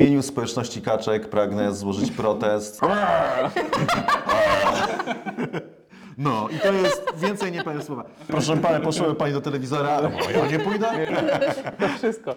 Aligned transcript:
imieniu 0.00 0.22
społeczności 0.22 0.82
kaczek 0.82 1.28
pragnę 1.28 1.74
złożyć 1.74 2.10
protest. 2.10 2.80
No 6.20 6.48
i 6.48 6.58
to 6.58 6.72
jest, 6.72 7.02
więcej 7.16 7.52
nie 7.52 7.64
powiem 7.64 7.82
słowa. 7.82 8.04
Proszę 8.28 8.56
Pana, 8.56 8.80
poszły 8.80 9.14
Pani 9.14 9.32
do 9.32 9.40
telewizora, 9.40 9.98
o, 9.98 10.30
ja 10.30 10.46
nie 10.46 10.58
pójdę. 10.58 10.88
To 11.80 11.88
wszystko. 11.88 12.34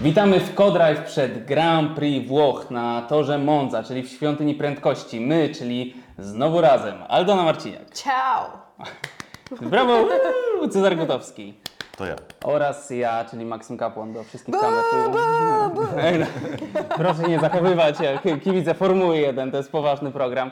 Witamy 0.00 0.40
w 0.40 0.54
Codrive 0.54 1.04
przed 1.04 1.44
Grand 1.44 1.96
Prix 1.96 2.28
Włoch 2.28 2.70
na 2.70 3.02
torze 3.02 3.38
Monza, 3.38 3.82
czyli 3.82 4.02
w 4.02 4.08
świątyni 4.08 4.54
prędkości. 4.54 5.20
My, 5.20 5.48
czyli 5.48 5.94
znowu 6.18 6.60
razem 6.60 6.94
Aldona 7.08 7.42
Marciniak, 7.42 7.94
Ciao! 7.94 8.50
brawo, 9.60 9.96
uuu, 9.96 10.68
Cezar 10.68 10.96
Gotowski 10.96 11.54
To 11.96 12.06
ja. 12.06 12.16
oraz 12.44 12.90
ja, 12.90 13.24
czyli 13.24 13.44
Maksym 13.44 13.76
Kapłan 13.78 14.12
do 14.12 14.24
wszystkich 14.24 14.54
kamer. 14.54 14.84
No, 15.12 16.26
Proszę 16.96 17.22
nie 17.22 17.40
zachowywać 17.40 18.00
jak 18.00 18.42
kibice 18.42 18.74
Formuły 18.74 19.18
1, 19.18 19.50
to 19.50 19.56
jest 19.56 19.72
poważny 19.72 20.10
program. 20.10 20.50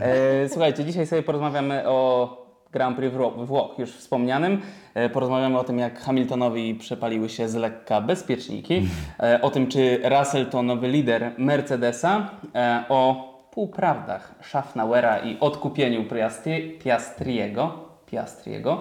E, 0.00 0.48
słuchajcie, 0.48 0.84
dzisiaj 0.84 1.06
sobie 1.06 1.22
porozmawiamy 1.22 1.88
o 1.88 2.46
Grand 2.72 2.96
Prix 2.96 3.16
Włoch, 3.36 3.78
już 3.78 3.90
wspomnianym. 3.90 4.62
E, 4.94 5.08
porozmawiamy 5.08 5.58
o 5.58 5.64
tym, 5.64 5.78
jak 5.78 6.00
Hamiltonowi 6.00 6.74
przepaliły 6.74 7.28
się 7.28 7.48
z 7.48 7.54
lekka 7.54 8.00
bezpieczniki, 8.00 8.88
e, 9.20 9.38
o 9.42 9.50
tym, 9.50 9.66
czy 9.66 10.00
Russell 10.04 10.46
to 10.46 10.62
nowy 10.62 10.88
lider 10.88 11.32
Mercedesa, 11.38 12.30
e, 12.54 12.84
o 12.88 13.35
półprawdach 13.60 14.34
Schaffnauera 14.42 15.18
i 15.18 15.36
odkupieniu 15.40 16.02
Piastri- 16.04 16.78
Piastriego. 16.84 17.74
Piastriego. 18.06 18.78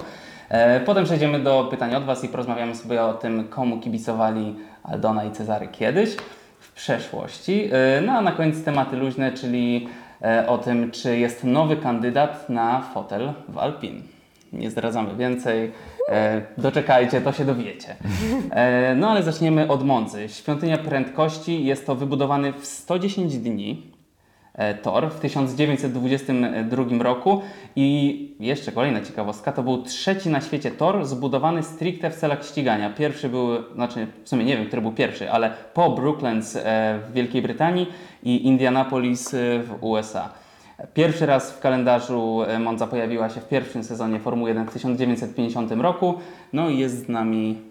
E, 0.49 0.79
Potem 0.79 1.05
przejdziemy 1.05 1.39
do 1.39 1.67
pytań 1.71 1.95
od 1.95 2.03
Was 2.03 2.23
i 2.23 2.29
porozmawiamy 2.29 2.75
sobie 2.75 3.03
o 3.03 3.13
tym, 3.13 3.47
komu 3.47 3.79
kibicowali 3.79 4.55
Aldona 4.83 5.23
i 5.23 5.31
Cezary 5.31 5.67
kiedyś, 5.67 6.15
w 6.59 6.73
przeszłości. 6.73 7.69
E, 7.71 8.01
No 8.01 8.11
a 8.13 8.21
na 8.21 8.31
koniec 8.31 8.63
tematy 8.63 8.95
luźne, 8.97 9.31
czyli 9.31 9.87
e, 10.21 10.47
o 10.47 10.57
tym, 10.57 10.91
czy 10.91 11.17
jest 11.17 11.43
nowy 11.43 11.77
kandydat 11.77 12.49
na 12.49 12.81
fotel 12.81 13.33
w 13.49 13.57
Alpin. 13.57 14.01
Nie 14.53 14.69
zdradzamy 14.71 15.15
więcej. 15.15 15.71
Doczekajcie, 16.57 17.21
to 17.21 17.31
się 17.31 17.45
dowiecie. 17.45 17.95
No 18.95 19.09
ale 19.09 19.23
zaczniemy 19.23 19.67
od 19.67 19.83
Monzy. 19.85 20.29
Świątynia 20.29 20.77
prędkości 20.77 21.65
jest 21.65 21.85
to 21.85 21.95
wybudowany 21.95 22.53
w 22.53 22.65
110 22.65 23.37
dni 23.37 23.94
tor 24.81 25.11
w 25.11 25.19
1922 25.19 27.03
roku 27.03 27.41
i 27.75 28.35
jeszcze 28.39 28.71
kolejna 28.71 29.01
ciekawostka, 29.01 29.51
to 29.51 29.63
był 29.63 29.83
trzeci 29.83 30.29
na 30.29 30.41
świecie 30.41 30.71
tor 30.71 31.05
zbudowany 31.05 31.63
stricte 31.63 32.11
w 32.11 32.15
celach 32.15 32.45
ścigania. 32.45 32.89
Pierwszy 32.89 33.29
był, 33.29 33.47
znaczy 33.73 34.07
w 34.23 34.29
sumie 34.29 34.45
nie 34.45 34.57
wiem, 34.57 34.65
który 34.67 34.81
był 34.81 34.91
pierwszy, 34.91 35.31
ale 35.31 35.53
po 35.73 35.89
Brooklands 35.89 36.55
e, 36.55 36.61
w 37.09 37.13
Wielkiej 37.13 37.41
Brytanii 37.41 37.87
i 38.23 38.47
Indianapolis 38.47 39.33
e, 39.33 39.37
w 39.59 39.77
USA. 39.83 40.29
Pierwszy 40.93 41.25
raz 41.25 41.51
w 41.51 41.59
kalendarzu 41.59 42.43
e, 42.47 42.59
Monza 42.59 42.87
pojawiła 42.87 43.29
się 43.29 43.41
w 43.41 43.47
pierwszym 43.47 43.83
sezonie 43.83 44.19
Formuły 44.19 44.49
1 44.49 44.65
w 44.65 44.73
1950 44.73 45.71
roku, 45.71 46.13
no 46.53 46.69
i 46.69 46.77
jest 46.77 47.05
z 47.05 47.09
nami 47.09 47.61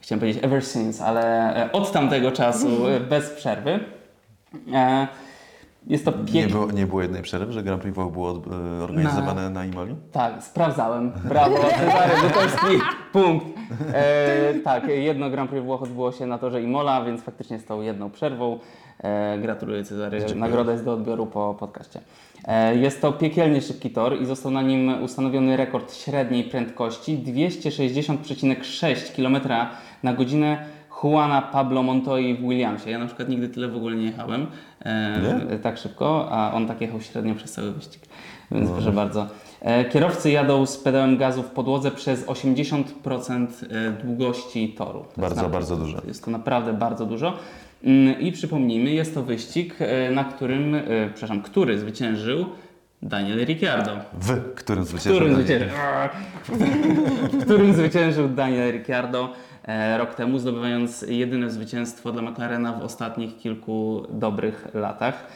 chciałem 0.00 0.20
powiedzieć 0.20 0.44
ever 0.44 0.64
since, 0.64 1.04
ale 1.04 1.54
e, 1.56 1.72
od 1.72 1.92
tamtego 1.92 2.32
czasu 2.32 2.88
e, 2.88 3.00
bez 3.00 3.30
przerwy. 3.30 3.80
Jest 5.86 6.04
to 6.04 6.12
Nie 6.32 6.46
było, 6.46 6.72
nie 6.72 6.86
było 6.86 7.02
jednej 7.02 7.22
przerwy, 7.22 7.52
że 7.52 7.62
Grand 7.62 7.82
Prix 7.82 7.94
Włoch 7.94 8.12
było 8.12 8.30
e, 8.30 8.84
organizowane 8.84 9.50
na 9.50 9.64
Imoli? 9.64 9.94
Tak, 10.12 10.42
sprawdzałem. 10.42 11.12
Brawo, 11.24 11.56
Cezary 11.56 12.14
Gutowski. 12.22 12.66
Punkt. 13.12 13.46
E, 13.92 14.54
tak, 14.64 14.88
jedno 14.88 15.30
Grand 15.30 15.50
Prix 15.50 15.64
Włoch 15.64 15.82
odbyło 15.82 16.12
się 16.12 16.26
na 16.26 16.38
torze 16.38 16.62
Imola, 16.62 17.04
więc 17.04 17.22
faktycznie 17.22 17.58
z 17.58 17.64
tą 17.64 17.80
jedną 17.80 18.10
przerwą. 18.10 18.58
E, 18.98 19.38
gratuluję 19.38 19.84
Cezary. 19.84 20.34
Nagroda 20.34 20.72
jest 20.72 20.84
do 20.84 20.92
odbioru 20.92 21.26
po 21.26 21.54
podcaście. 21.54 22.00
E, 22.44 22.76
jest 22.76 23.02
to 23.02 23.12
piekielnie 23.12 23.60
szybki 23.60 23.90
tor 23.90 24.22
i 24.22 24.26
został 24.26 24.52
na 24.52 24.62
nim 24.62 25.02
ustanowiony 25.02 25.56
rekord 25.56 25.94
średniej 25.94 26.44
prędkości 26.44 27.18
260,6 27.18 29.16
km 29.16 29.48
na 30.02 30.12
godzinę 30.12 30.66
Juana 31.04 31.42
Pablo 31.42 31.82
Montoya 31.82 32.34
w 32.36 32.40
Williamsie. 32.40 32.90
Ja 32.90 32.98
na 32.98 33.06
przykład 33.06 33.28
nigdy 33.28 33.48
tyle 33.48 33.68
w 33.68 33.76
ogóle 33.76 33.96
nie 33.96 34.04
jechałem 34.06 34.46
e, 34.84 35.58
tak 35.62 35.78
szybko, 35.78 36.28
a 36.30 36.52
on 36.52 36.66
tak 36.66 36.80
jechał 36.80 37.00
średnio 37.00 37.34
przez 37.34 37.52
cały 37.52 37.72
wyścig. 37.72 38.02
Więc 38.50 38.70
proszę 38.70 38.92
bardzo. 38.92 39.26
E, 39.60 39.84
Kierowcy 39.84 40.30
jadą 40.30 40.66
z 40.66 40.76
pedałem 40.76 41.16
gazu 41.16 41.42
w 41.42 41.50
podłodze 41.50 41.90
przez 41.90 42.26
80% 42.26 43.46
e, 43.70 43.90
długości 44.04 44.68
toru. 44.78 45.04
To 45.14 45.20
Bardzo, 45.20 45.48
bardzo 45.48 45.76
dużo. 45.76 45.98
Jest 46.06 46.24
to 46.24 46.30
naprawdę 46.30 46.72
bardzo 46.72 47.06
dużo. 47.06 47.32
Mm, 47.84 48.20
I 48.20 48.32
przypomnijmy, 48.32 48.90
jest 48.90 49.14
to 49.14 49.22
wyścig, 49.22 49.74
e, 49.78 50.10
na 50.10 50.24
którym, 50.24 50.76
przepraszam, 51.14 51.42
który 51.42 51.78
zwyciężył 51.78 52.44
Daniel 53.02 53.44
Ricciardo. 53.44 53.90
W 54.20 54.54
którym 54.54 54.84
W 54.84 54.88
zwyciężył 54.88 55.16
którym 55.20 55.32
Daniel? 55.46 55.46
zwyciężył, 55.46 55.78
w 57.40 57.44
którym 57.44 57.74
zwyciężył 57.74 58.28
Daniel 58.28 58.72
Ricciardo 58.72 59.32
rok 59.98 60.14
temu, 60.14 60.38
zdobywając 60.38 61.04
jedyne 61.08 61.50
zwycięstwo 61.50 62.12
dla 62.12 62.22
McLarena 62.22 62.72
w 62.72 62.82
ostatnich 62.82 63.38
kilku 63.38 64.06
dobrych 64.10 64.68
latach. 64.74 65.26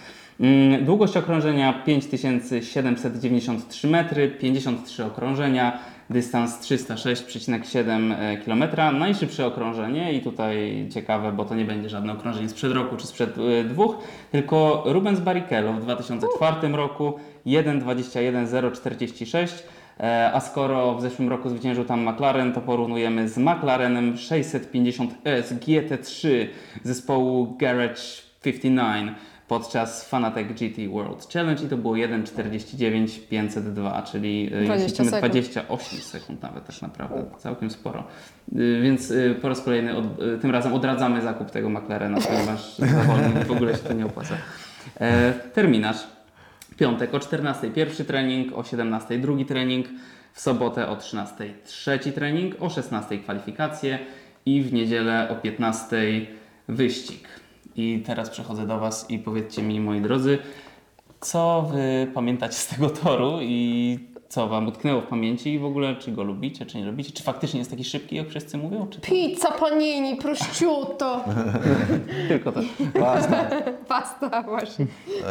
Mm, 0.40 0.84
Długość 0.84 1.16
okrążenia 1.16 1.72
5793 1.72 3.88
metry, 3.88 4.28
53 4.28 5.04
okrążenia, 5.04 5.78
dystans 6.10 6.60
306,7 6.60 8.14
km. 8.44 8.64
Najszybsze 8.98 9.46
okrążenie 9.46 10.12
i 10.12 10.20
tutaj 10.20 10.86
ciekawe, 10.94 11.32
bo 11.32 11.44
to 11.44 11.54
nie 11.54 11.64
będzie 11.64 11.88
żadne 11.88 12.12
okrążenie 12.12 12.48
sprzed 12.48 12.72
roku 12.72 12.96
czy 12.96 13.06
sprzed 13.06 13.38
e, 13.38 13.64
dwóch, 13.64 13.96
tylko 14.32 14.82
Rubens 14.86 15.20
Barrichello 15.20 15.72
w 15.72 15.80
2004 15.80 16.68
roku 16.68 17.14
1.21.046. 17.46 19.62
E, 20.00 20.32
A 20.32 20.40
skoro 20.40 20.94
w 20.94 21.02
zeszłym 21.02 21.28
roku 21.28 21.48
zwyciężył 21.48 21.84
tam 21.84 22.08
McLaren, 22.08 22.52
to 22.52 22.60
porównujemy 22.60 23.28
z 23.28 23.38
McLarenem 23.38 24.14
650S 24.14 25.42
GT3 25.42 26.28
zespołu 26.82 27.56
Garage 27.58 28.00
59 28.42 29.12
podczas 29.48 30.08
Fanatec 30.08 30.48
GT 30.48 30.88
World 30.88 31.32
Challenge 31.32 31.64
i 31.64 31.68
to 31.68 31.76
było 31.76 31.94
1.49.502, 31.94 34.02
czyli 34.02 34.46
e, 34.46 34.50
20 34.64 34.74
jeździmy 34.74 35.10
sekund. 35.10 35.32
28 35.32 36.00
sekund 36.00 36.42
nawet 36.42 36.66
tak 36.66 36.82
naprawdę, 36.82 37.24
całkiem 37.38 37.70
sporo. 37.70 38.04
Więc 38.82 39.12
po 39.42 39.48
raz 39.48 39.60
kolejny 39.60 39.96
od, 39.96 40.04
tym 40.40 40.50
razem 40.50 40.74
odradzamy 40.74 41.22
zakup 41.22 41.50
tego 41.50 41.70
McLarena, 41.70 42.18
ponieważ 42.20 42.76
za 42.78 42.86
w 43.44 43.50
ogóle 43.50 43.72
się 43.72 43.78
to 43.78 43.92
nie 43.92 44.06
opłaca. 44.06 44.34
E, 45.00 45.32
terminarz. 45.32 46.19
Piątek 46.80 47.14
o 47.14 47.20
14 47.20 47.70
pierwszy 47.70 48.04
trening, 48.04 48.58
o 48.58 48.64
17 48.64 49.18
drugi 49.18 49.46
trening, 49.46 49.86
w 50.32 50.40
sobotę 50.40 50.88
o 50.88 50.96
13 50.96 51.54
trzeci 51.64 52.12
trening, 52.12 52.62
o 52.62 52.70
16 52.70 53.18
kwalifikacje 53.18 53.98
i 54.46 54.62
w 54.62 54.72
niedzielę 54.72 55.28
o 55.30 55.34
15 55.34 55.96
wyścig. 56.68 57.28
I 57.76 58.02
teraz 58.06 58.30
przechodzę 58.30 58.66
do 58.66 58.78
Was 58.78 59.10
i 59.10 59.18
powiedzcie 59.18 59.62
mi, 59.62 59.80
moi 59.80 60.00
drodzy, 60.00 60.38
co 61.20 61.70
Wy 61.72 62.10
pamiętacie 62.14 62.54
z 62.54 62.66
tego 62.66 62.90
toru 62.90 63.38
i 63.40 63.98
co 64.30 64.48
Wam 64.48 64.68
utknęło 64.68 65.00
w 65.00 65.06
pamięci 65.06 65.52
i 65.54 65.58
w 65.58 65.64
ogóle 65.64 65.96
czy 65.96 66.12
go 66.12 66.24
lubicie, 66.24 66.66
czy 66.66 66.78
nie 66.78 66.84
lubicie? 66.84 67.12
Czy 67.12 67.22
faktycznie 67.22 67.58
jest 67.58 67.70
taki 67.70 67.84
szybki, 67.84 68.16
jak 68.16 68.28
wszyscy 68.28 68.58
mówią, 68.58 68.86
czy 68.86 69.00
Pizza, 69.00 69.52
panini, 69.52 70.16
prosciutto, 70.16 71.24
tylko 72.28 72.52
to? 72.52 72.60
Pasta. 73.00 73.50
pasta 73.88 74.42
właśnie 74.42 74.86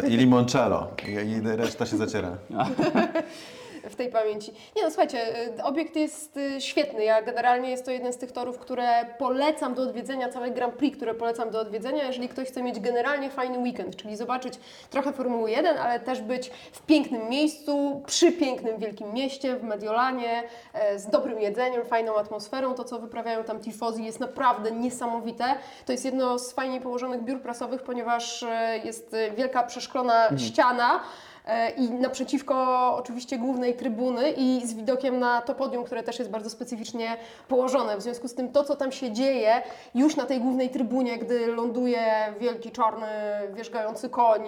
I 0.10 0.18
limoncello. 0.18 0.88
I, 1.08 1.12
I 1.12 1.42
reszta 1.42 1.86
się 1.86 1.98
zaciera. 1.98 2.38
w 3.84 3.96
tej 3.96 4.10
pamięci. 4.10 4.52
Nie 4.76 4.84
no, 4.84 4.90
słuchajcie, 4.90 5.48
y, 5.60 5.64
obiekt 5.64 5.96
jest 5.96 6.38
y, 6.38 6.62
świetny. 6.62 7.04
Ja 7.04 7.22
generalnie 7.22 7.70
jest 7.70 7.86
to 7.86 7.92
jeden 7.92 8.14
z 8.14 8.18
tych 8.18 8.31
torów, 8.31 8.60
które 8.60 9.06
polecam 9.20 9.74
do 9.74 9.81
odwiedzenia, 9.81 10.30
całe 10.30 10.52
Grand 10.52 10.76
Prix, 10.76 10.98
które 10.98 11.14
polecam 11.14 11.50
do 11.50 11.60
odwiedzenia, 11.60 12.04
jeżeli 12.04 12.30
ktoś 12.30 12.48
chce 12.48 12.64
mieć 12.64 12.80
generalnie 12.80 13.30
fajny 13.30 13.58
weekend, 13.58 13.96
czyli 13.96 14.16
zobaczyć 14.16 14.54
trochę 14.90 15.14
Formuły 15.14 15.52
1, 15.52 15.78
ale 15.78 16.00
też 16.00 16.22
być 16.22 16.52
w 16.72 16.81
pięknym 16.81 17.30
miejscu, 17.30 18.04
przy 18.06 18.31
pięknym 18.31 18.78
wielkim 18.78 19.14
mieście, 19.14 19.56
w 19.56 19.64
Mediolanie, 19.64 20.44
e, 20.74 21.00
z 21.00 21.08
dobrym 21.08 21.42
jedzeniem, 21.42 21.86
fajną 21.86 22.18
atmosferą. 22.18 22.74
To, 22.74 22.84
co 22.84 23.00
wyprawiają 23.00 23.44
tam 23.44 23.60
tifozi 23.60 24.06
jest 24.06 24.20
naprawdę 24.20 24.72
niesamowite. 24.72 25.56
To 25.86 25.92
jest 25.92 26.06
jedno 26.06 26.40
z 26.40 26.54
fajnie 26.54 26.81
położonych 26.81 27.24
biur 27.24 27.42
prasowych, 27.42 27.84
ponieważ 27.84 28.44
e, 28.44 28.78
jest 28.78 29.14
e, 29.14 29.31
wielka 29.31 29.64
przeszklona 29.64 30.38
ściana, 30.38 30.96
e, 30.96 31.29
i 31.77 31.89
naprzeciwko 31.89 32.56
oczywiście 32.95 33.38
głównej 33.38 33.74
trybuny 33.74 34.31
i 34.31 34.62
z 34.68 34.74
widokiem 34.74 35.19
na 35.19 35.41
to 35.41 35.56
podium, 35.56 35.83
które 35.83 36.03
też 36.03 36.19
jest 36.19 36.31
bardzo 36.31 36.50
specyficznie 36.50 37.18
położone. 37.47 37.97
W 37.97 38.01
związku 38.01 38.27
z 38.27 38.33
tym 38.36 38.51
to, 38.51 38.63
co 38.63 38.75
tam 38.75 38.91
się 38.91 39.12
dzieje 39.12 39.62
już 39.95 40.15
na 40.15 40.25
tej 40.25 40.39
głównej 40.39 40.69
trybunie, 40.69 41.18
gdy 41.18 41.47
ląduje 41.47 42.01
wielki 42.39 42.71
czarny 42.71 43.07
wierzgający 43.53 44.09
koń 44.09 44.41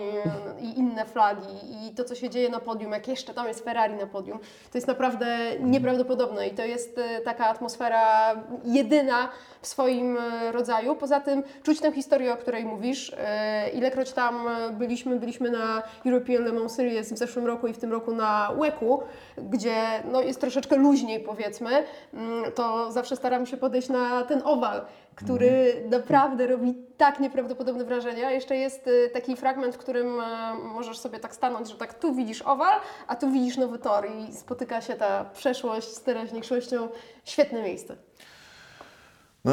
i 0.62 0.80
inne 0.80 1.06
flagi 1.06 1.88
i 1.88 1.96
to, 1.96 2.04
co 2.04 2.16
się 2.16 2.30
dzieje 2.30 2.50
na 2.50 2.60
podium, 2.60 2.92
jak 2.92 3.08
jeszcze 3.08 3.34
tam 3.34 3.48
jest 3.48 3.64
Ferrari 3.64 3.94
na 3.94 4.08
podium, 4.08 4.40
to 4.72 4.78
jest 4.78 4.88
naprawdę 4.88 5.38
nieprawdopodobne 5.60 6.48
i 6.48 6.52
to 6.52 6.64
jest 6.64 6.98
e, 6.98 7.22
taka 7.22 7.48
atmosfera 7.48 8.36
jedyna 8.66 9.30
w 9.62 9.68
swoim 9.68 10.18
e, 10.18 10.52
rodzaju. 10.52 10.96
Poza 10.96 11.20
tym 11.20 11.44
czuć 11.64 11.80
tę 11.80 11.92
historię, 11.92 12.34
o 12.34 12.38
której 12.38 12.66
mówisz. 12.66 13.16
E, 13.18 13.70
Ilekroć 13.70 14.12
tam 14.12 14.48
e, 14.48 14.70
byliśmy, 14.70 15.20
byliśmy 15.20 15.52
na 15.52 15.84
European 16.06 16.44
Le 16.44 16.52
Mans 16.52 16.80
Series 16.82 17.14
w 17.14 17.18
zeszłym 17.18 17.46
roku 17.46 17.68
i 17.68 17.74
w 17.74 17.78
tym 17.78 17.92
roku 17.92 18.16
na 18.16 18.52
WEC-u, 18.60 19.04
gdzie 19.38 19.76
no, 20.12 20.22
jest 20.22 20.42
troszeczkę 20.42 20.76
luźniej 20.76 21.20
powiedzmy, 21.20 21.84
mm, 22.14 22.52
to 22.52 22.92
zawsze 22.92 23.16
staram 23.16 23.46
się 23.46 23.58
podejść 23.58 23.90
na 23.90 24.24
ten 24.24 24.42
owal, 24.46 24.82
który 25.16 25.84
naprawdę 25.90 26.48
robi 26.48 26.74
tak 26.98 27.20
nieprawdopodobne 27.20 27.86
wrażenie. 27.86 28.28
A 28.28 28.32
jeszcze 28.32 28.56
jest 28.56 28.88
e, 28.88 29.10
taki 29.10 29.36
fragment, 29.36 29.76
w 29.76 29.78
którym 29.78 30.20
e, 30.20 30.54
możesz 30.64 30.98
sobie 30.98 31.20
tak 31.20 31.36
stanąć, 31.36 31.70
że 31.70 31.78
tak 31.78 31.94
tu 31.94 32.14
widzisz 32.14 32.42
owal, 32.42 32.80
a 33.08 33.16
tu 33.16 33.32
widzisz 33.32 33.58
nowy 33.58 33.80
tor 33.80 34.08
i 34.10 34.34
spotyka 34.34 34.82
się 34.82 34.94
ta 34.94 35.26
przeszłość 35.26 35.88
z 35.88 36.02
teraźniejszością. 36.02 36.90
Świetne 37.26 37.64
miejsce. 37.64 37.96
No, 39.46 39.52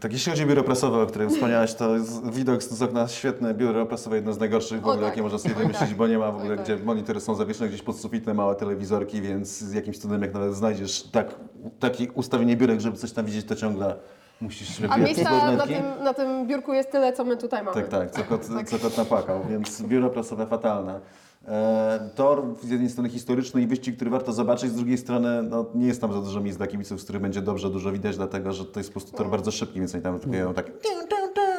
tak 0.00 0.12
jeśli 0.12 0.32
chodzi 0.32 0.44
o 0.44 0.46
biuro 0.46 0.64
prasowe, 0.64 1.02
o 1.02 1.06
którym 1.06 1.30
wspomniałaś, 1.34 1.74
to 1.74 1.90
widok 2.32 2.62
z 2.62 2.82
okna 2.82 3.08
świetne. 3.08 3.54
Biuro 3.54 3.86
prasowe 3.86 4.16
jedno 4.16 4.32
z 4.32 4.38
najgorszych 4.38 4.80
w 4.80 4.84
ogóle, 4.84 4.96
tak. 4.96 5.06
jakie 5.06 5.22
można 5.22 5.38
sobie 5.38 5.54
wymyślić, 5.54 5.88
tak. 5.88 5.98
bo 5.98 6.06
nie 6.06 6.18
ma 6.18 6.32
w 6.32 6.36
ogóle, 6.36 6.56
tak. 6.56 6.64
gdzie 6.64 6.76
monitory 6.76 7.20
są 7.20 7.34
zawieszone 7.34 7.68
gdzieś 7.68 7.82
pod 7.82 8.00
sufitem, 8.00 8.36
małe 8.36 8.54
telewizorki, 8.54 9.22
więc 9.22 9.58
z 9.58 9.72
jakimś 9.72 9.98
cudem 9.98 10.22
jak 10.22 10.34
nawet 10.34 10.54
znajdziesz 10.54 11.02
tak, 11.02 11.34
takie 11.80 12.12
ustawienie 12.12 12.56
biurek, 12.56 12.80
żeby 12.80 12.96
coś 12.96 13.12
tam 13.12 13.26
widzieć, 13.26 13.46
to 13.46 13.54
ciągle 13.54 13.96
musisz 14.40 14.80
A 14.90 14.98
wyjechać 14.98 15.00
z 15.00 15.18
miejsca 15.18 15.52
na 15.52 15.66
tym, 15.66 16.04
na 16.04 16.14
tym 16.14 16.46
biurku 16.46 16.72
jest 16.72 16.90
tyle, 16.90 17.12
co 17.12 17.24
my 17.24 17.36
tutaj 17.36 17.64
mamy. 17.64 17.74
Tak, 17.74 17.88
tak, 17.88 18.10
co 18.10 18.24
kot, 18.24 18.48
co 18.66 18.78
kot 18.78 18.96
napłakał, 18.96 19.44
więc 19.50 19.82
biuro 19.82 20.10
prasowe 20.10 20.46
fatalne. 20.46 21.00
E, 21.48 22.10
tor 22.14 22.42
z 22.62 22.70
jednej 22.70 22.90
strony 22.90 23.08
historyczny 23.08 23.62
i 23.62 23.66
wyścig, 23.66 23.96
który 23.96 24.10
warto 24.10 24.32
zobaczyć, 24.32 24.70
z 24.70 24.74
drugiej 24.74 24.98
strony 24.98 25.42
no, 25.42 25.66
nie 25.74 25.86
jest 25.86 26.00
tam 26.00 26.12
za 26.12 26.20
dużo 26.20 26.40
miejsc 26.40 26.58
dla 26.58 26.66
kibiców, 26.66 27.00
z 27.00 27.04
których 27.04 27.22
będzie 27.22 27.42
dobrze, 27.42 27.70
dużo 27.70 27.92
widać, 27.92 28.16
dlatego 28.16 28.52
że 28.52 28.64
to 28.64 28.80
jest 28.80 28.90
po 28.90 28.92
prostu 28.92 29.16
tor 29.16 29.30
bardzo 29.30 29.50
szybki, 29.50 29.78
więc 29.78 29.94
oni 29.94 30.04
tam 30.04 30.20
tylko 30.20 30.54
tak 30.54 30.70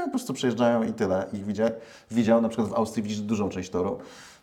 po 0.05 0.09
prostu 0.09 0.33
przejeżdżają 0.33 0.83
i 0.83 0.93
tyle. 0.93 1.25
Ich 1.33 1.45
widział, 1.45 1.69
widział, 2.11 2.41
na 2.41 2.49
przykład 2.49 2.69
w 2.69 2.73
Austrii 2.73 3.03
widzisz 3.03 3.19
dużą 3.19 3.49
część 3.49 3.69
toru. 3.69 3.97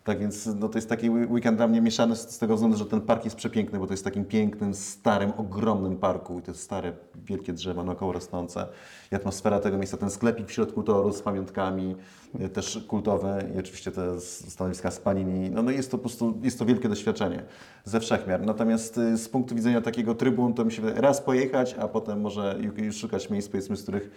Tak 0.06 0.19
więc 0.19 0.47
no, 0.47 0.69
to 0.69 0.79
jest 0.79 0.88
taki 0.88 1.11
weekend 1.11 1.56
dla 1.56 1.69
mnie 1.69 1.81
mieszany 1.81 2.17
z, 2.17 2.31
z 2.31 2.38
tego 2.38 2.55
względu, 2.55 2.76
że 2.79 2.87
ten 2.87 3.00
park 3.00 3.25
jest 3.25 3.37
przepiękny, 3.37 3.79
bo 3.79 3.87
to 3.87 3.93
jest 3.93 4.05
takim 4.05 4.25
pięknym, 4.25 4.75
starym, 4.75 5.32
ogromnym 5.37 5.97
parku 5.97 6.38
i 6.38 6.43
te 6.43 6.55
stare, 6.55 6.93
wielkie 7.14 7.53
drzewa 7.53 7.85
naokoło 7.85 8.12
rosnące. 8.12 8.67
I 9.12 9.14
atmosfera 9.14 9.61
tego 9.61 9.79
miejsca, 9.79 9.97
ten 9.97 10.11
sklepik 10.11 10.49
w 10.49 10.53
środku 10.53 10.82
toru 10.82 11.12
z 11.12 11.23
pamiątkami, 11.23 11.97
y, 12.41 12.49
też 12.49 12.85
kultowe 12.88 13.44
i 13.56 13.58
oczywiście 13.58 13.93
te 13.93 14.20
stanowiska 14.20 14.91
z 14.91 14.99
Panini. 14.99 15.50
No, 15.50 15.62
no 15.62 15.70
jest 15.70 15.91
to 15.91 15.99
po 15.99 16.03
prostu, 16.03 16.38
jest 16.43 16.58
to 16.58 16.64
wielkie 16.64 16.88
doświadczenie 16.88 17.43
ze 17.85 18.00
wszechmiar. 18.00 18.43
Natomiast 18.47 18.99
y, 18.99 19.17
z 19.17 19.29
punktu 19.29 19.55
widzenia 19.55 19.81
takiego 19.81 20.14
trybun, 20.14 20.55
to 20.55 20.64
mi 20.64 20.73
się 20.73 20.82
wydaje, 20.82 21.00
raz 21.00 21.20
pojechać, 21.20 21.75
a 21.79 21.88
potem 21.88 22.20
może 22.20 22.58
ju- 22.61 22.85
już 22.85 22.97
szukać 22.97 23.31
miejsc, 23.31 23.49
powiedzmy, 23.49 23.76
z 23.76 23.82
których 23.82 24.11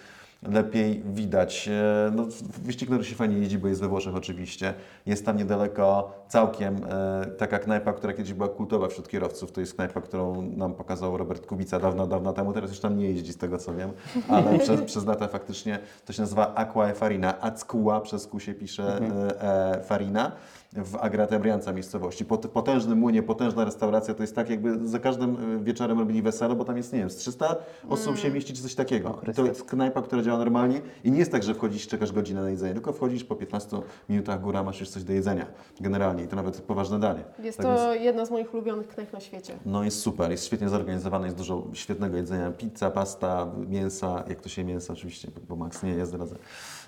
lepiej 0.44 1.04
widać. 1.06 1.68
E, 1.68 2.12
No, 2.16 2.26
wyścig, 2.64 2.90
który 2.90 3.04
się 3.06 3.16
fajnie 3.16 3.38
jeździ, 3.38 3.58
bo 3.58 3.68
jest 3.68 3.82
we 3.82 3.88
Włoszech 3.88 4.16
oczywiście. 4.16 4.74
Jest 5.06 5.26
tam 5.26 5.38
niedaleko 5.38 6.12
całkiem 6.28 6.76
e, 6.90 7.26
taka 7.26 7.60
knajpa, 7.60 7.94
która 7.94 8.14
kiedyś 8.14 8.34
była 8.34 8.50
kultowa 8.50 8.88
wśród 8.88 9.08
kierowców. 9.08 9.52
To 9.52 9.62
jest 9.62 9.74
knajpa, 9.74 10.02
którą 10.02 10.42
nam 10.42 10.74
pokazał 10.74 11.18
Robert 11.18 11.46
Kubica 11.46 11.80
dawno, 11.80 12.08
dawno 12.08 12.34
temu. 12.34 12.54
Teraz 12.54 12.70
już 12.70 12.80
tam 12.80 12.98
nie 12.98 13.06
jeździ, 13.06 13.34
z 13.34 13.38
tego 13.38 13.58
co 13.58 13.74
wiem, 13.74 13.92
ale 14.28 14.58
przez, 14.60 14.82
przez 14.82 15.06
lata 15.06 15.28
faktycznie 15.28 15.80
to 16.06 16.14
się 16.14 16.22
nazywa 16.22 16.56
Aqua 16.56 16.88
e 16.88 16.94
Farina. 16.94 17.42
Acqua 17.42 18.02
przez 18.02 18.28
Q 18.28 18.40
się 18.40 18.54
pisze 18.54 19.00
e, 19.02 19.78
e, 19.80 19.84
Farina 19.84 20.32
w 20.74 20.96
Agrate 20.96 21.40
Brianza 21.40 21.74
miejscowości. 21.74 22.26
Pot, 22.26 22.48
potężny 22.48 22.96
młynie, 22.96 23.24
potężna 23.24 23.66
restauracja. 23.66 24.14
To 24.14 24.24
jest 24.24 24.36
tak 24.36 24.50
jakby 24.50 24.88
za 24.88 25.00
każdym 25.00 25.56
e, 25.60 25.64
wieczorem 25.64 26.00
robili 26.00 26.22
wesele, 26.22 26.56
bo 26.56 26.66
tam 26.66 26.78
jest, 26.78 26.94
nie 26.94 27.00
wiem, 27.00 27.10
z 27.10 27.16
300 27.16 27.56
osób 27.90 28.18
się 28.18 28.32
mieści 28.32 28.54
czy 28.54 28.62
coś 28.62 28.76
takiego. 28.76 29.22
To 29.36 29.46
jest 29.46 29.64
knajpa, 29.64 30.02
która 30.02 30.22
działa 30.22 30.38
normalnie 30.38 30.82
i 31.04 31.12
nie 31.12 31.20
jest 31.20 31.32
tak, 31.32 31.44
że 31.44 31.54
wchodzisz, 31.54 31.88
czekasz 31.88 32.12
godzinę 32.12 32.42
na 32.42 32.50
jedzenie, 32.50 32.74
tylko 32.74 32.94
wchodzisz 32.94 33.24
po 33.24 33.36
15 33.36 33.78
minutach 34.10 34.42
góra, 34.42 34.64
masz 34.64 34.80
już 34.80 34.90
coś 34.90 35.04
do 35.04 35.14
jedzenia. 35.14 35.46
Generalnie 35.80 36.24
i 36.24 36.28
to 36.28 36.36
nawet 36.36 36.62
poważne 36.62 37.00
danie. 37.00 37.24
Jest 37.44 37.58
Tak 37.58 37.68
to 37.68 37.92
więc- 37.92 38.04
jedna 38.04 38.26
z 38.26 38.32
moich 38.32 38.54
ulubionych 38.54 38.88
knajp 38.88 39.14
na 39.14 39.20
świecie. 39.20 39.54
no 39.66 39.84
jest 39.84 40.00
super, 40.00 40.32
jest 40.32 40.46
świetnie 40.46 40.70
zorganizowane, 40.70 41.26
jest 41.26 41.38
dużo 41.38 41.64
świetnego 41.74 42.18
jedzenia, 42.18 42.52
pizza, 42.52 42.92
pasta, 42.92 43.48
mięsa, 43.68 44.24
jak 44.30 44.42
to 44.42 44.50
się 44.50 44.64
mięsa 44.64 44.94
oczywiście, 44.94 45.28
bo 45.50 45.56
Max 45.56 45.84
nie, 45.84 45.96
ja 45.96 46.06
zdradzę. 46.06 46.36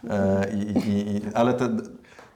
E, 0.09 0.53
i, 0.53 0.89
i, 0.89 1.15
i, 1.17 1.21
ale 1.33 1.53
te, 1.53 1.69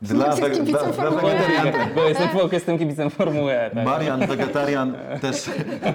dla, 0.01 0.35
dla, 0.35 0.49
kibicem 0.49 0.65
dla, 0.65 0.81
dla 0.91 0.91
Formuły 1.11 1.31
E. 1.31 1.37
wegetarian, 1.47 1.89
Bo 1.95 2.03
jestem, 2.09 2.27
bo 2.33 2.49
jestem 2.51 2.77
kibicem 2.79 3.09
Formuły 3.09 3.51
E. 3.53 3.69
Tak. 3.71 3.85
Marian, 3.85 4.27
wegetarian, 4.27 4.95
też, 5.21 5.49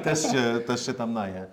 też, 0.05 0.23
się, 0.23 0.61
też 0.67 0.87
się 0.87 0.95
tam 0.95 1.13
naje. 1.13 1.47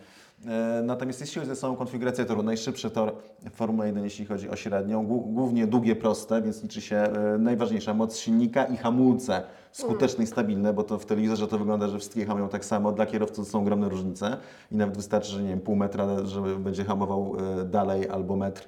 E, 0.47 0.81
Natomiast 0.83 1.21
jeśli 1.21 1.39
chodzi 1.41 1.51
o 1.51 1.55
samą 1.55 1.75
konfigurację 1.75 2.25
toru, 2.25 2.43
najszybszy 2.43 2.89
tor 2.89 3.15
Formuły 3.51 3.87
1, 3.87 4.03
jeśli 4.03 4.25
chodzi 4.25 4.49
o 4.49 4.55
średnią, 4.55 5.03
głó- 5.07 5.33
głównie 5.33 5.67
długie, 5.67 5.95
proste, 5.95 6.41
więc 6.41 6.63
liczy 6.63 6.81
się 6.81 6.95
e, 6.95 7.37
najważniejsza 7.39 7.93
moc 7.93 8.17
silnika 8.17 8.65
i 8.65 8.77
hamulce 8.77 9.41
skuteczne 9.71 10.23
i 10.23 10.27
stabilne, 10.27 10.73
bo 10.73 10.83
to 10.83 10.99
w 10.99 11.05
telewizorze 11.05 11.47
to 11.47 11.57
wygląda, 11.57 11.87
że 11.87 11.97
wszystkie 11.99 12.25
hamują 12.25 12.49
tak 12.49 12.65
samo. 12.65 12.91
Dla 12.91 13.05
kierowców 13.05 13.45
to 13.45 13.51
są 13.51 13.59
ogromne 13.59 13.89
różnice 13.89 14.37
i 14.71 14.75
nawet 14.75 14.97
wystarczy, 14.97 15.31
że 15.31 15.41
nie 15.43 15.49
wiem, 15.49 15.59
pół 15.59 15.75
metra, 15.75 16.07
żeby 16.25 16.55
będzie 16.59 16.83
hamował 16.85 17.35
e, 17.61 17.65
dalej 17.65 18.09
albo 18.09 18.35
metr. 18.35 18.67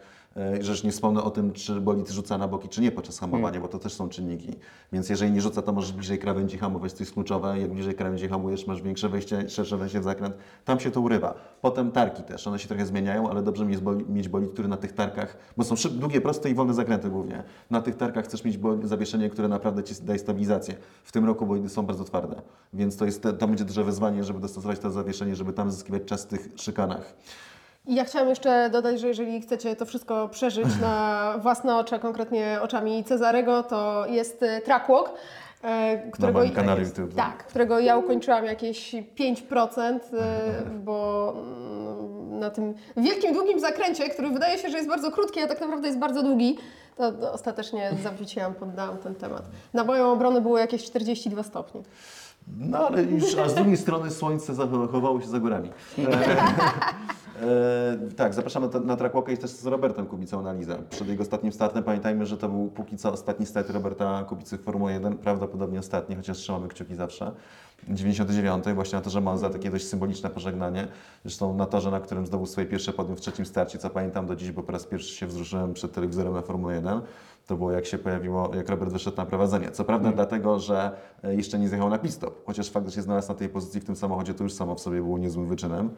Że 0.60 0.72
już 0.72 0.84
nie 0.84 0.92
wspomnę 0.92 1.24
o 1.24 1.32
tym, 1.32 1.52
czy 1.52 1.82
bolid 1.82 2.10
rzuca 2.10 2.38
na 2.38 2.48
boki, 2.48 2.70
czy 2.70 2.82
nie 2.82 2.92
podczas 2.92 3.20
hamowania, 3.20 3.60
bo 3.60 3.68
to 3.68 3.80
też 3.80 3.94
są 3.94 4.10
czynniki. 4.10 4.56
Więc 4.94 5.10
jeżeli 5.10 5.32
nie 5.32 5.42
rzuca, 5.42 5.62
to 5.62 5.74
możesz 5.74 5.92
bliżej 5.92 6.20
krawędzi 6.20 6.58
hamować, 6.58 6.94
to 6.94 7.00
jest 7.00 7.14
kluczowe. 7.14 7.60
Jak 7.60 7.74
bliżej 7.74 7.96
krawędzi 7.96 8.28
hamujesz, 8.28 8.68
masz 8.68 8.82
większe 8.82 9.10
wejście, 9.10 9.50
szersze 9.50 9.78
wejście 9.78 10.00
w 10.00 10.04
zakręt, 10.04 10.36
tam 10.66 10.80
się 10.80 10.92
to 10.92 11.02
urywa. 11.02 11.34
Potem 11.62 11.92
tarki 11.92 12.24
też, 12.24 12.48
one 12.48 12.60
się 12.60 12.68
trochę 12.68 12.86
zmieniają, 12.86 13.30
ale 13.30 13.44
dobrze 13.44 13.66
mieć 13.66 13.80
bolid, 13.80 14.10
mieć 14.10 14.30
bolid 14.30 14.52
który 14.52 14.68
na 14.68 14.78
tych 14.78 14.92
tarkach, 14.92 15.38
bo 15.58 15.64
są 15.64 15.76
szyb, 15.76 15.94
długie, 15.94 16.22
proste 16.22 16.50
i 16.50 16.54
wolne 16.54 16.74
zakręty 16.74 17.10
głównie. 17.10 17.44
Na 17.70 17.82
tych 17.82 17.96
tarkach 17.96 18.26
chcesz 18.26 18.44
mieć 18.44 18.60
zawieszenie, 18.84 19.30
które 19.30 19.48
naprawdę 19.48 19.84
Ci 19.84 19.96
daje 20.04 20.20
stabilizację. 20.20 20.76
W 21.04 21.12
tym 21.12 21.26
roku 21.26 21.46
bolidy 21.46 21.70
są 21.70 21.86
bardzo 21.86 22.04
twarde, 22.04 22.42
więc 22.74 22.98
to, 22.98 23.06
jest, 23.06 23.24
to 23.40 23.48
będzie 23.48 23.66
duże 23.66 23.84
wyzwanie, 23.84 24.24
żeby 24.24 24.40
dostosować 24.40 24.80
to 24.80 24.92
zawieszenie, 24.92 25.36
żeby 25.36 25.54
tam 25.54 25.72
zyskiwać 25.72 26.04
czas 26.06 26.24
w 26.24 26.28
tych 26.28 26.50
szykanach. 26.56 27.16
Ja 27.90 28.06
chciałam 28.06 28.30
jeszcze 28.30 28.70
dodać, 28.70 29.00
że 29.00 29.08
jeżeli 29.08 29.42
chcecie 29.42 29.76
to 29.76 29.86
wszystko 29.86 30.30
przeżyć 30.30 30.68
na 30.82 31.34
własne 31.44 31.78
oczy, 31.78 32.00
konkretnie 32.00 32.60
oczami 32.62 33.04
Cezarego, 33.04 33.64
to 33.64 34.06
jest 34.10 34.44
e, 34.44 34.62
Trackwalk. 34.62 35.12
e, 35.64 36.12
Którego, 36.12 36.40
moim 36.40 36.52
kanale 36.52 36.82
YouTube. 36.82 37.16
Tak, 37.16 37.46
którego 37.48 37.80
ja 37.80 37.98
ukończyłam 37.98 38.46
jakieś 38.46 38.96
5%, 39.20 40.00
e, 40.14 40.62
bo 40.86 41.34
mm, 41.38 42.40
na 42.40 42.50
tym 42.50 42.74
wielkim, 42.98 43.34
długim 43.34 43.60
zakręcie, 43.60 44.10
który 44.10 44.30
wydaje 44.30 44.58
się, 44.58 44.70
że 44.70 44.78
jest 44.78 44.90
bardzo 44.90 45.12
krótki, 45.12 45.40
a 45.42 45.48
tak 45.48 45.62
naprawdę 45.62 45.88
jest 45.88 46.00
bardzo 46.00 46.24
długi, 46.24 46.58
to 46.98 47.12
to 47.12 47.34
ostatecznie 47.34 47.92
zawróciłam, 48.04 48.54
poddałam 48.54 48.98
ten 48.98 49.16
temat. 49.16 49.44
Na 49.74 49.84
moją 49.84 50.12
obronę 50.12 50.42
było 50.42 50.58
jakieś 50.58 50.84
42 50.84 51.44
stopnie. 51.44 51.82
No 52.58 52.88
ale 52.88 53.04
już, 53.04 53.38
a 53.38 53.50
z 53.50 53.56
drugiej 53.56 53.78
strony 53.78 54.12
słońce 54.12 54.56
zachowało 54.56 55.22
się 55.22 55.28
za 55.28 55.40
górami. 55.40 55.70
E, 57.42 57.98
tak, 58.16 58.34
zapraszamy 58.34 58.68
na, 58.86 58.96
Trackwalka 58.96 59.32
i 59.32 59.38
też 59.38 59.52
z 59.52 59.66
Robertem 59.66 60.06
Kubicą 60.06 60.42
na 60.42 60.54
Lizę. 60.54 60.78
Przed 60.90 61.08
jego 61.08 61.24
ostatnim 61.24 61.52
startem 61.52 61.84
pamiętajmy, 61.84 62.26
że 62.26 62.38
to 62.38 62.50
był 62.50 62.68
póki 62.68 62.98
co 62.98 63.12
ostatni 63.12 63.46
start 63.46 63.70
Roberta 63.70 64.24
Kubicy 64.24 64.58
w 64.58 64.62
Formuły 64.62 64.92
1, 64.92 65.18
prawdopodobnie 65.18 65.80
ostatni, 65.80 66.16
chociaż 66.16 66.38
trzymamy 66.38 66.68
kciuki 66.68 66.96
zawsze. 66.96 67.32
99, 67.88 68.66
właśnie 68.76 68.96
na 68.96 69.02
torze 69.02 69.22
Monza, 69.22 69.50
takie 69.50 69.70
dość 69.70 69.88
symboliczne 69.88 70.30
pożegnanie. 70.30 70.88
Zresztą 71.24 71.54
na 71.58 71.66
torze, 71.66 71.92
na 71.92 72.00
którym 72.00 72.26
zdobył 72.26 72.46
swoje 72.46 72.68
pierwsze 72.68 72.94
podium 72.94 73.16
w 73.16 73.22
trzecim 73.22 73.46
starcie, 73.46 73.78
co 73.80 73.90
pamiętam 73.90 74.26
do 74.26 74.36
dziś, 74.36 74.52
bo 74.52 74.64
po 74.64 74.72
raz 74.72 74.86
pierwszy 74.86 75.16
się 75.16 75.28
wzruszyłem 75.28 75.74
przed 75.74 75.94
telewizorem 75.94 76.34
na 76.34 76.42
Formułę 76.42 76.76
1. 76.76 77.02
To 77.50 77.58
było 77.58 77.72
jak 77.72 77.86
się 77.86 77.98
pojawiło, 77.98 78.52
jak 78.56 78.70
Robert 78.70 78.92
wyszedł 78.92 79.18
na 79.18 79.26
prowadzenie. 79.26 79.72
Co 79.72 79.84
prawda 79.84 80.12
dlatego, 80.12 80.60
że 80.60 80.92
e, 81.24 81.36
jeszcze 81.36 81.60
nie 81.60 81.68
zjechał 81.68 81.90
na 81.90 81.98
pit 81.98 82.12
stop, 82.12 82.46
chociaż 82.46 82.70
fakt, 82.70 82.88
że 82.88 82.92
się 82.96 83.02
znalazł 83.02 83.30
na 83.30 83.36
tej 83.36 83.50
pozycji 83.50 83.82
w 83.82 83.86
tym 83.86 83.96
samochodzie, 83.96 84.34
to 84.34 84.44
już 84.44 84.54
samo 84.54 84.76
w 84.76 84.80
sobie 84.80 85.02
było 85.02 85.18
niezłym 85.18 85.48
wyczynem. 85.48 85.90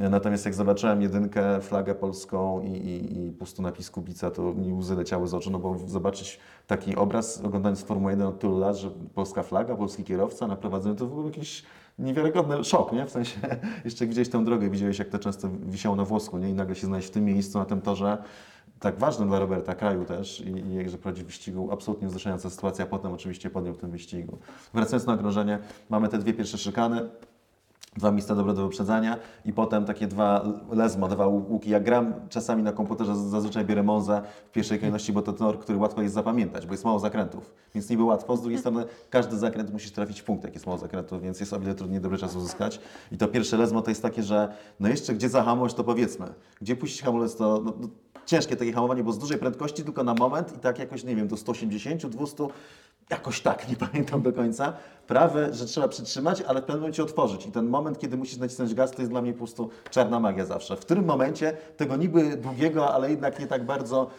E, 0.00 0.08
Natomiast 0.08 0.44
jak 0.44 0.54
zobaczyłem 0.54 1.02
jedynkę, 1.02 1.60
flagę 1.60 1.94
polską 1.94 2.62
i, 2.62 2.70
i, 2.70 3.26
i 3.26 3.32
po 3.32 3.38
prostu 3.38 3.62
napis 3.62 3.90
Kubica, 3.90 4.30
to 4.30 4.42
mi 4.54 4.72
łzy 4.72 4.94
leciały 4.94 5.28
z 5.28 5.34
oczu, 5.34 5.50
no 5.50 5.58
bo 5.58 5.76
zobaczyć 5.86 6.38
taki 6.66 6.96
obraz, 6.96 7.40
oglądając 7.44 7.82
Formułę 7.82 8.12
1 8.12 8.26
od 8.26 8.38
tylu 8.38 8.58
lat, 8.58 8.76
że 8.76 8.90
polska 9.14 9.42
flaga, 9.42 9.76
polski 9.76 10.04
kierowca 10.04 10.46
na 10.46 10.56
prowadzeniu, 10.56 10.94
to 10.94 11.06
był 11.06 11.24
jakiś 11.24 11.64
niewiarygodny 11.98 12.64
szok, 12.64 12.92
nie? 12.92 13.06
W 13.06 13.10
sensie, 13.10 13.40
jeszcze 13.84 14.06
widziałeś 14.06 14.28
tę 14.28 14.44
drogę, 14.44 14.70
widziałeś 14.70 14.98
jak 14.98 15.08
to 15.08 15.18
często 15.18 15.48
wisiało 15.66 15.96
na 15.96 16.04
włosku, 16.04 16.38
nie? 16.38 16.50
I 16.50 16.54
nagle 16.54 16.74
się 16.74 16.86
znaleźć 16.86 17.08
w 17.08 17.10
tym 17.10 17.24
miejscu, 17.24 17.58
na 17.58 17.64
tym 17.64 17.80
torze, 17.80 18.18
tak 18.80 18.98
ważnym 18.98 19.28
dla 19.28 19.38
Roberta 19.38 19.74
kraju 19.74 20.04
też 20.04 20.40
i, 20.40 20.50
i 20.50 20.88
że 20.88 20.98
prowadzi 20.98 21.24
wyścigu, 21.24 21.68
absolutnie 21.72 22.08
wzruszająca 22.08 22.50
sytuacja, 22.50 22.86
potem 22.86 23.12
oczywiście 23.12 23.50
podjął 23.50 23.74
w 23.74 23.78
tym 23.78 23.90
wyścigu. 23.90 24.38
Wracając 24.74 25.06
na 25.06 25.12
okrążenie, 25.12 25.58
mamy 25.90 26.08
te 26.08 26.18
dwie 26.18 26.34
pierwsze 26.34 26.58
szykany, 26.58 27.08
dwa 27.96 28.10
miejsca 28.10 28.34
dobre 28.34 28.54
do 28.54 28.62
wyprzedzania 28.62 29.16
i 29.44 29.52
potem 29.52 29.84
takie 29.84 30.06
dwa 30.06 30.44
lesmo, 30.70 31.08
dwa 31.08 31.26
łuki. 31.26 31.70
Ja 31.70 31.80
gram 31.80 32.14
czasami 32.28 32.62
na 32.62 32.72
komputerze, 32.72 33.16
zazwyczaj 33.16 33.64
biorę 33.64 33.82
Monza 33.82 34.22
w 34.48 34.52
pierwszej 34.52 34.78
kolejności, 34.78 35.12
bo 35.12 35.22
to 35.22 35.32
tor, 35.32 35.58
który 35.58 35.78
łatwo 35.78 36.02
jest 36.02 36.14
zapamiętać, 36.14 36.66
bo 36.66 36.72
jest 36.72 36.84
mało 36.84 36.98
zakrętów, 36.98 37.54
więc 37.74 37.90
niby 37.90 38.02
łatwo. 38.02 38.36
Z 38.36 38.40
drugiej 38.40 38.58
strony 38.58 38.84
każdy 39.10 39.38
zakręt 39.38 39.72
musisz 39.72 39.90
trafić 39.90 40.20
w 40.20 40.24
punkt, 40.24 40.44
jak 40.44 40.54
jest 40.54 40.66
mało 40.66 40.78
zakrętów, 40.78 41.22
więc 41.22 41.40
jest 41.40 41.52
o 41.52 41.60
wiele 41.60 41.74
trudniej 41.74 42.00
dobry 42.00 42.18
czas 42.18 42.36
uzyskać. 42.36 42.80
I 43.12 43.16
to 43.16 43.28
pierwsze 43.28 43.56
lesmo 43.56 43.82
to 43.82 43.90
jest 43.90 44.02
takie, 44.02 44.22
że 44.22 44.52
no 44.80 44.88
jeszcze 44.88 45.14
gdzie 45.14 45.28
zahamować, 45.28 45.74
to 45.74 45.84
powiedzmy. 45.84 46.26
Gdzie 46.60 46.76
puścić 46.76 47.02
hamulec, 47.02 47.36
to 47.36 47.60
no, 47.64 47.72
no, 47.80 47.88
ciężkie 48.28 48.56
takie 48.56 48.72
hamowanie, 48.72 49.04
bo 49.04 49.12
z 49.12 49.18
dużej 49.18 49.38
prędkości 49.38 49.84
tylko 49.84 50.04
na 50.04 50.14
moment 50.14 50.56
i 50.56 50.58
tak 50.58 50.78
jakoś, 50.78 51.04
nie 51.04 51.16
wiem, 51.16 51.28
do 51.28 51.36
180, 51.36 52.06
200, 52.06 52.46
jakoś 53.10 53.40
tak, 53.40 53.68
nie 53.70 53.76
pamiętam 53.76 54.22
do 54.22 54.32
końca. 54.32 54.72
Prawe, 55.06 55.54
że 55.54 55.66
trzeba 55.66 55.88
przytrzymać, 55.88 56.42
ale 56.42 56.60
w 56.60 56.64
pewnym 56.64 56.80
momencie 56.80 57.02
otworzyć. 57.02 57.46
I 57.46 57.52
ten 57.52 57.66
moment, 57.66 57.98
kiedy 57.98 58.16
musisz 58.16 58.38
nacisnąć 58.38 58.74
gaz, 58.74 58.90
to 58.90 59.02
jest 59.02 59.12
dla 59.12 59.22
mnie 59.22 59.32
po 59.32 59.38
prostu 59.38 59.70
czarna 59.90 60.20
magia 60.20 60.44
zawsze. 60.44 60.76
W 60.76 60.80
którym 60.80 61.04
momencie 61.04 61.56
tego 61.76 61.96
niby 61.96 62.36
długiego, 62.36 62.94
ale 62.94 63.10
jednak 63.10 63.40
nie 63.40 63.46
tak 63.46 63.66
bardzo 63.66 64.10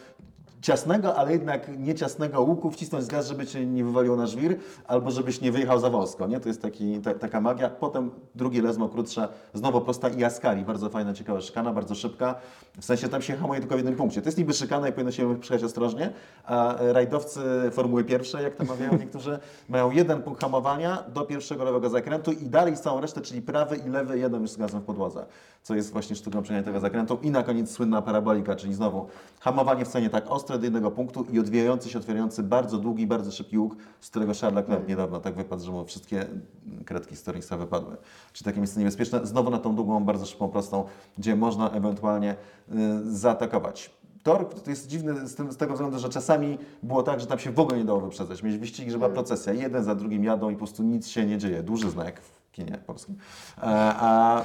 ciasnego, 0.62 1.16
ale 1.16 1.32
jednak 1.32 1.78
nie 1.78 1.94
ciasnego 1.94 2.42
łuku 2.42 2.70
wcisnąć 2.70 3.06
gaz, 3.06 3.28
żeby 3.28 3.46
cię 3.46 3.66
nie 3.66 3.84
wywaliło 3.84 4.16
na 4.16 4.26
żwir, 4.26 4.58
albo 4.86 5.10
żebyś 5.10 5.40
nie 5.40 5.52
wyjechał 5.52 5.80
za 5.80 5.90
wąsko, 5.90 6.26
nie? 6.26 6.40
To 6.40 6.48
jest 6.48 6.62
taki, 6.62 7.00
ta, 7.00 7.14
taka 7.14 7.40
magia. 7.40 7.70
Potem 7.70 8.10
drugie 8.34 8.62
lesmo 8.62 8.88
krótsze, 8.88 9.28
znowu 9.54 9.80
prosta 9.80 10.08
i 10.08 10.24
Ascari, 10.24 10.64
bardzo 10.64 10.88
fajna, 10.88 11.14
ciekawa 11.14 11.40
szykana, 11.40 11.72
bardzo 11.72 11.94
szybka. 11.94 12.34
W 12.80 12.84
sensie 12.84 13.08
tam 13.08 13.22
się 13.22 13.36
hamuje 13.36 13.60
tylko 13.60 13.74
w 13.74 13.78
jednym 13.78 13.96
punkcie. 13.96 14.22
To 14.22 14.28
jest 14.28 14.38
niby 14.38 14.52
szykana 14.52 14.88
i 14.88 14.92
powinno 14.92 15.12
się 15.12 15.40
przyjechać 15.40 15.66
ostrożnie, 15.66 16.12
a 16.44 16.74
rajdowcy 16.78 17.40
Formuły 17.72 18.04
pierwszej, 18.04 18.44
jak 18.44 18.56
to 18.56 18.64
mawiają 18.64 18.98
niektórzy, 19.02 19.38
mają 19.68 19.90
jeden 19.90 20.22
punkt 20.22 20.40
hamowania 20.40 21.04
do 21.14 21.22
pierwszego 21.22 21.64
lewego 21.64 21.88
zakrętu 21.88 22.32
i 22.32 22.46
dalej 22.46 22.76
całą 22.76 23.00
resztę, 23.00 23.20
czyli 23.20 23.42
prawy 23.42 23.76
i 23.76 23.88
lewy, 23.88 24.18
jeden 24.18 24.42
już 24.42 24.50
z 24.50 24.56
gazem 24.56 24.80
w 24.80 24.84
podłodze, 24.84 25.26
co 25.62 25.74
jest 25.74 25.92
właśnie 25.92 26.16
sztuką 26.16 26.42
przejęcia 26.42 26.66
tego 26.66 26.80
zakrętu. 26.80 27.18
I 27.22 27.30
na 27.30 27.42
koniec 27.42 27.70
słynna 27.70 28.02
parabolika, 28.02 28.56
czyli 28.56 28.74
znowu 28.74 29.06
hamowanie 29.40 29.84
w 29.84 29.88
cenie 29.88 30.10
tak 30.10 30.30
ostre 30.30 30.49
do 30.58 30.64
jednego 30.64 30.90
punktu 30.90 31.26
i 31.32 31.38
odwijający 31.38 31.88
się, 31.88 31.98
otwierający 31.98 32.42
bardzo 32.42 32.78
długi, 32.78 33.06
bardzo 33.06 33.32
szybki 33.32 33.58
łuk, 33.58 33.76
z 34.00 34.10
którego 34.10 34.34
Charles 34.34 34.56
Leclerc 34.56 34.88
niedawno 34.88 35.20
tak 35.20 35.34
wypadł, 35.34 35.64
że 35.64 35.72
mu 35.72 35.84
wszystkie 35.84 36.26
kredki 36.84 37.16
z 37.16 37.22
Torringsa 37.22 37.56
wypadły. 37.56 37.96
Czyli 38.32 38.44
takie 38.44 38.58
miejsce 38.58 38.80
niebezpieczne. 38.80 39.26
Znowu 39.26 39.50
na 39.50 39.58
tą 39.58 39.74
długą, 39.74 40.04
bardzo 40.04 40.26
szybką, 40.26 40.48
prostą, 40.48 40.84
gdzie 41.18 41.36
można 41.36 41.70
ewentualnie 41.70 42.36
y, 42.68 42.74
zaatakować. 43.16 43.90
Tor 44.22 44.48
to 44.48 44.70
jest 44.70 44.86
dziwny 44.86 45.28
z, 45.28 45.34
tym, 45.34 45.52
z 45.52 45.56
tego 45.56 45.72
względu, 45.72 45.98
że 45.98 46.08
czasami 46.08 46.58
było 46.82 47.02
tak, 47.02 47.20
że 47.20 47.26
tam 47.26 47.38
się 47.38 47.50
w 47.50 47.60
ogóle 47.60 47.78
nie 47.78 47.84
dało 47.84 48.00
wyprzedzać. 48.00 48.42
Mieć 48.42 48.58
wyścigi, 48.58 48.90
że 48.90 48.98
była 48.98 49.10
procesja. 49.10 49.52
Jeden 49.52 49.84
za 49.84 49.94
drugim 49.94 50.24
jadą 50.24 50.50
i 50.50 50.52
po 50.52 50.58
prostu 50.58 50.82
nic 50.82 51.08
się 51.08 51.26
nie 51.26 51.38
dzieje. 51.38 51.62
Duży 51.62 51.90
znak 51.90 52.20
kinie 52.52 52.78
polskim. 52.86 53.16
E, 53.58 53.60
A 53.96 54.40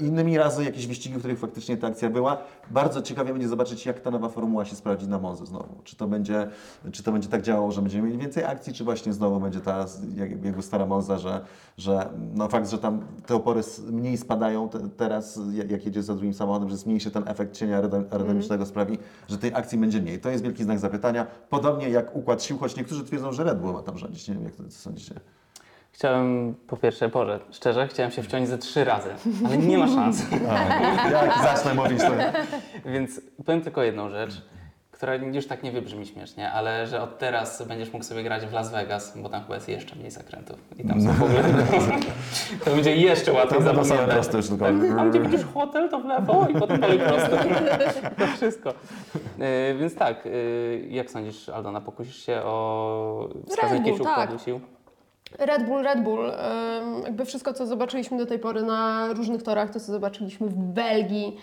innymi 0.00 0.38
razy 0.38 0.64
jakieś 0.64 0.86
wyścigi, 0.86 1.14
w 1.14 1.18
których 1.18 1.38
faktycznie 1.38 1.76
ta 1.76 1.86
akcja 1.86 2.10
była. 2.10 2.38
Bardzo 2.70 3.02
ciekawie 3.02 3.32
będzie 3.32 3.48
zobaczyć, 3.48 3.86
jak 3.86 4.00
ta 4.00 4.10
nowa 4.10 4.28
formuła 4.28 4.64
się 4.64 4.76
sprawdzi 4.76 5.08
na 5.08 5.18
Monzy 5.18 5.46
znowu. 5.46 5.80
Czy 5.84 5.96
to 5.96 6.06
będzie, 6.08 6.48
czy 6.92 7.02
to 7.02 7.12
będzie 7.12 7.28
tak 7.28 7.42
działało, 7.42 7.72
że 7.72 7.82
będziemy 7.82 8.06
mieli 8.08 8.18
więcej 8.18 8.44
akcji, 8.44 8.72
czy 8.72 8.84
właśnie 8.84 9.12
znowu 9.12 9.40
będzie 9.40 9.60
ta 9.60 9.86
jak- 10.16 10.44
jakby 10.44 10.62
stara 10.62 10.86
Monza, 10.86 11.18
że, 11.18 11.40
że 11.78 12.08
no 12.34 12.48
fakt, 12.48 12.70
że 12.70 12.78
tam 12.78 13.00
te 13.26 13.34
opory 13.34 13.60
mniej 13.90 14.16
spadają 14.16 14.68
te, 14.68 14.88
teraz, 14.88 15.40
jak 15.68 15.84
jedzie 15.86 16.02
za 16.02 16.14
drugim 16.14 16.34
samochodem, 16.34 16.68
że 16.70 16.76
zmniejszy 16.76 17.10
ten 17.10 17.28
efekt 17.28 17.56
cienia 17.56 17.82
aerodyn- 17.82 18.04
aerodynamicznego 18.10 18.66
sprawi, 18.66 18.98
że 19.28 19.38
tej 19.38 19.54
akcji 19.54 19.78
będzie 19.78 20.02
mniej. 20.02 20.20
To 20.20 20.30
jest 20.30 20.44
wielki 20.44 20.64
znak 20.64 20.78
zapytania. 20.78 21.26
Podobnie 21.50 21.88
jak 21.90 22.16
układ 22.16 22.42
sił, 22.42 22.58
choć 22.58 22.76
niektórzy 22.76 23.04
twierdzą, 23.04 23.32
że 23.32 23.44
Red 23.44 23.60
Bull 23.60 23.72
ma 23.72 23.82
tam 23.82 23.98
rządzić. 23.98 24.28
Nie 24.28 24.34
wiem, 24.34 24.44
jak 24.44 24.54
to 24.56 24.62
co 24.64 24.70
sądzicie. 24.70 25.20
Chciałem, 26.00 26.54
po 26.66 26.76
pierwsze, 26.76 27.08
Boże, 27.08 27.40
szczerze, 27.50 27.88
chciałem 27.88 28.12
się 28.12 28.22
wciąć 28.22 28.48
ze 28.48 28.58
trzy 28.58 28.84
razy, 28.84 29.10
ale 29.46 29.58
nie 29.58 29.78
ma 29.78 29.86
szans. 29.88 30.22
Jak 31.12 31.42
zacznę 31.42 31.74
mówić, 31.74 32.00
to... 32.00 32.10
Więc 32.90 33.20
powiem 33.46 33.62
tylko 33.62 33.82
jedną 33.82 34.10
rzecz, 34.10 34.42
która 34.90 35.14
już 35.14 35.46
tak 35.46 35.62
nie 35.62 35.72
wybrzmi 35.72 36.06
śmiesznie, 36.06 36.52
ale 36.52 36.86
że 36.86 37.02
od 37.02 37.18
teraz 37.18 37.62
będziesz 37.62 37.92
mógł 37.92 38.04
sobie 38.04 38.22
grać 38.22 38.46
w 38.46 38.52
Las 38.52 38.72
Vegas, 38.72 39.18
bo 39.18 39.28
tam 39.28 39.42
chyba 39.42 39.54
jest 39.54 39.68
jeszcze 39.68 39.96
mniej 39.96 40.10
zakrętów. 40.10 40.58
I 40.78 40.84
tam 40.84 41.02
są 41.02 41.12
w 41.12 41.22
ogóle... 41.22 41.42
To 42.64 42.70
będzie 42.70 42.96
jeszcze 42.96 43.32
łatwiej 43.32 43.58
To 43.58 43.64
będą 43.64 43.84
same 43.84 44.08
proste 44.08 44.36
już 44.36 44.48
tylko. 44.48 44.64
Tak, 44.64 44.74
Tam 44.96 45.10
gdzie 45.10 45.20
widzisz 45.20 45.44
hotel, 45.44 45.90
to 45.90 46.00
w 46.00 46.04
lewo 46.04 46.48
i 46.48 46.60
potem 46.60 46.80
dalej 46.80 46.98
prosto. 46.98 47.36
To 48.18 48.26
wszystko. 48.26 48.74
E, 49.38 49.74
więc 49.74 49.94
tak, 49.94 50.26
e, 50.26 50.30
jak 50.78 51.10
sądzisz, 51.10 51.48
Aldona, 51.48 51.80
pokusisz 51.80 52.26
się 52.26 52.42
o 52.44 53.28
wskazanie 53.48 53.80
Bull, 53.80 53.90
jakiegoś 53.90 54.06
tak. 54.06 54.18
układu 54.18 54.44
sił? 54.44 54.60
Red 55.38 55.66
Bull, 55.66 55.82
Red 55.82 56.02
Bull. 56.02 56.32
Jakby 57.04 57.24
wszystko, 57.24 57.52
co 57.52 57.66
zobaczyliśmy 57.66 58.18
do 58.18 58.26
tej 58.26 58.38
pory 58.38 58.62
na 58.62 59.08
różnych 59.12 59.42
torach, 59.42 59.70
to 59.70 59.80
co 59.80 59.92
zobaczyliśmy 59.92 60.48
w 60.48 60.54
Belgii. 60.54 61.36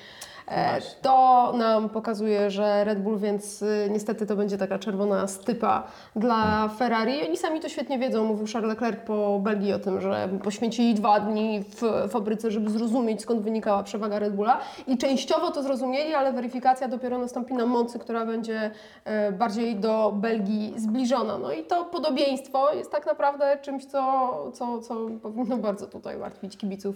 To 1.02 1.54
nam 1.58 1.90
pokazuje, 1.90 2.52
że 2.52 2.84
Red 2.84 3.02
Bull, 3.02 3.20
więc 3.20 3.62
y, 3.62 3.88
niestety 3.92 4.26
to 4.26 4.36
będzie 4.36 4.58
taka 4.58 4.80
czerwona 4.80 5.28
stypa 5.28 5.84
dla 6.16 6.68
Ferrari. 6.68 7.28
Oni 7.28 7.38
sami 7.38 7.60
to 7.60 7.70
świetnie 7.70 8.00
wiedzą. 8.00 8.26
Mówił 8.26 8.48
Charles 8.54 8.70
Leclerc 8.70 9.00
po 9.06 9.40
Belgii 9.40 9.74
o 9.74 9.80
tym, 9.80 10.02
że 10.02 10.30
poświęcili 10.44 10.94
dwa 10.94 11.20
dni 11.20 11.64
w 11.64 12.10
fabryce, 12.12 12.52
żeby 12.52 12.70
zrozumieć, 12.70 13.22
skąd 13.22 13.42
wynikała 13.42 13.84
przewaga 13.84 14.20
Red 14.20 14.36
Bulla. 14.36 14.60
I 14.88 14.98
częściowo 14.98 15.52
to 15.52 15.64
zrozumieli, 15.64 16.14
ale 16.14 16.34
weryfikacja 16.34 16.88
dopiero 16.88 17.18
nastąpi 17.18 17.54
na 17.54 17.66
mocy, 17.66 18.00
która 18.00 18.26
będzie 18.26 18.72
e, 19.06 19.32
bardziej 19.32 19.76
do 19.76 20.14
Belgii 20.16 20.74
zbliżona. 20.78 21.38
No 21.38 21.52
i 21.52 21.64
to 21.64 21.86
podobieństwo 21.86 22.74
jest 22.74 22.92
tak 22.92 23.06
naprawdę 23.06 23.58
czymś, 23.62 23.86
co, 23.86 24.34
co, 24.54 24.80
co 24.82 24.96
powinno 25.22 25.58
bardzo 25.58 25.88
tutaj 25.88 26.18
martwić 26.18 26.58
kibiców 26.58 26.96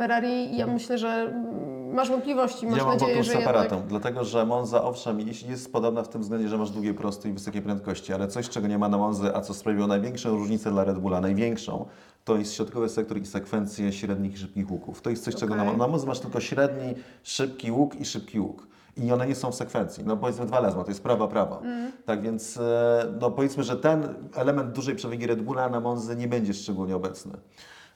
Ferrari. 0.00 0.56
Ja 0.56 0.66
myślę, 0.66 0.98
że 0.98 1.08
mm, 1.08 1.94
masz 1.94 2.08
wątpliwości, 2.08 2.66
masz 2.66 2.78
Ja 2.78 2.84
mam 2.84 2.92
nadzieję, 2.92 3.24
że 3.24 3.32
z 3.32 3.34
jednak... 3.34 3.70
dlatego 3.88 4.24
że 4.24 4.46
Monza 4.46 4.84
owszem 4.84 5.20
jest- 5.20 5.72
podobna 5.72 6.02
w 6.02 6.08
tym 6.08 6.20
względzie, 6.20 6.48
że 6.48 6.58
masz 6.58 6.70
długie 6.70 6.94
prosty 6.94 7.28
i 7.28 7.32
wysokie 7.32 7.62
prędkości, 7.62 8.12
ale 8.12 8.28
coś 8.28 8.48
czego 8.48 8.66
nie 8.66 8.78
ma 8.78 8.88
na 8.88 8.98
Monzy, 8.98 9.34
a 9.34 9.40
co 9.40 9.54
sprawiło 9.54 9.86
największą 9.86 10.30
różnicę 10.30 10.70
dla 10.70 10.84
Red 10.84 10.98
Bulla, 10.98 11.20
największą, 11.20 11.86
to 12.24 12.36
jest 12.36 12.54
środkowy 12.54 12.88
sektor 12.88 13.18
i 13.18 13.26
sekwencje 13.26 13.92
średnich 13.92 14.34
i 14.34 14.36
szybkich 14.36 14.70
łuków. 14.70 15.02
To 15.02 15.10
jest 15.10 15.24
coś, 15.24 15.34
czego 15.34 15.56
na, 15.56 15.62
Okej. 15.62 15.76
na 15.76 15.88
Monzy 15.88 16.06
masz 16.06 16.20
tylko 16.20 16.40
średni, 16.40 16.94
szybki 17.22 17.70
łuk 17.70 18.00
i 18.00 18.04
szybki 18.04 18.40
łuk. 18.40 18.66
I 18.96 19.12
one 19.12 19.26
nie 19.26 19.34
są 19.34 19.50
w 19.50 19.54
sekwencji. 19.54 20.04
No 20.06 20.16
powiedzmy 20.16 20.46
dwa 20.46 20.60
lesma, 20.60 20.84
to 20.84 20.90
jest 20.90 21.02
prawa, 21.02 21.28
prawa. 21.28 21.60
Tak 22.06 22.22
więc 22.22 22.56
e, 22.56 23.06
no 23.20 23.30
powiedzmy, 23.30 23.62
że 23.62 23.76
ten 23.76 24.14
element 24.34 24.72
dużej 24.72 24.94
przewagi 24.94 25.26
Red 25.26 25.42
Bulla 25.42 25.68
na 25.68 25.80
Monzy 25.80 26.16
nie 26.16 26.28
będzie 26.28 26.54
szczególnie 26.54 26.96
obecny. 26.96 27.32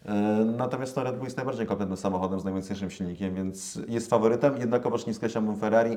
E, 0.04 0.44
Natomiast 0.44 0.96
no, 0.96 1.04
Red 1.04 1.16
Bull 1.16 1.24
jest 1.24 1.36
najbardziej 1.36 1.66
kompletnym 1.66 1.96
samochodem 1.96 2.40
z 2.40 2.44
najmocniejszym 2.44 2.90
silnikiem, 2.90 3.34
więc 3.34 3.78
jest 3.88 4.10
faworytem, 4.10 4.56
jednakowoż 4.58 5.06
nie 5.06 5.14
skreślam 5.14 5.56
Ferrari 5.56 5.96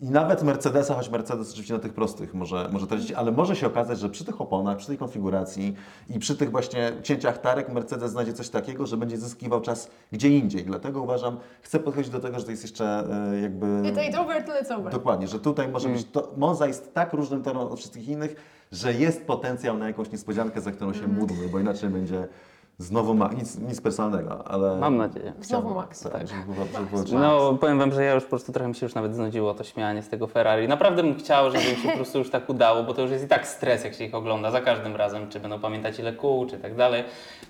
i 0.00 0.10
nawet 0.10 0.42
Mercedesa, 0.42 0.94
choć 0.94 1.10
Mercedes 1.10 1.50
oczywiście 1.50 1.74
na 1.74 1.80
tych 1.80 1.92
prostych 1.92 2.34
może, 2.34 2.68
może 2.72 2.86
tracić, 2.86 3.12
ale 3.12 3.32
może 3.32 3.56
się 3.56 3.66
okazać, 3.66 3.98
że 3.98 4.08
przy 4.08 4.24
tych 4.24 4.40
oponach, 4.40 4.76
przy 4.76 4.86
tej 4.86 4.98
konfiguracji 4.98 5.74
i 6.10 6.18
przy 6.18 6.36
tych 6.36 6.50
właśnie 6.50 6.92
cięciach 7.02 7.38
tarek 7.38 7.68
Mercedes 7.72 8.10
znajdzie 8.10 8.32
coś 8.32 8.48
takiego, 8.48 8.86
że 8.86 8.96
będzie 8.96 9.16
zyskiwał 9.16 9.60
czas 9.60 9.90
gdzie 10.12 10.28
indziej. 10.28 10.64
Dlatego 10.64 11.02
uważam, 11.02 11.38
chcę 11.62 11.78
podchodzić 11.78 12.10
do 12.10 12.20
tego, 12.20 12.38
że 12.38 12.44
to 12.44 12.50
jest 12.50 12.62
jeszcze 12.62 13.04
e, 13.34 13.40
jakby... 13.40 13.66
It 13.66 13.96
ain't 13.96 14.20
over 14.20 14.44
till 14.44 14.54
it's 14.54 14.74
over. 14.74 14.92
Dokładnie, 14.92 15.28
że 15.28 15.40
tutaj 15.40 15.68
może 15.68 15.88
być. 15.88 16.04
To, 16.04 16.32
Monza 16.36 16.66
jest 16.66 16.94
tak 16.94 17.12
różnym 17.12 17.42
torem 17.42 17.62
od 17.62 17.78
wszystkich 17.78 18.08
innych, 18.08 18.36
że 18.72 18.94
jest 18.94 19.26
potencjał 19.26 19.78
na 19.78 19.86
jakąś 19.86 20.10
niespodziankę, 20.10 20.60
za 20.60 20.72
którą 20.72 20.92
się 20.92 21.08
módlmy, 21.08 21.48
bo 21.48 21.58
inaczej 21.58 21.90
będzie 21.90 22.28
znowu 22.78 23.14
ma, 23.14 23.28
nic, 23.28 23.58
nic 23.58 23.80
personalnego, 23.80 24.48
ale. 24.48 24.76
Mam 24.76 24.96
nadzieję. 24.96 25.32
Znowu 25.40 25.74
Max. 25.74 26.00
Tak, 26.00 26.28
żeby 26.28 26.54
było, 26.54 26.66
żeby 26.74 27.04
było 27.04 27.20
No, 27.20 27.54
powiem 27.54 27.78
Wam, 27.78 27.92
że 27.92 28.04
ja 28.04 28.14
już 28.14 28.24
po 28.24 28.30
prostu 28.30 28.52
trochę 28.52 28.68
mi 28.68 28.74
się 28.74 28.86
już 28.86 28.94
nawet 28.94 29.14
znudziło 29.14 29.54
to 29.54 29.64
śmianie 29.64 30.02
z 30.02 30.08
tego 30.08 30.26
Ferrari. 30.26 30.68
Naprawdę 30.68 31.02
bym 31.02 31.14
chciał, 31.14 31.50
żeby 31.50 31.64
im 31.64 31.76
się 31.76 31.88
po 31.88 31.96
prostu 31.96 32.18
już 32.18 32.30
tak 32.30 32.48
udało, 32.48 32.82
bo 32.82 32.94
to 32.94 33.02
już 33.02 33.10
jest 33.10 33.24
i 33.24 33.28
tak 33.28 33.46
stres, 33.46 33.84
jak 33.84 33.94
się 33.94 34.04
ich 34.04 34.14
ogląda 34.14 34.50
za 34.50 34.60
każdym 34.60 34.96
razem, 34.96 35.28
czy 35.28 35.40
będą 35.40 35.60
pamiętać 35.60 35.98
ile 35.98 36.12
kół, 36.12 36.46
czy 36.46 36.58
tak 36.58 36.74
dalej. 36.76 37.04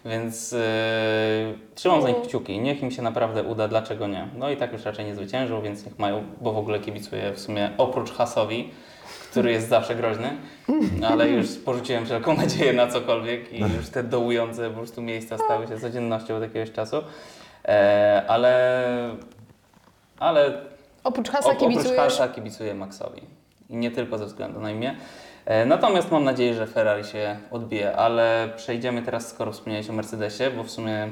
Więc 0.04 0.52
yy, 0.52 0.58
trzymam 1.74 2.02
za 2.02 2.08
nich 2.08 2.22
kciuki. 2.22 2.60
Niech 2.60 2.82
im 2.82 2.90
się 2.90 3.02
naprawdę 3.02 3.42
uda, 3.42 3.68
dlaczego 3.68 4.06
nie. 4.06 4.28
No 4.36 4.50
i 4.50 4.56
tak 4.56 4.72
już 4.72 4.84
raczej 4.84 5.04
nie 5.04 5.14
zwyciężą, 5.14 5.62
więc 5.62 5.86
niech 5.86 5.98
mają, 5.98 6.22
bo 6.40 6.52
w 6.52 6.58
ogóle 6.58 6.80
kibicuję 6.80 7.32
w 7.32 7.40
sumie 7.40 7.70
oprócz 7.78 8.12
Hasowi, 8.12 8.70
który 9.30 9.52
jest 9.52 9.68
zawsze 9.68 9.94
groźny, 9.94 10.36
ale 11.08 11.28
już 11.28 11.46
porzuciłem 11.64 12.04
wszelką 12.04 12.36
nadzieję 12.36 12.72
na 12.72 12.86
cokolwiek 12.86 13.52
i 13.52 13.60
już 13.60 13.88
te 13.92 14.02
dołujące 14.02 14.70
po 14.70 14.76
prostu 14.76 15.02
miejsca 15.02 15.38
stały 15.38 15.66
się 15.66 15.78
codziennością 15.80 16.36
od 16.36 16.42
jakiegoś 16.42 16.72
czasu. 16.72 16.96
E, 17.64 18.22
ale 18.28 18.84
ale 20.18 20.60
Oprócz 21.04 21.28
Hasa 21.30 21.48
op- 21.50 21.52
oprócz. 21.54 21.96
Hasa 21.96 22.28
kibicuję 22.28 22.74
Maxowi. 22.74 23.22
I 23.70 23.76
nie 23.76 23.90
tylko 23.90 24.18
ze 24.18 24.26
względu 24.26 24.60
na 24.60 24.70
imię. 24.70 24.96
E, 25.46 25.66
Natomiast 25.66 26.10
mam 26.10 26.24
nadzieję, 26.24 26.54
że 26.54 26.66
Ferrari 26.66 27.04
się 27.04 27.36
odbije, 27.50 27.96
ale 27.96 28.48
przejdziemy 28.56 29.02
teraz, 29.02 29.28
skoro 29.28 29.52
wspomniałeś 29.52 29.90
o 29.90 29.92
Mercedesie, 29.92 30.50
bo 30.56 30.64
w 30.64 30.70
sumie 30.70 31.08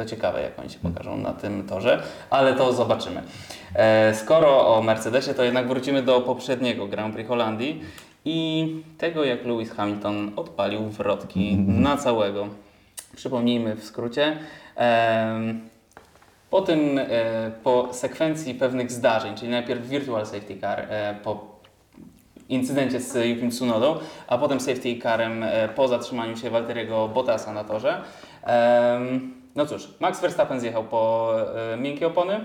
To 0.00 0.06
ciekawe, 0.06 0.42
jak 0.42 0.58
oni 0.58 0.70
się 0.70 0.78
pokażą 0.78 1.16
na 1.16 1.32
tym 1.32 1.66
torze, 1.66 2.02
ale 2.30 2.54
to 2.54 2.72
zobaczymy. 2.72 3.22
E, 3.74 4.14
skoro 4.14 4.76
o 4.76 4.82
Mercedesie, 4.82 5.34
to 5.34 5.44
jednak 5.44 5.68
wrócimy 5.68 6.02
do 6.02 6.20
poprzedniego 6.20 6.86
Grand 6.86 7.14
Prix 7.14 7.28
Holandii 7.28 7.80
i 8.24 8.68
tego, 8.98 9.24
jak 9.24 9.44
Lewis 9.44 9.70
Hamilton 9.70 10.32
odpalił 10.36 10.88
wrotki 10.88 11.56
na 11.56 11.96
całego. 11.96 12.48
Przypomnijmy 13.16 13.76
w 13.76 13.84
skrócie. 13.84 14.36
Em, 14.76 15.60
po 16.50 16.60
tym, 16.60 16.98
e, 16.98 17.06
po 17.62 17.88
sekwencji 17.92 18.54
pewnych 18.54 18.92
zdarzeń, 18.92 19.34
czyli 19.34 19.50
najpierw 19.50 19.86
virtual 19.86 20.26
safety 20.26 20.60
car, 20.60 20.80
e, 20.80 21.14
po 21.24 21.46
incydencie 22.48 23.00
z 23.00 23.26
Yukim 23.26 23.50
Tsunodą, 23.50 23.96
a 24.28 24.38
potem 24.38 24.60
safety 24.60 24.98
carem 25.02 25.42
e, 25.42 25.68
po 25.68 25.88
zatrzymaniu 25.88 26.36
się 26.36 26.50
Walteriego 26.50 27.08
Bottasa 27.08 27.52
na 27.52 27.64
torze. 27.64 28.00
No 29.54 29.66
cóż, 29.66 29.88
Max 30.00 30.20
Verstappen 30.20 30.60
zjechał 30.60 30.84
po 30.84 31.34
e, 31.72 31.76
miękkie 31.76 32.06
opony, 32.06 32.40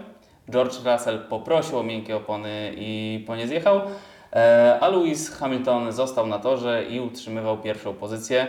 George 0.50 0.76
Russell 0.86 1.20
poprosił 1.20 1.80
o 1.80 1.84
miękkie 1.84 2.18
opony 2.18 2.74
i 2.78 3.24
po 3.28 3.36
nie 3.36 3.48
zjechał, 3.48 3.82
e, 4.34 4.78
a 4.82 4.88
Lewis 4.88 5.30
Hamilton 5.30 5.92
został 5.92 6.28
na 6.28 6.40
torze 6.40 6.84
i 6.84 7.00
utrzymywał 7.00 7.58
pierwszą 7.58 7.94
pozycję. 7.94 8.48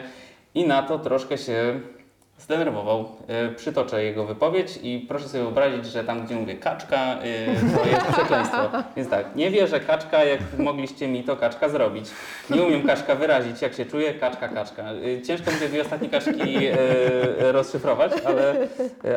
I 0.55 0.67
na 0.67 0.83
to 0.83 0.99
troszkę 0.99 1.39
się 1.39 1.81
zdenerwował. 2.38 3.05
E, 3.28 3.49
Przytoczę 3.49 4.05
jego 4.05 4.25
wypowiedź 4.26 4.78
i 4.83 5.07
proszę 5.09 5.28
sobie 5.28 5.43
wyobrazić, 5.45 5.87
że 5.87 6.05
tam, 6.05 6.26
gdzie 6.26 6.35
mówię 6.35 6.55
kaczka, 6.55 6.97
e, 6.97 7.21
to 7.76 7.87
jest 7.90 8.07
przekleństwo. 8.12 8.59
Więc 8.97 9.09
tak, 9.11 9.37
nie 9.37 9.50
wierzę 9.50 9.81
kaczka, 9.81 10.25
jak 10.25 10.40
mogliście 10.59 11.09
mi 11.09 11.25
to 11.25 11.37
kaczka 11.37 11.69
zrobić. 11.69 12.11
Nie 12.50 12.62
umiem 12.62 12.83
kaczka 12.87 13.14
wyrazić, 13.14 13.62
jak 13.62 13.75
się 13.75 13.87
czuję, 13.87 14.14
kaczka, 14.14 14.49
kaczka. 14.49 14.83
E, 15.19 15.23
Ciężko 15.23 15.50
mi 15.50 15.57
te 15.57 15.69
dwie 15.69 15.83
ostatnie 15.83 16.09
kaczki 16.09 16.57
rozszyfrować, 17.38 18.12
ale, 18.25 18.57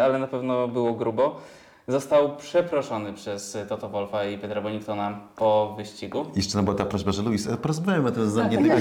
ale 0.04 0.20
na 0.20 0.28
pewno 0.28 0.68
było 0.68 0.94
grubo. 0.94 1.42
Został 1.88 2.36
przeproszony 2.36 3.14
przez 3.14 3.58
Toto 3.70 3.90
Wolfa 3.90 4.26
i 4.26 4.38
Petra 4.38 4.62
Boningtona 4.62 5.20
po 5.36 5.74
wyścigu. 5.78 6.26
Jeszcze 6.36 6.54
tam 6.54 6.66
była 6.66 6.78
ta 6.78 6.86
prośba, 6.86 7.12
że 7.12 7.22
Luis, 7.22 7.48
e, 7.48 7.58
porozmawiamy 7.58 8.08
o 8.10 8.12
tym 8.12 8.26
z 8.26 8.30
W 8.30 8.32
zamkniętymi 8.32 8.76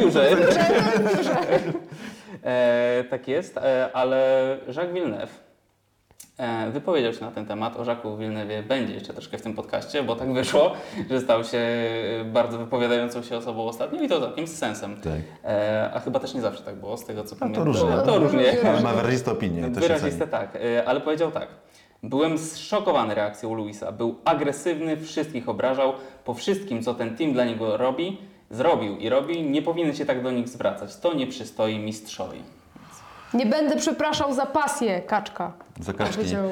biurze. 0.00 0.36
E, 2.44 3.04
tak 3.10 3.28
jest, 3.28 3.56
e, 3.56 3.90
ale 3.92 4.58
Jacques 4.66 4.94
Villeneuve 4.94 5.32
e, 6.38 6.70
wypowiedział 6.70 7.12
się 7.12 7.24
na 7.24 7.30
ten 7.30 7.46
temat. 7.46 7.76
O 7.76 7.84
Jacques 7.84 8.18
Villeneuve 8.18 8.62
będzie 8.62 8.94
jeszcze 8.94 9.12
troszkę 9.12 9.38
w 9.38 9.42
tym 9.42 9.54
podcaście, 9.54 10.02
bo 10.02 10.16
tak 10.16 10.32
wyszło, 10.32 10.72
że 11.10 11.20
stał 11.20 11.44
się 11.44 11.58
e, 11.58 12.24
bardzo 12.24 12.58
wypowiadającą 12.58 13.22
się 13.22 13.36
osobą 13.36 13.64
ostatnio 13.64 14.02
i 14.02 14.08
to 14.08 14.20
całkiem 14.20 14.46
z 14.46 14.56
sensem. 14.58 14.96
Tak. 14.96 15.20
E, 15.44 15.90
a 15.94 16.00
chyba 16.00 16.20
też 16.20 16.34
nie 16.34 16.40
zawsze 16.40 16.62
tak 16.62 16.76
było, 16.76 16.96
z 16.96 17.04
tego 17.04 17.24
co 17.24 17.36
pamiętam. 17.36 17.64
różnie. 17.64 17.90
To 18.06 18.18
różnie. 18.18 18.68
Ale 18.68 18.80
ma 18.90 18.92
wyraziste 18.92 19.32
opinie 19.32 19.70
to 19.74 19.80
Wyraziste 19.80 20.26
tak, 20.26 20.56
e, 20.56 20.84
ale 20.84 21.00
powiedział 21.00 21.30
tak. 21.30 21.48
Byłem 22.02 22.38
zszokowany 22.38 23.14
reakcją 23.14 23.54
Luisa. 23.54 23.92
Był 23.92 24.16
agresywny, 24.24 24.96
wszystkich 24.96 25.48
obrażał. 25.48 25.92
Po 26.24 26.34
wszystkim, 26.34 26.82
co 26.82 26.94
ten 26.94 27.16
team 27.16 27.32
dla 27.32 27.44
niego 27.44 27.76
robi, 27.76 28.18
zrobił 28.50 28.96
i 28.96 29.08
robi, 29.08 29.42
nie 29.42 29.62
powinien 29.62 29.94
się 29.94 30.06
tak 30.06 30.22
do 30.22 30.30
nich 30.30 30.48
zwracać. 30.48 30.96
To 30.96 31.14
nie 31.14 31.26
przystoi 31.26 31.78
mistrzowi. 31.78 32.38
Nie 33.34 33.46
będę 33.46 33.76
przepraszał 33.76 34.34
za 34.34 34.46
pasję, 34.46 35.00
kaczka. 35.00 35.52
Za 35.80 35.92
kaczki. 35.92 36.16
Powiedział, 36.16 36.46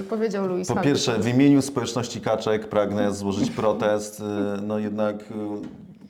y, 0.00 0.04
powiedział 0.10 0.46
Louis 0.48 0.68
Po 0.68 0.74
Hamilton. 0.74 0.92
pierwsze, 0.94 1.18
w 1.18 1.28
imieniu 1.28 1.62
społeczności 1.62 2.20
kaczek 2.20 2.68
pragnę 2.68 3.14
złożyć 3.14 3.50
protest. 3.50 4.20
Y, 4.20 4.22
No 4.62 4.78
jednak 4.78 5.16
y, 5.16 5.24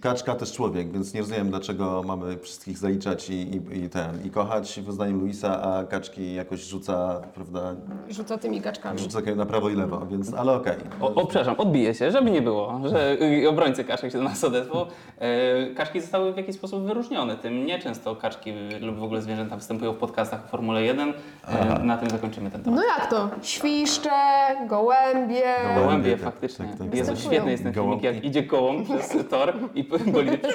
kaczka 0.05 0.35
też 0.35 0.53
człowiek, 0.53 0.93
więc 0.93 1.15
nie 1.15 1.21
rozumiem, 1.21 1.51
dlaczego 1.51 2.03
mamy 2.07 2.39
wszystkich 2.39 2.79
zaliczać 2.79 3.31
i, 3.31 3.35
i, 3.35 3.85
i 3.85 3.89
ten, 3.91 4.27
i 4.27 4.31
kochać 4.31 4.81
w 4.81 4.89
uznaniu 4.89 5.19
Luisa, 5.19 5.63
a 5.63 5.85
kaczki 5.85 6.35
jakoś 6.35 6.61
rzuca, 6.65 7.21
prawda, 7.35 7.61
Rzuca 8.09 8.39
tymi 8.39 8.61
kaczkami. 8.61 8.99
rzuca 8.99 9.21
na 9.37 9.47
prawo 9.47 9.71
i 9.71 9.75
lewo, 9.75 10.07
więc, 10.11 10.35
ale 10.35 10.53
okej. 10.53 10.77
O, 11.01 11.15
o, 11.15 11.27
przepraszam, 11.27 11.55
odbije 11.59 11.95
się, 11.95 12.11
żeby 12.11 12.31
nie 12.31 12.43
było, 12.43 12.81
że 12.85 13.17
obrońcy 13.49 13.85
kaszek 13.85 14.13
się 14.13 14.19
do 14.19 14.25
nas 14.25 14.45
odezwał. 14.45 14.87
E, 15.19 15.75
Kaczki 15.75 16.01
zostały 16.01 16.33
w 16.33 16.37
jakiś 16.37 16.55
sposób 16.57 16.83
wyróżnione 16.83 17.37
tym. 17.37 17.67
Nieczęsto 17.67 18.17
kaczki 18.17 18.53
lub 18.81 18.97
w 18.99 19.03
ogóle 19.03 19.23
zwierzęta 19.23 19.57
występują 19.57 19.93
w 19.93 19.97
podcastach 19.97 20.45
o 20.45 20.49
Formule 20.49 20.83
1. 20.83 21.15
E, 21.49 21.79
Na 21.85 21.97
tym 21.99 22.11
zakończymy 22.11 22.51
ten 22.51 22.63
temat. 22.63 22.81
No 22.81 22.87
jak 22.99 23.11
to? 23.11 23.29
Świszcze, 23.43 24.11
gołębie. 24.69 25.43
Gołębie, 25.75 26.13
tak, 26.13 26.21
faktycznie. 26.25 26.67
tak, 26.67 26.79
tak. 26.79 26.95
Jezu, 26.95 27.17
świetny 27.17 27.51
jest 27.51 27.63
ten 27.63 27.73
filmik, 27.75 28.03
jak 28.03 28.25
idzie 28.25 28.43
kołą 28.43 28.85
przez 28.85 29.15
tor 29.31 29.53
i 29.75 29.85
bolidy. 30.13 30.49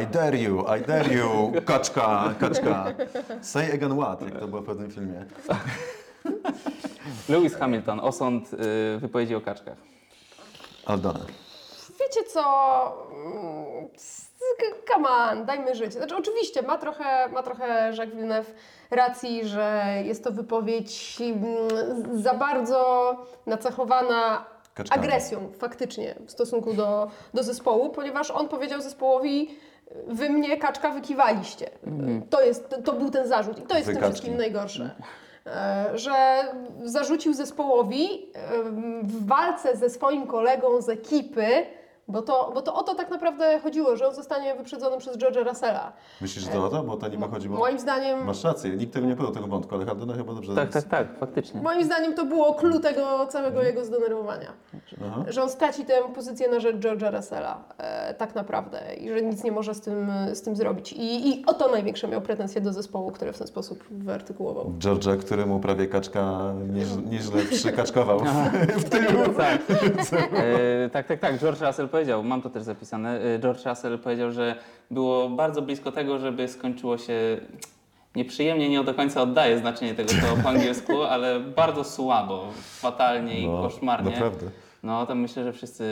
I 0.00 0.06
dare 0.06 0.38
you, 0.38 0.64
I 0.76 0.80
dare 0.86 1.14
you, 1.14 1.52
kaczka, 1.64 2.34
kaczka. 2.40 2.94
Say 3.40 3.72
again 3.72 3.96
what, 3.98 4.22
jak 4.22 4.40
to 4.40 4.48
było 4.48 4.62
w 4.62 4.66
pewnym 4.66 4.90
filmie. 4.90 5.24
Lewis 7.28 7.54
Hamilton, 7.54 8.00
osąd 8.00 8.52
y, 8.52 8.98
wypowiedzi 8.98 9.34
o 9.34 9.40
kaczkach. 9.40 9.76
Aldona. 10.86 11.20
Wiecie 12.00 12.24
co? 12.24 13.08
Mm, 13.12 13.88
Come 14.94 15.08
on, 15.08 15.44
dajmy 15.44 15.74
życie. 15.74 15.90
Znaczy, 15.90 16.16
oczywiście 16.16 16.62
ma 16.62 16.78
trochę, 16.78 17.28
ma 17.28 17.42
trochę 17.42 17.92
Jacques 17.96 18.14
Villeneuve 18.14 18.54
racji, 18.90 19.44
że 19.48 19.84
jest 20.04 20.24
to 20.24 20.32
wypowiedź 20.32 21.18
mm, 21.20 22.22
za 22.22 22.34
bardzo 22.34 23.16
nacechowana 23.46 24.44
Kaczkami. 24.82 25.04
agresją 25.06 25.48
faktycznie 25.58 26.14
w 26.26 26.30
stosunku 26.30 26.74
do, 26.74 27.10
do 27.34 27.42
zespołu, 27.42 27.90
ponieważ 27.90 28.30
on 28.30 28.48
powiedział 28.48 28.80
zespołowi 28.80 29.48
Wy 30.06 30.30
mnie 30.30 30.56
kaczka 30.56 30.90
wykiwaliście. 30.90 31.70
To, 32.30 32.40
jest, 32.42 32.76
to 32.84 32.92
był 32.92 33.10
ten 33.10 33.28
zarzut 33.28 33.58
i 33.58 33.62
to 33.62 33.74
jest 33.76 33.86
Wy 33.86 33.94
w 33.94 33.98
tym 33.98 34.04
wszystkim 34.10 34.36
najgorsze. 34.36 34.90
E, 35.46 35.90
Że 35.94 36.44
zarzucił 36.84 37.34
zespołowi 37.34 38.26
w 39.02 39.26
walce 39.26 39.76
ze 39.76 39.90
swoim 39.90 40.26
kolegą 40.26 40.82
z 40.82 40.88
ekipy, 40.88 41.46
bo 42.10 42.22
to, 42.22 42.50
bo 42.54 42.62
to 42.62 42.74
o 42.74 42.82
to 42.82 42.94
tak 42.94 43.10
naprawdę 43.10 43.60
chodziło, 43.60 43.96
że 43.96 44.08
on 44.08 44.14
zostanie 44.14 44.54
wyprzedzony 44.54 44.98
przez 44.98 45.18
George'a 45.18 45.48
Russella. 45.48 45.92
Myślisz, 46.20 46.44
że 46.44 46.50
to 46.50 46.64
o 46.64 46.68
to? 46.68 46.82
Bo 46.82 46.96
to 46.96 47.08
nie 47.08 47.18
ma 47.18 47.28
chodziło... 47.28 47.58
Moim 47.58 47.78
zdaniem, 47.78 48.24
Masz 48.24 48.44
rację, 48.44 48.70
nikt 48.70 48.92
tego 48.94 49.06
nie 49.06 49.16
podał 49.16 49.32
tego 49.32 49.46
wątku, 49.46 49.74
ale 49.74 49.86
Aldona 49.90 50.14
chyba 50.14 50.34
dobrze 50.34 50.54
Tak, 50.54 50.70
tak, 50.72 50.84
tak, 50.84 51.18
faktycznie. 51.18 51.60
moim 51.62 51.84
zdaniem 51.84 52.14
to 52.14 52.24
było 52.24 52.54
clue 52.54 52.80
tego 52.80 53.26
całego 53.26 53.62
jego 53.62 53.84
zdenerwowania. 53.84 54.52
Aha. 55.06 55.24
Że 55.28 55.42
on 55.42 55.50
straci 55.50 55.84
tę 55.84 55.94
pozycję 56.14 56.48
na 56.48 56.60
rzecz 56.60 56.76
George'a 56.76 57.16
Russella, 57.16 57.64
e, 57.78 58.14
tak 58.14 58.34
naprawdę, 58.34 58.80
i 58.94 59.08
że 59.08 59.22
nic 59.22 59.44
nie 59.44 59.52
może 59.52 59.74
z 59.74 59.80
tym, 59.80 60.10
z 60.32 60.42
tym 60.42 60.56
zrobić. 60.56 60.92
I, 60.92 61.28
I 61.28 61.46
o 61.46 61.54
to 61.54 61.68
największe 61.68 62.08
miał 62.08 62.20
pretensje 62.20 62.60
do 62.60 62.72
zespołu, 62.72 63.10
który 63.10 63.32
w 63.32 63.38
ten 63.38 63.46
sposób 63.46 63.84
wyartykułował. 63.90 64.72
George'a, 64.78 65.18
któremu 65.18 65.60
prawie 65.60 65.86
kaczka 65.86 66.52
nieźle, 66.72 67.02
nieźle 67.02 67.42
przykaczkował. 67.58 68.20
tak. 69.36 69.60
E, 70.32 70.90
tak, 70.92 71.06
tak, 71.06 71.20
tak. 71.20 71.38
George 71.38 71.60
Russell 71.60 71.88
powiedział, 72.00 72.22
mam 72.24 72.42
to 72.42 72.50
też 72.50 72.62
zapisane. 72.62 73.20
e, 73.20 73.38
George 73.38 73.66
Russell 73.66 73.98
powiedział, 73.98 74.30
że 74.32 74.54
było 74.90 75.28
bardzo 75.28 75.62
blisko 75.62 75.92
tego, 75.92 76.18
żeby 76.18 76.48
skończyło 76.48 76.98
się 76.98 77.40
nieprzyjemnie, 78.16 78.68
nie 78.68 78.84
do 78.84 78.94
końca 78.94 79.22
oddaje 79.22 79.58
znaczenie 79.58 79.94
tego 79.94 80.08
słowa 80.12 80.42
po 80.42 80.48
angielsku, 80.48 81.02
ale 81.12 81.40
bardzo 81.40 81.84
słabo, 81.84 82.48
fatalnie 82.80 83.40
i 83.40 83.46
No, 83.48 83.62
koszmarnie. 83.62 84.10
naprawdę. 84.10 84.46
No, 84.82 85.06
tam 85.06 85.20
myślę, 85.20 85.44
że 85.44 85.52
wszyscy 85.52 85.84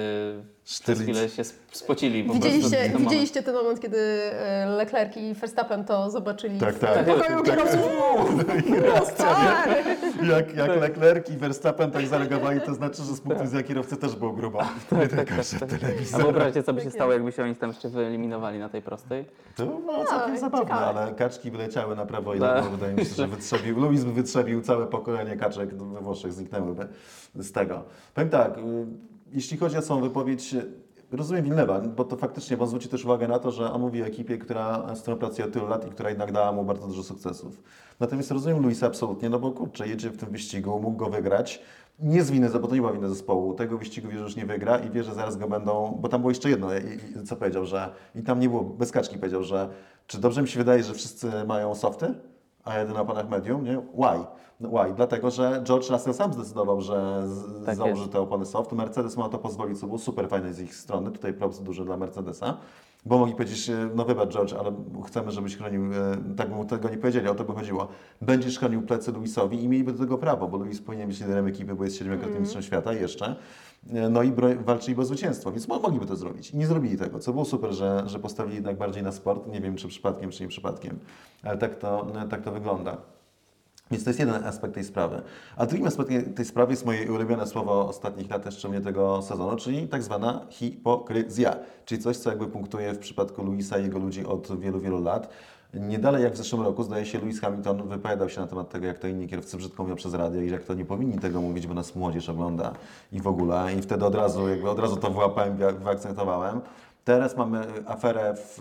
przez 0.68 1.00
chwilę 1.00 1.28
się 1.28 1.42
sp- 1.50 1.60
spocili. 1.72 2.24
Widzieliście, 2.32 2.88
w 2.94 2.98
widzieliście 2.98 3.42
ten 3.42 3.54
moment, 3.54 3.80
kiedy 3.80 3.98
e, 4.32 4.66
Leclerc 4.66 5.16
i 5.16 5.34
Verstappen 5.34 5.84
to 5.84 6.10
zobaczyli 6.10 6.60
Tak, 6.60 6.74
w 6.74 6.78
tak. 6.78 7.06
pokoju 7.06 7.42
kierowców? 7.42 7.80
O, 9.02 9.06
stary! 9.06 9.84
Jak, 10.30 10.54
jak 10.56 10.80
Leclerc 10.80 11.30
i 11.30 11.36
Verstappen 11.36 11.90
tak 11.90 12.06
zareagowali, 12.06 12.60
to 12.60 12.74
znaczy, 12.74 12.96
że 13.02 13.14
z 13.14 13.20
punktu 13.20 13.42
widzenia 13.44 13.62
kierowcy 13.62 13.96
też 13.96 14.16
było 14.16 14.32
grubo. 14.32 14.58
Tak, 14.90 15.08
tak, 15.10 15.28
tak. 15.60 15.80
A 16.14 16.18
wyobraźcie, 16.18 16.62
co 16.62 16.72
by 16.72 16.80
się 16.80 16.90
stało, 16.90 17.12
jakby 17.12 17.32
się 17.32 17.42
oni 17.44 17.56
tam 17.56 17.70
jeszcze 17.70 17.88
wyeliminowali 17.88 18.58
na 18.58 18.68
tej 18.68 18.82
prostej. 18.82 19.24
To 19.56 19.66
było 19.66 20.04
całkiem 20.04 20.34
No, 20.34 20.40
zabawne, 20.40 20.66
ciekawe. 20.66 20.86
ale 21.00 21.14
kaczki 21.14 21.50
wyleciały 21.50 21.96
na 21.96 22.06
prawo 22.06 22.34
i 22.34 22.38
lewo. 22.38 22.70
Wydaje 22.70 22.94
mi 22.94 23.04
się, 23.04 23.14
że 23.14 23.26
wytrzebił, 23.28 23.80
Louis 23.80 24.04
by 24.04 24.12
wytrzebił 24.12 24.60
całe 24.62 24.86
pokolenie 24.86 25.36
kaczek 25.36 25.74
we 25.74 26.00
Włoszech, 26.00 26.32
zniknęłyby 26.32 26.88
z 27.34 27.52
tego. 27.52 27.82
Powiem 28.14 28.30
tak, 28.30 28.58
y, 28.58 28.62
jeśli 29.32 29.56
chodzi 29.56 29.76
o 29.76 29.82
samą 29.82 30.00
wypowiedź, 30.00 30.54
y, 30.54 30.66
rozumiem 31.12 31.44
Wilnewa, 31.44 31.80
bo 31.80 32.04
to 32.04 32.16
faktycznie, 32.16 32.58
on 32.58 32.68
zwróci 32.68 32.88
też 32.88 33.04
uwagę 33.04 33.28
na 33.28 33.38
to, 33.38 33.50
że 33.50 33.72
on 33.72 33.80
mówi 33.80 34.02
o 34.02 34.06
ekipie, 34.06 34.38
która, 34.38 34.94
z 34.94 35.02
którą 35.02 35.16
pracuje 35.16 35.48
od 35.48 35.52
tylu 35.52 35.66
lat 35.66 35.86
i 35.86 35.90
która 35.90 36.08
jednak 36.08 36.32
dała 36.32 36.52
mu 36.52 36.64
bardzo 36.64 36.86
dużo 36.86 37.02
sukcesów. 37.02 37.62
Natomiast 38.00 38.30
rozumiem 38.30 38.62
Luisa 38.62 38.86
absolutnie, 38.86 39.30
no 39.30 39.38
bo 39.38 39.52
kurczę, 39.52 39.88
jedzie 39.88 40.10
w 40.10 40.16
tym 40.16 40.30
wyścigu, 40.30 40.80
mógł 40.80 40.96
go 40.96 41.06
wygrać. 41.06 41.62
Nie 41.98 42.22
z 42.22 42.30
winy, 42.30 42.50
bo 42.50 42.68
to 42.68 42.74
nie 42.74 42.80
była 42.80 42.92
wina 42.92 43.08
zespołu. 43.08 43.54
Tego 43.54 43.78
wyścigu 43.78 44.08
wie, 44.08 44.18
że 44.18 44.24
już 44.24 44.36
nie 44.36 44.46
wygra 44.46 44.78
i 44.78 44.90
wie, 44.90 45.04
że 45.04 45.14
zaraz 45.14 45.36
go 45.36 45.48
będą, 45.48 45.98
bo 46.00 46.08
tam 46.08 46.20
było 46.20 46.30
jeszcze 46.30 46.50
jedno, 46.50 46.68
co 47.26 47.36
powiedział, 47.36 47.64
że 47.64 47.92
i 48.14 48.22
tam 48.22 48.40
nie 48.40 48.48
było, 48.48 48.64
bez 48.64 48.92
kaczki 48.92 49.18
powiedział, 49.18 49.42
że 49.42 49.68
czy 50.06 50.18
dobrze 50.18 50.42
mi 50.42 50.48
się 50.48 50.58
wydaje, 50.58 50.82
że 50.82 50.94
wszyscy 50.94 51.30
mają 51.46 51.74
softy, 51.74 52.14
a 52.68 52.74
ja 52.74 52.80
jedę 52.80 52.92
na 52.94 53.00
oponach 53.00 53.28
medium, 53.28 53.64
nie? 53.64 53.76
Why? 53.76 54.24
Why? 54.60 54.94
Dlatego, 54.96 55.30
że 55.30 55.60
George 55.64 55.90
Russell 55.90 56.14
sam 56.14 56.32
zdecydował, 56.32 56.80
że 56.80 57.22
Tak 57.66 57.76
założy 57.76 58.00
jest. 58.00 58.12
te 58.12 58.20
opony 58.20 58.46
soft. 58.46 58.72
Mercedes 58.72 59.16
ma 59.16 59.28
to 59.28 59.38
pozwolić, 59.38 59.80
co 59.80 59.86
było 59.86 59.98
super 59.98 60.28
fajne 60.28 60.52
z 60.52 60.60
ich 60.60 60.74
strony. 60.74 61.10
Tutaj 61.10 61.32
props 61.32 61.60
duży 61.60 61.84
dla 61.84 61.96
Mercedesa. 61.96 62.56
Bo 63.06 63.18
mogli 63.18 63.34
powiedzieć, 63.34 63.70
e, 63.70 63.88
no 63.94 64.04
wybacz 64.04 64.32
George, 64.32 64.52
ale 64.54 64.72
chcemy, 65.06 65.30
żebyś 65.30 65.56
chronił, 65.56 65.82
e, 65.82 66.34
tak 66.36 66.48
by 66.48 66.54
mu 66.54 66.64
tego 66.64 66.88
nie 66.88 66.96
powiedzieli, 66.96 67.28
o 67.28 67.34
to 67.34 67.44
by 67.44 67.52
chodziło. 67.52 67.88
Będziesz 68.22 68.58
chronił 68.58 68.82
plecy 68.82 69.12
Luisowi 69.12 69.64
i 69.64 69.68
mieliby 69.68 69.92
do 69.92 69.98
tego 69.98 70.18
prawo, 70.18 70.48
bo 70.48 70.56
Luis 70.56 70.80
powinien 70.82 71.08
być 71.08 71.20
liderem 71.20 71.46
ekipy, 71.46 71.74
bo 71.74 71.84
jest 71.84 71.96
siedmiokrotnym 71.98 72.40
mistrzem 72.40 72.62
świata 72.62 72.92
jeszcze. 72.92 73.36
E, 73.94 74.08
No 74.08 74.22
i 74.22 74.32
bro, 74.32 74.48
walczyliby 74.64 75.02
o 75.02 75.04
zwycięstwo, 75.04 75.52
więc 75.52 75.68
mo- 75.68 75.78
mogliby 75.80 76.06
to 76.06 76.16
zrobić. 76.16 76.50
I 76.50 76.56
nie 76.56 76.66
zrobili 76.66 76.96
tego, 76.98 77.18
co 77.18 77.32
było 77.32 77.44
super, 77.44 77.72
że, 77.72 78.02
że 78.06 78.18
postawili 78.18 78.54
jednak 78.54 78.76
bardziej 78.78 79.02
na 79.02 79.12
sport. 79.12 79.46
Nie 79.52 79.60
wiem, 79.60 79.76
czy 79.76 79.88
przypadkiem, 79.88 80.30
czy 80.30 80.42
nie 80.42 80.48
przypadkiem, 80.48 80.98
ale 81.42 81.58
tak 81.58 81.76
to, 81.76 82.06
tak 82.30 82.42
to 82.42 82.52
wygląda. 82.52 82.96
Więc 83.90 84.04
to 84.04 84.10
jest 84.10 84.20
jeden 84.20 84.44
aspekt 84.44 84.74
tej 84.74 84.84
sprawy. 84.84 85.22
A 85.56 85.66
drugim 85.66 85.86
aspektem 85.86 86.34
tej 86.34 86.44
sprawy 86.44 86.72
jest 86.72 86.86
moje 86.86 87.12
ulubione 87.12 87.46
słowo 87.46 87.88
ostatnich 87.88 88.30
lat, 88.30 88.54
szczególnie 88.54 88.84
tego 88.84 89.22
sezonu, 89.22 89.56
czyli 89.56 89.88
tak 89.88 90.02
zwana 90.02 90.46
hipokryzja, 90.50 91.56
czyli 91.84 92.02
coś, 92.02 92.16
co 92.16 92.30
jakby 92.30 92.46
punktuje 92.46 92.92
w 92.94 92.98
przypadku 92.98 93.42
Luisa 93.42 93.78
i 93.78 93.82
jego 93.82 93.98
ludzi 93.98 94.26
od 94.26 94.60
wielu, 94.60 94.80
wielu 94.80 95.02
lat. 95.02 95.28
Nie 95.74 95.98
dalej 95.98 96.22
jak 96.22 96.32
w 96.32 96.36
zeszłym 96.36 96.62
roku, 96.62 96.82
zdaje 96.82 97.06
się, 97.06 97.18
Lewis 97.18 97.40
Hamilton 97.40 97.88
wypowiadał 97.88 98.28
się 98.28 98.40
na 98.40 98.46
temat 98.46 98.70
tego, 98.70 98.86
jak 98.86 98.98
to 98.98 99.08
inni 99.08 99.28
kierowcy 99.28 99.56
brzydko 99.56 99.82
mówią 99.82 99.96
przez 99.96 100.14
radio 100.14 100.40
i 100.40 100.50
jak 100.50 100.62
to 100.62 100.74
nie 100.74 100.84
powinni 100.84 101.18
tego 101.18 101.40
mówić, 101.40 101.66
bo 101.66 101.74
nas 101.74 101.96
młodzież 101.96 102.28
ogląda 102.28 102.72
i 103.12 103.20
w 103.20 103.26
ogóle. 103.26 103.74
I 103.78 103.82
wtedy 103.82 104.04
od 104.04 104.14
razu, 104.14 104.48
jakby 104.48 104.70
od 104.70 104.78
razu 104.78 104.96
to 104.96 105.10
wyłapałem, 105.10 105.56
wy- 105.56 105.72
wyakcentowałem. 105.72 106.60
Teraz 107.04 107.36
mamy 107.36 107.66
aferę 107.86 108.34
w, 108.36 108.60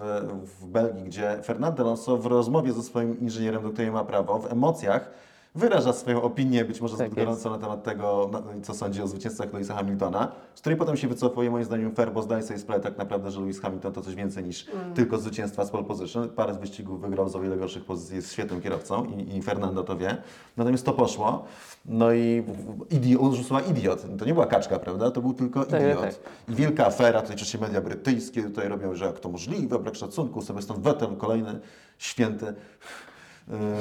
w 0.59 0.65
Belgii, 0.65 1.03
gdzie 1.03 1.39
Fernando 1.43 1.83
Alonso 1.83 2.17
w 2.17 2.25
rozmowie 2.25 2.73
ze 2.73 2.83
swoim 2.83 3.19
inżynierem, 3.19 3.63
do 3.63 3.69
której 3.69 3.91
ma 3.91 4.03
prawo, 4.03 4.39
w 4.39 4.51
emocjach 4.51 5.09
wyraża 5.55 5.93
swoją 5.93 6.21
opinię, 6.21 6.65
być 6.65 6.81
może 6.81 6.97
Tak 6.97 7.07
zbyt 7.11 7.19
gorąco 7.25 7.49
na 7.49 7.57
temat 7.57 7.83
tego, 7.83 8.29
no, 8.31 8.43
co 8.63 8.73
sądzi 8.73 9.01
o 9.01 9.07
zwycięzcach 9.07 9.53
Lewisa 9.53 9.75
Hamiltona, 9.75 10.31
z 10.55 10.59
której 10.59 10.77
potem 10.79 10.97
się 10.97 11.07
wycofuje 11.07 11.49
moim 11.51 11.63
zdaniem 11.63 11.95
fair, 11.95 12.11
bo 12.13 12.21
zdaje 12.21 12.43
sobie 12.43 12.59
sprawę 12.59 12.81
tak 12.83 12.97
naprawdę, 12.97 13.31
że 13.31 13.39
Lewis 13.39 13.59
Hamilton 13.61 13.93
to 13.93 14.01
coś 14.01 14.15
więcej 14.15 14.43
niż 14.43 14.65
tylko 14.95 15.17
zwycięstwa 15.17 15.65
z 15.65 15.69
pole 15.69 15.83
position. 15.83 16.29
Parę 16.29 16.53
z 16.53 16.57
wyścigów 16.57 17.01
wygrał 17.01 17.29
z 17.29 17.35
o 17.35 17.39
wiele 17.39 17.57
gorszych 17.57 17.85
pozycji, 17.85 18.15
jest 18.15 18.33
świetnym 18.33 18.61
kierowcą 18.61 19.05
i, 19.05 19.37
i 19.37 19.41
Fernando 19.41 19.83
to 19.83 19.97
wie. 19.97 20.17
Natomiast 20.57 20.85
to 20.85 20.93
poszło. 20.93 21.45
No 21.85 22.13
i 22.13 22.43
idiot, 22.89 23.21
użył 23.21 23.43
słowa 23.43 23.65
idiot. 23.65 24.05
To 24.19 24.25
nie 24.25 24.33
była 24.33 24.45
kaczka, 24.45 24.79
prawda? 24.79 25.11
To 25.11 25.21
był 25.21 25.33
tylko 25.33 25.65
Tak, 25.65 25.81
idiot. 25.81 26.01
tak. 26.01 26.15
I 26.49 26.55
wielka 26.55 26.85
afera, 26.85 27.21
tutaj 27.21 27.35
oczywiście 27.35 27.57
media 27.57 27.81
brytyjskie 27.81 28.43
tutaj 28.43 28.67
robią, 28.67 28.95
że 28.95 29.05
jak 29.05 29.19
to 29.19 29.29
możliwe, 29.29 29.79
brak 29.79 29.95
szacunku, 29.95 30.41
Sebastian 30.41 30.81
Vettel, 30.81 31.15
kolejny 31.17 31.59
święty 31.97 32.53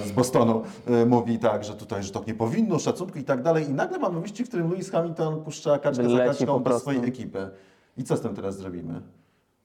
z 0.07 0.13
Bostonu 0.13 0.63
y, 1.03 1.07
mówi 1.07 1.39
tak, 1.39 1.65
że 1.65 1.75
tutaj, 1.75 2.03
że 2.03 2.13
tak 2.13 2.27
nie 2.27 2.35
powinno, 2.35 2.79
szacunku 2.79 3.19
i 3.19 3.25
tak 3.25 3.43
dalej. 3.43 3.69
I 3.69 3.73
nagle 3.73 3.99
mamy 3.99 4.21
wyścig, 4.21 4.47
w 4.47 4.49
którym 4.49 4.71
Lewis 4.71 4.91
Hamilton 4.91 5.45
puszcza 5.45 5.79
kaczkę 5.79 6.03
za 6.03 6.09
Leci 6.09 6.39
kaczką 6.39 6.63
po 6.63 6.71
do 6.71 6.79
swojej 6.79 7.09
ekipy. 7.09 7.51
I 7.97 8.05
co 8.05 8.17
z 8.17 8.21
tym 8.21 8.35
teraz 8.35 8.57
zrobimy? 8.57 9.03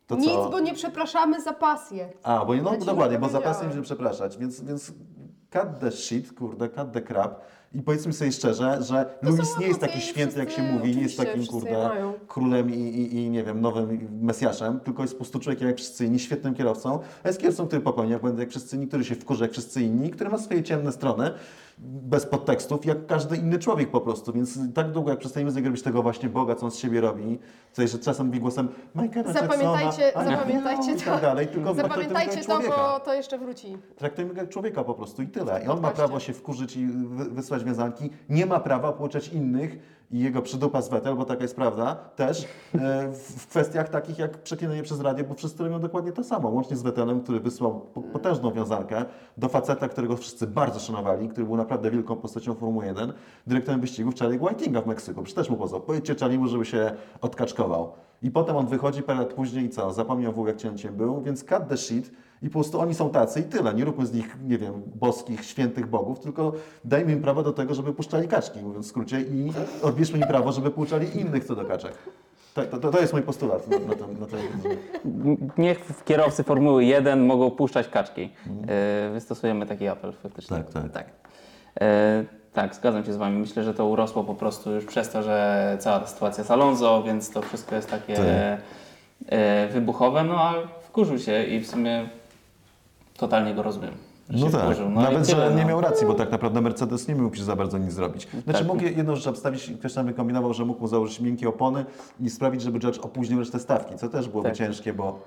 To 0.07 0.15
Nic, 0.15 0.31
co? 0.31 0.49
bo 0.49 0.59
nie 0.59 0.73
przepraszamy 0.73 1.41
za 1.41 1.53
pasję. 1.53 2.09
A, 2.23 2.45
bo 2.45 2.55
no, 2.55 2.77
ci 2.77 2.85
dokładnie, 2.85 3.19
bo 3.19 3.29
za 3.29 3.31
powiedziałam. 3.39 3.61
będziemy 3.61 3.83
przepraszać, 3.83 4.37
więc, 4.37 4.61
więc 4.61 4.93
cut 5.53 5.79
the 5.79 5.91
shit, 5.91 6.33
kurde, 6.33 6.69
cut 6.69 6.91
the 6.91 7.01
crap. 7.01 7.41
I 7.73 7.81
powiedzmy 7.81 8.13
sobie 8.13 8.31
szczerze, 8.31 8.77
że 8.83 9.05
To 9.21 9.29
Luis 9.29 9.49
są 9.49 9.59
nie 9.59 9.67
jest 9.67 9.79
taki 9.79 10.01
święty, 10.01 10.39
jak 10.39 10.51
się 10.51 10.63
mówi, 10.63 10.95
nie 10.95 11.01
jest 11.01 11.17
takim, 11.17 11.45
kurde, 11.47 11.89
królem 12.27 12.69
i, 12.73 12.77
i, 12.77 13.15
i, 13.15 13.29
nie 13.29 13.43
wiem, 13.43 13.61
nowym 13.61 14.07
mesjaszem, 14.21 14.79
tylko 14.79 15.01
jest 15.01 15.13
po 15.13 15.17
prostu 15.17 15.39
człowiekiem 15.39 15.67
jak 15.67 15.77
wszyscy 15.77 16.05
inni, 16.05 16.19
świetnym 16.19 16.53
kierowcą, 16.53 16.99
a 17.23 17.27
jest 17.27 17.39
kierowcą, 17.39 17.67
który 17.67 17.81
popełnia 17.81 18.19
błędy 18.19 18.41
jak 18.41 18.49
wszyscy 18.49 18.75
inni, 18.75 18.87
który 18.87 19.05
się 19.05 19.15
wkurza 19.15 19.45
jak 19.45 19.51
wszyscy 19.51 19.81
inni, 19.81 20.09
który 20.11 20.29
ma 20.29 20.37
swoje 20.37 20.63
ciemne 20.63 20.91
strony, 20.91 21.31
bez 21.83 22.25
podtekstów, 22.25 22.85
jak 22.85 23.05
każdy 23.05 23.37
inny 23.37 23.59
człowiek 23.59 23.91
po 23.91 24.01
prostu, 24.01 24.33
więc 24.33 24.59
tak 24.73 24.91
długo 24.91 25.09
jak 25.09 25.19
przestaniemy 25.19 25.51
z 25.51 25.55
niego 25.55 25.67
robić 25.67 25.83
tego 25.83 26.01
właśnie 26.03 26.29
Boga, 26.29 26.55
co 26.55 26.65
on 26.65 26.71
z 26.71 26.75
siebie 26.77 27.01
robi, 27.01 27.39
coś, 27.71 27.91
że 27.91 27.99
czasem 27.99 28.27
mówi 28.27 28.39
głosem 28.39 28.67
Michaela 28.95 29.33
Zapamiętajcie- 29.33 30.01
Jacksona, 30.01 30.29
zapamiętajcie 30.31 30.91
i 30.91 30.95
to. 30.95 31.05
tak 31.05 31.21
dalej, 31.21 31.47
tylko 31.47 31.73
Zapamiętajcie 31.73 32.43
to, 32.45 32.59
bo 32.59 32.99
to 32.99 33.13
jeszcze 33.13 33.37
wróci. 33.37 33.77
Traktujmy 33.95 34.33
go 34.33 34.41
jak 34.41 34.49
człowieka 34.49 34.83
po 34.83 34.93
prostu 34.93 35.21
i 35.21 35.27
tyle. 35.27 35.63
I 35.63 35.67
on 35.67 35.81
ma 35.81 35.91
prawo 35.91 36.19
się 36.19 36.33
wkurzyć 36.33 36.77
i 36.77 36.85
wy- 36.87 37.29
wysłać 37.29 37.63
wiązanki. 37.63 38.09
Nie 38.29 38.45
ma 38.45 38.59
prawa 38.59 38.93
pouczać 38.93 39.27
innych 39.27 40.00
i 40.11 40.19
jego 40.19 40.41
przydupa 40.41 40.81
z 40.81 40.89
Vettel, 40.89 41.15
bo 41.15 41.25
taka 41.25 41.41
jest 41.41 41.55
prawda, 41.55 41.95
też 41.95 42.43
e, 42.75 43.11
w 43.11 43.47
kwestiach 43.47 43.89
takich 43.89 44.19
jak 44.19 44.37
przeklinanie 44.37 44.83
przez 44.83 45.01
radio, 45.01 45.25
bo 45.25 45.33
wszyscy 45.33 45.63
robią 45.63 45.79
dokładnie 45.79 46.11
to 46.11 46.23
samo. 46.23 46.49
Łącznie 46.49 46.77
z 46.77 46.81
Vettelem, 46.81 47.21
który 47.21 47.39
wysłał 47.39 47.81
po- 47.93 48.01
potężną 48.01 48.51
wiązankę 48.51 49.05
do 49.37 49.49
faceta, 49.49 49.87
którego 49.87 50.17
wszyscy 50.17 50.47
bardzo 50.47 50.79
szanowali, 50.79 51.29
który 51.29 51.45
był 51.47 51.57
naprawdę 51.57 51.91
wielką 51.91 52.15
postacią 52.15 52.53
Formuły 52.53 52.85
1, 52.85 53.13
dyrektorem 53.47 53.81
wyścigów 53.81 54.15
Charlie'ego 54.15 54.47
Whitinga 54.49 54.81
w 54.81 54.87
Meksyku. 54.87 55.23
Przecież 55.23 55.35
też 55.35 55.49
mu 55.49 55.57
pozwał. 55.57 55.81
Powiedzcie 55.81 56.15
Charlie'mu, 56.15 56.47
żeby 56.47 56.65
się 56.65 56.91
odkaczkował. 57.21 57.91
I 58.21 58.31
potem 58.31 58.55
on 58.57 58.67
wychodzi 58.67 59.03
parę 59.03 59.19
lat 59.19 59.33
później 59.33 59.65
i 59.65 59.69
co? 59.69 59.93
Zapomniał 59.93 60.31
w 60.31 60.35
ogóle, 60.35 60.51
jak 60.51 60.61
cięciem 60.61 60.95
był, 60.95 61.21
więc 61.21 61.39
cut 61.43 61.67
the 61.69 61.77
shit 61.77 62.11
i 62.41 62.49
po 62.49 62.53
prostu 62.53 62.79
oni 62.79 62.93
są 62.93 63.09
tacy 63.09 63.39
i 63.39 63.43
tyle. 63.43 63.73
Nie 63.73 63.85
róbmy 63.85 64.05
z 64.05 64.13
nich, 64.13 64.37
nie 64.47 64.57
wiem, 64.57 64.81
boskich, 64.95 65.45
świętych 65.45 65.87
bogów, 65.87 66.19
tylko 66.19 66.53
dajmy 66.85 67.11
im 67.11 67.21
prawo 67.21 67.43
do 67.43 67.53
tego, 67.53 67.73
żeby 67.73 67.93
puszczali 67.93 68.27
kaczki, 68.27 68.59
mówiąc 68.59 68.85
w 68.85 68.89
skrócie, 68.89 69.21
i 69.21 69.51
odbierzmy 69.83 70.19
im 70.19 70.27
prawo, 70.27 70.51
żeby 70.51 70.71
puszczali 70.71 71.19
innych 71.19 71.45
co 71.45 71.55
do 71.55 71.65
kaczek. 71.65 71.93
To, 72.53 72.65
to, 72.65 72.91
to 72.91 73.01
jest 73.01 73.13
mój 73.13 73.21
postulat 73.21 73.67
na, 73.67 73.79
na, 73.79 73.95
tym, 73.95 74.19
na 74.19 74.25
tym. 74.25 75.49
Niech 75.57 76.03
kierowcy 76.05 76.43
Formuły 76.43 76.85
1 76.85 77.25
mogą 77.25 77.51
puszczać 77.51 77.87
kaczki. 77.87 78.29
E, 78.67 79.09
Wystosujemy 79.13 79.65
taki 79.65 79.87
apel 79.87 80.13
faktycznie. 80.13 80.57
Tak, 80.57 80.69
tak. 80.73 80.91
tak. 80.91 81.05
E, 81.81 82.23
tak, 82.53 82.75
zgadzam 82.75 83.05
się 83.05 83.13
z 83.13 83.17
Wami. 83.17 83.39
Myślę, 83.39 83.63
że 83.63 83.73
to 83.73 83.85
urosło 83.85 84.23
po 84.23 84.35
prostu 84.35 84.71
już 84.71 84.85
przez 84.85 85.09
to, 85.09 85.23
że 85.23 85.77
cała 85.79 85.99
ta 85.99 86.07
sytuacja 86.07 86.43
z 86.43 86.51
Alonso, 86.51 87.03
więc 87.03 87.29
to 87.29 87.41
wszystko 87.41 87.75
jest 87.75 87.89
takie 87.89 88.13
Tak. 88.13 88.25
e, 89.27 89.67
wybuchowe, 89.67 90.23
no 90.23 90.35
a 90.41 90.53
wkurzył 90.81 91.19
się 91.19 91.43
i 91.43 91.59
w 91.59 91.67
sumie 91.67 92.09
totalnie 93.17 93.53
go 93.53 93.63
rozumiem. 93.63 93.93
No 94.29 94.49
tak. 94.49 94.77
No 94.79 94.89
nawet, 95.01 95.27
tyle, 95.27 95.49
że 95.49 95.55
nie 95.55 95.61
no. 95.61 95.67
miał 95.67 95.81
racji, 95.81 96.07
bo 96.07 96.13
tak 96.13 96.31
naprawdę 96.31 96.61
Mercedes 96.61 97.07
nie 97.07 97.15
mógł 97.15 97.35
już 97.35 97.41
za 97.41 97.55
bardzo 97.55 97.77
nic 97.77 97.93
zrobić. 97.93 98.27
Znaczy 98.43 98.59
Tak. 98.59 98.67
mógł 98.67 98.83
jedną 98.83 99.15
rzecz 99.15 99.27
obstawić, 99.27 99.71
ktoś 99.79 99.93
tam 99.93 100.05
wykombinował, 100.05 100.53
że 100.53 100.65
mógł 100.65 100.81
mu 100.81 100.87
założyć 100.87 101.19
miękkie 101.19 101.49
opony 101.49 101.85
i 102.19 102.29
sprawić, 102.29 102.61
żeby 102.61 102.79
George 102.79 102.99
opóźnił 102.99 103.39
resztę 103.39 103.59
stawki, 103.59 103.95
co 103.95 104.09
też 104.09 104.29
byłoby 104.29 104.49
Tak. 104.49 104.57
ciężkie, 104.57 104.93
bo 104.93 105.19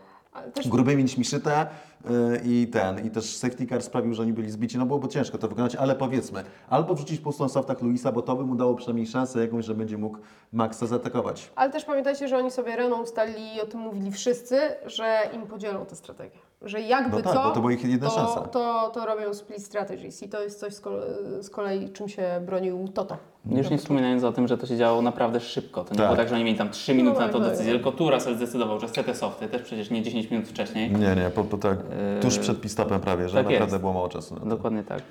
też 0.55 0.69
grubymi 0.69 1.09
szyte 1.09 1.67
yy, 2.05 2.41
i 2.45 2.69
ten, 2.69 3.07
i 3.07 3.11
też 3.11 3.37
safety 3.37 3.67
car 3.67 3.83
sprawił, 3.83 4.15
że 4.15 4.23
oni 4.23 4.33
byli 4.33 4.51
zbici, 4.51 4.79
no 4.79 4.87
byłoby 4.87 5.09
ciężko 5.09 5.39
to 5.39 5.49
wykonać, 5.49 5.77
ale 5.77 5.95
powiedzmy, 5.95 6.45
albo 6.69 6.95
wrzucić 6.95 7.21
na 7.41 7.49
softach 7.49 7.83
Luisa, 7.83 8.13
bo 8.13 8.23
to 8.23 8.37
by 8.37 8.45
mu 8.45 8.55
dało 8.55 8.75
przynajmniej 8.75 9.07
szansę 9.07 9.41
jakąś, 9.41 9.65
że 9.65 9.75
będzie 9.75 9.99
mógł 9.99 10.19
Maxa 10.53 10.87
zaatakować. 10.87 11.51
Ale 11.57 11.73
też 11.73 11.85
pamiętajcie, 11.85 12.29
że 12.29 12.39
oni 12.39 12.51
sobie 12.51 12.77
Renault 12.77 13.09
ustalili 13.09 13.57
i 13.57 13.61
o 13.61 13.67
tym 13.67 13.81
mówili 13.81 14.13
wszyscy, 14.13 14.57
że 14.87 15.21
im 15.35 15.43
podzielą 15.43 15.87
tę 15.87 15.97
strategię. 15.97 16.39
Że 16.65 16.81
jakby 16.81 17.17
No 17.17 17.23
tak, 17.23 17.33
co, 17.35 17.43
bo 17.43 17.51
to 17.51 17.61
była 17.61 17.73
ich 17.73 17.85
jedyna 17.85 18.11
to, 18.11 18.17
szansa. 18.17 18.41
To, 18.41 18.91
to 18.95 19.07
robią 19.07 19.35
split 19.35 19.63
strategies 19.65 20.23
i 20.23 20.29
to 20.29 20.43
jest 20.43 20.61
coś 20.61 20.75
z 20.75 20.81
kolei, 20.81 21.03
z 21.41 21.51
kolei 21.51 21.89
czym 21.91 22.09
się 22.09 22.41
bronił 22.47 22.89
Toto. 22.95 23.17
Już 23.51 23.71
nie 23.71 23.79
wspominając 23.79 24.25
o 24.25 24.33
tym, 24.33 24.49
że 24.49 24.59
to 24.59 24.67
się 24.67 24.77
działo 24.77 25.03
naprawdę 25.03 25.41
szybko. 25.41 25.85
To 25.85 25.91
nie 25.95 25.99
Tak. 25.99 26.07
było 26.07 26.17
tak, 26.17 26.29
że 26.29 26.35
oni 26.35 26.45
mieli 26.45 26.59
tam 26.59 26.71
3 26.71 26.95
minuty 26.95 27.21
No, 27.21 27.27
na 27.27 27.33
tą 27.33 27.39
no, 27.39 27.45
decyzję, 27.45 27.73
no. 27.73 27.79
tylko 27.79 27.93
tu 27.93 28.11
Russell 28.11 28.37
zdecydował, 28.37 28.81
że 28.81 28.89
chce 28.89 29.05
te 29.05 29.15
softy, 29.15 29.49
też 29.49 29.63
przecież 29.63 29.91
nie 29.91 30.03
10 30.03 30.31
minut 30.31 30.49
wcześniej. 30.49 30.91
Nie, 30.93 31.17
nie, 31.17 31.31
po, 31.35 31.45
po 31.45 31.59
tak, 31.59 31.79
tuż 32.23 32.39
przed 32.39 32.61
pit-stopem 32.61 33.01
prawie, 33.01 33.29
że 33.29 33.35
tak 33.37 33.47
naprawdę 33.47 33.73
jest. 33.75 33.81
było 33.81 33.93
mało 33.93 34.09
czasu 34.09 34.35
na 34.35 34.41
to. 34.41 34.47
Dokładnie 34.47 34.83
tak. 34.83 35.03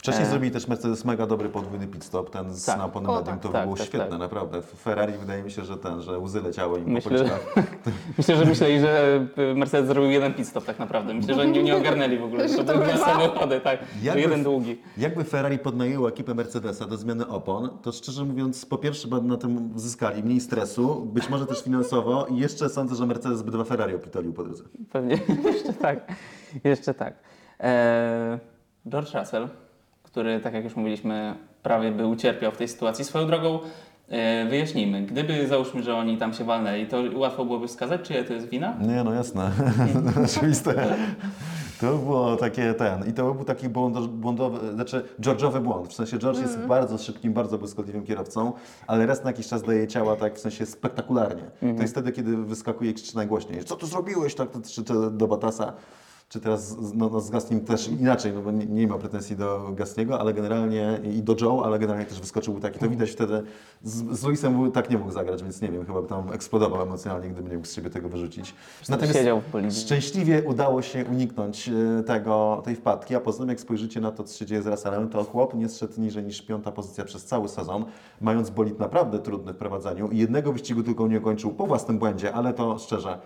Wcześniej 0.00 0.26
E. 0.26 0.30
zrobili 0.30 0.52
też 0.52 0.68
Mercedes 0.68 1.04
mega 1.04 1.26
dobry 1.26 1.48
podwójny 1.48 1.86
pit 1.86 2.04
stop, 2.04 2.30
ten 2.30 2.54
z 2.54 2.64
Tak. 2.64 2.78
naponem 2.78 3.10
O, 3.10 3.22
tak, 3.22 3.40
to 3.40 3.48
tak, 3.48 3.64
było 3.64 3.76
tak, 3.76 3.86
świetne, 3.86 4.08
tak. 4.08 4.18
naprawdę. 4.18 4.62
W 4.62 4.66
Ferrari 4.66 5.12
wydaje 5.12 5.42
mi 5.42 5.50
się, 5.50 5.64
że 5.64 5.76
ten, 5.76 6.00
że 6.02 6.18
łzy 6.18 6.42
leciały 6.42 6.78
im 6.80 6.88
Myślę, 6.90 7.10
po 7.10 7.16
policzkach. 7.16 7.54
Myślę, 8.18 8.36
że 8.36 8.44
myśleli, 8.44 8.80
że 8.80 9.20
y, 9.38 9.54
Mercedes 9.54 9.86
zrobił 9.86 10.10
jeden 10.10 10.34
pit 10.34 10.48
stop 10.48 10.64
tak 10.64 10.78
naprawdę. 10.78 11.14
Myślę, 11.14 11.34
że 11.34 11.46
nie, 11.46 11.62
nie 11.62 11.76
ogarnęli 11.76 12.18
w 12.18 12.24
ogóle, 12.24 12.48
że 12.48 12.56
to 12.56 12.64
to 12.64 12.72
były 12.72 12.86
dwa 12.86 12.96
samochody, 13.04 13.60
tak. 13.60 13.80
Jakby- 14.02 14.20
jeden 14.20 14.42
długi. 14.44 14.78
Jakby 14.98 15.24
Ferrari 15.24 15.58
podnajęło 15.58 16.08
ekipę 16.08 16.34
Mercedesa 16.34 16.86
do 16.86 16.96
zmiany 16.96 17.26
opon, 17.28 17.70
to 17.82 17.92
szczerze 17.92 18.24
mówiąc, 18.24 18.66
po 18.66 18.78
pierwsze 18.78 19.08
by 19.08 19.22
na 19.22 19.36
tym 19.36 19.72
zyskali 19.76 20.22
mniej 20.22 20.40
stresu, 20.40 21.06
być 21.12 21.28
może 21.28 21.46
też 21.46 21.62
finansowo 21.62 22.26
i 22.26 22.36
jeszcze 22.36 22.68
sądzę, 22.68 22.94
że 22.94 23.06
Mercedes 23.06 23.42
by 23.42 23.50
dwa 23.50 23.64
Ferrari 23.64 23.94
opitolił 23.94 24.32
po 24.32 24.42
drodze. 24.44 24.64
Pewnie 24.92 25.18
jeszcze 25.52 25.72
tak. 25.72 26.12
Jeszcze 26.64 26.94
tak. 26.94 27.14
Eee, 27.58 28.38
George 28.88 29.14
Russell, 29.14 29.48
który, 30.10 30.40
tak 30.40 30.54
jak 30.54 30.64
już 30.64 30.76
mówiliśmy, 30.76 31.34
prawie 31.62 31.92
by 31.92 32.06
ucierpiał 32.06 32.52
w 32.52 32.56
tej 32.56 32.68
sytuacji. 32.68 33.04
Swoją 33.04 33.26
drogą 33.26 33.58
e, 34.08 34.46
wyjaśnijmy. 34.48 35.02
Gdyby 35.02 35.46
załóżmy, 35.46 35.82
że 35.82 35.96
oni 35.96 36.18
tam 36.18 36.34
się 36.34 36.44
walnęli, 36.44 36.86
to 36.86 37.02
łatwo 37.14 37.44
byłoby 37.44 37.68
wskazać, 37.68 38.02
czyja 38.02 38.24
to 38.24 38.32
jest 38.32 38.48
wina? 38.48 38.76
Nie, 38.80 39.04
no 39.04 39.14
jasne. 39.14 39.50
Oczywiste. 40.24 40.96
To 41.80 41.96
było 41.98 42.36
takie 42.36 42.74
ten. 42.74 43.08
I 43.08 43.12
to 43.12 43.34
był 43.34 43.44
taki 43.44 43.68
błąd, 43.68 44.06
błądowy, 44.06 44.72
znaczy 44.72 45.04
George'owy 45.20 45.60
błąd. 45.60 45.88
W 45.88 45.92
sensie 45.92 46.18
George 46.18 46.38
jest 46.40 46.58
bardzo 46.58 46.98
szybkim, 46.98 47.32
bardzo 47.32 47.58
błyskotliwym 47.58 48.06
kierowcą, 48.06 48.52
ale 48.86 49.06
raz 49.06 49.24
na 49.24 49.30
jakiś 49.30 49.48
czas 49.48 49.62
daje 49.62 49.88
ciała 49.88 50.16
tak 50.16 50.34
w 50.34 50.38
sensie 50.38 50.66
spektakularnie. 50.66 51.42
To 51.76 51.82
jest 51.82 51.94
wtedy, 51.94 52.12
kiedy 52.12 52.36
wyskakuje 52.36 52.94
krzyczy 52.94 53.16
najgłośniej. 53.16 53.64
Co 53.64 53.76
tu 53.76 53.86
zrobiłeś? 53.86 54.34
Tak 54.34 54.50
to 54.50 54.60
krzyczy 54.60 54.94
do 55.10 55.28
Batasa. 55.28 55.72
Czy 56.30 56.40
teraz 56.40 56.68
z- 56.68 56.94
no, 56.94 57.08
no, 57.08 57.20
z 57.20 57.30
Gaslim 57.30 57.60
też 57.60 57.88
inaczej, 57.88 58.32
no 58.32 58.42
bo 58.42 58.50
nie, 58.50 58.66
nie 58.66 58.86
ma 58.88 58.98
pretensji 58.98 59.36
do 59.36 59.72
Gasliego, 59.74 60.20
ale 60.20 60.34
generalnie 60.34 61.00
i 61.14 61.22
do 61.22 61.36
Joe, 61.40 61.64
ale 61.64 61.78
generalnie 61.78 62.06
też 62.06 62.20
wyskoczył 62.20 62.60
taki, 62.60 62.78
to 62.78 62.88
widać 62.88 63.10
wtedy, 63.10 63.42
z, 63.82 64.18
z 64.18 64.24
Luisem 64.24 64.72
tak 64.72 64.90
nie 64.90 64.98
mógł 64.98 65.10
zagrać, 65.10 65.42
więc 65.42 65.60
nie 65.62 65.68
wiem, 65.68 65.86
chyba 65.86 66.02
by 66.02 66.08
tam 66.08 66.32
eksplodował 66.32 66.82
emocjonalnie, 66.82 67.28
gdyby 67.28 67.50
nie 67.50 67.56
mógł 67.56 67.66
z 67.68 67.72
siebie 67.74 67.90
tego 67.90 68.08
wyrzucić. 68.08 68.54
Boliwii. 69.52 69.76
szczęśliwie 69.80 70.42
udało 70.46 70.82
się 70.82 71.04
uniknąć 71.04 71.68
e, 71.68 72.02
tego, 72.02 72.62
tej 72.64 72.76
wpadki, 72.76 73.14
a 73.14 73.20
poza 73.20 73.38
tym 73.38 73.48
jak 73.48 73.60
spojrzycie 73.60 74.00
na 74.00 74.10
to, 74.12 74.24
co 74.24 74.38
się 74.38 74.46
dzieje 74.46 74.62
z 74.62 74.66
Russellem, 74.66 75.08
to 75.08 75.24
chłop 75.24 75.54
nie 75.54 75.68
zszedł 75.68 76.00
niżej 76.00 76.24
niż 76.24 76.42
piąta 76.42 76.72
pozycja 76.72 77.04
przez 77.04 77.24
cały 77.24 77.48
sezon, 77.48 77.84
mając 78.20 78.50
bolid 78.50 78.78
naprawdę 78.78 79.18
trudny 79.18 79.52
w 79.52 79.56
prowadzeniu 79.56 80.08
i 80.08 80.18
jednego 80.18 80.52
wyścigu 80.52 80.82
tylko 80.82 81.08
nie 81.08 81.20
kończył 81.20 81.50
po 81.50 81.66
własnym 81.66 81.98
błędzie, 81.98 82.32
ale 82.34 82.54
to 82.54 82.78
szczerze, 82.78 83.18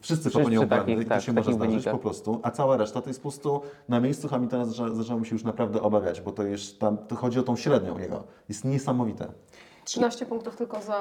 wszyscy 0.00 0.30
popełniają 0.30 0.68
takich, 0.68 0.84
błędy 0.84 1.02
i 1.02 1.06
to 1.06 1.10
tak, 1.14 1.22
się 1.22 1.32
w 1.32 1.34
może 1.34 1.52
zdarzyć 1.52 1.70
wynikach. 1.72 1.92
po 1.92 1.98
prostu, 1.98 2.40
a 2.42 2.50
cała 2.50 2.76
reszta 2.76 3.02
to 3.02 3.10
jest 3.10 3.20
po 3.20 3.22
prostu 3.22 3.60
na 3.88 4.00
miejscu 4.00 4.28
Hamiltona 4.28 4.64
zaczę- 4.64 4.94
zaczęło 4.94 5.24
się 5.24 5.34
już 5.34 5.44
naprawdę 5.44 5.82
obawiać, 5.82 6.20
bo 6.20 6.32
to 6.32 6.42
już 6.42 6.72
tam, 6.72 6.98
to 6.98 7.16
chodzi 7.16 7.38
o 7.38 7.42
tą 7.42 7.56
średnią 7.56 7.98
jego. 7.98 8.24
Jest 8.48 8.64
niesamowite. 8.64 9.26
13 9.84 10.26
punktów 10.26 10.56
tylko 10.56 10.80
za 10.80 11.00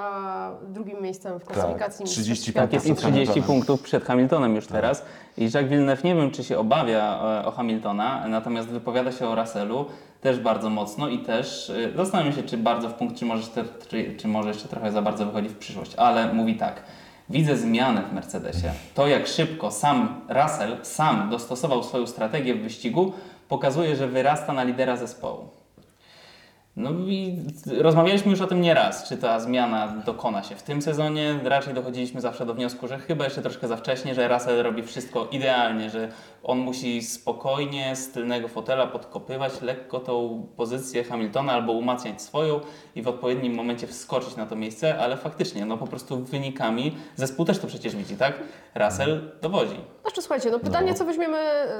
drugim 0.69 1.01
miejscem 1.01 1.39
w 1.39 1.45
klasyfikacji. 1.45 2.05
Tak, 2.05 2.11
30 2.11 2.31
Mistrzostw 2.31 2.53
Tak, 2.55 2.73
jest 2.73 2.85
i 2.85 2.89
Przed 2.95 2.97
30 3.11 3.25
Hamiltonem. 3.27 3.47
punktów 3.47 3.81
przed 3.81 4.03
Hamiltonem 4.03 4.55
już 4.55 4.67
teraz. 4.67 5.05
I 5.37 5.43
Jacques 5.43 5.69
Villeneuve 5.69 6.03
nie 6.03 6.15
wiem, 6.15 6.31
czy 6.31 6.43
się 6.43 6.57
obawia 6.59 7.19
e, 7.41 7.45
o 7.45 7.51
Hamiltona, 7.51 8.27
natomiast 8.27 8.67
wypowiada 8.67 9.11
się 9.11 9.27
o 9.27 9.35
Russellu 9.35 9.85
też 10.21 10.39
bardzo 10.39 10.69
mocno 10.69 11.07
i 11.09 11.19
też 11.19 11.69
e, 11.69 11.97
zastanawiam 11.97 12.33
się, 12.33 12.43
czy 12.43 12.57
bardzo 12.57 12.89
w 12.89 12.93
punkt, 12.93 13.15
czy 13.17 13.25
może, 13.25 13.41
jeszcze- 13.41 13.65
czy, 13.87 14.15
czy 14.17 14.27
może 14.27 14.47
jeszcze 14.49 14.67
trochę 14.67 14.91
za 14.91 15.01
bardzo 15.01 15.25
wychodzi 15.25 15.49
w 15.49 15.57
przyszłość, 15.57 15.95
ale 15.95 16.33
mówi 16.33 16.55
tak. 16.57 16.83
Widzę 17.29 17.57
zmianę 17.57 18.03
w 18.03 18.13
Mercedesie. 18.13 18.71
To, 18.93 19.07
jak 19.07 19.27
szybko 19.27 19.71
sam 19.71 20.21
Russell 20.29 20.77
sam 20.81 21.29
dostosował 21.29 21.83
swoją 21.83 22.07
strategię 22.07 22.55
w 22.55 22.61
wyścigu, 22.61 23.13
pokazuje, 23.49 23.95
że 23.95 24.07
wyrasta 24.07 24.53
na 24.53 24.63
lidera 24.63 24.97
zespołu. 24.97 25.49
No 26.75 26.91
i 26.91 27.37
rozmawialiśmy 27.77 28.31
już 28.31 28.41
o 28.41 28.47
tym 28.47 28.61
nieraz, 28.61 29.09
czy 29.09 29.17
ta 29.17 29.39
zmiana 29.39 29.87
dokona 30.05 30.43
się 30.43 30.55
w 30.55 30.63
tym 30.63 30.81
sezonie. 30.81 31.39
Raczej 31.43 31.73
dochodziliśmy 31.73 32.21
zawsze 32.21 32.45
do 32.45 32.53
wniosku, 32.53 32.87
że 32.87 32.99
chyba 32.99 33.23
jeszcze 33.23 33.41
troszkę 33.41 33.67
za 33.67 33.77
wcześnie, 33.77 34.15
że 34.15 34.27
Russell 34.27 34.63
robi 34.63 34.83
wszystko 34.83 35.27
idealnie, 35.31 35.89
że 35.89 36.09
on 36.47 36.57
musi 36.57 37.01
spokojnie 37.03 37.95
z 37.95 38.11
tylnego 38.11 38.47
fotela 38.47 38.87
podkopywać 38.87 39.61
lekko 39.61 39.99
tą 39.99 40.47
pozycję 40.57 41.03
Hamiltona 41.03 41.53
albo 41.53 41.73
umacniać 41.73 42.21
swoją 42.21 42.59
i 42.95 43.01
w 43.01 43.07
odpowiednim 43.07 43.55
momencie 43.55 43.87
wskoczyć 43.87 44.35
na 44.35 44.45
to 44.45 44.55
miejsce, 44.55 44.99
ale 44.99 45.17
faktycznie, 45.17 45.65
no 45.65 45.77
po 45.77 45.87
prostu 45.87 46.17
wynikami, 46.17 46.97
zespół 47.15 47.45
też 47.45 47.59
to 47.59 47.67
przecież 47.67 47.95
widzi, 47.95 48.17
tak? 48.17 48.33
Russell 48.75 49.31
dowodzi. 49.41 49.79
Znaczy 50.01 50.21
słuchajcie, 50.21 50.51
no 50.51 50.59
pytanie, 50.59 50.93
co, 50.93 51.05
weźmiemy, 51.05 51.37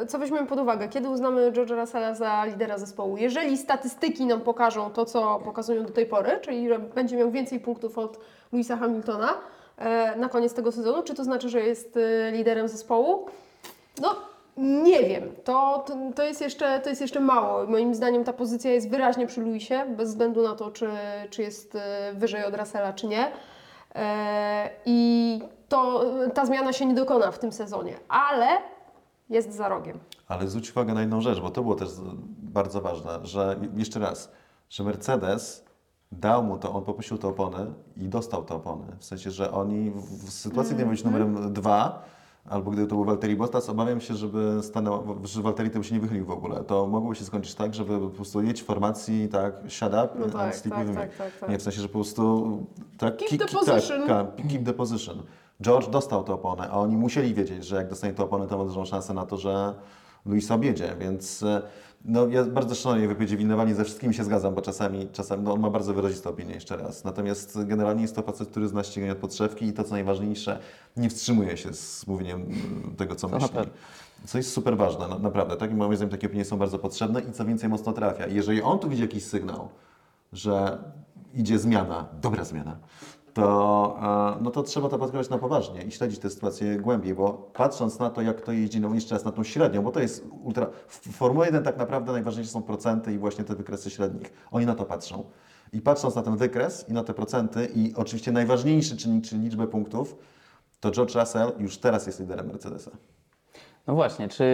co 0.08 0.20
weźmiemy 0.20 0.48
pod 0.48 0.60
uwagę? 0.60 0.88
Kiedy 0.88 1.10
uznamy 1.10 1.52
George'a 1.52 1.80
Russella 1.80 2.16
za 2.16 2.46
lidera 2.46 2.78
zespołu? 2.78 3.18
Jeżeli 3.18 3.58
statystyki 3.58 4.26
nam 4.26 4.42
pokażą 4.42 4.90
to, 4.90 5.06
co 5.06 5.40
pokazują 5.46 5.86
do 5.86 5.94
tej 5.94 6.06
pory, 6.06 6.40
czyli 6.42 6.70
że 6.70 6.80
będzie 6.80 7.18
miał 7.18 7.32
więcej 7.32 7.60
punktów 7.60 7.98
od 7.98 8.20
Louisa 8.52 8.78
Hamiltona 8.78 9.34
e, 9.78 10.16
na 10.16 10.30
koniec 10.30 10.54
tego 10.54 10.72
sezonu, 10.72 11.04
czy 11.04 11.14
to 11.14 11.24
znaczy, 11.24 11.50
że 11.50 11.60
jest 11.60 11.98
e, 11.98 12.32
liderem 12.32 12.68
zespołu? 12.68 13.26
No, 14.02 14.16
nie 14.58 15.04
wiem. 15.04 15.24
To, 15.44 15.84
to, 15.88 15.96
to, 16.16 16.24
jest 16.24 16.42
jeszcze, 16.42 16.80
to 16.80 16.90
jest 16.90 17.02
jeszcze 17.02 17.20
mało. 17.20 17.66
Moim 17.66 17.96
zdaniem 17.96 18.24
ta 18.24 18.34
pozycja 18.34 18.72
jest 18.72 18.90
wyraźnie 18.90 19.28
przy 19.28 19.42
Luisie, 19.42 19.86
bez 19.98 20.10
względu 20.10 20.44
na 20.44 20.56
to, 20.56 20.72
czy, 20.72 20.90
czy 21.30 21.42
jest 21.42 21.76
e, 21.76 22.14
wyżej 22.14 22.46
od 22.46 22.56
Russella, 22.56 22.94
czy 22.94 23.08
nie. 23.08 23.32
E, 23.96 24.70
I 24.86 25.42
to, 25.70 26.04
ta 26.34 26.46
zmiana 26.46 26.74
się 26.74 26.86
nie 26.86 26.94
dokona 26.94 27.32
w 27.32 27.40
tym 27.40 27.52
sezonie, 27.52 27.94
ale 28.10 28.48
jest 29.30 29.54
za 29.54 29.70
rogiem. 29.70 30.00
Ale 30.28 30.48
zwróć 30.48 30.72
uwagę 30.72 30.94
na 30.94 31.02
jedną 31.02 31.22
rzecz, 31.22 31.40
bo 31.40 31.50
to 31.50 31.62
było 31.62 31.76
też 31.76 31.90
bardzo 32.38 32.82
ważne, 32.82 33.20
że 33.24 33.60
jeszcze 33.76 34.00
raz, 34.00 34.32
że 34.70 34.84
Mercedes 34.84 35.66
dał 36.12 36.44
mu 36.44 36.58
to, 36.58 36.74
on 36.74 36.84
poprosił 36.84 37.18
te 37.18 37.28
opony 37.28 37.74
i 37.98 38.08
dostał 38.08 38.44
te 38.44 38.56
opony. 38.56 38.86
W 39.00 39.06
sensie, 39.06 39.32
że 39.32 39.52
oni 39.52 39.92
w 39.92 40.26
w 40.26 40.32
sytuacji, 40.32 40.76
gdy 40.76 40.84
miał 40.84 40.92
być 40.92 41.04
numerem 41.04 41.54
dwa, 41.54 42.04
albo 42.48 42.72
gdyby 42.72 42.88
to 42.88 42.96
był 42.96 43.06
Valtteri 43.06 43.36
Bottas, 43.36 43.70
obawiam 43.70 44.02
się, 44.02 44.16
żeby 44.16 44.60
stanął, 44.62 45.04
że 45.24 45.42
Valtteri 45.42 45.70
to 45.70 45.80
by 45.80 45.86
się 45.86 45.96
nie 45.96 46.02
wychylił 46.02 46.26
w 46.26 46.32
ogóle. 46.32 46.64
To 46.64 46.88
mogłoby 46.88 47.16
się 47.16 47.26
skończyć 47.26 47.56
tak, 47.56 47.74
żeby 47.76 48.00
po 48.00 48.10
prostu 48.10 48.42
jedź 48.42 48.62
w 48.62 48.66
formacji, 48.66 49.28
tak, 49.30 49.56
shut 49.68 49.88
up 49.90 50.10
No 50.20 50.24
and 50.24 50.34
tak, 50.34 50.56
stick 50.56 50.76
tak, 50.76 50.88
with 50.88 50.98
tak, 51.00 51.18
tak, 51.18 51.40
tak. 51.40 51.50
Nie, 51.50 51.58
w 51.58 51.62
sensie, 51.62 51.82
że 51.82 51.88
po 51.88 51.94
prostu 51.94 52.48
tak, 52.98 53.18
Keep 53.18 53.30
ki- 53.30 53.38
the 53.38 53.46
position. 53.46 54.08
Tak, 54.08 54.26
keep 54.50 54.66
the 54.66 54.74
position. 54.74 55.24
George 55.62 55.90
dostał 55.90 56.24
te 56.24 56.34
opony, 56.34 56.64
a 56.72 56.72
oni 56.72 56.98
musieli 56.98 57.34
wiedzieć, 57.34 57.66
że 57.66 57.76
jak 57.76 57.90
dostanie 57.90 58.14
te 58.14 58.24
opony, 58.24 58.48
to 58.48 58.58
ma 58.58 58.64
dużą 58.64 58.86
szansę 58.86 59.14
na 59.14 59.26
to, 59.26 59.38
że 59.38 59.74
Luis 60.26 60.52
objedzie, 60.52 60.96
więc 61.00 61.44
e, 61.44 61.62
no, 62.06 62.28
ja 62.28 62.44
bardzo 62.44 62.76
szanownie 62.76 63.08
wypowiedzi 63.08 63.38
Wilnewa, 63.38 63.66
nie 63.66 63.76
ze 63.76 63.84
wszystkimi 63.84 64.14
się 64.14 64.24
zgadzam, 64.24 64.56
bo 64.56 64.62
czasami, 64.62 65.08
czasami 65.14 65.44
no, 65.44 65.54
on 65.54 65.60
ma 65.60 65.70
bardzo 65.70 65.94
wyraziste 65.94 66.30
opinie 66.30 66.54
jeszcze 66.54 66.78
raz. 66.78 67.04
Natomiast 67.04 67.66
generalnie 67.66 68.02
jest 68.02 68.16
to 68.16 68.22
facet, 68.22 68.50
który 68.50 68.68
zna 68.68 68.84
ściganie 68.84 69.12
od 69.12 69.18
podszewki 69.18 69.66
i 69.66 69.74
to 69.74 69.84
co 69.84 69.92
najważniejsze, 69.92 70.60
nie 70.98 71.10
wstrzymuje 71.10 71.58
się 71.58 71.74
z 71.74 72.08
mówieniem 72.08 72.42
mm, 72.42 72.96
tego, 72.98 73.16
co 73.16 73.28
myśli. 73.28 73.50
Co 74.26 74.38
jest 74.38 74.54
super 74.54 74.78
ważne, 74.78 75.08
na, 75.08 75.20
naprawdę. 75.20 75.58
Tak? 75.58 75.72
I 75.72 75.76
moim 75.76 75.96
zdaniem 75.96 76.12
takie 76.12 76.28
opinie 76.28 76.46
są 76.46 76.58
bardzo 76.58 76.80
potrzebne 76.80 77.22
i 77.22 77.32
co 77.32 77.46
więcej 77.46 77.70
mocno 77.70 77.94
trafia. 77.94 78.26
I 78.26 78.36
jeżeli 78.36 78.62
on 78.62 78.80
tu 78.80 78.90
widzi 78.90 79.02
jakiś 79.02 79.24
sygnał, 79.24 79.70
że 80.34 80.78
idzie 81.34 81.60
zmiana, 81.60 82.06
dobra 82.22 82.44
zmiana, 82.44 82.78
to, 83.42 84.00
e, 84.38 84.44
no 84.44 84.52
to 84.52 84.64
trzeba 84.64 84.90
to 84.90 84.98
podkreślać 84.98 85.30
na 85.30 85.38
poważnie 85.38 85.82
i 85.82 85.92
śledzić 85.92 86.20
tę 86.20 86.30
sytuację 86.30 86.78
głębiej, 86.78 87.14
bo 87.14 87.50
patrząc 87.54 88.00
na 88.00 88.10
to, 88.10 88.22
jak 88.22 88.42
to 88.42 88.52
jeździ, 88.52 88.82
no 88.82 88.94
jeszcze 88.94 89.16
raz 89.16 89.26
na 89.26 89.32
tą 89.32 89.44
średnią, 89.44 89.82
bo 89.82 89.92
to 89.92 90.00
jest 90.00 90.26
ultra... 90.44 90.68
W 90.88 91.12
Formuły 91.12 91.46
1 91.46 91.64
tak 91.64 91.78
naprawdę 91.78 92.12
najważniejsze 92.12 92.52
są 92.52 92.64
procenty 92.64 93.14
i 93.14 93.18
właśnie 93.18 93.44
te 93.44 93.56
wykresy 93.56 93.90
średnich. 93.90 94.34
Oni 94.52 94.66
na 94.66 94.76
to 94.76 94.86
patrzą. 94.86 95.24
I 95.74 95.82
patrząc 95.82 96.16
na 96.16 96.22
ten 96.22 96.38
wykres 96.38 96.90
i 96.90 96.94
na 96.94 97.04
te 97.04 97.14
procenty 97.14 97.68
i 97.76 97.94
oczywiście 97.96 98.32
najważniejszy 98.32 98.98
czynnik, 98.98 99.26
czyli 99.26 99.42
liczbę 99.42 99.68
punktów, 99.68 100.16
to 100.80 100.92
George 100.92 101.16
Russell 101.16 101.52
już 101.60 101.78
teraz 101.78 102.08
jest 102.08 102.20
liderem 102.20 102.48
Mercedesa. 102.48 102.92
No 103.88 103.96
właśnie, 103.96 104.28
czy 104.28 104.46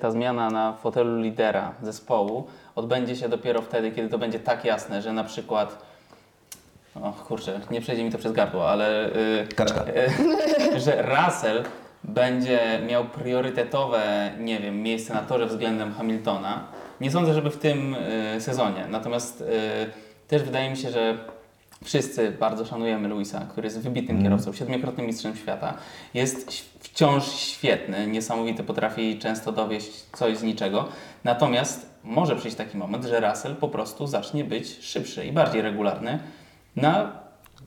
ta 0.00 0.10
zmiana 0.10 0.50
na 0.50 0.72
fotelu 0.72 1.20
lidera 1.20 1.74
zespołu 1.82 2.46
odbędzie 2.74 3.16
się 3.16 3.28
dopiero 3.28 3.62
wtedy, 3.62 3.90
kiedy 3.90 4.08
to 4.08 4.18
będzie 4.18 4.40
tak 4.40 4.64
jasne, 4.64 5.02
że 5.02 5.12
na 5.12 5.24
przykład. 5.24 5.89
O 6.94 7.12
kurczę, 7.12 7.60
nie 7.70 7.80
przejdzie 7.80 8.04
mi 8.04 8.10
to 8.12 8.18
przez 8.18 8.32
gardło, 8.32 8.70
ale. 8.70 9.06
y, 9.16 9.46
Kaczka. 9.56 9.84
y, 10.74 10.80
że 10.84 11.02
Russell 11.02 11.64
będzie 12.04 12.80
miał 12.88 13.04
priorytetowe, 13.04 14.30
nie 14.38 14.58
wiem, 14.60 14.82
miejsce 14.82 15.14
na 15.14 15.20
torze 15.20 15.46
względem 15.46 15.94
Hamiltona. 15.94 16.64
Nie 17.00 17.10
sądzę, 17.10 17.34
żeby 17.34 17.50
w 17.50 17.56
tym 17.58 17.94
y, 18.36 18.40
sezonie. 18.40 18.86
Natomiast 18.90 19.40
y, 19.40 19.46
też 20.28 20.42
wydaje 20.42 20.70
mi 20.70 20.76
się, 20.76 20.90
że 20.90 21.18
wszyscy 21.84 22.30
bardzo 22.30 22.64
szanujemy 22.64 23.08
Luisa, 23.08 23.46
który 23.50 23.66
jest 23.66 23.80
wybitnym 23.80 24.22
kierowcą, 24.22 24.52
siedmiokrotnym 24.52 25.06
mistrzem 25.06 25.36
świata. 25.36 25.74
Jest 26.14 26.50
wciąż 26.80 27.24
świetny, 27.26 28.06
niesamowity, 28.06 28.64
potrafi 28.64 29.18
często 29.18 29.52
dowieść 29.52 29.90
coś 30.12 30.36
z 30.36 30.42
niczego. 30.42 30.88
Natomiast 31.24 31.90
może 32.04 32.36
przyjść 32.36 32.56
taki 32.56 32.76
moment, 32.76 33.04
że 33.04 33.20
Russell 33.20 33.56
po 33.56 33.68
prostu 33.68 34.06
zacznie 34.06 34.44
być 34.44 34.78
szybszy 34.80 35.26
i 35.26 35.32
bardziej 35.32 35.62
regularny 35.62 36.18
na 36.76 37.20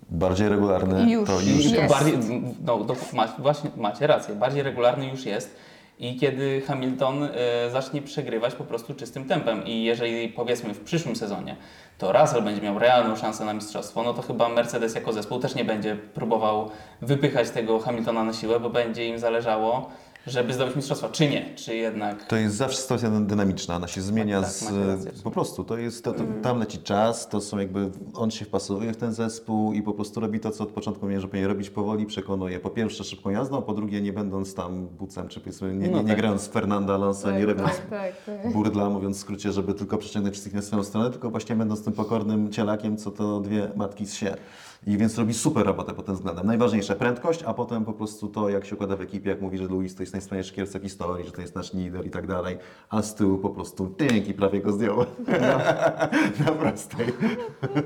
Bardziej 0.10 0.50
regularny 0.50 1.12
Już. 1.12 1.30
to 1.30 1.42
już 1.42 1.72
to 1.72 1.76
Jest. 1.76 1.94
bardziej, 1.94 2.18
no, 2.66 2.78
to 2.78 2.96
ma, 3.14 3.28
właśnie 3.28 3.70
macie 3.78 4.08
rację, 4.08 4.36
bardziej 4.36 4.64
regularny 4.64 5.08
już 5.08 5.26
jest. 5.26 5.56
I 6.00 6.16
kiedy 6.16 6.62
Hamilton 6.62 7.24
e, 7.24 7.30
zacznie 7.72 8.02
przegrywać 8.02 8.56
po 8.56 8.64
prostu 8.64 8.94
czystym 8.94 9.26
tempem 9.26 9.66
i 9.66 9.84
jeżeli 9.84 10.30
powiedzmy 10.30 10.74
w 10.74 10.80
przyszłym 10.80 11.16
sezonie 11.16 11.56
to 11.98 12.12
Russell 12.12 12.44
będzie 12.44 12.62
miał 12.62 12.80
realną 12.80 13.16
szansę 13.16 13.46
na 13.46 13.54
mistrzostwo, 13.54 14.04
no 14.04 14.14
to 14.14 14.22
chyba 14.22 14.50
Mercedes 14.50 14.96
jako 14.96 15.14
zespół 15.14 15.40
też 15.40 15.56
nie 15.56 15.66
będzie 15.66 15.96
próbował 15.96 16.70
wypychać 17.02 17.50
tego 17.50 17.80
Hamiltona 17.80 18.24
na 18.24 18.34
siłę, 18.34 18.60
bo 18.60 18.70
będzie 18.70 19.08
im 19.08 19.20
zależało, 19.20 19.90
żeby 20.28 20.54
zdobyć 20.54 20.76
mistrzostwo, 20.76 21.10
czy 21.10 21.30
nie, 21.30 21.56
czy 21.56 21.76
jednak... 21.76 22.24
To 22.26 22.36
jest 22.36 22.56
zawsze 22.56 22.78
sytuacja 22.78 23.10
dynamiczna, 23.10 23.76
ona 23.76 23.88
się 23.88 24.02
zmienia 24.02 24.42
tak, 24.42 24.52
z, 24.52 25.22
po 25.22 25.32
prostu, 25.32 25.64
to 25.64 25.78
jest, 25.78 26.04
to, 26.04 26.14
to, 26.14 26.24
tam 26.42 26.60
leci 26.60 26.78
czas, 26.78 27.30
to 27.30 27.42
są 27.42 27.58
jakby, 27.58 27.92
on 28.14 28.32
się 28.32 28.46
wpasowuje 28.46 28.94
w 28.94 28.98
ten 28.98 29.14
zespół 29.14 29.74
i 29.74 29.82
po 29.82 29.94
prostu 29.94 30.20
robi 30.20 30.40
to, 30.40 30.52
co 30.52 30.64
od 30.64 30.70
początku 30.70 31.06
miał, 31.06 31.22
że 31.22 31.28
powinien 31.28 31.50
robić 31.50 31.70
powoli, 31.70 32.06
przekonuje 32.06 32.60
po 32.60 32.70
pierwsze 32.70 33.04
szybką 33.04 33.30
jazdą, 33.30 33.62
po 33.62 33.74
drugie 33.74 34.02
nie 34.02 34.14
będąc 34.14 34.54
tam 34.56 34.88
bucem, 34.88 35.28
czy 35.28 35.40
powiedzmy 35.40 35.76
nie, 35.76 35.88
No 35.88 35.98
nie, 35.98 36.04
nie 36.04 36.10
tak. 36.10 36.18
grając 36.18 36.42
z 36.42 36.48
Fernando 36.48 36.94
Alonso, 36.94 37.32
nie 37.32 37.46
robiąc 37.46 37.70
tak, 37.70 37.90
tak, 37.90 38.14
tak. 38.26 38.54
burdla, 38.54 38.90
mówiąc 38.90 39.18
w 39.18 39.20
skrócie, 39.20 39.52
żeby 39.52 39.74
tylko 39.74 39.98
przyciągnąć 39.98 40.34
wszystkich 40.34 40.54
na 40.54 40.62
swoją 40.62 40.84
stronę, 40.84 41.12
tylko 41.12 41.30
właśnie 41.30 41.56
będąc 41.56 41.84
tym 41.84 41.94
pokornym 41.94 42.52
cielakiem, 42.52 42.98
co 42.98 43.12
to 43.12 43.40
dwie 43.40 43.72
matki 43.76 44.06
z 44.06 44.14
się. 44.14 44.36
I 44.88 44.98
więc 44.98 45.18
robi 45.18 45.34
super 45.34 45.66
robotę 45.66 45.94
pod 45.94 46.06
tym 46.06 46.16
względem. 46.16 46.48
Najważniejsze 46.48 46.96
prędkość, 46.96 47.44
a 47.44 47.54
potem 47.54 47.86
po 47.86 47.94
prostu 47.94 48.28
to, 48.28 48.50
jak 48.50 48.66
się 48.66 48.76
układa 48.76 48.96
w 48.96 49.02
ekipie, 49.02 49.30
jak 49.30 49.42
mówi, 49.42 49.58
że 49.58 49.64
Luis 49.64 49.96
to 49.96 50.04
jest 50.04 50.14
najwspanialszy 50.14 50.54
kierowca 50.54 50.80
historii, 50.80 51.26
że 51.26 51.32
to 51.32 51.42
jest 51.42 51.56
nasz 51.56 51.74
lider 51.74 52.06
i 52.06 52.10
tak 52.10 52.28
dalej, 52.28 52.58
a 52.90 53.02
z 53.02 53.16
tyłu 53.16 53.38
po 53.38 53.50
prostu 53.50 53.88
tynk 53.88 54.28
i 54.28 54.34
prawie 54.34 54.62
go 54.62 54.72
zdjął. 54.72 54.98
na 56.46 56.52
prostej. 56.52 57.08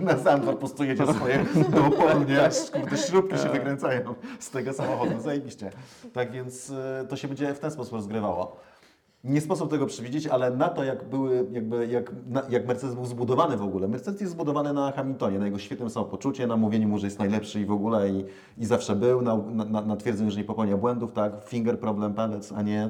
na 0.01 0.17
Zandwar 0.17 0.53
po 0.53 0.60
prostu 0.60 0.83
jedzie 0.83 1.07
swoje 1.13 1.45
do 1.69 1.86
oporu, 1.86 2.23
nie? 2.23 2.45
Aż, 2.45 2.71
Kurde, 2.71 2.97
śrubki 2.97 3.38
się 3.38 3.49
wykręcają 3.49 4.15
z 4.39 4.49
tego 4.49 4.73
samochodu. 4.73 5.21
Zajebiście. 5.21 5.71
Tak 6.13 6.31
więc 6.31 6.69
y, 6.69 6.73
to 7.10 7.15
się 7.15 7.27
będzie 7.27 7.53
w 7.53 7.60
ten 7.60 7.71
sposób 7.71 7.93
rozgrywało. 7.93 8.57
Nie 9.23 9.41
sposób 9.41 9.69
tego 9.69 9.86
przewidzieć, 9.86 10.27
ale 10.27 10.51
na 10.51 10.69
to, 10.69 10.84
jak, 10.84 11.10
były, 11.10 11.47
jakby, 11.51 11.88
jak, 11.88 12.12
na, 12.30 12.41
jak 12.49 12.67
Mercedes 12.67 12.95
był 12.95 13.06
zbudowany 13.06 13.58
w 13.58 13.62
ogóle. 13.63 13.88
Mercedes 13.88 14.21
jest 14.21 14.34
zbudowany 14.34 14.73
na 14.73 14.91
Hamiltonie, 14.91 15.39
na 15.39 15.45
jego 15.45 15.60
świetnym 15.60 15.89
samopoczuciu, 15.89 16.47
na 16.47 16.58
mówieniu 16.58 16.88
mu, 16.88 16.99
że 16.99 17.08
jest 17.08 17.19
najlepszy 17.19 17.62
i 17.62 17.65
w 17.65 17.71
ogóle 17.71 18.10
i, 18.10 18.25
i 18.58 18.65
zawsze 18.65 18.95
był, 18.95 19.21
na, 19.21 19.38
na, 19.38 19.82
na 19.82 19.95
twierdzeniu, 19.95 20.32
że 20.32 20.38
nie 20.38 20.43
popełnia 20.43 20.77
błędów, 20.77 21.13
tak? 21.13 21.34
Finger 21.45 21.80
problem, 21.80 22.13
palec, 22.13 22.51
a 22.51 22.62
nie, 22.62 22.89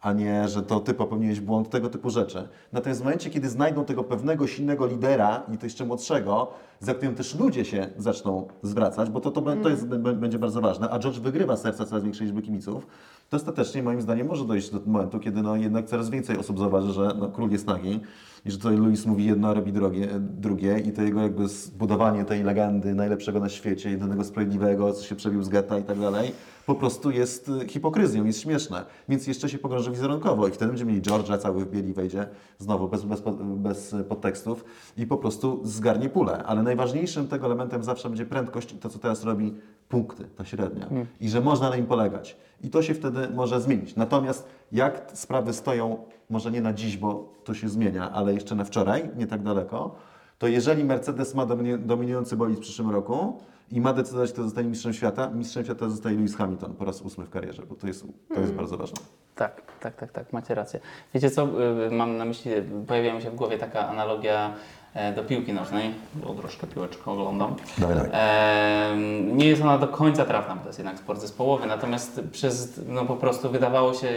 a 0.00 0.12
nie, 0.12 0.48
że 0.48 0.62
to 0.62 0.80
ty 0.80 0.94
popełniłeś 0.94 1.40
błąd, 1.40 1.70
tego 1.70 1.88
typu 1.88 2.10
rzeczy. 2.10 2.48
Natomiast 2.72 3.00
w 3.00 3.04
momencie, 3.04 3.30
kiedy 3.30 3.48
znajdą 3.48 3.84
tego 3.84 4.04
pewnego 4.04 4.46
silnego 4.46 4.86
lidera 4.86 5.42
i 5.54 5.58
to 5.58 5.66
jeszcze 5.66 5.84
młodszego, 5.84 6.50
za 6.80 6.94
którym 6.94 7.14
też 7.14 7.38
ludzie 7.38 7.64
się 7.64 7.86
zaczną 7.96 8.48
zwracać, 8.62 9.10
bo 9.10 9.20
to, 9.20 9.30
to, 9.30 9.42
to 9.62 9.68
jest, 9.68 9.86
b- 9.86 10.12
będzie 10.12 10.38
bardzo 10.38 10.60
ważne, 10.60 10.90
a 10.90 10.98
George 10.98 11.18
wygrywa 11.18 11.56
serca 11.56 11.84
coraz 11.84 12.04
większej 12.04 12.26
liczby 12.26 12.42
kibiców, 12.42 12.86
to 13.30 13.36
ostatecznie 13.36 13.82
moim 13.82 14.00
zdaniem 14.02 14.26
może 14.26 14.44
dojść 14.44 14.70
do 14.70 14.80
momentu, 14.86 15.18
kiedy 15.18 15.42
no, 15.42 15.56
jednak 15.56 15.86
coraz 15.86 16.10
więcej 16.10 16.38
osób 16.38 16.58
zauważy, 16.58 16.92
że 16.92 17.08
no, 17.18 17.28
król 17.28 17.50
jest 17.50 17.66
nagi 17.66 18.00
i 18.46 18.50
że 18.50 18.56
tutaj 18.58 18.76
Louis 18.76 19.06
mówi 19.06 19.24
jedno, 19.24 19.48
a 19.48 19.54
robi 19.54 19.72
drogie, 19.72 20.08
drugie 20.20 20.78
i 20.78 20.92
to 20.92 21.02
jego 21.02 21.20
jakby 21.22 21.48
zbudowanie 21.48 22.24
tej 22.24 22.42
legendy 22.42 22.94
najlepszego 22.94 23.40
na 23.40 23.48
świecie, 23.48 23.90
jedynego 23.90 24.24
sprawiedliwego, 24.24 24.92
co 24.92 25.04
się 25.04 25.16
przebił 25.16 25.42
z 25.42 25.48
getta 25.48 25.78
i 25.78 25.82
tak 25.82 25.98
dalej, 26.00 26.32
po 26.68 26.74
prostu 26.74 27.10
jest 27.10 27.48
y, 27.48 27.68
hipokryzją, 27.68 28.24
jest 28.24 28.40
śmieszne. 28.40 28.84
Więc 29.08 29.26
jeszcze 29.26 29.48
się 29.48 29.58
pogrąży 29.58 29.90
wizerunkowo 29.90 30.48
i 30.48 30.50
wtedy 30.50 30.68
będziemy 30.68 30.90
mieli 30.90 31.02
George'a 31.02 31.38
cały 31.38 31.64
w 31.64 31.70
bieli 31.70 31.92
wejdzie, 31.92 32.26
znowu 32.58 32.88
bez, 32.88 33.04
bez, 33.04 33.22
bez 33.40 33.94
podtekstów 34.08 34.64
i 34.96 35.06
po 35.06 35.16
prostu 35.16 35.60
zgarnie 35.64 36.08
pulę. 36.08 36.42
Ale 36.46 36.62
najważniejszym 36.62 37.28
tego 37.28 37.46
elementem 37.46 37.82
zawsze 37.82 38.08
będzie 38.08 38.26
prędkość 38.26 38.72
i 38.72 38.76
to, 38.76 38.88
co 38.88 38.98
teraz 38.98 39.24
robi, 39.24 39.54
punkty, 39.88 40.24
ta 40.36 40.44
średnia. 40.44 40.88
I 41.20 41.28
że 41.28 41.40
można 41.40 41.70
na 41.70 41.76
nim 41.76 41.86
polegać. 41.86 42.36
I 42.64 42.70
to 42.70 42.82
się 42.82 42.94
wtedy 42.94 43.28
może 43.34 43.60
zmienić. 43.60 43.96
Natomiast 43.96 44.48
jak 44.72 45.10
sprawy 45.14 45.52
stoją, 45.52 46.04
może 46.30 46.50
nie 46.50 46.60
na 46.60 46.72
dziś, 46.72 46.96
bo 46.96 47.32
to 47.44 47.54
się 47.54 47.68
zmienia, 47.68 48.10
ale 48.10 48.34
jeszcze 48.34 48.54
na 48.54 48.64
wczoraj, 48.64 49.10
nie 49.16 49.26
tak 49.26 49.42
daleko, 49.42 49.94
to 50.38 50.46
jeżeli 50.46 50.84
Mercedes 50.84 51.34
ma 51.34 51.46
dominujący 51.78 52.36
bolid 52.36 52.56
w 52.58 52.60
przyszłym 52.60 52.90
roku 52.90 53.38
i 53.72 53.80
ma 53.80 53.92
decydować, 53.92 54.32
kto 54.32 54.42
zostanie 54.42 54.68
mistrzem 54.68 54.92
świata, 54.92 55.30
mistrzem 55.30 55.64
świata 55.64 55.88
zostaje 55.88 56.16
Lewis 56.16 56.36
Hamilton 56.36 56.74
po 56.74 56.84
raz 56.84 57.02
ósmy 57.02 57.24
w 57.24 57.30
karierze, 57.30 57.62
bo 57.68 57.74
to 57.74 57.86
jest, 57.86 58.04
to 58.34 58.40
jest 58.40 58.52
bardzo 58.52 58.76
ważne. 58.76 58.96
Tak, 59.34 59.62
tak, 59.80 59.96
tak, 59.96 60.12
tak, 60.12 60.32
macie 60.32 60.54
rację. 60.54 60.80
Wiecie 61.14 61.30
co, 61.30 61.48
y, 61.86 61.90
mam 61.90 62.16
na 62.16 62.24
myśli, 62.24 62.52
pojawiła 62.86 63.14
mi 63.14 63.22
się 63.22 63.30
w 63.30 63.34
głowie 63.34 63.58
taka 63.58 63.88
analogia 63.88 64.54
e, 64.94 65.12
do 65.12 65.24
piłki 65.24 65.52
nożnej, 65.52 65.94
bo 66.14 66.34
troszkę 66.34 66.66
piłeczkę 66.66 67.10
oglądam. 67.10 67.54
Dawaj, 67.78 67.96
dawaj. 67.96 68.10
Em, 68.12 69.36
nie 69.36 69.46
jest 69.48 69.62
ona 69.62 69.78
do 69.78 69.88
końca 69.88 70.24
trafna, 70.24 70.54
bo 70.54 70.60
to 70.60 70.66
jest 70.66 70.78
jednak 70.78 70.98
sport 70.98 71.20
zespołowy, 71.20 71.66
natomiast 71.66 72.20
przez, 72.32 72.80
no 72.88 73.04
po 73.04 73.16
prostu 73.16 73.50
wydawało 73.50 73.94
się, 73.94 74.08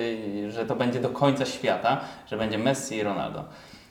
że 0.49 0.65
to 0.65 0.75
będzie 0.75 0.99
do 0.99 1.09
końca 1.09 1.45
świata, 1.45 2.01
że 2.27 2.37
będzie 2.37 2.57
Messi 2.57 2.95
i 2.95 3.03
Ronaldo. 3.03 3.43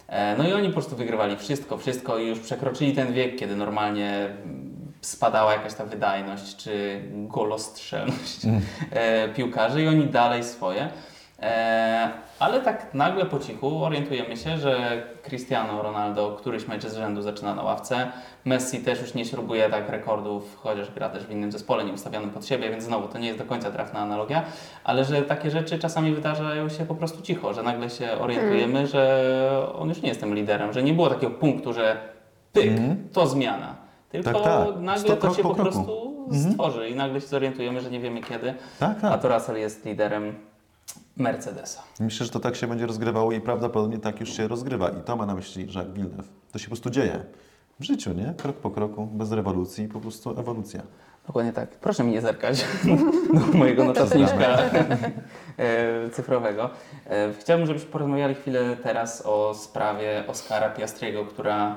E, 0.09 0.37
No 0.39 0.49
i 0.49 0.53
oni 0.53 0.69
po 0.69 0.75
prostu 0.75 0.97
wygrywali 0.97 1.37
wszystko, 1.37 1.79
wszystko 1.79 2.19
i 2.19 2.29
już 2.29 2.39
przekroczyli 2.41 2.93
ten 2.93 3.13
wiek, 3.13 3.37
kiedy 3.37 3.57
normalnie 3.57 4.11
mm, 4.45 4.80
spadała 5.01 5.53
jakaś 5.53 5.75
ta 5.75 5.85
wydajność 5.85 6.57
czy 6.57 7.03
golostrzelność 7.13 8.41
e, 8.91 9.29
piłkarzy 9.29 9.83
i 9.83 9.89
oni 9.89 10.07
dalej 10.07 10.45
swoje. 10.45 10.89
E, 11.43 12.11
ale 12.39 12.61
tak 12.61 12.95
nagle 12.95 13.27
po 13.27 13.39
cichu 13.39 13.85
orientujemy 13.85 14.37
się, 14.37 14.59
że 14.59 15.03
Cristiano 15.23 15.83
Ronaldo 15.83 16.37
któryś 16.39 16.69
mecz 16.69 16.87
z 16.87 16.95
rzędu 16.95 17.23
zaczyna 17.23 17.55
na 17.55 17.63
ławce. 17.63 18.13
Messi 18.45 18.79
też 18.79 19.01
już 19.01 19.15
nie 19.15 19.25
śrubuje 19.25 19.71
tak 19.71 19.89
rekordów, 19.89 20.57
chociaż 20.57 20.91
gra 20.91 21.09
też 21.09 21.25
w 21.25 21.31
innym 21.31 21.53
zespole, 21.53 21.85
nie 21.85 21.93
ustawionym 21.93 22.31
pod 22.31 22.47
siebie, 22.47 22.71
więc 22.71 22.85
znowu 22.85 23.09
to 23.09 23.19
nie 23.19 23.27
jest 23.27 23.39
do 23.39 23.45
końca 23.45 23.71
trafna 23.71 24.01
analogia, 24.01 24.43
ale 24.85 25.05
że 25.05 25.23
takie 25.23 25.51
rzeczy 25.51 25.79
czasami 25.79 26.15
wydarzają 26.15 26.69
się 26.69 26.87
po 26.87 26.95
prostu 26.95 27.23
cicho, 27.23 27.55
że 27.55 27.63
nagle 27.63 27.91
się 27.91 28.13
orientujemy, 28.13 28.87
że 28.87 29.73
on 29.75 29.89
już 29.89 30.03
nie 30.03 30.09
jest 30.09 30.21
tym 30.21 30.35
liderem, 30.35 30.73
że 30.73 30.83
nie 30.83 30.95
było 30.95 31.09
takiego 31.09 31.33
punktu, 31.33 31.73
że 31.73 31.97
pyk, 32.53 32.73
to 33.13 33.27
zmiana. 33.27 33.90
Tylko 34.11 34.33
Tak, 34.33 34.43
tak. 34.45 34.81
nagle 34.81 35.17
to 35.17 35.35
się 35.35 35.43
po 35.43 35.49
po 35.49 35.55
prostu 35.55 36.11
stworzy 36.51 36.89
i 36.89 36.95
nagle 36.95 37.21
się 37.21 37.27
zorientujemy, 37.27 37.81
że 37.81 37.91
nie 37.91 38.01
wiemy 38.01 38.21
kiedy. 38.23 38.55
Tak, 38.79 38.99
A 38.99 39.01
tak. 39.01 39.23
to 39.23 39.29
Russell 39.35 39.57
jest 39.57 39.85
liderem 39.85 40.35
Mercedesa. 41.17 41.83
Myślę, 42.01 42.27
że 42.27 42.33
to 42.33 42.41
tak 42.41 42.57
się 42.57 42.67
będzie 42.67 42.87
rozgrywało 42.87 43.33
i 43.33 43.41
prawdopodobnie 43.41 43.99
tak 43.99 44.21
już 44.21 44.37
się 44.37 44.49
rozgrywa. 44.49 44.89
I 44.89 45.01
to 45.05 45.17
ma 45.17 45.27
na 45.27 45.35
myśli 45.35 45.67
Jacques 45.75 45.95
Villeneuve. 45.95 46.29
To 46.53 46.59
się 46.59 46.65
po 46.65 46.69
prostu 46.71 46.91
dzieje. 46.91 47.25
W 47.81 47.85
życiu, 47.85 48.13
nie? 48.13 48.35
Krok 48.37 48.57
po 48.57 48.71
kroku, 48.71 49.07
bez 49.07 49.33
rewolucji, 49.33 49.89
po 49.89 50.01
prostu 50.01 50.31
ewolucja. 50.41 50.83
Dokładnie 51.27 51.53
tak. 51.53 51.69
Proszę 51.71 52.05
mi 52.05 52.13
nie 52.13 52.21
zerkać 52.21 52.65
do 53.53 53.59
mojego 53.59 53.85
notatniczka 53.85 54.59
e, 55.59 56.11
cyfrowego. 56.13 56.71
E, 57.07 57.33
Chciałbym, 57.41 57.67
żebyśmy 57.67 57.91
porozmawiali 57.91 58.35
chwilę 58.35 58.77
teraz 58.83 59.23
o 59.27 59.55
sprawie 59.55 60.25
Oscara 60.29 60.71
Piastriego, 60.71 61.25
która 61.25 61.77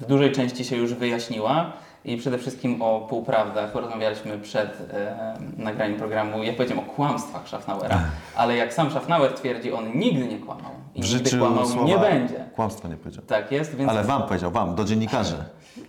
w 0.00 0.06
dużej 0.06 0.32
części 0.32 0.64
się 0.64 0.76
już 0.76 0.94
wyjaśniła 0.94 1.72
i 2.04 2.16
przede 2.16 2.38
wszystkim 2.38 2.82
o 2.82 3.00
półprawdach. 3.00 3.74
Rozmawialiśmy 3.74 4.38
przed 4.38 4.90
e, 4.92 5.34
nagraniem 5.56 5.98
programu, 5.98 6.42
ja 6.42 6.52
powiedziałem 6.52 6.84
o 6.84 6.92
kłamstwach 6.92 7.48
Schaffnauera, 7.48 8.00
ale 8.36 8.56
jak 8.56 8.74
sam 8.74 8.90
Schaffnauer 8.90 9.32
twierdzi, 9.32 9.72
on 9.72 9.98
nigdy 9.98 10.26
nie 10.26 10.38
kłamał 10.38 10.72
i 10.94 11.02
W 11.02 11.04
nigdy 11.04 11.18
życiu 11.18 11.38
kłamał 11.38 11.66
słowa 11.66 11.86
nie 11.86 11.98
będzie. 11.98 12.44
Kłamstwa 12.54 12.88
nie 12.88 12.96
powiedział. 12.96 13.24
Tak 13.24 13.52
jest, 13.52 13.76
więc 13.76 13.90
Ale 13.90 14.04
wam 14.04 14.22
powiedział, 14.22 14.50
wam, 14.50 14.74
do 14.74 14.84
dziennikarzy. 14.84 15.36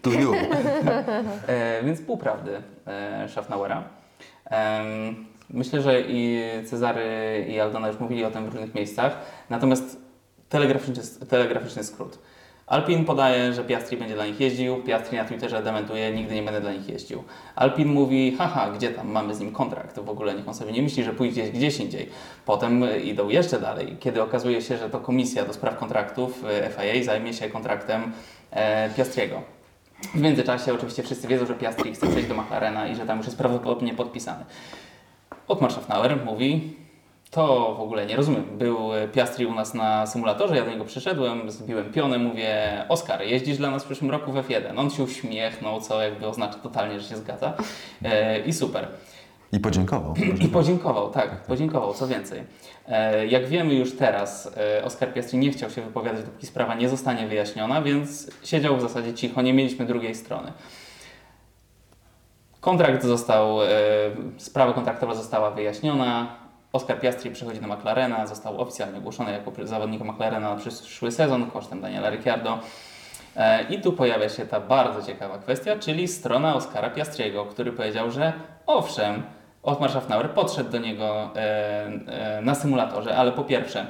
To 0.02 0.10
you. 0.10 0.34
E, 1.48 1.84
więc 1.84 2.02
półprawdy 2.02 2.62
e. 2.88 3.28
Em, 4.46 5.26
myślę, 5.50 5.82
że 5.82 6.02
i 6.02 6.42
Cezary 6.66 7.46
i 7.50 7.60
Aldona 7.60 7.88
już 7.88 8.00
mówili 8.00 8.26
o 8.26 8.32
tym 8.32 8.50
w 8.50 8.54
różnych 8.54 8.76
miejscach. 8.76 9.18
Natomiast 9.50 9.98
telegraficzny, 10.50 11.04
telegraficzny 11.30 11.84
skrót. 11.84 12.20
Alpin 12.70 13.06
podaje, 13.06 13.54
że 13.54 13.64
Piastri 13.64 13.98
będzie 13.98 14.16
dla 14.16 14.26
nich 14.26 14.40
jeździł, 14.40 14.84
Piastri 14.84 15.18
na 15.18 15.26
Twitterze 15.26 15.64
dementuje, 15.64 16.12
nigdy 16.12 16.36
nie 16.36 16.44
będę 16.44 16.62
dla 16.62 16.74
nich 16.74 16.90
jeździł. 16.90 17.24
Alpin 17.56 17.88
mówi, 17.88 18.36
haha, 18.38 18.72
gdzie 18.72 18.90
tam, 18.90 19.12
mamy 19.12 19.36
z 19.36 19.40
nim 19.40 19.52
kontrakt, 19.52 20.00
w 20.00 20.10
ogóle 20.10 20.36
niech 20.36 20.48
on 20.48 20.54
sobie 20.54 20.72
nie 20.72 20.82
myśli, 20.82 21.04
że 21.04 21.14
pójdzie 21.14 21.52
gdzieś 21.52 21.80
indziej. 21.80 22.10
Potem 22.46 22.84
e, 22.84 23.00
idą 23.00 23.30
jeszcze 23.30 23.60
dalej, 23.60 23.98
kiedy 24.00 24.22
okazuje 24.22 24.62
się, 24.62 24.78
że 24.78 24.90
to 24.90 25.00
komisja 25.00 25.46
do 25.46 25.54
spraw 25.54 25.78
kontraktów 25.78 26.44
e, 26.46 26.70
FIA 26.70 27.04
zajmie 27.04 27.34
się 27.34 27.50
kontraktem 27.50 28.12
e, 28.52 28.90
Piastriego. 28.90 29.42
W 30.16 30.22
międzyczasie 30.22 30.74
oczywiście 30.74 31.04
wszyscy 31.04 31.28
wiedzą, 31.28 31.46
że 31.46 31.56
Piastri 31.56 31.94
chce 31.94 32.08
przejść 32.08 32.28
do 32.28 32.36
McLarena 32.36 32.88
i 32.88 32.96
że 32.96 33.06
tam 33.06 33.18
już 33.18 33.26
jest 33.26 33.38
prawdopodobnie 33.38 33.94
podpisany. 33.94 34.46
Otmar 35.48 35.72
Schaffnauer 35.72 36.26
mówi, 36.26 36.76
to 37.32 37.76
w 37.78 37.82
ogóle 37.82 38.06
nie 38.06 38.16
rozumiem. 38.16 38.44
Był 38.58 38.94
e, 38.94 39.08
Piastri 39.08 39.46
u 39.46 39.54
nas 39.56 39.74
na 39.74 40.08
symulatorze, 40.08 40.56
ja 40.58 40.66
do 40.66 40.72
niego 40.72 40.86
przyszedłem, 40.86 41.52
zbiłem 41.52 41.94
pionę, 41.94 42.18
mówię 42.18 42.86
Oskar, 42.90 43.22
jeździsz 43.22 43.58
dla 43.58 43.72
nas 43.72 43.84
w 43.84 43.86
przyszłym 43.86 44.12
roku 44.12 44.32
w 44.32 44.36
F1. 44.36 44.80
On 44.80 44.90
się 44.90 45.04
uśmiechnął, 45.04 45.82
co 45.82 46.02
jakby 46.02 46.28
oznacza 46.28 46.60
totalnie, 46.60 47.00
że 47.00 47.10
się 47.10 47.18
zgadza. 47.18 47.54
E, 48.04 48.40
I 48.40 48.54
super. 48.54 48.88
I 49.52 49.60
podziękował. 49.60 50.14
I 50.46 50.48
podziękował, 50.48 51.12
tak, 51.12 51.44
podziękował, 51.44 51.94
co 51.94 52.08
więcej. 52.08 52.44
E, 52.88 53.28
Jak 53.28 53.48
wiemy 53.48 53.74
już 53.74 53.98
teraz, 53.98 54.52
e, 54.80 54.84
Oskar 54.86 55.14
Piastri 55.14 55.38
nie 55.40 55.52
chciał 55.52 55.70
się 55.70 55.82
wypowiadać, 55.82 56.24
dopóki 56.26 56.48
sprawa 56.48 56.76
nie 56.76 56.90
zostanie 56.90 57.28
wyjaśniona, 57.28 57.82
więc 57.82 58.32
siedział 58.44 58.78
w 58.78 58.82
zasadzie 58.82 59.14
cicho, 59.14 59.42
nie 59.42 59.54
mieliśmy 59.54 59.86
drugiej 59.86 60.16
strony. 60.16 60.52
Kontrakt 62.62 63.04
został, 63.04 63.58
sprawa 64.38 64.74
kontraktowa 64.74 65.16
została 65.16 65.52
wyjaśniona. 65.52 66.36
Oskar 66.74 67.00
Piastri 67.00 67.32
przechodzi 67.32 67.60
do 67.60 67.68
McLarena, 67.68 68.28
został 68.28 68.62
oficjalnie 68.62 68.98
ogłoszony 68.98 69.32
jako 69.32 69.52
zawodnik 69.64 70.02
McLarena 70.02 70.56
na 70.56 70.56
przyszły 70.56 71.12
sezon 71.12 71.52
kosztem 71.52 71.82
Daniela 71.82 72.10
Ricciardo. 72.10 72.60
E, 73.36 73.64
I 73.64 73.82
tu 73.82 73.94
pojawia 73.94 74.30
się 74.30 74.46
ta 74.46 74.60
bardzo 74.60 75.08
ciekawa 75.08 75.38
kwestia, 75.38 75.76
czyli 75.80 76.08
strona 76.08 76.56
Oskara 76.56 76.90
Piastriego, 76.90 77.46
który 77.46 77.72
powiedział, 77.72 78.12
że 78.12 78.34
owszem, 78.66 79.24
Otmar 79.64 79.90
Schaffnauer 79.90 80.30
podszedł 80.30 80.72
do 80.72 80.78
niego 80.78 81.30
e, 81.36 81.40
e, 82.08 82.42
na 82.42 82.56
symulatorze, 82.56 83.18
ale 83.18 83.32
po 83.32 83.44
pierwsze, 83.44 83.86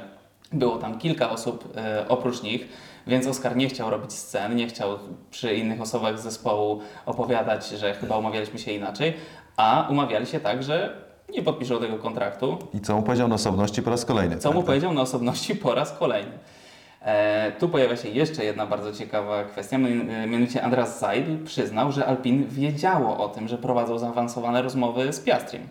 było 0.52 0.78
tam 0.78 0.98
kilka 0.98 1.30
osób 1.30 1.78
oprócz 2.08 2.42
nich, 2.42 2.68
więc 3.06 3.26
Oskar 3.26 3.56
nie 3.56 3.68
chciał 3.68 3.90
robić 3.90 4.12
scen, 4.12 4.56
nie 4.56 4.66
chciał 4.66 4.98
przy 5.30 5.54
innych 5.54 5.80
osobach 5.80 6.18
z 6.18 6.22
zespołu 6.22 6.80
opowiadać, 7.06 7.68
że 7.68 7.94
chyba 7.94 8.16
umawialiśmy 8.16 8.58
się 8.58 8.72
inaczej, 8.72 9.14
a 9.56 9.86
umawiali 9.90 10.26
się 10.26 10.40
tak, 10.40 10.62
że 10.62 11.09
nie 11.30 11.42
podpiszą 11.42 11.80
tego 11.80 11.98
kontraktu, 11.98 12.58
I 12.74 12.80
co 12.80 12.96
mu 12.96 13.02
powiedział 13.02 13.28
na 13.28 13.34
osobności 13.34 13.82
po 13.82 13.90
raz 13.90 14.04
kolejny. 14.04 14.36
co 14.38 14.52
mu 14.52 14.58
tak? 14.60 14.66
powiedział 14.66 14.92
na 14.92 15.00
osobności 15.00 15.54
po 15.56 15.74
raz 15.74 15.92
kolejny. 15.92 16.32
E, 17.02 17.52
tu 17.52 17.68
pojawia 17.68 17.96
się 17.96 18.08
jeszcze 18.08 18.44
jedna 18.44 18.66
bardzo 18.66 18.92
ciekawa 18.92 19.44
kwestia, 19.44 19.76
e, 19.76 19.80
mianowicie 20.26 20.62
Andras 20.62 20.98
Seidl 20.98 21.44
przyznał, 21.44 21.92
że 21.92 22.06
Alpin 22.06 22.46
wiedziało 22.48 23.18
o 23.24 23.28
tym, 23.28 23.48
że 23.48 23.58
prowadzą 23.58 23.98
zaawansowane 23.98 24.62
rozmowy 24.62 25.12
z 25.12 25.20
Piastrim. 25.20 25.68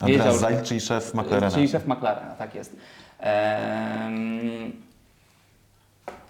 Andreas 0.00 0.38
Zajc, 0.38 0.62
czyli 0.62 0.80
szef 0.80 1.14
McLarena. 1.14 1.50
Czyli 1.54 1.68
szef 1.68 1.86
McLarena, 1.86 2.34
tak 2.34 2.54
jest. 2.54 2.76
Em, 3.18 4.72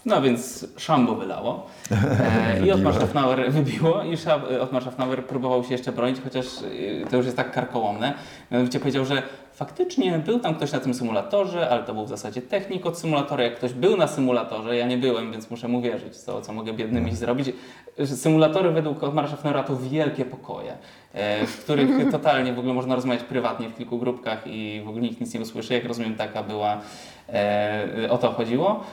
No 0.06 0.22
więc 0.22 0.66
szambo 0.76 1.14
wylało 1.14 1.66
e, 1.90 2.60
i 2.66 2.72
Otmar 2.72 2.94
Schaffnauer 2.94 3.50
wybiło 3.52 4.02
i 4.04 4.16
Otmar 4.60 4.82
Schaffnauer 4.82 5.24
próbował 5.24 5.64
się 5.64 5.72
jeszcze 5.72 5.92
bronić, 5.92 6.20
chociaż 6.24 6.46
e, 6.46 7.10
to 7.10 7.16
już 7.16 7.26
jest 7.26 7.36
tak 7.36 7.52
karkołomne. 7.52 8.14
Mianowicie 8.50 8.80
powiedział, 8.80 9.04
że 9.04 9.22
faktycznie 9.54 10.18
był 10.18 10.40
tam 10.40 10.54
ktoś 10.54 10.72
na 10.72 10.80
tym 10.80 10.94
symulatorze, 10.94 11.68
ale 11.70 11.82
to 11.82 11.94
był 11.94 12.04
w 12.04 12.08
zasadzie 12.08 12.42
technik 12.42 12.86
od 12.86 12.98
symulatora. 12.98 13.44
Jak 13.44 13.56
ktoś 13.56 13.72
był 13.72 13.96
na 13.96 14.06
symulatorze, 14.06 14.76
ja 14.76 14.86
nie 14.86 14.98
byłem, 14.98 15.32
więc 15.32 15.50
muszę 15.50 15.68
mu 15.68 15.80
wierzyć, 15.80 16.16
co, 16.16 16.40
co 16.40 16.52
mogę 16.52 16.72
biednym 16.72 17.08
iść 17.08 17.16
zrobić. 17.16 17.52
Symulatory 18.04 18.70
według 18.70 19.02
Otmara 19.02 19.28
Schaffneura 19.28 19.62
to 19.62 19.76
wielkie 19.76 20.24
pokoje, 20.24 20.72
e, 21.12 21.46
w 21.46 21.64
których 21.64 21.90
totalnie 22.10 22.52
w 22.52 22.58
ogóle 22.58 22.74
można 22.74 22.94
rozmawiać 22.94 23.24
prywatnie 23.24 23.68
w 23.68 23.76
kilku 23.76 23.98
grupkach 23.98 24.46
i 24.46 24.82
w 24.84 24.88
ogóle 24.88 25.02
nikt 25.02 25.20
nic 25.20 25.34
nie 25.34 25.40
usłyszy. 25.40 25.74
Jak 25.74 25.84
rozumiem, 25.84 26.14
taka 26.14 26.42
była, 26.42 26.80
o 28.10 28.18
to 28.18 28.32
chodziło. 28.32 28.84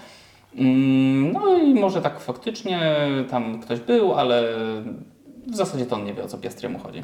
Mm, 0.58 1.32
No 1.32 1.58
i 1.58 1.74
może 1.74 2.02
tak 2.02 2.20
faktycznie 2.20 2.96
tam 3.30 3.60
ktoś 3.62 3.80
był, 3.80 4.14
ale 4.14 4.44
w 5.48 5.56
zasadzie 5.56 5.86
to 5.86 5.96
on 5.96 6.06
nie 6.06 6.14
wie 6.14 6.24
o 6.24 6.28
co 6.28 6.38
Piastriemu 6.38 6.80
chodzi. 6.80 7.04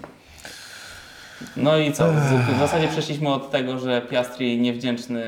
No 1.58 1.78
i 1.78 1.92
co? 1.92 2.08
W 2.56 2.60
zasadzie 2.60 2.88
przeszliśmy 2.88 3.30
od 3.30 3.52
tego, 3.52 3.80
że 3.80 4.02
Piastri 4.02 4.60
niewdzięczny 4.60 5.24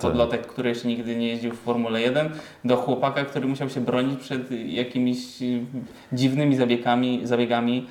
podlotek, 0.00 0.46
który 0.46 0.68
jeszcze 0.68 0.88
nigdy 0.88 1.16
nie 1.16 1.28
jeździł 1.28 1.52
w 1.52 1.58
Formule 1.60 2.00
1, 2.00 2.30
do 2.64 2.76
chłopaka, 2.76 3.24
który 3.24 3.46
musiał 3.46 3.68
się 3.70 3.80
bronić 3.80 4.20
przed 4.20 4.50
jakimiś 4.66 5.18
dziwnymi 6.12 6.56
zabiegami, 6.56 7.20
zabiegami 7.22 7.86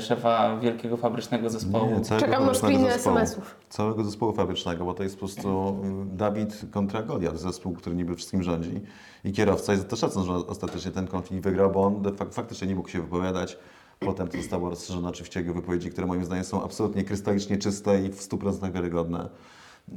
szefa 0.00 0.56
wielkiego 0.56 0.96
fabrycznego 0.96 1.50
zespołu. 1.50 1.90
Nie, 1.90 2.18
Czekam 2.20 2.46
na 2.46 2.54
zespołu. 2.54 2.86
SMS-ów. 2.86 3.54
Całego 3.68 4.04
zespołu 4.04 4.32
fabrycznego, 4.32 4.84
bo 4.84 4.94
to 4.94 5.02
jest 5.02 5.14
po 5.14 5.18
prostu 5.18 5.76
y, 6.12 6.16
Dawid 6.16 6.60
kontra 6.70 7.02
Goliat, 7.02 7.38
zespół, 7.38 7.72
który 7.74 7.96
niby 7.96 8.16
wszystkim 8.16 8.42
rządzi. 8.42 8.80
I 9.24 9.32
kierowca 9.32 9.72
jest 9.72 9.88
to 9.88 9.96
szacun, 9.96 10.24
że 10.24 10.32
ostatecznie 10.32 10.90
ten 10.90 11.06
konflikt 11.06 11.44
wygrał, 11.44 11.70
bo 11.70 11.84
on 11.84 11.94
fak- 12.02 12.32
faktycznie 12.32 12.68
nie 12.68 12.74
mógł 12.74 12.88
się 12.88 13.00
wypowiadać. 13.02 13.58
Potem 13.98 14.28
to 14.28 14.36
zostało 14.36 14.70
rozszerzone 14.70 15.08
oczywiście 15.08 15.40
jego 15.40 15.54
wypowiedzi, 15.54 15.90
które 15.90 16.06
moim 16.06 16.24
zdaniem 16.24 16.44
są 16.44 16.64
absolutnie 16.64 17.04
krystalicznie 17.04 17.58
czyste 17.58 18.02
i 18.02 18.08
w 18.08 18.20
100% 18.20 18.72
wiarygodne. 18.72 19.28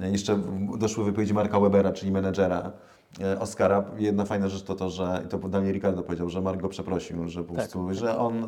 E, 0.01 0.11
Jeszcze 0.11 0.39
doszły 0.77 1.03
wypowiedzi 1.05 1.33
Marka 1.33 1.59
Webera, 1.59 1.91
czyli 1.91 2.11
menedżera 2.11 2.57
e, 2.59 2.71
Oscara. 3.39 3.83
Jedna 3.97 4.25
fajna 4.25 4.49
rzecz 4.49 4.63
to 4.63 4.75
to, 4.75 4.89
że 4.89 5.21
i 5.25 5.27
to 5.27 5.37
Daniel 5.37 5.73
Ricardo 5.73 6.03
powiedział, 6.03 6.29
że 6.29 6.41
Mark 6.41 6.61
go 6.61 6.69
przeprosił, 6.69 7.27
że 7.27 7.43
po 7.43 7.53
prostu, 7.53 7.93
że 7.93 8.17
on, 8.17 8.45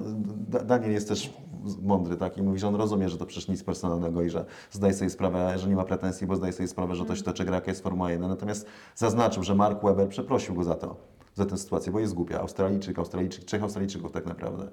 Da- 0.49 0.63
Daniel 0.63 0.91
jest 0.91 1.07
też 1.07 1.33
mądry, 1.81 2.17
tak, 2.17 2.37
i 2.37 2.43
mówi, 2.43 2.59
że 2.59 2.67
on 2.67 2.75
rozumie, 2.75 3.09
że 3.09 3.17
to 3.17 3.25
przecież 3.25 3.47
nic 3.47 3.63
personalnego 3.63 4.21
i 4.21 4.29
że 4.29 4.45
zdaje 4.71 4.93
sobie 4.93 5.09
sprawę, 5.09 5.53
że 5.59 5.69
nie 5.69 5.75
ma 5.75 5.83
pretensji, 5.83 6.27
bo 6.27 6.35
zdaje 6.35 6.53
sobie 6.53 6.67
sprawę, 6.67 6.95
że 6.95 7.05
to 7.05 7.15
się 7.15 7.23
toczy 7.23 7.45
gra, 7.45 7.55
jaka 7.55 7.71
jest 7.71 7.83
Formuła 7.83 8.11
1. 8.11 8.29
Natomiast 8.29 8.65
zaznaczył, 8.95 9.43
że 9.43 9.55
Mark 9.55 9.83
Webber 9.83 10.07
przeprosił 10.09 10.55
go 10.55 10.63
za 10.63 10.75
to, 10.75 10.95
za 11.35 11.45
tę 11.45 11.57
sytuację, 11.57 11.91
bo 11.91 11.99
jest 11.99 12.13
głupia. 12.13 12.39
Australijczyk, 12.39 12.99
Australijczyk, 12.99 13.43
trzech 13.45 13.63
Australijczyków 13.63 14.11
tak 14.11 14.25
naprawdę. 14.25 14.67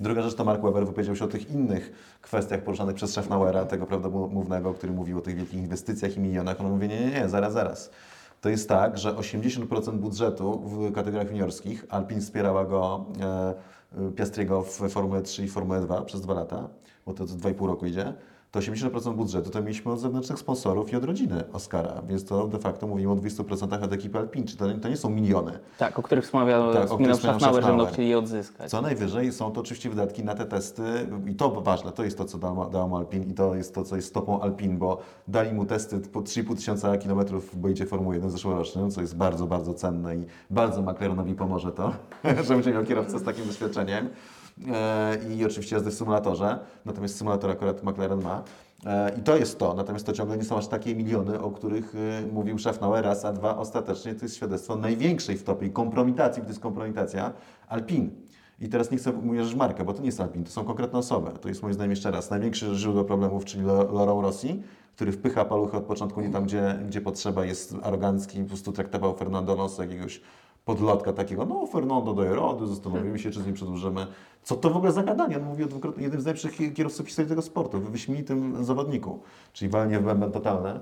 Druga 0.00 0.22
rzecz 0.22 0.34
to 0.34 0.44
Mark 0.44 0.62
Webber 0.62 0.86
wypowiedział 0.86 1.16
się 1.16 1.24
o 1.24 1.28
tych 1.28 1.50
innych 1.50 1.92
kwestiach 2.22 2.62
poruszanych 2.62 2.94
przez 2.94 3.10
Schaffnauera, 3.10 3.64
tego 3.64 3.86
prawdomównego, 3.86 4.74
który 4.74 4.92
mówił 4.92 5.18
o 5.18 5.20
tych 5.20 5.36
wielkich 5.36 5.54
inwestycjach 5.60 6.16
i 6.16 6.20
milionach. 6.20 6.60
On 6.60 6.70
mówi, 6.70 6.88
nie, 6.88 7.00
nie, 7.00 7.10
nie, 7.10 7.28
zaraz, 7.28 7.52
zaraz. 7.52 7.90
To 8.40 8.48
jest 8.48 8.68
tak, 8.68 8.98
że 8.98 9.12
80% 9.12 9.98
budżetu 9.98 10.58
w 10.58 10.92
kategoriach 10.92 11.30
juniorskich, 11.30 11.84
Alpin 11.88 12.20
wspierała 12.20 12.64
go 12.64 13.06
e, 13.20 13.54
e, 14.08 14.12
Piastriego 14.12 14.62
w 14.62 14.88
Formule 14.88 15.22
3 15.22 15.44
i 15.44 15.48
Formule 15.48 15.80
2 15.80 16.02
przez 16.02 16.20
dwa 16.20 16.34
lata, 16.34 16.68
bo 17.06 17.14
to 17.14 17.24
2,5 17.24 17.66
roku 17.66 17.86
idzie, 17.86 18.14
to 18.56 18.60
80% 18.60 19.14
budżetu 19.14 19.50
to 19.50 19.62
mieliśmy 19.62 19.92
od 19.92 20.00
zewnętrznych 20.00 20.38
sponsorów 20.38 20.92
i 20.92 20.96
od 20.96 21.04
rodziny 21.04 21.44
Oscara, 21.52 22.02
więc 22.08 22.24
to 22.24 22.48
de 22.48 22.58
facto 22.58 22.86
mówimy 22.86 23.12
o 23.12 23.16
200% 23.16 23.84
od 23.84 23.92
ekipy 23.92 24.18
Alpin, 24.18 24.44
czyli 24.46 24.58
to, 24.58 24.66
to 24.82 24.88
nie 24.88 24.96
są 24.96 25.10
miliony. 25.10 25.58
Tak, 25.78 25.98
o 25.98 26.02
których 26.02 26.24
wspomniał, 26.24 26.72
Tak, 26.72 26.82
o 26.82 26.86
wspominał 26.86 27.16
Schaffnauer, 27.16 27.62
że 27.62 27.68
będą 27.68 27.86
chcieli 27.86 28.08
je 28.08 28.18
odzyskać. 28.18 28.70
Co 28.70 28.82
najwyżej 28.82 29.32
są 29.32 29.52
to 29.52 29.60
oczywiście 29.60 29.90
wydatki 29.90 30.24
na 30.24 30.34
te 30.34 30.46
testy 30.46 30.82
i 31.26 31.34
to 31.34 31.50
ważne, 31.50 31.92
to 31.92 32.04
jest 32.04 32.18
to, 32.18 32.24
co 32.24 32.38
dało, 32.38 32.64
dało 32.64 32.88
mu 32.88 32.96
Alpin 32.96 33.30
i 33.30 33.34
to 33.34 33.54
jest 33.54 33.74
to, 33.74 33.84
co 33.84 33.96
jest 33.96 34.08
stopą 34.08 34.40
Alpin, 34.40 34.78
bo 34.78 34.98
dali 35.28 35.52
mu 35.52 35.66
testy 35.66 36.00
po 36.00 36.20
3,5 36.20 36.56
tysiąca 36.56 36.96
kilometrów 36.98 37.54
w 37.54 37.56
boicie 37.56 37.86
Formuły 37.86 38.14
1 38.14 38.30
zeszłorocznym, 38.30 38.90
co 38.90 39.00
jest 39.00 39.16
bardzo, 39.16 39.46
bardzo 39.46 39.74
cenne 39.74 40.16
i 40.16 40.24
bardzo 40.50 40.82
McLarenowi 40.82 41.34
pomoże 41.34 41.72
to, 41.72 41.92
że 42.46 42.54
będzie 42.54 42.72
miał 42.72 42.84
kierowcę 42.84 43.18
z 43.18 43.22
takim 43.22 43.46
doświadczeniem. 43.46 44.08
E, 44.68 45.18
I 45.36 45.44
oczywiście 45.44 45.76
jazdy 45.76 45.90
w 45.90 45.94
symulatorze, 45.94 46.58
natomiast 46.84 47.16
symulator 47.16 47.50
akurat 47.50 47.82
McLaren 47.82 48.22
ma. 48.22 48.42
E, 48.86 49.18
I 49.18 49.22
to 49.22 49.36
jest 49.36 49.58
to, 49.58 49.74
natomiast 49.74 50.06
to 50.06 50.12
ciągle 50.12 50.36
nie 50.36 50.44
są 50.44 50.58
aż 50.58 50.66
takie 50.66 50.94
miliony, 50.94 51.40
o 51.40 51.50
których 51.50 51.94
y, 51.94 52.26
mówił 52.32 52.58
Schaffnauer 52.58 53.04
raz, 53.04 53.24
a 53.24 53.32
dwa 53.32 53.56
ostatecznie 53.56 54.14
to 54.14 54.24
jest 54.24 54.36
świadectwo 54.36 54.76
największej 54.76 55.36
w 55.36 55.44
topie 55.44 55.70
kompromitacji, 55.70 56.42
to 56.42 56.48
jest 56.48 56.60
kompromitacja 56.60 57.32
Alpin. 57.68 58.10
I 58.60 58.68
teraz 58.68 58.90
nie 58.90 58.98
chcę 58.98 59.12
mierzyć 59.12 59.54
markę, 59.54 59.84
bo 59.84 59.92
to 59.92 60.00
nie 60.00 60.06
jest 60.06 60.20
Alpin, 60.20 60.44
to 60.44 60.50
są 60.50 60.64
konkretne 60.64 60.98
osoby. 60.98 61.30
To 61.40 61.48
jest 61.48 61.62
moim 61.62 61.74
zdaniem 61.74 61.90
jeszcze 61.90 62.10
raz 62.10 62.30
największe 62.30 62.74
źródło 62.74 63.04
problemów, 63.04 63.44
czyli 63.44 63.64
Laurent 63.64 64.22
Rossi, 64.22 64.62
który 64.94 65.12
wpycha 65.12 65.44
paluchy 65.44 65.76
od 65.76 65.84
początku 65.84 66.20
nie 66.20 66.30
tam, 66.30 66.44
gdzie, 66.44 66.78
gdzie 66.86 67.00
potrzeba, 67.00 67.44
jest 67.44 67.74
arogancki, 67.82 68.42
po 68.42 68.48
prostu 68.48 68.72
traktował 68.72 69.16
Fernando 69.16 69.52
Alonso 69.52 69.82
jakiegoś 69.82 70.20
podlotka 70.66 71.12
takiego, 71.12 71.46
no 71.46 71.66
Fernando 71.66 72.14
daje 72.14 72.34
rady, 72.34 72.66
zastanowimy 72.66 73.18
się, 73.18 73.30
czy 73.30 73.42
z 73.42 73.46
nim 73.46 73.54
przedłużymy. 73.54 74.06
Co 74.42 74.56
to 74.56 74.70
w 74.70 74.76
ogóle 74.76 74.92
za 74.92 75.02
gadanie? 75.02 75.36
On 75.36 75.42
mówi 75.42 75.64
o 75.64 75.68
jednym 75.98 76.20
z 76.20 76.24
najlepszych 76.24 76.74
kierowców 76.74 77.06
historii 77.06 77.28
tego 77.28 77.42
sportu, 77.42 77.80
wyśmienitym 77.80 78.64
zawodniku, 78.64 79.20
czyli 79.52 79.68
walnie 79.68 79.98
w 79.98 80.02
bęben 80.02 80.32
totalne 80.32 80.80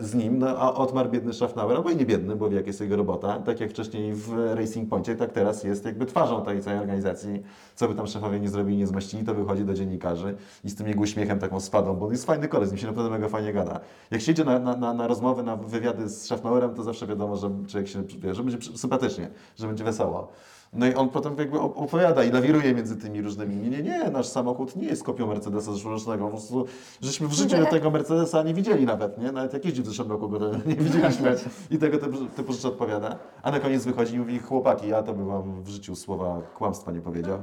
z 0.00 0.14
nim, 0.14 0.38
no, 0.38 0.48
a 0.48 0.74
Otmar 0.74 1.10
biedny 1.10 1.32
Schaffnauer, 1.32 1.76
albo 1.76 1.90
i 1.90 1.96
nie 1.96 2.06
biedny, 2.06 2.36
bo 2.36 2.48
wie 2.48 2.56
jak 2.56 2.66
jest 2.66 2.80
jego 2.80 2.96
robota, 2.96 3.38
tak 3.38 3.60
jak 3.60 3.70
wcześniej 3.70 4.14
w 4.14 4.32
Racing 4.54 4.88
Pointie, 4.88 5.16
tak 5.16 5.32
teraz 5.32 5.64
jest 5.64 5.84
jakby 5.84 6.06
twarzą 6.06 6.44
tej 6.44 6.62
całej 6.62 6.80
organizacji, 6.80 7.42
co 7.74 7.88
by 7.88 7.94
tam 7.94 8.06
szefowie 8.06 8.40
nie 8.40 8.48
zrobili, 8.48 8.78
nie 8.78 8.86
zmaścili, 8.86 9.24
to 9.24 9.34
wychodzi 9.34 9.64
do 9.64 9.74
dziennikarzy 9.74 10.36
i 10.64 10.70
z 10.70 10.74
tym 10.74 10.88
jego 10.88 11.00
uśmiechem 11.00 11.38
taką 11.38 11.60
spadą, 11.60 11.94
bo 11.96 12.06
on 12.06 12.12
jest 12.12 12.26
fajny 12.26 12.48
koleś, 12.48 12.68
z 12.68 12.72
nim 12.72 12.78
się 12.78 12.86
naprawdę 12.86 13.10
mega 13.10 13.28
fajnie 13.28 13.52
gada. 13.52 13.80
Jak 14.10 14.20
się 14.20 14.32
idzie 14.32 14.44
na, 14.44 14.58
na, 14.58 14.94
na, 14.94 15.06
rozmowy, 15.06 15.42
na 15.42 15.56
wywiady 15.56 16.08
z 16.08 16.22
Schaffnauerem, 16.22 16.74
to 16.74 16.82
zawsze 16.82 17.06
wiadomo, 17.06 17.36
że 17.36 17.50
człowiek 17.68 17.88
się, 17.88 18.02
że 18.32 18.42
będzie 18.42 18.78
sympatycznie, 18.78 19.28
że 19.56 19.66
będzie 19.66 19.84
wesoło. 19.84 20.32
No 20.76 20.86
i 20.86 20.94
on 20.94 21.08
potem 21.08 21.38
jakby 21.38 21.58
op- 21.58 21.72
opowiada 21.76 22.24
i 22.24 22.30
lawiruje 22.30 22.74
między 22.74 22.96
tymi 22.96 23.22
różnymi. 23.22 23.56
Nie, 23.56 23.70
nie, 23.70 23.82
nie, 23.82 24.10
nasz 24.10 24.26
samochód 24.26 24.76
nie 24.76 24.86
jest 24.86 25.04
kopią 25.04 25.26
Mercedesa 25.26 25.72
zeszłorocznego. 25.72 26.24
Po 26.24 26.30
prostu, 26.30 26.66
żeśmy 27.00 27.28
w 27.28 27.32
życiu 27.32 27.56
tego 27.70 27.90
Mercedesa 27.90 28.42
nie 28.42 28.54
widzieli 28.54 28.86
nawet, 28.86 29.18
nie? 29.18 29.32
Nawet 29.32 29.52
jak 29.52 29.64
jeździł 29.64 29.84
w 29.84 29.86
zeszłym 29.86 30.10
roku, 30.10 30.28
go 30.28 30.38
nie 30.66 30.74
widzieliśmy. 30.84 31.36
I 31.70 31.78
tego 31.78 31.98
typu, 32.36 32.52
rzeczy 32.52 32.68
odpowiada. 32.68 33.18
A 33.42 33.50
na 33.50 33.60
koniec 33.60 33.84
wychodzi 33.84 34.14
i 34.14 34.18
mówi, 34.18 34.38
chłopaki, 34.38 34.88
ja 34.88 35.02
to 35.02 35.14
bym 35.14 35.26
wam 35.26 35.62
w 35.62 35.68
życiu 35.68 35.96
słowa 35.96 36.42
kłamstwa 36.58 36.92
nie 36.92 37.00
powiedział. 37.00 37.38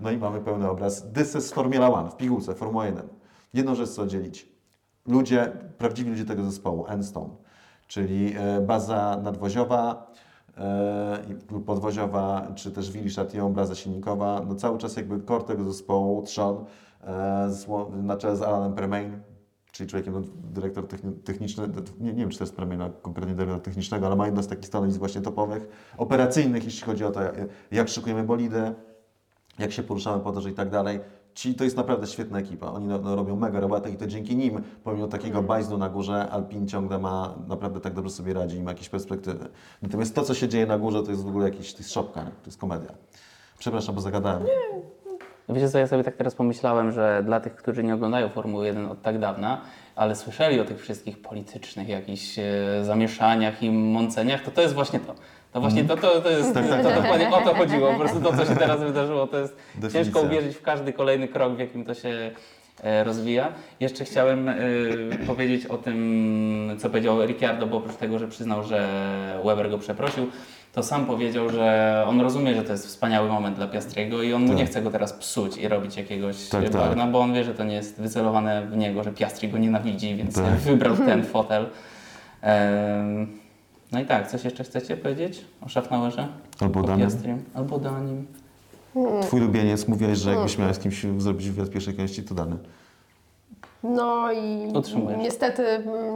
No 0.00 0.10
i 0.10 0.16
mamy 0.18 0.40
pełny 0.40 0.70
obraz. 0.70 1.04
This 1.14 1.36
is 1.36 1.52
Formula 1.52 1.92
One, 1.92 2.10
w 2.10 2.16
pigułce, 2.16 2.54
Formuła 2.54 2.86
1. 2.86 3.08
Jedną 3.54 3.74
rzecz 3.74 3.88
chcę 3.88 4.02
oddzielić. 4.02 4.48
Ludzie, 5.06 5.52
prawdziwi 5.78 6.10
ludzie 6.10 6.24
tego 6.24 6.42
zespołu, 6.44 6.86
Enstone, 6.88 7.34
czyli 7.86 8.34
e, 8.38 8.60
baza 8.60 9.20
nadwoziowa, 9.22 10.10
lub 11.50 11.64
podwoziowa, 11.64 12.52
czy 12.54 12.70
też 12.70 12.90
Willy 12.90 13.08
Châtillon, 13.08 13.52
baza 13.52 13.74
silnikowa, 13.74 14.42
no 14.48 14.54
cały 14.54 14.78
czas 14.78 14.96
jakby 14.96 15.24
core 15.24 15.44
tego 15.44 15.64
zespołu, 15.64 16.22
trzon, 16.22 16.64
e, 17.04 17.50
na 18.02 18.16
czele 18.16 18.36
z 18.36 18.42
Alanem 18.42 18.74
Permain, 18.74 19.20
czyli 19.72 19.90
człowiekiem, 19.90 20.14
no, 20.14 20.20
dyrektor 20.52 20.84
techni- 20.84 21.22
techniczny, 21.24 21.68
nie, 22.00 22.12
nie 22.12 22.20
wiem 22.20 22.30
czy 22.30 22.38
to 22.38 22.44
jest 22.44 22.56
Permain, 22.56 22.82
a 22.82 22.90
konkretnie 23.02 23.34
dyrektor 23.34 23.60
technicznego, 23.62 24.06
ale 24.06 24.16
ma 24.16 24.26
jedno 24.26 24.42
z 24.42 24.48
takich 24.48 24.66
stanowisk 24.66 24.98
właśnie 24.98 25.20
topowych, 25.20 25.92
operacyjnych, 25.98 26.64
jeśli 26.64 26.82
chodzi 26.82 27.04
o 27.04 27.10
to, 27.10 27.22
jak, 27.22 27.34
jak 27.70 27.88
szykujemy 27.88 28.24
bolidy, 28.24 28.74
jak 29.58 29.72
się 29.72 29.82
poruszamy 29.82 30.22
po 30.22 30.32
torze 30.32 30.50
i 30.50 30.54
tak 30.54 30.70
dalej. 30.70 31.00
Ci, 31.34 31.54
to 31.54 31.64
jest 31.64 31.76
naprawdę 31.76 32.06
świetna 32.06 32.38
ekipa. 32.38 32.66
Oni 32.66 32.86
no, 32.86 32.98
no, 32.98 33.16
robią 33.16 33.36
mega 33.36 33.60
robotę 33.60 33.90
i 33.90 33.96
to 33.96 34.06
dzięki 34.06 34.36
nim, 34.36 34.62
pomimo 34.84 35.06
takiego 35.06 35.42
bajzdu 35.42 35.78
na 35.78 35.88
górze, 35.88 36.30
Alpin 36.30 36.68
ciągle 36.68 36.98
ma, 36.98 37.34
naprawdę 37.48 37.80
tak 37.80 37.94
dobrze 37.94 38.10
sobie 38.10 38.34
radzi 38.34 38.56
i 38.56 38.62
ma 38.62 38.70
jakieś 38.70 38.88
perspektywy. 38.88 39.48
Natomiast 39.82 40.14
to, 40.14 40.22
co 40.22 40.34
się 40.34 40.48
dzieje 40.48 40.66
na 40.66 40.78
górze, 40.78 41.02
to 41.02 41.10
jest 41.10 41.24
w 41.24 41.28
ogóle 41.28 41.44
jakiś, 41.48 41.72
to 41.72 41.78
jest 41.78 41.92
szopka, 41.92 42.22
nie? 42.22 42.30
to 42.30 42.46
jest 42.46 42.58
komedia. 42.58 42.90
Przepraszam, 43.58 43.94
bo 43.94 44.00
zagadałem. 44.00 44.42
Wiecie 45.48 45.68
co, 45.68 45.78
ja 45.78 45.86
sobie 45.86 46.04
tak 46.04 46.16
teraz 46.16 46.34
pomyślałem, 46.34 46.92
że 46.92 47.22
dla 47.26 47.40
tych, 47.40 47.56
którzy 47.56 47.84
nie 47.84 47.94
oglądają 47.94 48.28
Formuły 48.28 48.66
1 48.66 48.86
od 48.86 49.02
tak 49.02 49.18
dawna, 49.18 49.60
ale 49.96 50.16
słyszeli 50.16 50.60
o 50.60 50.64
tych 50.64 50.80
wszystkich 50.80 51.22
politycznych 51.22 51.88
jakichś 51.88 52.38
e, 52.38 52.42
zamieszaniach 52.84 53.62
i 53.62 53.70
mąceniach, 53.70 54.42
to 54.42 54.50
to 54.50 54.62
jest 54.62 54.74
właśnie 54.74 55.00
to. 55.00 55.14
To 55.54 55.60
właśnie 55.60 55.84
to, 55.84 55.96
to, 55.96 56.20
to 56.20 56.30
jest, 56.30 56.54
Tak, 56.54 56.68
tak, 56.68 56.82
to 56.82 56.88
tak. 56.90 57.02
dokładnie 57.02 57.30
o 57.30 57.40
to 57.40 57.54
chodziło. 57.54 57.92
Po 57.92 57.98
prostu 57.98 58.20
to, 58.20 58.36
co 58.36 58.44
się 58.46 58.56
teraz 58.56 58.80
wydarzyło, 58.80 59.26
to 59.26 59.38
jest 59.38 59.56
Definicja. 59.74 60.04
ciężko 60.04 60.20
uwierzyć 60.20 60.56
w 60.56 60.62
każdy 60.62 60.92
kolejny 60.92 61.28
krok, 61.28 61.56
w 61.56 61.58
jakim 61.58 61.84
to 61.84 61.94
się 61.94 62.30
e, 62.82 63.04
rozwija. 63.04 63.48
Jeszcze 63.80 64.04
chciałem 64.04 64.48
e, 64.48 64.54
powiedzieć 65.26 65.66
o 65.66 65.78
tym, 65.78 66.70
co 66.78 66.88
powiedział 66.88 67.26
Ricciardo, 67.26 67.66
bo 67.66 67.76
oprócz 67.76 67.96
tego, 67.96 68.18
że 68.18 68.28
przyznał, 68.28 68.62
że 68.62 68.88
Weber 69.44 69.70
go 69.70 69.78
przeprosił, 69.78 70.26
to 70.72 70.82
sam 70.82 71.06
powiedział, 71.06 71.48
że 71.50 72.04
on 72.08 72.20
rozumie, 72.20 72.54
że 72.54 72.62
to 72.62 72.72
jest 72.72 72.86
wspaniały 72.86 73.28
moment 73.28 73.56
dla 73.56 73.66
Piastriego 73.68 74.22
i 74.22 74.32
on 74.32 74.42
mu 74.42 74.48
Tak. 74.48 74.56
nie 74.58 74.66
chce 74.66 74.82
go 74.82 74.90
teraz 74.90 75.12
psuć 75.12 75.56
i 75.56 75.68
robić 75.68 75.96
jakiegoś 75.96 76.48
Tak, 76.48 76.62
tak. 76.62 76.72
bagna, 76.72 77.06
bo 77.06 77.20
on 77.20 77.34
wie, 77.34 77.44
że 77.44 77.54
to 77.54 77.64
nie 77.64 77.74
jest 77.74 78.00
wycelowane 78.00 78.66
w 78.66 78.76
niego, 78.76 79.02
że 79.04 79.12
Piastri 79.12 79.48
go 79.48 79.58
nienawidzi, 79.58 80.14
więc 80.14 80.34
Tak. 80.34 80.44
wybrał 80.54 80.96
ten 80.96 81.24
fotel. 81.34 81.66
Em, 82.42 83.43
No 83.94 84.00
i 84.00 84.06
tak, 84.06 84.28
coś 84.28 84.44
jeszcze 84.44 84.64
chcecie 84.64 84.96
powiedzieć 84.96 85.44
o 85.66 85.68
Schaffnauerze? 85.68 86.28
Albo 86.60 86.80
O 86.80 86.82
Danim. 86.82 87.06
Piastrium? 87.06 87.42
Albo 87.54 87.78
Danim. 87.78 88.26
Twój 89.22 89.40
ulubieniec, 89.40 89.88
mówiłeś, 89.88 90.18
że 90.18 90.30
jakbyś 90.34 90.58
miał 90.58 90.74
z 90.74 90.78
kimś 90.78 91.06
zrobić 91.18 91.50
wywiad 91.50 91.70
pierwszej 91.70 91.96
części, 91.96 92.22
to 92.22 92.34
dany. 92.34 92.56
No 93.82 94.32
i 94.32 94.72
Utrzymujesz. 94.74 95.18
niestety, 95.20 95.62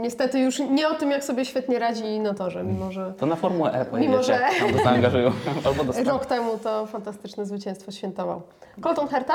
niestety 0.03 0.41
już 0.41 0.59
nie 0.59 0.89
o 0.89 0.95
tym, 0.95 1.11
jak 1.11 1.25
sobie 1.25 1.45
świetnie 1.45 1.79
radzi 1.79 2.21
na 2.21 2.35
torze, 2.35 2.65
mimo 2.65 2.93
że 2.93 3.13
To 3.19 3.27
na 3.27 3.37
Formułę 3.37 3.73
E 3.73 3.85
pojedziecie. 3.85 4.11
Mimo, 4.13 4.23
że- 4.23 4.47
Albo 4.67 4.79
zaangażują, 4.85 5.31
albo 5.65 5.85
dostaną. 5.85 6.11
rok 6.11 6.27
temu 6.27 6.59
to 6.59 6.87
fantastyczne 6.87 7.47
zwycięstwo 7.47 7.93
świętował. 7.93 8.43
Colton 8.81 9.09
Herta? 9.09 9.35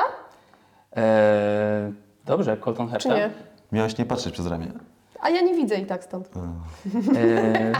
Eee, 0.96 1.92
dobrze, 2.26 2.56
Colton 2.56 2.88
Herta. 2.88 3.08
Czy 3.08 3.14
nie? 3.14 3.30
Miałeś 3.72 3.98
nie 3.98 4.04
patrzeć 4.04 4.32
przez 4.34 4.46
ramię. 4.46 4.66
A 5.20 5.30
ja 5.30 5.40
nie 5.40 5.54
widzę 5.54 5.76
i 5.76 5.86
tak 5.86 6.04
stąd. 6.04 6.30
Eee, 6.36 7.72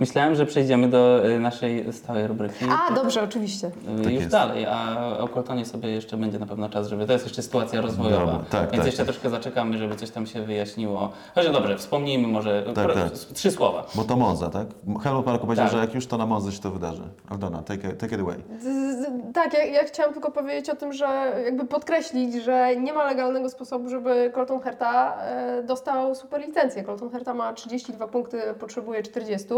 myślałem, 0.00 0.34
że 0.34 0.46
przejdziemy 0.46 0.88
do 0.88 1.26
y, 1.28 1.40
naszej 1.40 1.92
stałej 1.92 2.26
rubryki. 2.26 2.64
A, 2.90 2.94
dobrze, 2.94 3.22
oczywiście. 3.22 3.66
Y, 3.66 3.70
Tak 4.02 4.12
już 4.12 4.12
jest. 4.22 4.28
dalej, 4.28 4.66
a 4.66 4.96
o 5.18 5.28
Coltonie 5.28 5.64
sobie 5.66 5.88
jeszcze 5.88 6.16
będzie 6.16 6.38
na 6.38 6.46
pewno 6.46 6.68
czas, 6.68 6.88
żeby. 6.88 7.06
To 7.06 7.12
jest 7.12 7.24
jeszcze 7.24 7.42
sytuacja 7.42 7.80
rozwojowa. 7.80 8.26
Dobra, 8.26 8.38
tak, 8.50 8.60
więc 8.60 8.76
tak, 8.76 8.86
jeszcze 8.86 8.98
tak. 8.98 9.06
troszkę 9.06 9.30
zaczekamy, 9.30 9.78
żeby 9.78 9.96
coś 9.96 10.10
tam 10.10 10.26
się 10.26 10.42
wyjaśniło. 10.42 11.12
Chociaż 11.34 11.52
dobrze, 11.52 11.78
wspomnijmy 11.78 12.28
może 12.28 12.62
Tak, 12.74 12.84
pro, 12.84 12.94
tak. 12.94 13.12
trzy 13.12 13.50
słowa. 13.50 13.86
Bo 13.94 14.04
to 14.04 14.16
Monza, 14.16 14.50
tak? 14.50 14.66
Helmut 15.02 15.26
Marko 15.26 15.44
powiedział, 15.44 15.64
Tak. 15.66 15.72
że 15.74 15.78
jak 15.80 15.94
już 15.94 16.06
to 16.06 16.18
na 16.18 16.26
Monza 16.26 16.52
się 16.52 16.60
to 16.60 16.70
wydarzy. 16.70 17.02
Aldona, 17.30 17.62
take, 17.62 17.92
take 17.92 18.14
it 18.14 18.20
away. 18.20 18.36
Z, 18.60 18.64
z, 18.64 19.06
tak, 19.34 19.54
ja, 19.54 19.64
ja 19.64 19.84
chciałam 19.84 20.12
tylko 20.12 20.30
powiedzieć 20.30 20.70
o 20.70 20.76
tym, 20.76 20.92
że 20.92 21.32
jakby 21.44 21.64
podkreślić, 21.66 22.34
że 22.44 22.76
nie 22.76 22.92
ma 22.92 23.04
legalnego 23.04 23.50
sposobu, 23.50 23.88
żeby 23.88 24.32
Colton 24.34 24.60
Herta 24.60 25.16
e, 25.22 25.62
dostał 25.62 26.14
super 26.14 26.40
licencję. 26.46 26.84
Colton 26.84 27.10
Herta 27.10 27.34
ma 27.34 27.52
32 27.52 28.08
punkty, 28.08 28.40
potrzebuje 28.60 29.02
40. 29.02 29.48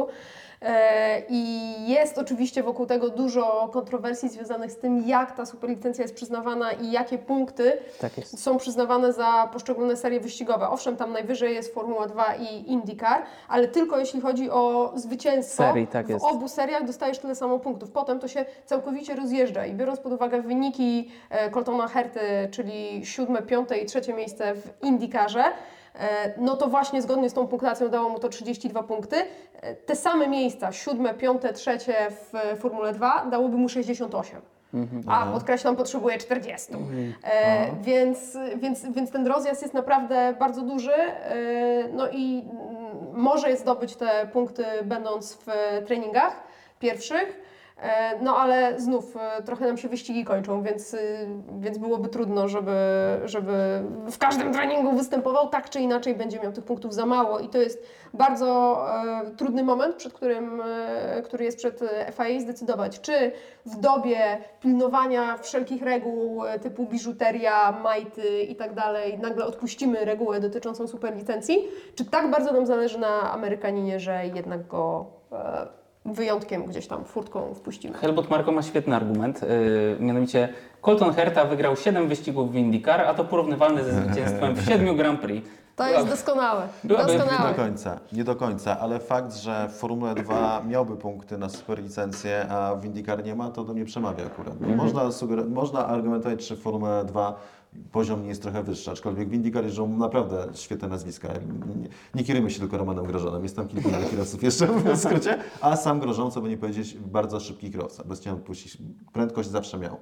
E, 0.63 1.23
I 1.29 1.75
jest 1.87 2.19
oczywiście 2.19 2.63
wokół 2.63 2.87
tego 2.87 3.09
dużo 3.09 3.71
kontrowersji 3.73 4.29
związanych 4.29 4.73
z 4.73 4.77
tym, 4.77 5.09
jak 5.09 5.37
ta 5.37 5.47
superlicencja 5.47 6.03
jest 6.03 6.15
przyznawana 6.15 6.73
i 6.73 6.91
jakie 6.91 7.19
punkty 7.19 7.73
Tak 8.01 8.13
są 8.25 8.59
przyznawane 8.59 9.13
za 9.13 9.49
poszczególne 9.53 9.97
serie 9.97 10.21
wyścigowe. 10.21 10.69
Owszem, 10.69 10.97
tam 10.97 11.13
najwyżej 11.13 11.55
jest 11.55 11.75
Formuła 11.75 12.07
2 12.07 12.35
i 12.35 12.73
IndyCar, 12.73 13.23
ale 13.49 13.69
tylko 13.69 13.99
jeśli 13.99 14.21
chodzi 14.21 14.51
o 14.51 14.93
zwycięstwo, 14.95 15.63
Serii, 15.63 15.87
tak 15.87 16.19
w 16.19 16.25
obu 16.25 16.49
seriach 16.49 16.85
dostajesz 16.85 17.19
tyle 17.19 17.35
samo 17.35 17.59
punktów. 17.59 17.91
Potem 17.91 18.21
to 18.21 18.29
się 18.29 18.45
całkowicie 18.67 19.17
rozjeżdża 19.17 19.67
i 19.67 19.75
biorąc 19.75 20.01
pod 20.01 20.13
uwagę 20.13 20.43
wyniki 20.43 21.11
e, 21.31 21.51
Coltona 21.51 21.89
Herty, 21.89 22.21
czyli 22.51 23.07
siódme, 23.07 23.43
piąte 23.43 23.79
i 23.79 23.87
trzecie 23.87 24.15
miejsce 24.15 24.55
w 24.55 24.71
IndyCarze, 24.83 25.45
no 26.37 26.57
to 26.57 26.67
właśnie 26.67 27.03
zgodnie 27.03 27.31
z 27.31 27.35
tą 27.35 27.47
punktacją 27.47 27.89
dało 27.89 28.09
mu 28.09 28.19
to 28.19 28.29
32 28.29 28.83
punkty. 28.83 29.17
E, 29.61 29.75
Te 29.75 29.97
same 29.97 30.29
miejsca, 30.29 30.73
siódme, 30.73 31.15
piąte, 31.15 31.53
trzecie 31.53 31.95
w 32.11 32.35
e, 32.35 32.57
Formule 32.57 32.93
2 32.93 33.27
dałoby 33.31 33.57
mu 33.57 33.69
68. 33.69 34.41
A 35.07 35.27
podkreślam, 35.33 35.77
potrzebuje 35.77 36.19
40. 36.19 36.73
E, 37.25 37.71
więc, 37.83 38.39
więc, 38.57 38.87
więc 38.93 39.11
ten 39.11 39.27
rozjazd 39.27 39.63
jest 39.63 39.75
naprawdę 39.75 40.35
bardzo 40.39 40.63
duży. 40.63 40.93
E, 40.95 41.35
no 41.93 42.09
i 42.09 42.45
mm, 42.51 43.21
może 43.21 43.57
zdobyć 43.57 43.97
te 43.97 44.27
punkty 44.33 44.65
będąc 44.85 45.35
w 45.35 45.47
treningach 45.87 46.43
pierwszych. 46.79 47.50
E, 47.83 48.11
No 48.23 48.37
ale 48.37 48.81
znów 48.81 49.17
e, 49.17 49.43
trochę 49.43 49.67
nam 49.67 49.77
się 49.77 49.89
wyścigi 49.89 50.25
kończą, 50.25 50.63
więc, 50.63 50.95
y, 50.95 51.27
więc 51.59 51.79
byłoby 51.79 52.09
trudno, 52.09 52.49
żeby, 52.49 52.73
żeby 53.25 53.83
w 54.11 54.19
każdym 54.19 54.53
treningu 54.53 54.97
występował. 54.97 55.49
Tak 55.49 55.71
czy 55.71 55.81
inaczej 55.81 56.15
będzie 56.15 56.41
miał 56.41 56.53
tych 56.53 56.65
punktów 56.65 56.95
za 56.95 57.07
mało 57.07 57.39
i 57.39 57.49
to 57.49 57.59
jest 57.59 57.83
bardzo 58.15 58.79
e, 59.27 59.31
trudny 59.37 59.65
moment, 59.65 59.97
przed 59.97 60.13
którym, 60.13 60.61
e, 60.61 61.23
który 61.23 61.45
jest 61.45 61.57
przed 61.57 61.83
e, 61.83 62.13
FIA 62.13 62.41
zdecydować, 62.41 63.01
czy 63.01 63.33
w 63.67 63.77
dobie 63.77 64.39
pilnowania 64.61 65.37
wszelkich 65.37 65.83
reguł 65.83 66.43
typu 66.63 66.87
biżuteria, 66.87 67.73
majty 67.73 68.43
i 68.43 68.57
tak 68.57 68.75
dalej, 68.75 69.19
nagle 69.19 69.47
odpuścimy 69.47 70.05
regułę 70.05 70.41
dotyczącą 70.41 70.87
superlicencji, 70.87 71.69
czy 71.95 72.05
tak 72.05 72.31
bardzo 72.31 72.53
nam 72.53 72.67
zależy 72.67 72.99
na 72.99 73.33
Amerykaninie, 73.33 74.01
że 74.01 74.27
jednak 74.35 74.67
go 74.67 75.07
e, 75.33 75.80
wyjątkiem 76.05 76.65
gdzieś 76.65 76.87
tam 76.87 77.05
furtką 77.05 77.55
wpuścimy. 77.55 77.95
Helmut 77.99 78.31
Marko 78.31 78.53
ma 78.53 78.63
świetny 78.63 78.97
argument, 78.97 79.43
yy, 79.43 79.97
mianowicie 80.01 80.49
Colton 80.83 81.13
Herta 81.15 81.45
wygrał 81.45 81.77
7 81.77 82.09
wyścigów 82.09 82.53
w 82.53 82.55
IndyCar, 82.55 83.01
a 83.01 83.15
to 83.15 83.25
porównywalne 83.25 83.85
ze 83.85 83.93
zwycięstwem 83.93 84.55
w 84.55 84.65
7 84.65 84.97
Grand 84.97 85.21
Prix. 85.21 85.49
To 85.77 85.89
jest 85.89 86.09
doskonałe. 86.09 86.69
byłaby- 86.85 87.13
Nie 87.13 87.19
Doskonałe. 87.19 87.49
do 87.51 87.55
końca, 87.63 87.99
nie 88.13 88.25
do 88.25 88.37
końca, 88.37 88.81
ale 88.81 88.99
fakt, 88.99 89.35
że 89.37 89.69
w 89.69 89.73
Formule 89.73 90.15
2 90.15 90.63
miałby 90.69 90.97
punkty 90.97 91.39
na 91.39 91.49
superlicencję, 91.49 92.47
a 92.51 92.75
w 92.75 92.85
IndyCar 92.85 93.25
nie 93.25 93.35
ma, 93.35 93.51
to 93.51 93.65
do 93.65 93.75
mnie 93.75 93.85
przemawia 93.85 94.27
akurat. 94.27 94.55
Bo 94.57 94.69
Można, 94.85 95.03
można 95.49 95.87
argumentować, 95.87 96.49
czy 96.49 96.57
w 96.57 96.63
Formule 96.63 97.05
2 97.05 97.35
poziom 97.93 98.23
nie 98.23 98.29
jest 98.29 98.43
trochę 98.43 98.63
wyższy, 98.63 98.91
aczkolwiek 98.91 99.29
w 99.29 99.33
jeżdżą 99.65 99.99
naprawdę 99.99 100.49
świetne 100.55 100.89
nazwiska. 100.89 101.29
Nie, 101.77 101.89
nie 102.15 102.25
kierujmy 102.25 102.51
się 102.51 102.61
tylko 102.61 102.79
Romanem 102.79 103.07
Grożonem, 103.07 103.43
jest 103.43 103.57
tam 103.57 103.69
kilku 103.69 103.89
innych 103.89 104.11
kierowców 104.11 104.43
jeszcze 104.43 104.67
w 104.67 104.97
skrócie, 104.97 105.39
a 105.61 105.77
sam 105.77 106.01
Grożon, 106.01 106.31
co 106.31 106.41
by 106.41 106.49
nie 106.49 106.57
powiedzieć, 106.57 106.95
bardzo 106.95 107.41
szybki 107.41 107.71
kierowca, 107.71 108.05
bez 108.05 108.21
cię 108.21 108.33
odpuścić. 108.33 108.79
Prędkość 109.13 109.49
zawsze 109.49 109.79
miał. 109.79 109.97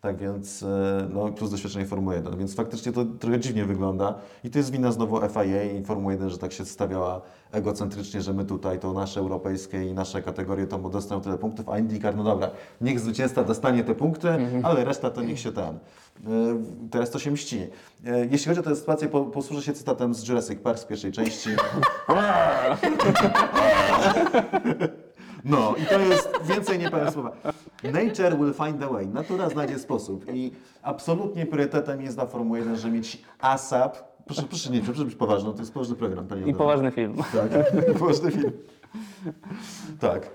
Tak 0.00 0.16
więc, 0.16 0.62
e, 0.62 1.08
no 1.14 1.28
plus 1.28 1.50
doświadczenie 1.50 1.86
Formuły 1.86 2.14
1, 2.14 2.36
więc 2.38 2.54
faktycznie 2.54 2.92
to 2.92 3.04
trochę 3.04 3.40
dziwnie 3.40 3.64
wygląda 3.64 4.14
i 4.44 4.50
to 4.50 4.58
jest 4.58 4.70
wina 4.70 4.92
znowu 4.92 5.20
FIA 5.28 5.62
i 5.62 5.84
Formuły 5.84 6.12
1, 6.12 6.30
że 6.30 6.38
tak 6.38 6.52
się 6.52 6.64
stawiała 6.64 7.20
egocentrycznie, 7.52 8.20
że 8.22 8.32
my 8.32 8.44
tutaj 8.44 8.78
to 8.78 8.92
nasze 8.92 9.20
europejskie 9.20 9.84
i 9.84 9.94
nasze 9.94 10.22
kategorie 10.22 10.66
to 10.66 10.78
mu 10.78 10.90
dostają 10.90 11.20
tyle 11.20 11.38
punktów, 11.38 11.68
a 11.68 11.78
IndyCar, 11.78 12.16
no 12.16 12.24
dobra, 12.24 12.50
niech 12.80 13.00
zwycięzca 13.00 13.44
dostanie 13.44 13.84
te 13.84 13.94
punkty, 13.94 14.28
ale 14.62 14.84
reszta 14.84 15.10
to 15.10 15.22
niech 15.22 15.40
się 15.40 15.52
tam. 15.52 15.74
E, 15.74 15.78
Teraz 16.90 17.10
to 17.10 17.18
się 17.18 17.30
mści. 17.30 17.60
E, 18.06 18.26
Jeśli 18.30 18.48
chodzi 18.48 18.60
o 18.60 18.62
tę 18.62 18.76
sytuację, 18.76 19.08
po, 19.08 19.24
posłużę 19.24 19.62
się 19.62 19.72
cytatem 19.72 20.14
z 20.14 20.28
Jurassic 20.28 20.60
Park 20.60 20.78
z 20.78 20.84
pierwszej 20.84 21.12
części. 21.12 21.50
No 25.44 25.74
i 25.82 25.86
to 25.86 25.98
jest, 25.98 26.28
więcej 26.44 26.78
nie 26.78 26.90
powiem 26.90 27.10
słowa. 27.12 27.32
Nature 27.84 28.36
will 28.36 28.54
find 28.54 28.82
a 28.82 28.88
way. 28.88 29.06
Natura 29.06 29.48
znajdzie 29.48 29.78
sposób. 29.78 30.24
I 30.34 30.52
absolutnie 30.82 31.46
priorytetem 31.46 32.02
jest 32.02 32.16
dla 32.16 32.26
Formuły 32.26 32.58
1, 32.58 32.76
żeby 32.76 32.94
mieć 32.94 33.22
ASAP. 33.40 33.98
Proszę, 34.26 34.42
proszę 34.42 34.70
nie, 34.70 34.80
proszę 34.80 35.04
być 35.04 35.14
poważną, 35.14 35.52
to 35.52 35.58
jest 35.58 35.72
poważny 35.72 35.96
program. 35.96 36.26
Panie 36.26 36.46
I 36.46 36.54
poważny 36.54 36.90
film. 36.90 37.14
Tak, 37.16 37.72
poważny 37.98 38.30
film. 38.30 38.52
Tak. 40.00 40.30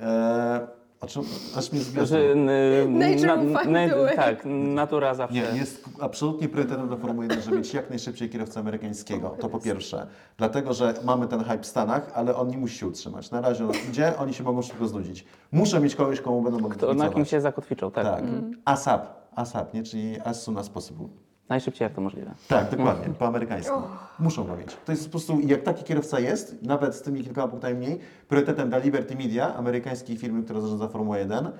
E, 0.00 0.77
a 1.00 1.06
czym, 1.06 1.22
aż 1.56 1.72
mnie 1.72 1.80
zgadzam. 1.80 2.06
Że, 2.06 2.32
y, 2.32 2.88
Nature 3.04 3.38
will 3.40 3.58
find 3.58 3.92
a 3.92 3.96
way. 3.96 4.16
Tak, 4.16 4.42
natura 4.74 5.14
zawsze. 5.14 5.34
Nie, 5.34 5.58
jest 5.58 5.84
absolutnie 6.00 6.48
priorytetem 6.48 6.88
dla 6.88 6.96
Formuły 6.96 7.24
1, 7.26 7.42
żeby 7.42 7.56
mieć 7.56 7.74
jak 7.74 7.90
najszybciej 7.90 8.30
kierowcę 8.30 8.60
amerykańskiego. 8.60 9.36
To 9.40 9.48
po 9.48 9.58
pierwsze. 9.58 10.06
Dlatego, 10.36 10.74
że 10.74 10.94
mamy 11.04 11.28
ten 11.28 11.44
hype 11.44 11.62
w 11.62 11.66
Stanach, 11.66 12.10
ale 12.14 12.36
on 12.36 12.48
nie 12.48 12.58
musi 12.58 12.78
się 12.78 12.86
utrzymać. 12.86 13.30
Na 13.30 13.40
razie 13.40 13.64
on 13.64 13.72
idzie, 13.90 14.18
oni 14.18 14.34
się 14.34 14.44
mogą 14.44 14.62
szybko 14.62 14.88
znudzić. 14.88 15.24
Muszą 15.52 15.80
mieć 15.80 15.94
kogoś, 15.94 16.20
komu 16.20 16.42
będą 16.42 16.58
mogli 16.58 16.78
To 16.78 16.94
na 16.94 17.08
kim 17.08 17.24
się 17.24 17.40
zakotwiczą, 17.40 17.90
tak. 17.90 18.04
Tak. 18.04 18.24
ASAP. 18.64 19.30
ASAP, 19.36 19.74
nie? 19.74 19.82
Czyli 19.82 20.20
as 20.24 20.42
soon 20.42 20.58
as 20.58 20.68
possible. 20.68 21.08
Najszybciej 21.48 21.84
jak 21.86 21.92
to 21.94 22.00
możliwe. 22.00 22.34
Tak, 22.48 22.70
dokładnie, 22.70 23.14
po 23.14 23.26
amerykańsku. 23.26 23.74
Muszą 24.18 24.44
go 24.44 24.56
mieć. 24.56 24.76
To 24.84 24.92
jest 24.92 25.04
po 25.04 25.10
prostu, 25.10 25.40
jak 25.40 25.62
taki 25.62 25.84
kierowca 25.84 26.20
jest, 26.20 26.62
nawet 26.62 26.94
z 26.94 27.02
tymi 27.02 27.24
kilkoma 27.24 27.48
punktami 27.48 27.74
mniej, 27.74 27.98
priorytetem 28.28 28.68
dla 28.68 28.78
Liberty 28.78 29.16
Media, 29.16 29.54
amerykańskiej 29.56 30.16
firmy, 30.16 30.42
która 30.42 30.60
zarządza 30.60 30.88
Formułę 30.88 31.18
1, 31.18 31.50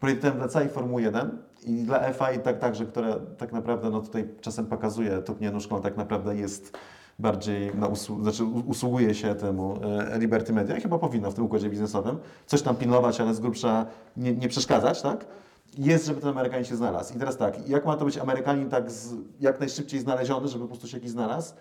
priorytetem 0.00 0.38
dla 0.38 0.48
całej 0.48 0.68
Formuły 0.68 1.02
1 1.02 1.38
i 1.66 1.82
dla 1.82 2.12
FI 2.12 2.38
tak, 2.44 2.58
także, 2.58 2.86
które 2.86 3.14
tak 3.38 3.52
naprawdę 3.52 3.90
no, 3.90 4.00
tutaj 4.00 4.28
czasem 4.40 4.66
pokazuje, 4.66 5.18
tupnie 5.22 5.50
nóżką, 5.50 5.80
tak 5.82 5.96
naprawdę 5.96 6.36
jest 6.36 6.78
bardziej 7.18 7.74
na 7.74 7.86
usłu- 7.88 8.22
znaczy 8.22 8.44
usługuje 8.44 9.14
się 9.14 9.34
temu 9.34 9.78
e, 10.14 10.18
Liberty 10.18 10.52
Media, 10.52 10.80
chyba 10.80 10.98
powinno 10.98 11.30
w 11.30 11.34
tym 11.34 11.44
układzie 11.44 11.70
biznesowym 11.70 12.18
coś 12.46 12.62
tam 12.62 12.76
pilnować, 12.76 13.20
ale 13.20 13.34
z 13.34 13.40
grubsza 13.40 13.86
nie, 14.16 14.32
nie 14.32 14.48
przeszkadzać, 14.48 15.02
tak? 15.02 15.26
Jest, 15.78 16.06
żeby 16.06 16.20
ten 16.20 16.30
Amerykanin 16.30 16.64
się 16.64 16.76
znalazł. 16.76 17.14
I 17.14 17.18
teraz 17.18 17.36
tak, 17.36 17.68
jak 17.68 17.86
ma 17.86 17.96
to 17.96 18.04
być 18.04 18.18
Amerykanin 18.18 18.70
tak 18.70 18.90
z, 18.90 19.14
jak 19.40 19.60
najszybciej 19.60 20.00
znaleziony, 20.00 20.48
żeby 20.48 20.64
po 20.64 20.68
prostu 20.68 20.88
się 20.88 20.96
jakiś 20.96 21.10
znalazł, 21.10 21.54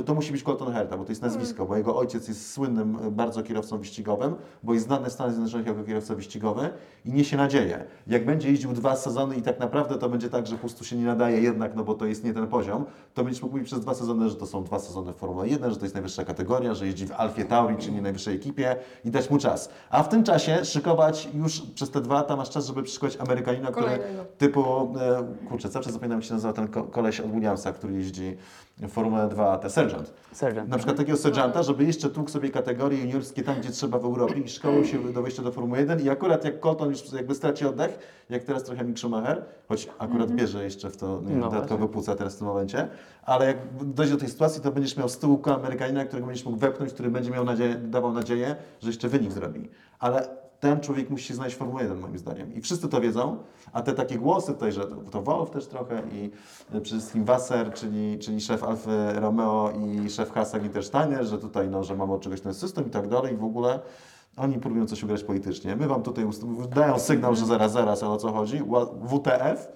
to 0.00 0.04
to 0.04 0.14
musi 0.14 0.32
być 0.32 0.42
Colton 0.42 0.72
Herta, 0.72 0.96
bo 0.96 1.04
to 1.04 1.12
jest 1.12 1.22
nazwisko, 1.22 1.66
bo 1.66 1.76
jego 1.76 1.96
ojciec 1.96 2.28
jest 2.28 2.52
słynnym 2.52 2.98
e, 3.06 3.10
bardzo 3.10 3.42
kierowcą 3.42 3.78
wyścigowym, 3.78 4.34
bo 4.62 4.74
jest 4.74 4.86
znany 4.86 5.08
w 5.10 5.12
Stanach 5.12 5.32
Zjednoczonych 5.32 5.66
jako 5.66 5.84
kierowca 5.84 6.14
wyścigowy 6.14 6.70
i 7.04 7.12
niesie 7.12 7.36
nadzieję. 7.36 7.84
Jak 8.06 8.26
będzie 8.26 8.50
jeździł 8.50 8.72
dwa 8.72 8.96
sezony 8.96 9.36
i 9.36 9.42
tak 9.42 9.60
naprawdę 9.60 9.94
to 9.98 10.08
będzie 10.08 10.28
tak, 10.30 10.46
że 10.46 10.54
po 10.54 10.60
prostu 10.60 10.84
się 10.84 10.96
nie 10.96 11.04
nadaje 11.04 11.40
jednak, 11.40 11.74
no 11.74 11.84
bo 11.84 11.94
to 11.94 12.06
jest 12.06 12.24
nie 12.24 12.34
ten 12.34 12.46
poziom, 12.46 12.84
to 13.14 13.24
będziesz 13.24 13.42
mógł 13.42 13.54
mówić 13.54 13.66
przez 13.68 13.80
dwa 13.80 13.94
sezony, 13.94 14.28
że 14.28 14.36
to 14.36 14.46
są 14.46 14.64
dwa 14.64 14.78
sezony 14.78 15.12
w 15.12 15.16
Formule 15.16 15.48
1, 15.48 15.70
że 15.70 15.76
to 15.76 15.84
jest 15.84 15.94
najwyższa 15.94 16.24
kategoria, 16.24 16.74
że 16.74 16.86
jeździ 16.86 17.06
w 17.06 17.12
Alfie 17.12 17.44
Tauri, 17.44 17.76
czyli 17.76 18.02
najwyższej 18.02 18.36
ekipie 18.36 18.76
i 19.04 19.10
dać 19.10 19.30
mu 19.30 19.38
czas. 19.38 19.68
A 19.90 20.02
w 20.02 20.08
tym 20.08 20.22
czasie 20.24 20.64
szykować 20.64 21.28
już 21.34 21.60
przez 21.60 21.90
te 21.90 22.00
dwa 22.00 22.14
lata 22.14 22.36
masz 22.36 22.50
czas, 22.50 22.66
żeby 22.66 22.82
przyszykować 22.82 23.16
Amerykanina, 23.16 23.70
który 23.70 23.98
typu, 24.38 24.64
e, 25.00 25.48
kurczę, 25.48 25.68
czas 25.70 25.84
zapominam 25.92 26.18
jak 26.18 26.24
się 26.28 26.34
nazywa 26.34 26.52
ten 26.52 26.68
ko- 26.68 26.82
koleś 26.84 27.20
od 27.20 27.30
Williamsa, 27.32 27.72
który 27.72 27.92
jeździ 27.94 28.36
w 28.78 28.88
Formule 28.88 29.28
2, 29.28 29.58
te 29.58 29.70
Sergio 29.70 29.89
sergeant. 29.90 30.12
Sergeant. 30.32 30.68
Na 30.68 30.76
przykład 30.76 30.96
takiego 30.96 31.18
sergeanta, 31.18 31.62
żeby 31.62 31.84
jeszcze 31.84 32.10
tłukł 32.10 32.30
sobie 32.30 32.50
kategorie 32.50 32.98
juniorskie 32.98 33.42
tam, 33.42 33.60
gdzie 33.60 33.70
trzeba 33.70 33.98
w 33.98 34.04
Europie 34.04 34.40
i 34.40 34.48
szkołą 34.48 34.84
się 34.84 35.12
do 35.12 35.22
wejścia 35.22 35.42
do 35.42 35.52
Formuły 35.52 35.78
1 35.78 36.00
i 36.00 36.08
akurat 36.08 36.44
jak 36.44 36.60
Colton 36.60 36.90
już 36.90 37.12
jakby 37.12 37.34
straci 37.34 37.66
oddech, 37.66 37.98
jak 38.30 38.44
teraz 38.44 38.64
trochę 38.64 38.84
Mick 38.84 38.98
Schumacher, 38.98 39.44
choć 39.68 39.88
akurat 39.98 40.30
bierze 40.30 40.64
jeszcze 40.64 40.90
w 40.90 40.96
to 40.96 41.20
No 41.22 41.50
dodatkowe 41.50 41.88
płuca 41.88 42.16
teraz 42.16 42.34
w 42.34 42.38
tym 42.38 42.46
momencie, 42.46 42.88
ale 43.22 43.46
jak 43.46 43.56
dojdzie 43.84 44.12
do 44.12 44.20
tej 44.20 44.28
sytuacji, 44.28 44.62
to 44.62 44.72
będziesz 44.72 44.96
miał 44.96 45.08
z 45.08 45.18
tyłu 45.18 45.42
Amerykanina, 45.44 46.04
którego 46.04 46.26
będziesz 46.26 46.44
mógł 46.44 46.58
wepchnąć, 46.58 46.92
który 46.92 47.10
będzie 47.10 47.30
miał 47.30 47.44
nadzieję, 47.44 47.74
dawał 47.74 48.12
nadzieję, 48.12 48.56
że 48.80 48.88
jeszcze 48.88 49.08
wynik 49.08 49.32
zrobi. 49.32 49.68
Ale 49.98 50.28
ten 50.60 50.80
człowiek 50.80 51.10
musi 51.10 51.24
się 51.24 51.34
znaleźć 51.34 51.56
w 51.56 51.58
Formule 51.58 51.82
1 51.82 51.98
moim 52.00 52.18
zdaniem. 52.18 52.54
I 52.54 52.60
wszyscy 52.60 52.88
to 52.88 53.00
wiedzą, 53.00 53.36
a 53.72 53.82
te 53.82 53.92
takie 53.92 54.18
głosy 54.18 54.52
tutaj, 54.52 54.72
że 54.72 54.86
to, 55.10 55.22
Wolf 55.22 55.50
też 55.50 55.66
trochę 55.66 56.02
i 56.12 56.30
przede 56.70 56.80
wszystkim 56.80 57.24
Wasser, 57.24 57.72
czyli, 57.72 58.18
czyli 58.18 58.40
szef 58.40 58.64
Alfy 58.64 59.12
Romeo 59.12 59.70
i 59.70 60.10
szef 60.10 60.32
Hasa 60.32 60.58
Ginter 60.58 60.84
Steiner, 60.84 61.24
że 61.24 61.38
tutaj 61.38 61.68
no, 61.68 61.84
że 61.84 61.96
mamy 61.96 62.12
od 62.12 62.22
czegoś 62.22 62.40
ten 62.40 62.54
system 62.54 62.86
i 62.86 62.90
tak 62.90 63.08
dalej 63.08 63.34
i 63.34 63.36
w 63.36 63.44
ogóle 63.44 63.80
oni 64.36 64.58
próbują 64.58 64.86
coś 64.86 65.02
ugrać 65.02 65.24
politycznie. 65.24 65.76
My 65.76 65.88
wam 65.88 66.02
tutaj 66.02 66.26
dają 66.74 66.98
sygnał, 66.98 67.34
że 67.34 67.46
zaraz, 67.46 67.72
zaraz, 67.72 68.02
ale 68.02 68.12
o 68.12 68.16
co 68.16 68.32
chodzi? 68.32 68.62
WTF, 69.08 69.68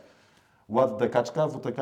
Ład 0.69 0.97
Dekaczka, 0.97 1.49
WTK, 1.49 1.79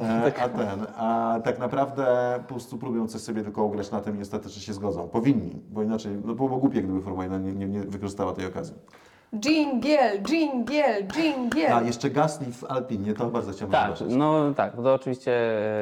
e, 0.00 0.32
a 0.42 0.48
ten, 0.48 0.86
a 0.96 1.38
tak 1.44 1.58
naprawdę 1.58 2.04
po 2.48 2.54
prostu 2.54 2.78
próbują 2.78 3.08
coś 3.08 3.20
sobie 3.20 3.42
tylko 3.42 3.64
ugrać 3.64 3.90
na 3.90 4.00
tym 4.00 4.18
i 4.18 4.22
ostatecznie 4.22 4.62
się 4.62 4.72
zgodzą. 4.72 5.08
Powinni, 5.08 5.62
bo 5.70 5.82
inaczej, 5.82 6.12
no 6.24 6.34
byłoby 6.34 6.56
głupie, 6.56 6.82
gdyby 6.82 7.00
Formuła 7.00 7.24
1 7.24 7.44
nie, 7.44 7.52
nie, 7.52 7.66
nie 7.66 7.80
wykorzystała 7.80 8.32
tej 8.32 8.46
okazji. 8.46 8.74
Jingle, 9.40 10.18
jingle, 10.18 11.02
jingle. 11.02 11.74
A, 11.74 11.82
jeszcze 11.82 12.10
Gasly 12.10 12.46
w 12.52 12.64
Alpinie, 12.64 13.14
to 13.14 13.26
bardzo 13.26 13.52
chciałbym 13.52 13.72
Tak, 13.72 13.96
zobaczyć. 13.96 14.16
no 14.18 14.54
tak, 14.54 14.76
to 14.76 14.94
oczywiście 14.94 15.32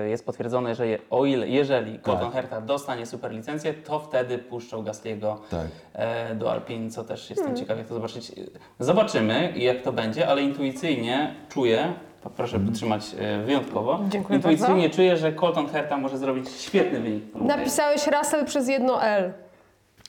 e, 0.04 0.08
jest 0.08 0.26
potwierdzone, 0.26 0.74
że 0.74 0.86
je, 0.86 0.98
o 1.10 1.24
ile, 1.26 1.48
jeżeli 1.48 1.98
Colton 2.00 2.24
Tak. 2.24 2.32
Herta 2.32 2.60
dostanie 2.60 3.06
superlicencję, 3.06 3.74
to 3.74 3.98
wtedy 3.98 4.38
puszczą 4.38 4.82
Gasliego 4.82 5.40
Tak. 5.50 5.66
e, 5.92 6.34
do 6.34 6.52
Alpin, 6.52 6.90
co 6.90 7.04
też 7.04 7.30
jestem 7.30 7.56
ciekaw 7.56 7.78
jak 7.78 7.86
to 7.86 7.94
zobaczyć. 7.94 8.32
Zobaczymy 8.80 9.52
jak 9.56 9.82
to 9.82 9.92
będzie, 9.92 10.28
ale 10.28 10.42
intuicyjnie 10.42 11.34
czuję, 11.48 11.92
to 12.22 12.30
proszę 12.30 12.60
podtrzymać 12.60 13.14
e, 13.18 13.42
wyjątkowo, 13.44 14.00
Dziękuję 14.08 14.36
intuicyjnie 14.36 14.90
czuję, 14.90 15.16
że 15.16 15.32
Colton 15.32 15.66
Herta 15.68 15.96
może 15.96 16.18
zrobić 16.18 16.48
świetny 16.50 17.00
wynik. 17.00 17.24
Napisałeś 17.34 18.06
Russell 18.06 18.44
przez 18.44 18.68
jedno 18.68 19.02
L. 19.04 19.32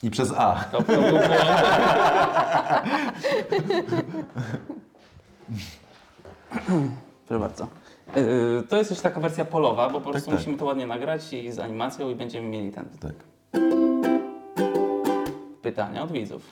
I 0.02 0.10
przez 0.10 0.32
A. 0.36 0.64
To, 0.72 0.82
to 0.82 0.92
był. 0.92 1.18
Proszę 7.28 7.40
bardzo. 7.40 7.66
Yy, 8.16 8.62
To 8.68 8.76
jest 8.76 8.90
już 8.90 9.00
taka 9.00 9.20
wersja 9.20 9.44
polowa, 9.44 9.90
bo 9.90 10.00
po 10.00 10.10
prostu 10.10 10.30
tak. 10.30 10.38
musimy 10.38 10.58
to 10.58 10.64
ładnie 10.64 10.86
nagrać 10.86 11.32
i 11.32 11.52
z 11.52 11.58
animacją 11.58 12.10
i 12.10 12.14
będziemy 12.14 12.48
mieli 12.48 12.72
ten 12.72 12.84
Tak. 13.00 13.12
pytania 15.62 16.02
od 16.02 16.12
widzów. 16.12 16.50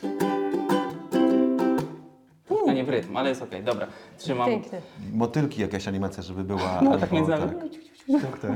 Nie 2.73 2.85
w 2.85 2.89
rytm, 2.89 3.16
ale 3.16 3.29
jest 3.29 3.43
okej, 3.43 3.62
dobra. 3.62 3.87
Trzymam. 4.18 4.49
Pięknie. 4.49 4.81
Motylki 5.12 5.61
jakaś 5.61 5.89
animacja, 5.89 6.23
żeby 6.23 6.45
była. 6.45 6.81
No 6.83 6.91
albo, 6.91 6.99
tak 6.99 7.12
między 7.12 7.31
nami. 7.31 7.53
Tak, 8.23 8.39
tak. 8.39 8.41
tak. 8.41 8.51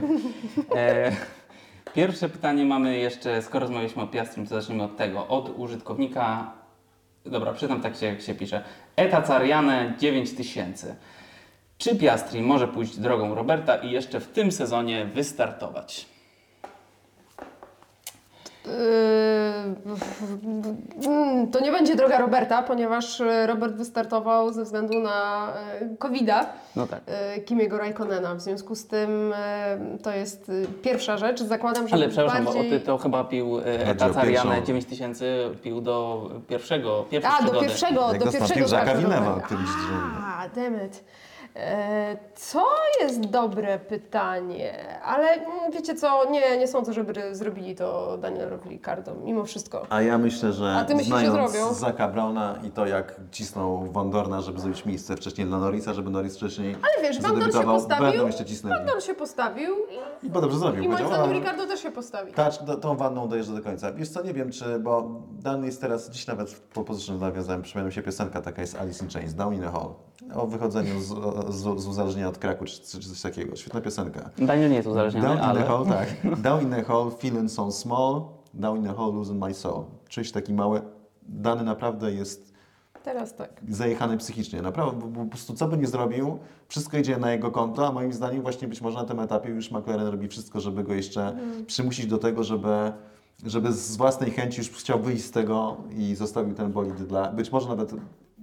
E, 0.77 1.13
pierwsze 1.95 2.29
pytanie 2.29 2.65
mamy 2.65 2.99
jeszcze, 2.99 3.43
skoro 3.43 3.61
rozmawialiśmy 3.61 4.03
o 4.03 4.07
Piastrim, 4.07 4.47
to 4.47 4.55
zacznijmy 4.55 4.85
od 4.85 4.97
tego. 4.97 5.29
Od 5.29 5.59
użytkownika, 5.59 6.53
dobra, 7.25 7.53
przytam 7.53 7.81
tak 7.81 7.97
się, 7.97 8.07
jak 8.07 8.21
się 8.21 8.35
pisze. 8.35 8.65
Eta 8.97 9.23
Cariane 9.23 9.95
9000. 9.99 10.97
Czy 11.79 11.97
Piastri 11.97 12.43
może 12.43 12.69
pójść 12.69 12.99
drogą 12.99 13.35
Roberta 13.35 13.77
i 13.77 13.91
jeszcze 13.91 14.21
w 14.21 14.27
tym 14.27 14.53
sezonie 14.53 15.05
wystartować? 15.05 16.16
Yy, 18.67 18.73
mm, 21.09 21.51
To 21.51 21.61
nie 21.61 21.73
będzie 21.73 21.97
droga 21.97 22.19
Roberta, 22.19 22.63
ponieważ 22.63 23.21
e, 23.21 23.47
Robert 23.47 23.75
wystartował 23.75 24.53
ze 24.53 24.65
względu 24.65 25.01
na 25.01 25.49
e, 25.81 25.97
COVID-a. 25.99 26.47
No 26.77 26.87
tak. 26.87 27.01
e, 27.07 27.41
Kimiego 27.41 27.79
Raikkonena. 27.79 28.35
W 28.35 28.41
związku 28.41 28.75
z 28.75 28.87
tym 28.87 29.35
to 30.03 30.11
jest 30.11 30.51
pierwsza 30.83 31.17
rzecz. 31.17 31.43
Zakładam, 31.43 31.89
że 31.89 31.95
Ale 31.95 32.09
przepraszam, 32.09 32.45
bardziej... 32.45 32.71
bo 32.71 32.79
ty 32.79 32.81
to 32.81 32.99
chyba 32.99 33.25
pił 33.25 33.61
pierwszą. 34.23 34.63
9000 34.65 35.25
pił 35.63 35.81
do 35.81 36.31
pierwszego, 36.49 37.05
pierwszej 37.11 37.33
A, 37.35 37.39
do 37.39 37.43
przygody. 37.45 37.67
pierwszego, 37.67 38.13
Jak 38.13 38.25
do 38.25 38.33
pierwszego 38.33 38.61
liczy, 38.61 38.71
że- 38.71 38.81
A, 40.27 40.49
demet. 40.55 41.05
E, 41.57 42.17
Co 42.35 42.65
jest 43.03 43.21
dobre 43.21 43.79
pytanie, 43.79 45.01
ale 45.03 45.29
mm, 45.29 45.73
wiecie 45.73 45.95
co, 45.95 46.31
nie, 46.31 46.59
nie 46.59 46.69
sądzę, 46.69 46.93
żeby 46.93 47.35
zrobili 47.35 47.75
to 47.75 48.19
Danielowi 48.19 48.71
Ricardo, 48.71 49.15
mimo 49.15 49.45
wszystko. 49.45 49.87
A 49.91 50.03
ja 50.03 50.19
myślę, 50.19 50.53
że 50.53 50.75
A 50.77 50.85
ty 50.85 50.95
myślisz, 50.95 51.15
że 51.19 51.27
znając 51.31 51.53
zrobią? 51.53 51.75
Zaka 51.75 52.09
Browna 52.09 52.55
i 52.65 52.71
to 52.71 52.87
jak 52.87 53.21
cisnął 53.31 53.87
Van 53.93 54.11
Dorna, 54.11 54.41
żeby 54.41 54.61
zrobić 54.61 54.85
miejsce 54.87 55.17
wcześniej 55.17 55.47
dla 55.47 55.59
Norrisa, 55.59 55.95
żeby 55.95 56.11
Norris 56.11 56.37
wcześniej 56.37 56.77
Ale 56.83 57.09
wiesz, 57.09 57.21
Van 57.21 57.31
Dorn 57.31 57.35
się 57.47 57.53
zadebiutował, 57.53 57.77
postawił, 57.77 58.07
będą 58.07 58.27
jeszcze 58.27 58.45
cisnęli. 58.45 58.77
Van 58.77 58.87
Dorn 58.87 59.01
się 59.01 59.15
postawił 59.15 59.75
I 60.23 60.31
bo 60.31 60.41
dobrze 60.41 60.59
zrobił. 60.59 60.83
i 60.83 60.89
moim 60.89 60.99
powiedział, 60.99 61.19
zdaniem 61.25 61.37
a- 61.37 61.41
Ricardo 61.41 61.67
też 61.67 61.81
się 61.83 61.91
postawi. 61.91 62.33
Tak, 62.33 62.53
do- 62.65 62.77
tą 62.77 62.97
wanną 62.97 63.29
dojeżdża 63.29 63.53
do 63.55 63.63
końca. 63.63 63.93
Wiesz 63.93 64.09
co, 64.09 64.23
nie 64.23 64.35
wiem 64.35 64.51
czy, 64.53 64.79
bo 64.79 65.11
Dan 65.31 65.65
jest 65.65 65.81
teraz, 65.81 66.11
dziś 66.11 66.27
nawet 66.27 66.51
w 66.51 66.61
pole 66.61 66.87
position 66.87 67.19
nawiązałem, 67.19 67.63
przypomniała 67.63 67.87
mi 67.87 67.93
się 67.93 68.03
piosenka 68.03 68.41
taka 68.41 68.61
jest 68.61 68.77
Alice 68.77 69.05
in 69.05 69.11
Chains, 69.11 69.35
Down 69.35 69.55
in 69.55 69.65
a 69.65 69.71
Hole. 69.71 69.95
O 70.35 70.47
wychodzeniu 70.47 71.01
z, 71.01 71.15
z, 71.53 71.81
z 71.81 71.87
uzależnienia 71.87 72.29
od 72.29 72.39
kraku, 72.39 72.65
czy, 72.65 72.81
czy 72.81 73.09
coś 73.09 73.21
takiego. 73.23 73.57
Świetna 73.57 73.81
piosenka. 73.81 74.31
Daniel 74.39 74.71
nie 74.71 74.77
jest 74.77 74.89
Down 74.89 74.93
uzależniony, 74.97 75.35
in 75.35 75.41
ale... 75.41 75.61
a 75.65 75.69
hole, 75.69 75.87
tak. 75.89 76.41
Down 76.41 76.63
in 76.63 76.75
a 76.75 76.83
hole, 76.83 77.11
feeling 77.11 77.51
so 77.51 77.73
small. 77.73 78.23
Down 78.55 78.79
in 78.79 78.89
a 78.89 78.93
hole, 78.93 79.13
losing 79.15 79.45
my 79.45 79.55
soul. 79.55 79.85
Czyś 80.09 80.33
taki 80.33 80.55
mały. 80.55 80.83
Dany 81.29 81.63
naprawdę 81.65 82.13
jest 82.13 82.57
Teraz 83.05 83.35
tak. 83.35 83.51
zajechany 83.69 84.17
psychicznie. 84.19 84.63
Naprawdę, 84.63 85.01
bo- 85.01 85.07
bo 85.07 85.25
po 85.25 85.31
prostu 85.31 85.55
co 85.55 85.69
by 85.69 85.79
nie 85.79 85.87
zrobił, 85.87 86.39
wszystko 86.69 86.99
idzie 86.99 87.17
na 87.17 87.33
jego 87.33 87.51
konto, 87.51 87.87
a 87.87 87.93
moim 87.93 88.13
zdaniem 88.13 88.43
właśnie 88.43 88.69
być 88.69 88.81
może 88.81 88.99
na 88.99 89.05
tym 89.05 89.21
etapie 89.21 89.49
już 89.49 89.71
McLaren 89.71 90.07
robi 90.07 90.29
wszystko, 90.29 90.61
żeby 90.61 90.85
go 90.85 90.95
jeszcze 90.95 91.37
przymusić 91.67 92.07
do 92.07 92.19
tego, 92.19 92.45
żeby, 92.45 92.93
żeby 93.45 93.73
z 93.73 93.97
własnej 93.97 94.31
chęci 94.31 94.59
już 94.59 94.71
chciał 94.71 95.01
wyjść 95.01 95.25
z 95.25 95.31
tego 95.31 95.77
i 95.97 96.15
zostawił 96.15 96.55
ten 96.55 96.73
bolid 96.73 96.95
dla, 96.95 97.33
być 97.33 97.53
może 97.53 97.69
nawet 97.69 97.95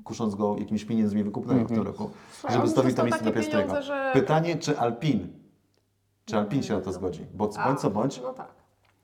kusząc 0.03 0.35
go 0.35 0.55
jakimiś 0.59 0.85
pieniędzmi 0.85 1.23
wykupnymi 1.23 1.65
w 1.65 1.67
tym 1.67 1.81
roku, 1.81 2.09
Słuchaj, 2.39 2.55
żeby 2.57 2.67
zostawić 2.67 2.95
to 2.95 3.03
miejsce 3.03 3.23
dla 3.23 3.31
Piastrego. 3.31 3.81
że- 3.81 4.11
Pytanie, 4.13 4.55
czy 4.55 4.79
Alpin, 4.79 5.27
czy 6.25 6.37
Alpin 6.37 6.63
się 6.63 6.73
na 6.73 6.81
to 6.81 6.91
zgodzi? 6.93 7.25
Bo 7.33 7.47
bądź 7.47 7.79
co 7.79 7.89
bądź, 7.89 8.21
No 8.23 8.33
tak. 8.33 8.47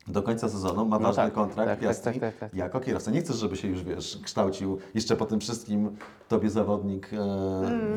do 0.08 0.24
końca 0.24 0.50
sezonu 0.50 0.86
ma 0.86 1.00
ważny 1.00 1.24
tak, 1.24 1.34
kontrakt 1.34 1.70
tak, 1.70 1.80
Piastri 1.80 2.14
tak, 2.14 2.22
tak, 2.22 2.39
tak, 2.39 2.50
tak. 2.52 2.60
jako 2.60 2.80
kierowca. 2.80 3.12
Nie 3.12 3.22
chcesz, 3.22 3.36
żeby 3.36 3.56
się 3.56 3.68
już, 3.68 3.84
wiesz, 3.84 4.20
kształcił 4.24 4.78
jeszcze 4.93 5.16
po 5.16 5.26
tym 5.26 5.39
wszystkim 5.39 5.95
tobie 6.28 6.50
zawodnik 6.50 7.14
e, 7.14 7.18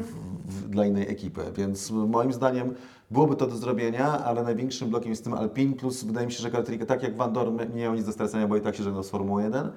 w, 0.03 0.13
w, 0.47 0.69
dla 0.69 0.87
innej 0.87 1.09
ekipy. 1.11 1.43
Więc 1.57 1.91
moim 1.91 2.33
zdaniem 2.33 2.75
byłoby 3.11 3.37
to 3.37 3.47
do 3.47 3.57
zrobienia, 3.57 4.25
ale 4.25 4.43
największym 4.43 4.89
blokiem 4.91 5.11
jest 5.11 5.25
tym 5.25 5.35
Alpine, 5.35 5.75
plus 5.75 6.05
wydaje 6.05 6.27
mi 6.27 6.33
się, 6.33 6.43
że 6.43 6.51
Kartrika, 6.51 6.87
tak 6.87 7.03
jak 7.03 7.17
Van 7.17 7.33
Dorn 7.33 7.57
nie 7.75 7.83
miał 7.83 7.95
nic 7.95 8.05
do 8.07 8.13
stracenia, 8.13 8.49
bo 8.49 8.57
i 8.57 8.61
tak 8.61 8.77
się 8.77 8.83
żegnał 8.83 9.03
z 9.03 9.11
Formuły 9.11 9.43
1, 9.43 9.71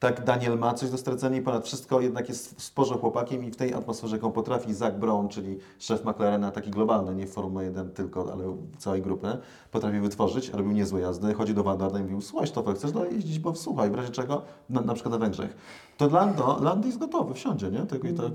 tak 0.00 0.24
Daniel 0.24 0.58
ma 0.58 0.74
coś 0.74 0.90
do 0.90 0.98
stracenia 0.98 1.38
i 1.38 1.42
ponad 1.42 1.64
wszystko 1.64 2.00
jednak 2.00 2.28
jest 2.28 2.62
sporze 2.62 2.94
chłopakiem 2.94 3.44
i 3.44 3.50
w 3.50 3.56
tej 3.56 3.74
atmosferze, 3.74 4.16
jaką 4.16 4.32
potrafi 4.32 4.74
Zach 4.74 4.98
Brown, 4.98 5.28
czyli 5.28 5.58
szef 5.78 6.04
McLarena, 6.04 6.50
taki 6.50 6.70
globalny, 6.70 7.14
nie 7.14 7.26
Formuły 7.26 7.64
1 7.64 7.90
tylko, 7.90 8.32
ale 8.32 8.56
całej 8.78 9.02
grupy, 9.02 9.38
potrafi 9.70 10.00
wytworzyć, 10.00 10.48
robił 10.48 10.72
niezłe 10.72 11.00
jazdy, 11.00 11.34
chodzi 11.34 11.54
do 11.54 11.62
Van 11.62 11.78
Dorna 11.78 11.98
i 11.98 12.02
mówił, 12.02 12.20
słuchaj 12.20 12.48
Stoffel, 12.48 12.74
chcesz 12.74 12.90
jeździć, 13.10 13.38
bo 13.38 13.54
słuchaj, 13.54 13.90
w 13.90 13.94
razie 13.94 14.10
czego, 14.10 14.42
na, 14.70 14.80
na 14.80 14.94
przykład 14.94 15.12
na 15.12 15.18
Węgrzech, 15.18 15.56
to 16.00 16.08
Lando, 16.08 16.58
Lando 16.62 16.86
jest 16.86 16.98
gotowy, 16.98 17.34
wsiądzie, 17.34 17.70
nie? 17.70 17.78
Tego 17.78 18.08
i 18.08 18.14
tak, 18.14 18.26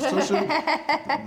szczerze, 0.00 0.42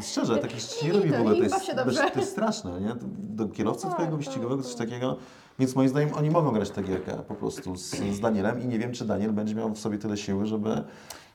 szczerze 0.02 0.38
taki 0.38 0.56
nie 0.84 0.94
robi 0.94 1.10
w 1.10 1.14
to, 1.14 1.20
ogóle, 1.20 1.36
to 1.36 1.44
jest, 1.44 1.66
to 2.14 2.20
jest 2.20 2.32
straszne, 2.32 2.82
nie? 2.82 2.96
Do 3.18 3.48
kierowcy 3.48 3.84
Tak, 3.84 3.94
twojego 3.94 4.18
wyścigowego, 4.18 4.64
coś 4.64 4.76
takiego, 4.76 5.18
więc 5.60 5.76
moim 5.76 5.90
zdaniem 5.90 6.10
oni 6.18 6.30
mogą 6.30 6.52
grać 6.52 6.70
tę 6.70 6.84
gierkę 6.84 7.14
po 7.28 7.36
prostu 7.36 7.76
z, 7.76 7.90
z 7.92 8.20
Danielem 8.20 8.62
i 8.62 8.66
nie 8.68 8.80
wiem, 8.80 8.92
czy 8.92 9.06
Daniel 9.06 9.32
będzie 9.32 9.56
miał 9.56 9.70
w 9.70 9.80
sobie 9.80 9.98
tyle 9.98 10.18
siły, 10.18 10.46
żeby, 10.46 10.84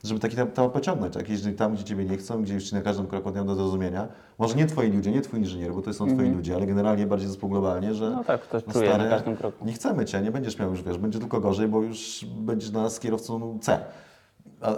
żeby 0.04 0.20
taki 0.20 0.36
temat 0.36 0.72
pociągnąć. 0.72 1.16
Jak 1.16 1.28
jeździ 1.28 1.52
tam, 1.52 1.74
gdzie 1.74 1.84
Ciebie 1.84 2.04
nie 2.04 2.16
chcą, 2.16 2.42
gdzie 2.42 2.54
już 2.54 2.64
Ci 2.64 2.74
na 2.74 2.80
każdym 2.80 3.06
kroku 3.06 3.30
dają 3.30 3.46
do 3.46 3.54
zrozumienia. 3.54 4.08
Może 4.38 4.54
nie 4.54 4.66
Twoi 4.66 4.90
ludzie, 4.92 5.12
nie 5.12 5.20
Twój 5.20 5.38
inżynier, 5.38 5.74
bo 5.74 5.82
to 5.82 5.94
są 5.94 6.06
Twoi 6.14 6.30
ludzie, 6.30 6.54
ale 6.54 6.66
generalnie 6.66 7.06
bardziej 7.06 7.28
zespół 7.28 7.50
globalnie, 7.50 7.94
że 7.94 8.10
No 8.10 8.24
tak, 8.24 8.40
ktoś 8.40 8.66
no 8.66 8.72
czuje 8.72 8.88
stary, 8.88 9.04
na 9.04 9.10
każdym 9.10 9.36
kroku. 9.36 9.64
nie 9.66 9.72
chcemy 9.72 10.04
Cię, 10.04 10.20
nie 10.20 10.30
będziesz 10.30 10.58
miał 10.58 10.70
już, 10.70 10.82
wiesz, 10.82 10.98
będzie 10.98 11.18
tylko 11.18 11.40
gorzej, 11.40 11.68
bo 11.68 11.82
już 11.82 12.24
będziesz 12.24 12.70
dla 12.70 12.82
nas 12.82 13.00
kierowcą 13.00 13.58
C. 13.60 13.80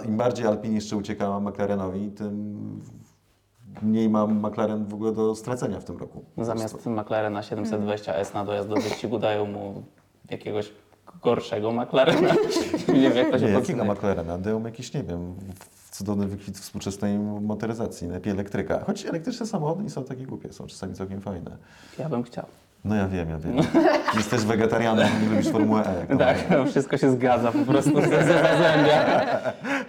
Im 0.05 0.17
bardziej 0.17 0.45
Alpine 0.47 0.75
jeszcze 0.75 0.97
ucieka 0.97 1.39
McLarenowi, 1.39 2.11
tym 2.11 2.79
mniej 3.81 4.09
ma 4.09 4.27
McLaren 4.27 4.85
w 4.85 4.93
ogóle 4.93 5.11
do 5.11 5.35
stracenia 5.35 5.79
w 5.79 5.85
tym 5.85 5.97
roku. 5.97 6.25
Zamiast 6.37 6.85
McLarena 6.85 7.41
720S 7.41 8.33
na 8.33 8.45
dojazd 8.45 8.69
do 8.69 8.75
wyścigu 8.75 9.19
dają 9.19 9.45
mu 9.45 9.83
jakiegoś 10.29 10.71
gorszego 11.23 11.71
McLarena. 11.71 12.33
nie 12.93 13.09
wiem 13.09 13.17
jak 13.17 13.31
to 13.31 13.39
się 13.39 13.45
Nie, 13.45 13.51
jakiego. 13.51 13.85
McLarena? 13.85 14.37
Dają 14.37 14.63
jakiś, 14.65 14.93
nie 14.93 15.03
wiem, 15.03 15.35
cudowny 15.91 16.27
wykwit 16.27 16.57
współczesnej 16.57 17.19
motoryzacji, 17.19 18.07
lepiej 18.07 18.33
elektryka. 18.33 18.83
Choć 18.85 19.05
elektryczne 19.05 19.45
samochody 19.45 19.83
nie 19.83 19.89
są 19.89 20.03
takie 20.03 20.25
głupie, 20.25 20.53
są 20.53 20.67
czasami 20.67 20.93
całkiem 20.93 21.21
fajne. 21.21 21.57
Ja 21.99 22.09
bym 22.09 22.23
chciał. 22.23 22.45
No 22.85 22.95
ja 22.95 23.07
wiem, 23.07 23.29
ja 23.29 23.37
wiem. 23.37 23.57
Jesteś 24.17 24.41
wegetarianem, 24.41 25.07
nie 25.23 25.29
lubisz 25.29 25.49
Formułę 25.49 25.83
E. 26.09 26.17
Tak, 26.17 26.49
no, 26.49 26.65
wszystko 26.65 26.97
się 26.97 27.11
zgadza 27.11 27.51
po 27.51 27.71
prostu 27.71 28.01
ze 28.01 28.07
ze 28.07 28.23
zazębia. 28.23 29.05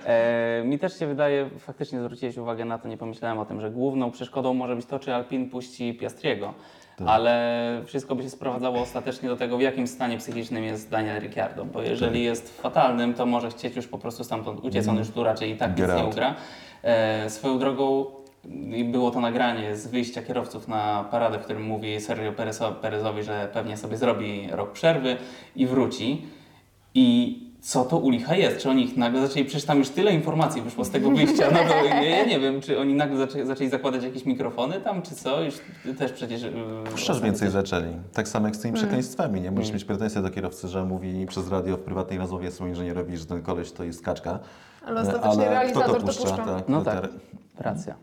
E, 0.07 0.62
mi 0.64 0.78
też 0.78 0.99
się 0.99 1.07
wydaje, 1.07 1.51
faktycznie 1.59 2.01
zwróciłeś 2.01 2.36
uwagę 2.36 2.64
na 2.64 2.78
to, 2.78 2.88
nie 2.88 2.97
pomyślałem 2.97 3.38
o 3.38 3.45
tym, 3.45 3.61
że 3.61 3.70
główną 3.70 4.11
przeszkodą 4.11 4.55
może 4.55 4.76
być 4.76 4.86
to, 4.86 4.99
czy 4.99 5.14
Alpin 5.14 5.51
puści 5.51 5.95
Piastriego. 5.95 6.55
Ale 7.07 7.82
wszystko 7.86 8.14
by 8.14 8.22
się 8.22 8.30
sprowadzało 8.30 8.80
ostatecznie 8.80 9.28
do 9.28 9.36
tego, 9.36 9.59
w 9.59 9.61
jakim 9.61 9.86
stanie 9.86 10.18
psychicznym 10.18 10.64
jest 10.64 10.90
Daniel 10.90 11.20
Ricciardo, 11.20 11.64
bo 11.64 11.82
jeżeli 11.82 12.22
jest 12.22 12.51
w 12.51 12.61
fatalnym, 12.61 13.14
to 13.14 13.26
może 13.26 13.51
chcieć 13.51 13.76
już 13.76 13.86
po 13.86 13.99
prostu 13.99 14.24
stamtąd 14.24 14.61
uciec, 14.64 14.88
on 14.88 14.97
już 14.97 15.11
tu 15.11 15.24
raczej 15.24 15.51
i 15.51 15.57
tak 15.57 15.78
nic 15.78 15.88
nie 15.97 16.05
ugra. 16.05 16.34
E, 16.82 17.30
swoją 17.30 17.59
drogą 17.59 18.07
i 18.76 18.84
było 18.84 19.11
to 19.11 19.20
nagranie 19.20 19.76
z 19.76 19.86
wyjścia 19.86 20.22
kierowców 20.22 20.68
na 20.68 21.05
paradę, 21.11 21.38
w 21.38 21.42
którym 21.42 21.62
mówi 21.62 22.01
Sergio 22.01 22.32
Perezo- 22.32 22.74
Perezowi, 22.74 23.22
że 23.22 23.49
pewnie 23.53 23.76
sobie 23.76 23.97
zrobi 23.97 24.49
rok 24.51 24.72
przerwy 24.72 25.16
i 25.57 25.66
wróci. 25.66 26.22
I 26.95 27.40
co 27.61 27.84
to 27.84 27.99
u 27.99 28.11
licha 28.11 28.34
jest? 28.36 28.59
Czy 28.59 28.70
oni 28.70 28.84
ich 28.84 28.97
nagle 28.97 29.26
zaczęli, 29.28 29.45
przecież 29.45 29.64
tam 29.64 29.78
już 29.78 29.88
tyle 29.88 30.12
informacji 30.12 30.62
wyszło 30.62 30.84
z 30.84 30.90
tego 30.90 31.11
wyjścia, 31.11 31.51
no 31.53 31.59
to 31.68 31.84
ja, 31.84 32.24
nie 32.24 32.40
wiem, 32.40 32.61
czy 32.61 32.78
oni 32.78 32.95
nagle 32.95 33.16
zaczęli, 33.18 33.47
zaczęli 33.47 33.68
zakładać 33.70 34.03
jakieś 34.05 34.24
mikrofony 34.26 34.80
tam, 34.80 35.03
czy 35.03 35.14
co? 35.14 35.42
Już 35.42 35.55
też 35.99 36.12
przecież... 36.12 36.42
yy, 36.42 36.51
Puszczasz 36.84 37.01
ostatnio 37.11 37.24
więcej 37.24 37.51
zaczęli. 37.51 37.92
Tak 38.12 38.28
samo 38.28 38.47
jak 38.47 38.57
z 38.57 38.61
tymi 38.61 38.74
przekleństwami, 38.74 39.40
nie? 39.40 39.51
Możesz 39.51 39.72
mieć 39.72 39.84
pretensje 39.84 40.22
do 40.22 40.30
kierowcy, 40.30 40.68
że 40.68 40.84
mówi 40.84 41.26
przez 41.26 41.51
radio 41.51 41.76
w 41.76 41.80
prywatnej 41.80 42.18
rozmowie 42.18 42.51
swojemu 42.51 42.74
inżynierowi, 42.74 43.16
że 43.16 43.26
ten 43.26 43.42
koleś 43.42 43.72
to 43.72 43.84
jest 43.84 44.03
kaczka. 44.05 44.38
Ale 44.86 45.01
ostatecznie 45.01 45.42
kto 45.45 45.51
realizator 45.51 45.86
to 45.86 46.01
to 46.01 46.07
puszcza? 46.07 46.22
puszcza. 46.22 46.36
Tak, 46.45 46.68
No 46.68 46.82
tak, 46.82 47.09
racja. 47.59 47.95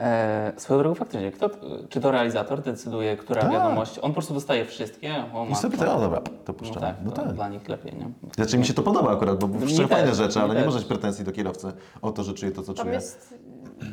E, 0.00 0.52
swoją 0.56 0.80
drogą 0.80 0.94
faktycznie, 0.94 1.32
kto, 1.32 1.50
czy 1.88 2.00
to 2.00 2.10
realizator 2.10 2.62
decyduje, 2.62 3.16
która 3.16 3.40
Tak. 3.42 3.52
wiadomość? 3.52 3.98
On 3.98 4.10
po 4.10 4.14
prostu 4.14 4.34
dostaje 4.34 4.64
wszystkie? 4.64 5.24
O, 5.34 5.46
I 5.50 5.54
sobie 5.54 5.78
to, 5.78 5.96
o 5.96 6.00
dobra, 6.00 6.20
to 6.20 6.30
No 6.48 6.54
puszczamy. 6.54 6.80
tak, 6.80 6.96
No 7.04 7.10
to 7.10 7.22
tak. 7.22 7.32
dla 7.32 7.48
nich 7.48 7.68
lepiej, 7.68 7.92
nie? 7.94 8.10
Znaczy 8.34 8.58
mi 8.58 8.66
się 8.66 8.74
to 8.74 8.82
podoba 8.82 9.12
akurat, 9.12 9.38
bo 9.38 9.48
Mi 9.48 9.58
puszczają 9.58 9.88
też, 9.88 9.98
fajne 9.98 10.14
rzeczy, 10.14 10.38
mi 10.38 10.44
ale 10.44 10.54
nie 10.54 10.60
też. 10.60 10.66
możesz 10.66 10.84
pretensji 10.84 11.24
do 11.24 11.32
kierowcy 11.32 11.72
o 12.02 12.12
to, 12.12 12.22
że 12.22 12.34
czuje 12.34 12.52
to, 12.52 12.62
co 12.62 12.74
Tam 12.74 12.84
czuje. 12.84 12.94
jest, 12.94 13.34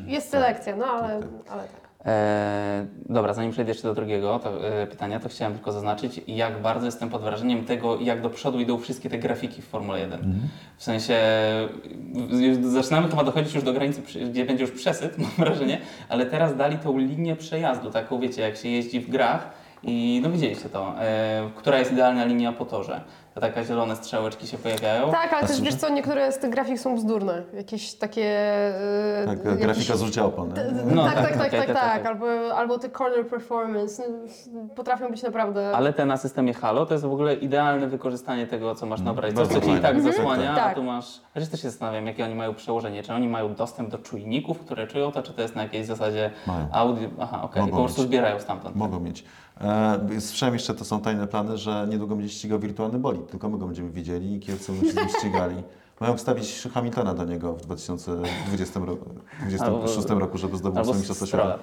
jest 0.06 0.30
selekcja, 0.30 0.76
no 0.76 0.86
ale, 0.86 1.14
ale 1.50 1.62
tak. 1.64 1.87
E, 2.08 2.86
dobra, 3.10 3.34
zanim 3.34 3.52
przejdę 3.52 3.72
jeszcze 3.72 3.88
do 3.88 3.94
drugiego 3.94 4.40
to, 4.40 4.68
e, 4.68 4.88
pytania, 4.88 5.20
to 5.20 5.30
chciałem 5.30 5.54
tylko 5.54 5.72
zaznaczyć, 5.72 6.22
jak 6.28 6.62
bardzo 6.62 6.86
jestem 6.86 7.10
pod 7.10 7.22
wrażeniem 7.22 7.66
tego, 7.66 8.00
jak 8.00 8.22
do 8.22 8.30
przodu 8.30 8.60
idą 8.60 8.78
wszystkie 8.78 9.10
te 9.10 9.18
grafiki 9.18 9.62
w 9.62 9.66
Formule 9.66 10.00
1. 10.00 10.20
W 10.78 10.84
sensie 10.84 11.20
zaczynamy 12.62 13.10
chyba 13.10 13.24
dochodzić 13.24 13.56
już 13.56 13.64
do 13.64 13.74
granicy, 13.74 14.02
gdzie 14.30 14.46
będzie 14.46 14.64
już 14.64 14.72
przesyt, 14.72 15.18
mam 15.20 15.32
wrażenie, 15.38 15.78
ale 16.10 16.26
teraz 16.26 16.58
dali 16.58 16.78
tą 16.78 16.98
linię 16.98 17.36
przejazdu, 17.36 17.92
taką 17.92 18.20
wiecie, 18.20 18.42
jak 18.42 18.58
się 18.58 18.70
jeździ 18.70 19.00
w 19.00 19.10
grach 19.10 19.50
i 19.84 20.20
no 20.24 20.32
widzieliście 20.32 20.70
to, 20.70 20.96
e, 21.00 21.50
która 21.56 21.80
jest 21.80 21.92
idealna 21.92 22.26
linia 22.26 22.52
po 22.52 22.66
torze. 22.66 23.02
Te 23.38 23.42
takie 23.42 23.66
zielone 23.66 23.96
strzałeczki 23.96 24.48
się 24.48 24.58
pojawiają. 24.58 25.12
Tak, 25.12 25.34
ale 25.34 25.48
też 25.48 25.62
wiesz 25.62 25.76
co, 25.76 25.90
niektóre 25.90 26.32
z 26.32 26.38
tych 26.40 26.50
grafik 26.50 26.80
są 26.80 26.96
bzdurne. 26.96 27.44
Jakieś 27.54 27.94
takie... 27.94 28.24
e, 28.26 29.24
Tak, 29.26 29.46
jakieś- 29.46 29.62
grafika 29.62 29.96
zużycia 29.98 30.26
opon. 30.26 30.54
nie? 30.54 30.96
No, 30.96 31.04
tak, 31.06 31.16
tak, 31.16 31.24
tak, 31.24 31.38
tak, 31.38 31.52
tak, 31.52 31.52
tak, 31.52 31.68
tak, 31.68 31.76
tak. 31.76 32.06
Albo, 32.06 32.26
albo 32.56 32.78
te 32.80 32.90
corner 32.90 33.28
performance 33.28 34.04
no, 34.54 34.68
potrafią 34.76 35.10
być 35.12 35.24
naprawdę... 35.24 35.72
Ale 35.76 35.94
te 35.94 36.06
na 36.06 36.18
systemie 36.18 36.54
Halo 36.54 36.86
to 36.86 36.94
jest 36.94 37.06
w 37.06 37.12
ogóle 37.14 37.36
idealne 37.36 37.88
wykorzystanie 37.88 38.48
tego, 38.48 38.76
co 38.76 38.86
masz 38.86 39.02
na 39.02 39.12
obrazie. 39.12 39.36
Coś, 39.36 39.48
bardzo 39.48 39.62
co 39.62 39.66
ci 39.68 39.72
i 39.78 39.80
tak 39.82 39.96
Mhm. 39.96 40.14
zasłania, 40.14 40.66
a 40.66 40.74
tu 40.76 40.84
masz... 40.84 41.22
Chociaż 41.34 41.50
też 41.50 41.62
się 41.62 41.70
zastanawiam, 41.70 42.06
jakie 42.08 42.26
oni 42.26 42.36
mają 42.36 42.54
przełożenie. 42.56 43.04
Czy 43.04 43.14
oni 43.14 43.28
mają 43.28 43.56
dostęp 43.56 43.90
do 43.90 43.98
czujników, 43.98 44.60
które 44.60 44.88
czują 44.88 45.12
to, 45.12 45.24
czy 45.24 45.34
to 45.34 45.42
jest 45.42 45.56
na 45.56 45.64
jakiejś 45.64 45.86
zasadzie 45.86 46.32
audio... 46.72 47.10
Aha, 47.20 47.42
okej. 47.44 47.68
Po 47.72 47.78
prostu 47.78 48.02
zbierają 48.02 48.40
stamtąd. 48.40 48.76
Mogą 48.76 49.00
mieć. 49.00 49.24
E, 49.62 50.22
słyszałem 50.22 50.54
jeszcze, 50.56 50.74
to 50.74 50.86
są 50.86 51.02
tajne 51.02 51.28
plany, 51.28 51.58
że 51.58 51.88
niedługo 51.90 52.16
będzie 52.16 52.34
ścigał 52.34 52.60
wirtualny 52.60 53.00
bolid. 53.00 53.32
Tylko 53.32 53.50
my 53.50 53.58
go 53.58 53.66
będziemy 53.66 53.90
widzieli 53.90 54.36
i 54.36 54.40
kierowcy 54.40 54.72
będą 54.72 55.02
się 55.02 55.10
ścigali. 55.10 55.56
Mają 56.00 56.18
wstawić 56.18 56.68
Hamiltona 56.74 57.14
do 57.14 57.24
niego 57.26 57.54
w 57.54 57.62
2020 57.62 58.80
roku, 58.80 59.06
2026 59.40 60.10
roku, 60.10 60.38
żeby 60.38 60.58
zdobył 60.58 60.80
Albo 60.80 60.94
mistrzostwo 60.94 61.26
świata. 61.26 61.60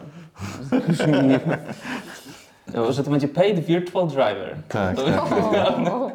Że 2.91 3.05
to 3.05 3.11
będzie 3.11 3.29
paid 3.29 3.61
virtual 3.61 4.09
driver. 4.09 4.57
Tak, 4.69 4.97
To- 4.97 5.05
tak. 5.05 5.33
O, 5.93 6.11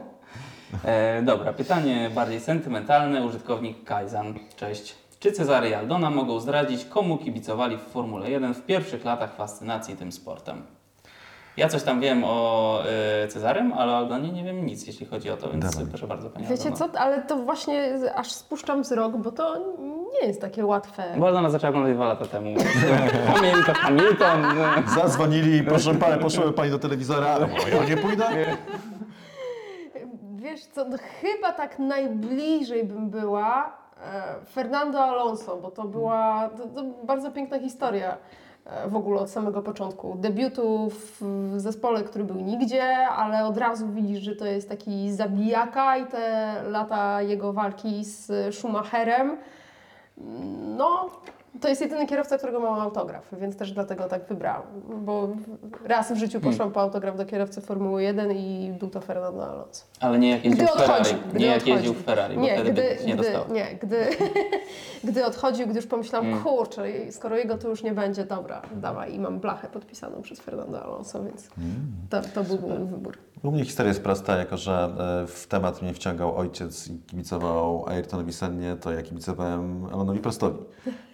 E, 0.86 1.21
dobra, 1.23 1.53
pytanie 1.53 2.09
bardziej 2.15 2.39
sentymentalne. 2.39 3.25
Użytkownik 3.25 3.84
Kaizen. 3.84 4.34
Cześć. 4.55 4.95
Czy 5.19 5.32
Cezary 5.32 5.69
i 5.69 5.73
Aldona 5.73 6.09
mogą 6.09 6.39
zdradzić, 6.39 6.86
komu 6.86 7.17
kibicowali 7.17 7.77
w 7.77 7.82
Formule 7.82 8.30
1 8.30 8.53
w 8.53 8.61
pierwszych 8.65 9.05
latach 9.05 9.36
fascynacji 9.36 9.95
tym 9.97 10.11
sportem? 10.11 10.61
Ja 11.58 11.70
coś 11.70 11.84
tam 11.84 12.00
wiem 12.00 12.24
o 12.26 12.80
e, 13.24 13.28
Cezarym, 13.28 13.74
ale 13.74 13.91
o 13.91 13.97
Aldonie 13.97 14.32
nie 14.32 14.43
wiem 14.43 14.66
nic, 14.66 14.88
jeśli 14.88 15.06
chodzi 15.06 15.30
o 15.30 15.38
to, 15.38 15.50
więc 15.52 15.66
Dawaj. 15.66 15.88
proszę 15.89 16.08
bardzo 16.08 16.30
Pani 16.30 16.47
Wiecie 16.47 16.72
co, 16.72 16.89
ale 16.97 17.22
to 17.22 17.36
właśnie 17.36 18.00
aż 18.16 18.32
spuszczam 18.32 18.82
wzrok, 18.82 19.18
bo 19.18 19.32
to 19.32 19.58
nie 20.14 20.28
jest 20.28 20.41
takie 20.41 20.66
łatwe. 20.66 21.04
Bo 21.18 21.28
Aldona 21.28 21.50
zaczęła 21.50 21.70
oglądać 21.70 21.95
dwa 21.95 22.08
lata 22.08 22.26
temu. 22.26 22.56
Pamiętam 23.84 24.41
no. 24.41 24.91
Zadzwonili, 24.95 25.64
proszę 25.64 25.95
Pani, 25.95 26.22
poszły 26.22 26.54
Pani 26.54 26.72
do 26.72 26.80
telewizora. 26.80 27.38
O, 27.38 27.68
ja 27.76 27.86
nie 27.89 27.97
pójdę? 27.97 28.26
Wiesz 30.36 30.66
co, 30.66 30.86
no 30.86 30.97
chyba 31.22 31.54
tak 31.54 31.80
najbliżej 31.80 32.84
bym 32.84 33.10
była 33.10 33.78
e, 33.97 34.45
Fernando 34.45 35.04
Alonso, 35.04 35.58
bo 35.58 35.72
to 35.72 35.84
była 35.84 36.50
to, 36.58 36.68
to 36.68 36.84
bardzo 37.04 37.32
piękna 37.32 37.60
historia 37.60 38.18
w 38.88 38.95
ogóle 38.95 39.20
od 39.20 39.30
samego 39.30 39.62
początku. 39.62 40.16
Debiutu 40.20 40.89
w, 40.89 41.22
zespole, 41.57 42.03
który 42.03 42.24
był 42.24 42.36
nigdzie, 42.36 43.07
ale 43.07 43.45
od 43.45 43.57
razu 43.57 43.88
widzisz, 43.88 44.20
że 44.20 44.36
to 44.36 44.45
jest 44.45 44.70
taki 44.70 45.12
zabijaka 45.12 45.97
i 45.97 46.05
te 46.05 46.55
lata 46.68 47.22
jego 47.22 47.53
walki 47.53 48.05
z 48.05 48.55
Schumacherem. 48.55 49.38
No, 50.78 51.10
to 51.62 51.68
jest 51.70 51.82
jedyny 51.82 52.08
kierowca, 52.08 52.38
którego 52.38 52.60
mam 52.60 52.80
autograf, 52.80 53.28
więc 53.41 53.56
też 53.58 53.72
dlatego 53.72 54.04
tak 54.04 54.26
wybrałam. 54.28 54.62
Bo 55.06 55.30
raz 55.86 56.12
w 56.12 56.16
życiu 56.16 56.39
poszłam 56.39 56.72
po 56.72 56.82
autograf 56.82 57.18
do 57.18 57.26
kierowcy 57.26 57.62
Formuły 57.62 58.04
1 58.04 58.32
i 58.32 58.74
był 58.80 58.89
to 58.89 59.02
Fernando 59.02 59.50
Alonso. 59.52 59.86
Ale 60.00 60.20
nie 60.20 60.30
jak 60.30 60.45
jeździł 60.45 60.66
Gdy 60.66 60.74
w 60.74 60.78
Ferrari. 60.78 61.02
odchodził. 61.02 61.18
Gdy 61.30 61.39
nie 61.39 61.45
jak 61.45 61.56
odchodził. 61.56 61.76
jeździł 61.76 61.93
w 61.93 62.04
Ferrari, 62.04 62.36
bo 62.36 62.41
nie, 62.41 62.54
wtedy 62.56 62.72
gdy, 62.72 62.82
by 62.82 63.06
nie 63.06 63.14
gdy, 63.16 63.24
dostał. 63.24 63.54
nie, 63.54 63.66
gdy, 63.82 63.97
gdy 65.12 65.26
odchodził, 65.26 65.68
gdy 65.68 65.76
już 65.76 65.88
pomyślałam, 65.88 66.28
Mm. 66.28 66.43
kurczę, 66.43 66.84
skoro 67.12 67.38
jego 67.38 67.58
to 67.58 67.68
już 67.70 67.84
nie 67.84 67.91
będzie, 67.93 68.26
dobra, 68.26 68.62
dawaj. 68.76 69.14
I 69.16 69.20
mam 69.20 69.39
blachę 69.39 69.68
podpisaną 69.68 70.22
przez 70.22 70.39
Fernando 70.39 70.84
Alonso, 70.84 71.24
więc 71.24 71.50
to, 72.10 72.22
to 72.34 72.43
był 72.43 72.58
mój 72.70 72.88
wybór. 72.88 73.18
U 73.43 73.52
mnie 73.52 73.66
historia 73.66 73.88
jest 73.89 74.04
prosta, 74.04 74.38
jako 74.38 74.58
że 74.58 74.89
e, 75.24 75.28
w 75.28 75.47
temat 75.47 75.82
mnie 75.82 75.93
wciągał 75.93 76.38
ojciec 76.38 76.88
i 76.88 77.00
kibicował 77.00 77.86
Ayrtonowi 77.89 78.34
Sennie, 78.34 78.76
to 78.82 78.91
ja 78.91 79.02
kibicowałem 79.02 79.86
Alonowi 79.86 80.20
Prostowi. 80.20 80.60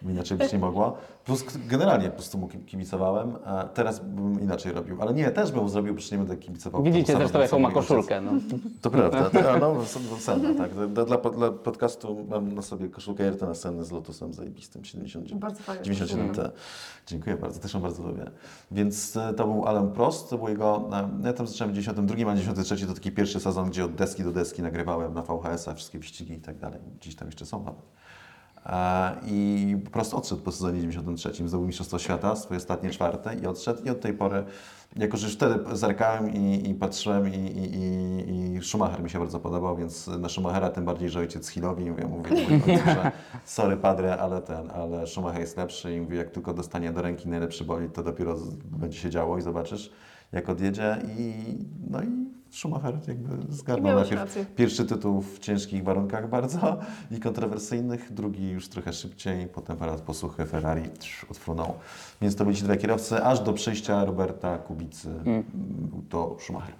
Inaczej 0.03 0.24
być 0.33 0.53
nie 0.53 0.59
mogło. 0.59 0.97
Plus 1.25 1.45
generalnie 1.67 2.09
po 2.09 2.15
prostu 2.15 2.37
mu 2.37 2.47
ki- 2.47 2.59
kibicowałem, 2.59 3.35
a 3.45 3.63
teraz 3.63 3.99
bym 3.99 4.41
inaczej 4.41 4.71
robił. 4.73 5.01
Ale 5.01 5.13
nie, 5.13 5.31
też 5.31 5.51
bym 5.51 5.69
zrobił, 5.69 5.95
przecież 5.95 6.11
nie 6.11 6.17
będę 6.17 6.37
kibicował. 6.37 6.83
Widzicie 6.83 7.13
zresztą, 7.17 7.39
jaką 7.39 7.59
ma 7.59 7.71
koszulkę. 7.71 8.21
No. 8.21 8.31
To 8.81 8.89
prawda, 8.89 9.29
to, 9.29 9.59
no, 9.59 9.75
Senna, 10.19 10.53
tak. 10.53 10.89
Dla, 10.93 11.05
dla, 11.05 11.17
dla 11.17 11.51
podcastu 11.51 12.25
mam 12.29 12.55
na 12.55 12.61
sobie 12.61 12.89
koszulkę 12.89 13.23
Ayrtona 13.23 13.55
Senny 13.55 13.85
z 13.85 13.91
Lotusem 13.91 14.33
zajebistym 14.33 14.85
79. 14.85 15.41
Bardzo 15.41 15.63
fajnie. 15.63 15.83
97T. 15.83 16.49
Dziękuję 17.07 17.37
bardzo, 17.37 17.59
też 17.59 17.73
ją 17.73 17.81
bardzo 17.81 18.03
lubię. 18.03 18.31
Więc 18.71 19.17
e, 19.17 19.33
to 19.33 19.47
był 19.47 19.65
Alan 19.65 19.91
Prost, 19.91 20.29
to 20.29 20.37
był 20.37 20.47
jego, 20.49 20.89
e, 20.93 21.09
ja 21.27 21.33
tam 21.33 21.47
zacząłem 21.47 21.73
w 21.73 21.75
92, 21.75 22.31
a 22.31 22.35
93 22.35 22.87
to 22.87 22.93
taki 22.93 23.11
pierwszy 23.11 23.39
sezon, 23.39 23.69
gdzie 23.69 23.85
od 23.85 23.95
deski 23.95 24.23
do 24.23 24.31
deski 24.31 24.61
nagrywałem 24.61 25.13
na 25.13 25.21
VHS-a 25.21 25.73
wszystkie 25.73 25.99
wyścigi 25.99 26.33
i 26.33 26.41
tak 26.41 26.57
dalej. 26.57 26.79
Dziś 27.01 27.15
tam 27.15 27.27
jeszcze 27.27 27.45
są 27.45 27.63
nawet. 27.63 27.81
E, 28.65 29.15
I 29.25 29.77
po 29.85 29.91
prostu 29.91 30.17
odszedł 30.17 30.41
po 30.41 30.51
sezonie 30.51 30.81
93, 30.81 31.47
zdobył 31.47 31.67
Mistrzostwo 31.67 31.99
Świata, 31.99 32.35
swoje 32.35 32.57
ostatnie 32.57 32.89
czwarte 32.89 33.35
i 33.35 33.45
odszedł. 33.45 33.83
I 33.83 33.89
od 33.89 34.01
tej 34.01 34.13
pory, 34.13 34.43
jako 34.95 35.17
że 35.17 35.27
już 35.27 35.35
wtedy 35.35 35.75
zerkałem 35.77 36.33
i, 36.33 36.69
i 36.69 36.73
patrzyłem 36.73 37.33
i, 37.33 37.37
i, 37.37 38.55
i, 38.55 38.63
Schumacher 38.63 39.03
mi 39.03 39.09
się 39.09 39.19
bardzo 39.19 39.39
podobał, 39.39 39.77
więc 39.77 40.07
na 40.07 40.29
Schumachera 40.29 40.69
tym 40.69 40.85
bardziej, 40.85 41.09
że 41.09 41.19
ojciec 41.19 41.49
Hillowi, 41.49 41.91
mówię, 41.91 42.05
mówię, 42.05 42.29
mówię 42.49 42.77
że 42.85 43.11
sorry 43.45 43.77
padre, 43.77 44.17
ale 44.17 44.41
ten, 44.41 44.71
ale 44.71 45.07
Schumacher 45.07 45.41
jest 45.41 45.57
lepszy 45.57 45.95
i 45.95 46.01
mówię, 46.01 46.17
jak 46.17 46.31
tylko 46.31 46.53
dostanie 46.53 46.91
do 46.91 47.01
ręki 47.01 47.29
najlepszy 47.29 47.63
bolid, 47.63 47.93
to 47.93 48.03
dopiero 48.03 48.37
będzie 48.65 48.97
się 48.97 49.09
działo 49.09 49.37
i 49.37 49.41
zobaczysz, 49.41 49.91
jak 50.31 50.49
odjedzie 50.49 50.97
i 51.17 51.33
no 51.89 52.03
i 52.03 52.24
Schumacher 52.55 52.93
jakby 53.07 53.53
zgarnął 53.53 53.95
najpierw 53.95 54.21
rację. 54.21 54.45
Pierwszy 54.55 54.85
tytuł 54.85 55.21
w 55.21 55.39
ciężkich 55.39 55.83
warunkach 55.83 56.29
bardzo 56.29 56.77
i 57.11 57.19
kontrowersyjnych, 57.19 58.13
drugi 58.13 58.49
już 58.49 58.69
trochę 58.69 58.93
szybciej, 58.93 59.47
potem 59.47 59.77
parę 59.77 59.95
posłuchy 60.05 60.45
Ferrari 60.45 60.83
odfrunął. 61.31 61.73
Więc 62.21 62.35
to 62.35 62.45
byli 62.45 62.57
ci 62.57 62.63
dwa 62.63 62.77
kierowcy, 62.77 63.23
aż 63.23 63.39
do 63.39 63.53
przyjścia 63.53 64.05
Roberta 64.05 64.57
Kubicy. 64.57 65.09
Był 65.53 66.01
to 66.09 66.37
Schumacher. 66.39 66.73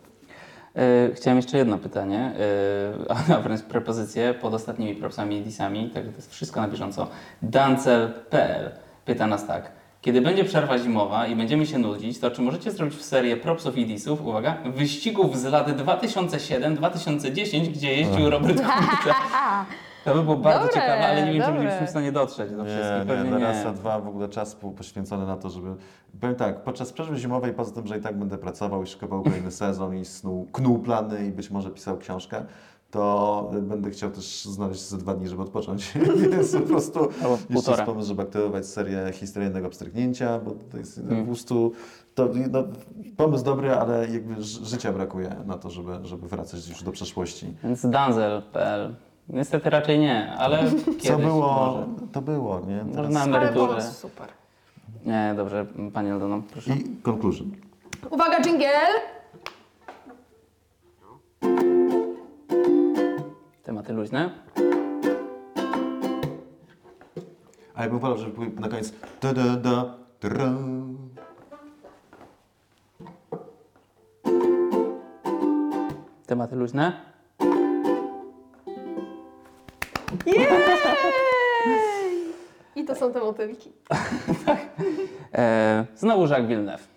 E, 0.76 1.12
Chciałem 1.14 1.38
jeszcze 1.38 1.58
jedno 1.58 1.78
pytanie, 1.78 2.34
e, 3.10 3.32
a 3.36 3.42
wręcz 3.42 3.62
propozycję 3.62 4.34
pod 4.34 4.54
ostatnimi 4.54 4.96
propsami 4.96 5.38
i 5.38 5.42
disami, 5.42 5.90
tak 5.90 6.04
to 6.04 6.16
jest 6.16 6.32
wszystko 6.32 6.62
na 6.62 6.68
bieżąco. 6.68 7.08
Dancel.pl 7.42 8.72
pyta 9.06 9.28
nas 9.28 9.48
tak. 9.48 9.72
Kiedy 10.06 10.22
będzie 10.22 10.44
przerwa 10.44 10.78
zimowa 10.78 11.28
i 11.28 11.36
będziemy 11.36 11.66
się 11.66 11.78
nudzić, 11.78 12.20
to 12.20 12.32
czy 12.32 12.42
możecie 12.42 12.72
zrobić 12.72 12.96
w 12.96 13.02
serię 13.02 13.38
propsów 13.38 13.78
i 13.78 13.86
disów, 13.86 14.26
uwaga, 14.26 14.58
wyścigów 14.66 15.40
z 15.40 15.46
lat 15.46 15.68
2007-2010, 15.68 17.68
gdzie 17.68 17.94
jeździł 17.94 18.30
Robert 18.30 18.58
Kubica? 18.62 19.16
To 20.06 20.16
by 20.16 20.24
było 20.24 20.36
bardzo 20.36 20.66
Dobre, 20.66 20.82
ciekawe, 20.82 21.08
ale 21.08 21.26
nie 21.26 21.34
wiem, 21.34 21.44
czy 21.44 21.52
byliśmy 21.52 21.88
w 21.88 21.90
stanie 21.90 22.12
dotrzeć 22.12 22.52
do 22.52 22.64
Nie, 22.64 22.70
wszystkich. 22.70 23.00
nie, 23.00 23.06
Pewnie 23.06 23.32
na 23.32 23.38
nie. 23.38 23.44
raz, 23.44 23.66
a 23.66 23.74
dwa 23.74 24.00
w 24.00 24.08
ogóle 24.08 24.30
czas 24.30 24.56
był 24.56 24.72
poświęcony 24.72 25.26
na 25.26 25.38
to, 25.38 25.50
żeby... 25.50 25.76
Powiem 26.22 26.36
tak, 26.36 26.64
podczas 26.64 26.94
przerwy 26.94 27.18
zimowej, 27.18 27.54
poza 27.54 27.76
tym, 27.76 27.88
że 27.88 27.98
i 27.98 28.02
tak 28.02 28.20
będę 28.20 28.38
pracował 28.38 28.84
i 28.84 28.88
szykował 28.88 29.24
kolejny 29.24 29.52
sezon 29.62 29.98
i 29.98 30.06
snuł, 30.06 30.48
knuł 30.52 30.80
plany 30.80 31.26
i 31.26 31.32
być 31.32 31.52
może 31.52 31.72
pisał 31.72 31.98
książkę, 31.98 32.46
to 32.96 33.52
będę 33.62 33.90
chciał 33.90 34.12
też 34.12 34.46
znaleźć 34.46 34.82
ze 34.82 34.98
dwa 34.98 35.14
dni, 35.14 35.28
żeby 35.28 35.42
odpocząć. 35.42 35.94
Więc 36.32 36.56
po 36.56 36.60
prostu 36.62 37.00
Albo 37.00 37.32
jeszcze 37.32 37.54
półtora. 37.54 37.78
jest 37.78 37.86
pomysł, 37.86 38.08
żeby 38.08 38.22
aktywować 38.22 38.66
serię 38.66 39.12
historyjnego 39.14 39.70
pstryknięcia, 39.70 40.40
bo 40.40 40.52
to 40.72 40.78
jest 40.78 40.96
Hmm. 40.96 41.20
po 41.20 41.26
prostu... 41.26 41.72
To, 42.16 42.30
no, 42.52 42.64
pomysł 43.18 43.44
dobry, 43.44 43.72
ale 43.74 44.08
jakby 44.10 44.44
ży- 44.44 44.66
życia 44.66 44.94
brakuje 44.94 45.36
na 45.46 45.58
to, 45.58 45.70
żeby, 45.70 45.92
żeby 46.04 46.28
wracać 46.28 46.68
już 46.70 46.84
do 46.84 46.92
przeszłości. 46.92 47.54
Więc 47.64 47.90
danzel.pl. 47.90 48.96
Niestety 49.30 49.70
raczej 49.70 50.00
nie, 50.00 50.32
ale 50.38 50.64
kiedyś 50.86 51.04
Co 51.08 51.18
było, 51.18 51.48
może. 51.48 52.08
to 52.12 52.22
było, 52.22 52.60
nie? 52.68 52.84
Może 52.96 53.10
na 53.10 53.24
emeryturze. 53.26 53.82
super. 53.82 54.28
Nie, 55.06 55.34
dobrze, 55.38 55.66
Pani 55.94 56.12
Aldono, 56.12 56.42
proszę. 56.52 56.72
I 56.74 56.84
conclusion. 57.04 57.52
Uwaga, 58.12 58.42
jingle! 58.42 58.70
Tematy 63.66 63.94
luźne. 63.94 64.30
A 67.76 67.84
ja 67.84 67.90
bym 67.90 68.00
wolał, 68.00 68.18
żeby 68.18 68.32
był 68.32 68.62
na 68.62 68.70
koniec 68.70 68.94
da 69.22 69.34
da 69.34 69.56
da 69.56 69.94
tra. 70.20 70.54
Tematy 76.28 76.56
luźne. 76.56 76.92
I 82.76 82.86
to 82.86 82.96
są 82.96 83.14
te 83.14 83.20
motylki. 83.20 83.72
E, 85.34 85.86
znowu 85.96 86.28
Jacques 86.28 86.48
Villeneuve. 86.48 86.95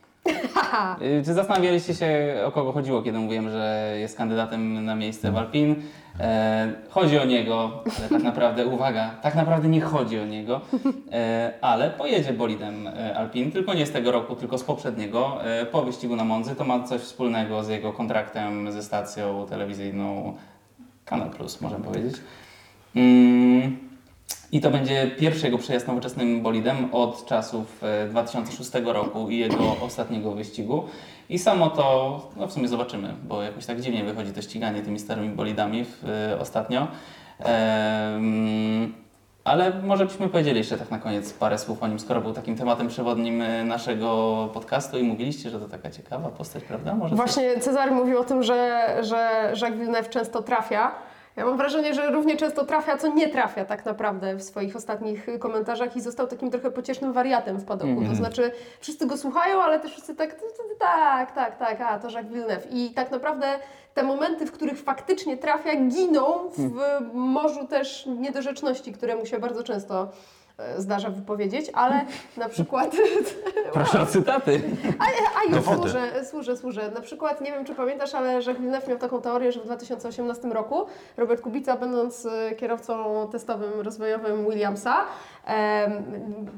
E, 1.00 1.22
Czy 1.24 1.34
zastanawialiście 1.34 1.94
się, 1.94 2.34
o 2.44 2.52
kogo 2.52 2.72
chodziło, 2.72 3.02
kiedy 3.02 3.18
mówiłem, 3.18 3.50
że 3.50 3.94
jest 3.98 4.16
kandydatem 4.16 4.84
na 4.84 4.94
miejsce 4.94 5.32
w 5.32 5.36
Alpin? 5.36 5.82
E, 6.20 6.72
chodzi 6.88 7.18
o 7.18 7.24
niego, 7.24 7.82
ale 7.98 8.08
tak 8.08 8.22
naprawdę, 8.22 8.66
uwaga, 8.76 9.10
tak 9.22 9.34
naprawdę 9.34 9.68
nie 9.68 9.80
chodzi 9.80 10.20
o 10.20 10.26
niego, 10.26 10.60
e, 11.12 11.52
ale 11.60 11.90
pojedzie 11.90 12.32
bolidem 12.32 12.86
e, 12.86 13.16
Alpin, 13.16 13.52
tylko 13.52 13.74
nie 13.74 13.86
z 13.86 13.92
tego 13.92 14.12
roku, 14.12 14.36
tylko 14.36 14.58
z 14.58 14.64
poprzedniego, 14.64 15.44
e, 15.44 15.66
po 15.66 15.82
wyścigu 15.82 16.16
na 16.16 16.24
Monzy. 16.24 16.54
To 16.54 16.64
ma 16.64 16.82
coś 16.82 17.00
wspólnego 17.00 17.64
z 17.64 17.68
jego 17.68 17.92
kontraktem 17.92 18.72
ze 18.72 18.82
stacją 18.82 19.46
telewizyjną 19.48 20.34
Kanal 21.04 21.30
Plus, 21.30 21.60
możemy 21.60 21.84
powiedzieć. 21.84 22.14
Mm, 22.96 23.87
i 24.52 24.60
to 24.60 24.70
będzie 24.70 25.10
pierwszy 25.18 25.46
jego 25.46 25.58
przejazd 25.58 25.88
nowoczesnym 25.88 26.42
bolidem 26.42 26.94
od 26.94 27.26
czasów 27.26 27.84
e, 27.84 28.08
2006 28.08 28.70
roku 28.84 29.30
i 29.30 29.38
jego 29.38 29.76
ostatniego 29.80 30.32
wyścigu. 30.32 30.84
I 31.28 31.38
samo 31.38 31.70
to, 31.70 32.30
no 32.36 32.46
w 32.46 32.52
sumie 32.52 32.68
zobaczymy, 32.68 33.14
bo 33.24 33.42
jakoś 33.42 33.66
tak 33.66 33.80
dziwnie 33.80 34.04
wychodzi 34.04 34.32
to 34.32 34.42
ściganie 34.42 34.82
tymi 34.82 34.98
starymi 34.98 35.28
bolidami 35.28 35.84
w, 35.84 36.08
e, 36.08 36.40
ostatnio. 36.40 36.86
Em, 37.38 38.94
ale 39.44 39.72
może 39.82 40.06
byśmy 40.06 40.28
powiedzieli 40.28 40.58
jeszcze 40.58 40.78
tak 40.78 40.90
na 40.90 40.98
koniec 40.98 41.32
parę 41.32 41.58
słów 41.58 41.82
o 41.82 41.88
nim, 41.88 41.98
skoro 42.00 42.20
był 42.20 42.32
takim 42.32 42.56
tematem 42.56 42.88
przewodnim 42.88 43.42
e, 43.42 43.64
naszego 43.64 44.48
podcastu 44.54 44.98
i 44.98 45.02
mówiliście, 45.02 45.50
że 45.50 45.60
to 45.60 45.68
taka 45.68 45.90
ciekawa 45.90 46.28
postać, 46.28 46.64
prawda? 46.64 46.94
Może 46.94 47.16
Właśnie 47.16 47.60
Cezary 47.60 47.90
mówił 47.90 48.18
o 48.18 48.24
tym, 48.24 48.42
że, 48.42 48.96
że 49.02 49.52
Jacques 49.60 49.78
Villeneuve 49.78 50.08
często 50.08 50.42
trafia. 50.42 51.07
Ja 51.38 51.44
mam 51.44 51.56
wrażenie, 51.56 51.94
że 51.94 52.10
równie 52.10 52.36
często 52.36 52.64
trafia, 52.64 52.96
co 52.96 53.08
nie 53.08 53.28
trafia 53.28 53.64
tak 53.64 53.84
naprawdę 53.84 54.34
w 54.36 54.42
swoich 54.42 54.76
ostatnich 54.76 55.26
komentarzach 55.38 55.96
i 55.96 56.00
został 56.00 56.26
takim 56.26 56.50
trochę 56.50 56.70
pociesznym 56.70 57.12
wariatem 57.12 57.56
w 57.56 57.64
padoku. 57.64 58.04
To 58.08 58.14
znaczy 58.14 58.50
wszyscy 58.80 59.06
go 59.06 59.16
słuchają, 59.16 59.62
ale 59.62 59.80
też 59.80 59.92
wszyscy 59.92 60.14
tak, 60.14 60.36
tak, 60.78 61.32
tak, 61.32 61.58
tak, 61.58 61.80
a 61.80 61.98
to 61.98 62.10
Jacques 62.10 62.32
Villeneuve. 62.32 62.66
I 62.70 62.90
tak 62.90 63.10
naprawdę 63.10 63.46
te 63.94 64.02
momenty, 64.02 64.46
w 64.46 64.52
których 64.52 64.78
faktycznie 64.82 65.36
trafia, 65.36 65.76
giną 65.76 66.24
w 66.50 66.70
morzu 67.14 67.66
też 67.66 68.06
niedorzeczności, 68.06 68.92
które 68.92 69.16
mu 69.16 69.26
się 69.26 69.38
bardzo 69.38 69.62
często 69.62 70.08
e, 70.58 70.80
zdarza 70.80 71.10
wypowiedzieć, 71.10 71.70
ale 71.74 72.04
na 72.36 72.48
przykład 72.48 72.96
Proszę 73.72 74.00
o 74.00 74.06
cytaty. 74.06 74.60
a, 74.98 75.04
a 75.40 75.44
już 75.44 75.54
Dowody. 75.54 75.90
służę, 75.90 76.24
służę, 76.24 76.56
służę. 76.56 76.90
Na 76.94 77.00
przykład, 77.00 77.40
nie 77.40 77.52
wiem 77.52 77.64
czy 77.64 77.74
pamiętasz, 77.74 78.14
ale 78.14 78.32
Jacques 78.32 78.58
Villeneuve 78.58 78.88
miał 78.88 78.98
taką 78.98 79.20
teorię, 79.20 79.52
że 79.52 79.60
w 79.60 79.64
2018 79.64 80.48
roku 80.48 80.86
Robert 81.16 81.40
Kubica, 81.40 81.76
będąc 81.76 82.26
e, 82.26 82.54
kierowcą 82.54 83.28
testowym, 83.32 83.80
rozwojowym 83.80 84.44
Williamsa, 84.50 84.96
em, 85.46 86.04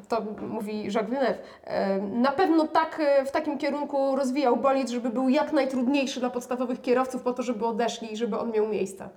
to 0.09 0.23
mówi 0.49 0.85
Jacques 0.85 1.11
Villeneuve, 1.11 1.39
em, 1.65 2.23
na 2.23 2.33
pewno 2.33 2.67
tak 2.67 3.01
e, 3.01 3.25
w 3.25 3.31
takim 3.31 3.59
kierunku 3.59 4.17
rozwijał 4.17 4.57
bolid, 4.57 4.89
żeby 4.91 5.11
był 5.11 5.29
jak 5.29 5.53
najtrudniejszy 5.53 6.21
dla 6.21 6.31
podstawowych 6.31 6.81
kierowców 6.83 7.23
po 7.23 7.33
to, 7.33 7.43
żeby 7.43 7.67
odeszli 7.67 8.13
i 8.13 8.17
żeby 8.17 8.39
on 8.39 8.51
miał 8.51 8.69
miejsce. 8.69 9.09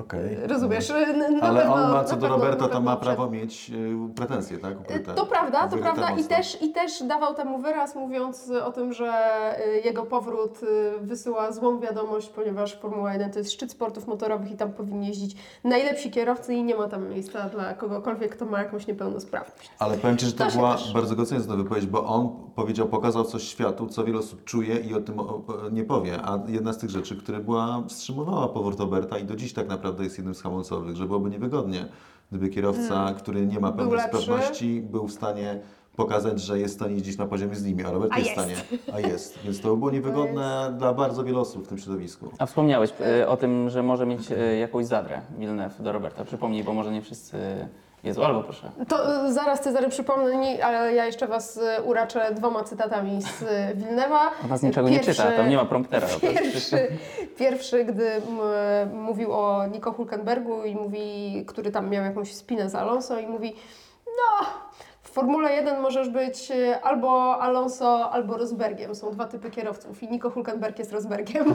Okej. 0.00 0.36
Rozumiesz? 0.46 0.90
N- 0.90 1.36
na 1.38 1.42
Ale 1.42 1.60
pewno- 1.60 1.74
on 1.74 1.90
ma 1.92 2.04
co 2.04 2.16
do 2.16 2.28
Roberta, 2.28 2.68
to 2.68 2.80
ma 2.80 2.96
prawo 2.96 3.30
mieć 3.30 3.70
y, 4.10 4.14
pretensje, 4.14 4.58
tak? 4.58 4.80
Ukryte. 4.80 5.14
To 5.14 5.26
prawda, 5.26 5.68
to 5.68 5.76
prawda 5.78 6.10
i 6.10 6.24
też, 6.24 6.62
i 6.62 6.72
też 6.72 7.02
dawał 7.02 7.34
temu 7.34 7.58
wyraz 7.58 7.94
mówiąc 7.94 8.50
o 8.64 8.72
tym, 8.72 8.92
że 8.92 9.12
y, 9.66 9.80
jego 9.80 10.02
powrót 10.02 10.60
y, 10.62 10.66
wysyła 11.00 11.52
złą 11.52 11.80
wiadomość, 11.80 12.28
ponieważ 12.28 12.74
Formuła 12.80 13.12
1 13.12 13.32
to 13.32 13.38
jest 13.38 13.52
szczyt 13.52 13.70
sportów 13.72 14.06
motorowych 14.06 14.50
i 14.50 14.56
tam 14.56 14.72
powinni 14.72 15.06
jeździć 15.06 15.36
najlepsi 15.64 16.10
kierowcy 16.10 16.54
i 16.54 16.62
nie 16.64 16.74
ma 16.74 16.88
tam 16.88 17.08
miejsca 17.08 17.48
dla 17.48 17.74
kogokolwiek, 17.74 18.36
kto 18.36 18.44
ma 18.46 18.58
jakąś 18.58 18.86
niepełnosprawność. 18.86 19.70
Ale 19.78 19.96
powiem 19.98 20.16
Ci, 20.16 20.26
że 20.26 20.32
to, 20.32 20.44
To 20.46 20.50
była 20.52 20.72
też- 20.74 20.92
bardzo 20.94 21.16
doceniona 21.16 21.56
wypowiedź, 21.56 21.86
bo 21.86 22.04
on 22.04 22.28
powiedział, 22.54 22.88
pokazał 22.88 23.24
coś 23.24 23.42
światu, 23.42 23.86
co 23.86 24.04
wiele 24.04 24.18
osób 24.18 24.44
czuje 24.44 24.76
i 24.76 24.94
o 24.94 25.00
tym 25.00 25.16
nie 25.72 25.84
powie. 25.84 26.18
A 26.24 26.38
jedna 26.48 26.72
z 26.72 26.78
tych 26.78 26.90
rzeczy, 26.90 27.16
która 27.16 27.40
była, 27.40 27.82
wstrzymywała 27.88 28.48
powrót 28.48 28.80
Roberta 28.80 29.18
i 29.18 29.24
do 29.24 29.36
dziś 29.36 29.52
tak 29.52 29.68
naprawdę 29.68 29.85
jest 30.00 30.16
jednym 30.18 30.34
z 30.34 30.42
hamulcowych, 30.42 30.96
że 30.96 31.06
byłoby 31.06 31.30
niewygodnie, 31.30 31.86
gdyby 32.30 32.48
kierowca, 32.48 33.14
który 33.18 33.46
nie 33.46 33.60
ma 33.60 33.68
Hmm. 33.68 33.88
Był 33.88 33.96
lepszy. 33.96 34.08
sprawności, 34.22 34.80
był 34.80 35.06
w 35.06 35.12
stanie 35.12 35.60
pokazać, 35.96 36.40
że 36.40 36.58
jest 36.58 36.74
w 36.74 36.76
stanie 36.76 36.94
jeździć 36.94 37.18
na 37.18 37.26
poziomie 37.26 37.54
z 37.56 37.64
nimi, 37.64 37.84
a 37.84 37.90
Robert 37.90 38.12
A 38.12 38.18
nie 38.18 38.22
jest 38.22 38.30
w 38.30 38.40
stanie. 38.40 38.54
A 38.92 39.00
jest. 39.00 39.38
Więc 39.44 39.60
to 39.60 39.70
by 39.70 39.76
było 39.76 39.90
niewygodne 39.90 40.74
dla 40.78 40.94
bardzo 40.94 41.24
wielu 41.24 41.40
osób 41.40 41.64
w 41.64 41.68
tym 41.68 41.78
środowisku. 41.78 42.30
A 42.38 42.46
wspomniałeś 42.46 42.92
e, 43.20 43.28
o 43.28 43.36
tym, 43.36 43.70
że 43.70 43.82
może 43.82 44.06
mieć 44.06 44.32
e, 44.32 44.56
jakąś 44.56 44.86
zadrę 44.86 45.20
Villeneuve 45.38 45.82
do 45.82 45.92
Roberta. 45.92 46.24
Przypomnij, 46.24 46.64
bo 46.64 46.74
może 46.74 46.92
nie 46.92 47.02
wszyscy 47.02 47.36
wiedzą, 48.06 48.24
albo 48.24 48.42
proszę. 48.42 48.70
To 48.88 49.26
y, 49.26 49.32
zaraz 49.32 49.60
Cezary 49.60 49.88
przypomnij, 49.88 50.62
ale 50.62 50.94
ja 50.94 51.06
jeszcze 51.06 51.26
Was 51.26 51.56
y, 51.56 51.82
uraczę 51.84 52.34
dwoma 52.34 52.64
cytatami 52.64 53.22
z 53.22 53.42
y, 53.42 53.46
Wilnewa. 53.74 54.30
On 54.42 54.48
was 54.48 54.62
niczego 54.62 54.88
nie 54.88 55.00
czyta, 55.00 55.32
tam 55.32 55.48
nie 55.48 55.56
ma 55.56 55.64
promptera. 55.64 56.06
Pierwszy, 56.20 56.88
pierwszy 57.38 57.84
gdy 57.84 58.10
mówił 58.92 59.32
o 59.32 59.66
Nico 59.66 59.92
Hulkenbergu 59.92 60.64
i 60.64 60.74
mówi, 60.74 61.44
który 61.46 61.70
tam 61.70 61.90
miał 61.90 62.04
jakąś 62.04 62.34
spinę 62.34 62.70
z 62.70 62.74
Alonso 62.74 63.18
i 63.18 63.26
mówi, 63.26 63.56
no 64.06 64.46
Formule 65.16 65.52
1 65.54 65.80
możesz 65.80 66.08
być 66.08 66.50
e, 66.50 66.80
albo 66.80 67.38
Alonso, 67.40 68.10
albo 68.10 68.36
Rosbergiem. 68.36 68.94
Są 68.94 69.10
dwa 69.10 69.24
typy 69.26 69.50
kierowców 69.50 70.02
i 70.02 70.08
Nico 70.08 70.30
Hulkenberg 70.30 70.78
jest 70.78 70.92
Rosbergiem. 70.92 71.44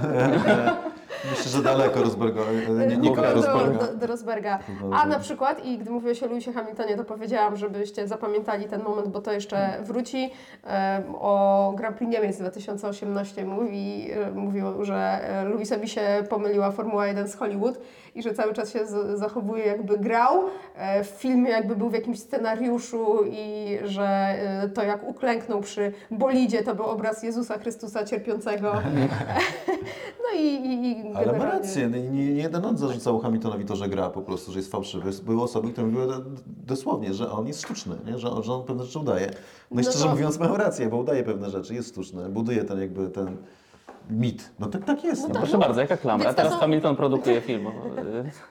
Myślę, 1.32 1.52
że 1.52 1.64
daleko 1.64 2.02
Rosberga, 2.04 2.42
nie, 2.88 2.98
nie 2.98 3.16
do, 3.16 3.34
Rosberga. 3.34 3.80
do, 3.88 3.96
do 3.96 4.08
Rosberga. 4.08 4.60
A 4.94 5.06
na 5.08 5.20
przykład, 5.20 5.66
i 5.66 5.78
gdy 5.78 5.92
mówiłeś 5.92 6.24
o 6.24 6.28
Lewisie 6.28 6.54
Hamiltonie, 6.54 6.98
to 6.98 7.04
powiedziałam, 7.04 7.56
żebyście 7.56 8.08
zapamiętali 8.08 8.66
ten 8.66 8.84
moment, 8.84 9.08
bo 9.08 9.22
to 9.22 9.32
jeszcze 9.32 9.78
wróci. 9.82 10.30
Em, 10.64 11.04
O 11.20 11.74
Grand 11.78 11.98
Prix 11.98 12.12
Niemiec 12.14 12.38
2018 12.38 13.46
mówi, 13.46 14.10
mówił, 14.36 14.86
że 14.86 15.20
Lewisowi 15.52 15.88
się 15.88 16.02
pomyliła 16.30 16.72
Formuła 16.72 17.08
1 17.08 17.28
z 17.28 17.36
Hollywood 17.36 17.80
i 18.16 18.24
że 18.24 18.34
cały 18.34 18.54
czas 18.54 18.74
się 18.74 18.80
zachowuje 19.14 19.66
jakby 19.66 19.98
grał. 19.98 20.44
E, 20.76 21.04
W 21.04 21.08
filmie 21.08 21.50
jakby 21.52 21.76
był 21.76 21.90
w 21.90 21.94
jakimś 21.94 22.20
scenariuszu 22.20 23.24
i 23.32 23.51
że 23.84 24.04
e, 24.08 24.70
to 24.70 24.84
jak 24.84 25.10
uklęknął 25.10 25.62
przy 25.62 25.92
bolidzie, 26.12 26.64
to 26.64 26.76
był 26.76 26.86
obraz 26.86 27.24
Jezusa 27.24 27.58
Chrystusa 27.58 28.06
cierpiącego. 28.06 28.74
No 30.24 30.40
i, 30.40 30.46
i, 30.46 30.92
i 31.10 31.14
Ale 31.14 31.38
ma 31.38 31.46
rację, 31.46 31.88
nie, 31.90 32.02
nie 32.02 32.34
nie 32.34 32.42
jeden 32.42 32.66
on 32.66 32.78
zarzucał 32.78 33.20
Hamiltonowi 33.20 33.66
to, 33.66 33.76
że 33.76 33.90
gra 33.90 34.10
po 34.10 34.22
prostu, 34.22 34.52
że 34.52 34.60
jest 34.60 34.72
fałszywy. 34.72 35.12
Były 35.26 35.42
osoby, 35.44 35.72
które 35.72 35.88
mówiły 35.88 36.08
do- 36.08 36.22
dosłownie, 36.48 37.14
że 37.14 37.32
on 37.32 37.48
jest 37.48 37.62
sztuczny, 37.62 37.96
nie? 38.06 38.18
Że, 38.20 38.30
on, 38.30 38.44
że 38.44 38.54
on 38.54 38.64
pewne 38.66 38.84
rzeczy 38.86 39.00
udaje. 39.00 39.30
No 39.72 39.82
i 39.82 39.84
No 39.86 39.90
szczerze 39.92 40.06
to- 40.06 40.12
mówiąc 40.12 40.40
mają 40.40 40.58
rację, 40.58 40.88
bo 40.90 40.98
udaje 40.98 41.24
pewne 41.24 41.50
rzeczy, 41.50 41.74
jest 41.74 41.90
sztuczny, 41.90 42.30
buduje 42.30 42.64
ten 42.64 42.80
jakby 42.80 43.10
ten 43.10 43.38
mit. 44.10 44.52
No 44.60 44.68
tak, 44.68 44.86
tak 44.86 45.04
jest. 45.04 45.28
No, 45.30 45.36
Proszę 45.36 45.58
bardzo, 45.58 45.82
jaka 45.82 45.98
klamra. 45.98 46.24
Więc 46.26 46.36
to 46.36 46.42
Teraz 46.42 46.54
są- 46.54 46.60
Hamilton 46.60 46.96
produkuje 46.96 47.42
film. 47.42 47.68
y, 47.68 47.72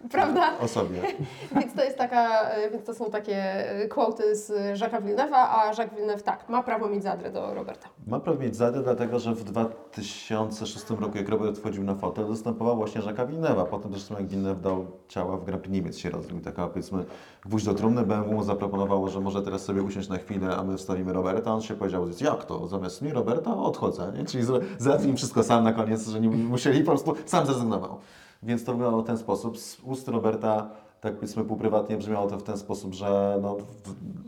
Prawda? 0.13 0.59
O 0.61 0.69
sobie. 0.69 1.01
Więc 1.61 1.75
to 1.75 1.85
jest 1.85 1.99
taka, 1.99 2.51
e, 2.51 2.71
więc 2.71 2.85
to 2.85 2.95
są 2.95 3.11
takie 3.11 3.37
e, 3.71 3.89
quoty 3.89 4.37
z 4.37 4.51
Jacques'a 4.81 5.03
Villeneuve'a, 5.03 5.35
a 5.51 5.67
Jacques 5.67 5.95
Villeneuve 5.95 6.23
tak, 6.23 6.49
ma 6.49 6.63
prawo 6.63 6.89
mieć 6.89 7.03
zadrę 7.03 7.31
do 7.33 7.55
Roberta. 7.55 7.89
Ma 8.07 8.21
prawo 8.21 8.39
mieć 8.41 8.57
zadę, 8.57 8.83
dlatego 8.83 9.19
że 9.19 9.35
w 9.35 9.45
2006 9.45 10.91
roku, 10.91 11.17
jak 11.19 11.29
Robert 11.29 11.59
wchodził 11.59 11.85
na 11.85 11.95
fotel, 11.95 12.27
zastępował 12.29 12.77
właśnie 12.77 13.01
Jacques'a 13.01 13.27
Villeneuve'a. 13.29 13.67
Potem 13.67 13.93
zresztą 13.93 14.15
jak 14.15 14.27
Villeneuve 14.29 14.61
dał 14.61 14.87
ciała 15.09 15.37
w 15.37 15.45
Grand 15.45 15.63
Prix 15.63 15.75
Niemiec 15.75 15.99
się 15.99 16.11
rozbił. 16.11 16.41
Taka 16.41 16.67
powiedzmy 16.69 17.05
gwóźdź 17.47 17.67
do 17.67 17.75
trumny. 17.75 18.03
BMW 18.07 18.33
mu 18.33 18.43
zaproponowało, 18.45 19.09
że 19.09 19.21
może 19.21 19.43
teraz 19.43 19.63
sobie 19.65 19.83
usiąść 19.83 20.09
na 20.09 20.19
chwilę, 20.19 20.57
a 20.57 20.63
my 20.63 20.77
wstawimy 20.77 21.13
Roberta. 21.13 21.55
On 21.55 21.61
się 21.63 21.75
powiedział, 21.75 22.07
jak 22.21 22.45
to? 22.45 22.67
Zamiast 22.67 23.03
mnie 23.03 23.13
Roberta 23.13 23.57
odchodzę. 23.57 24.13
Nie? 24.19 24.25
Czyli 24.25 24.45
załatwił 24.79 25.11
im 25.11 25.17
wszystko 25.17 25.43
sam 25.51 25.65
na 25.65 25.73
koniec, 25.73 26.09
że 26.09 26.21
nie 26.21 26.29
musieli 26.29 26.81
po 26.81 26.91
prostu, 26.91 27.15
sam 27.27 27.47
zrezygnował. 27.47 27.99
Więc 28.43 28.65
to 28.65 28.73
wyglądało 28.73 29.03
w 29.03 29.07
ten 29.07 29.19
sposób. 29.19 29.59
Z 29.59 29.81
ust 29.85 30.09
Roberta 30.09 30.71
tak 31.01 31.15
powiedzmy 31.15 31.45
półprywatnie 31.45 31.97
brzmiało 31.97 32.27
to 32.27 32.39
w 32.39 32.43
ten 32.43 32.59
sposób, 32.59 32.95
że 32.95 33.39
no, 33.43 33.57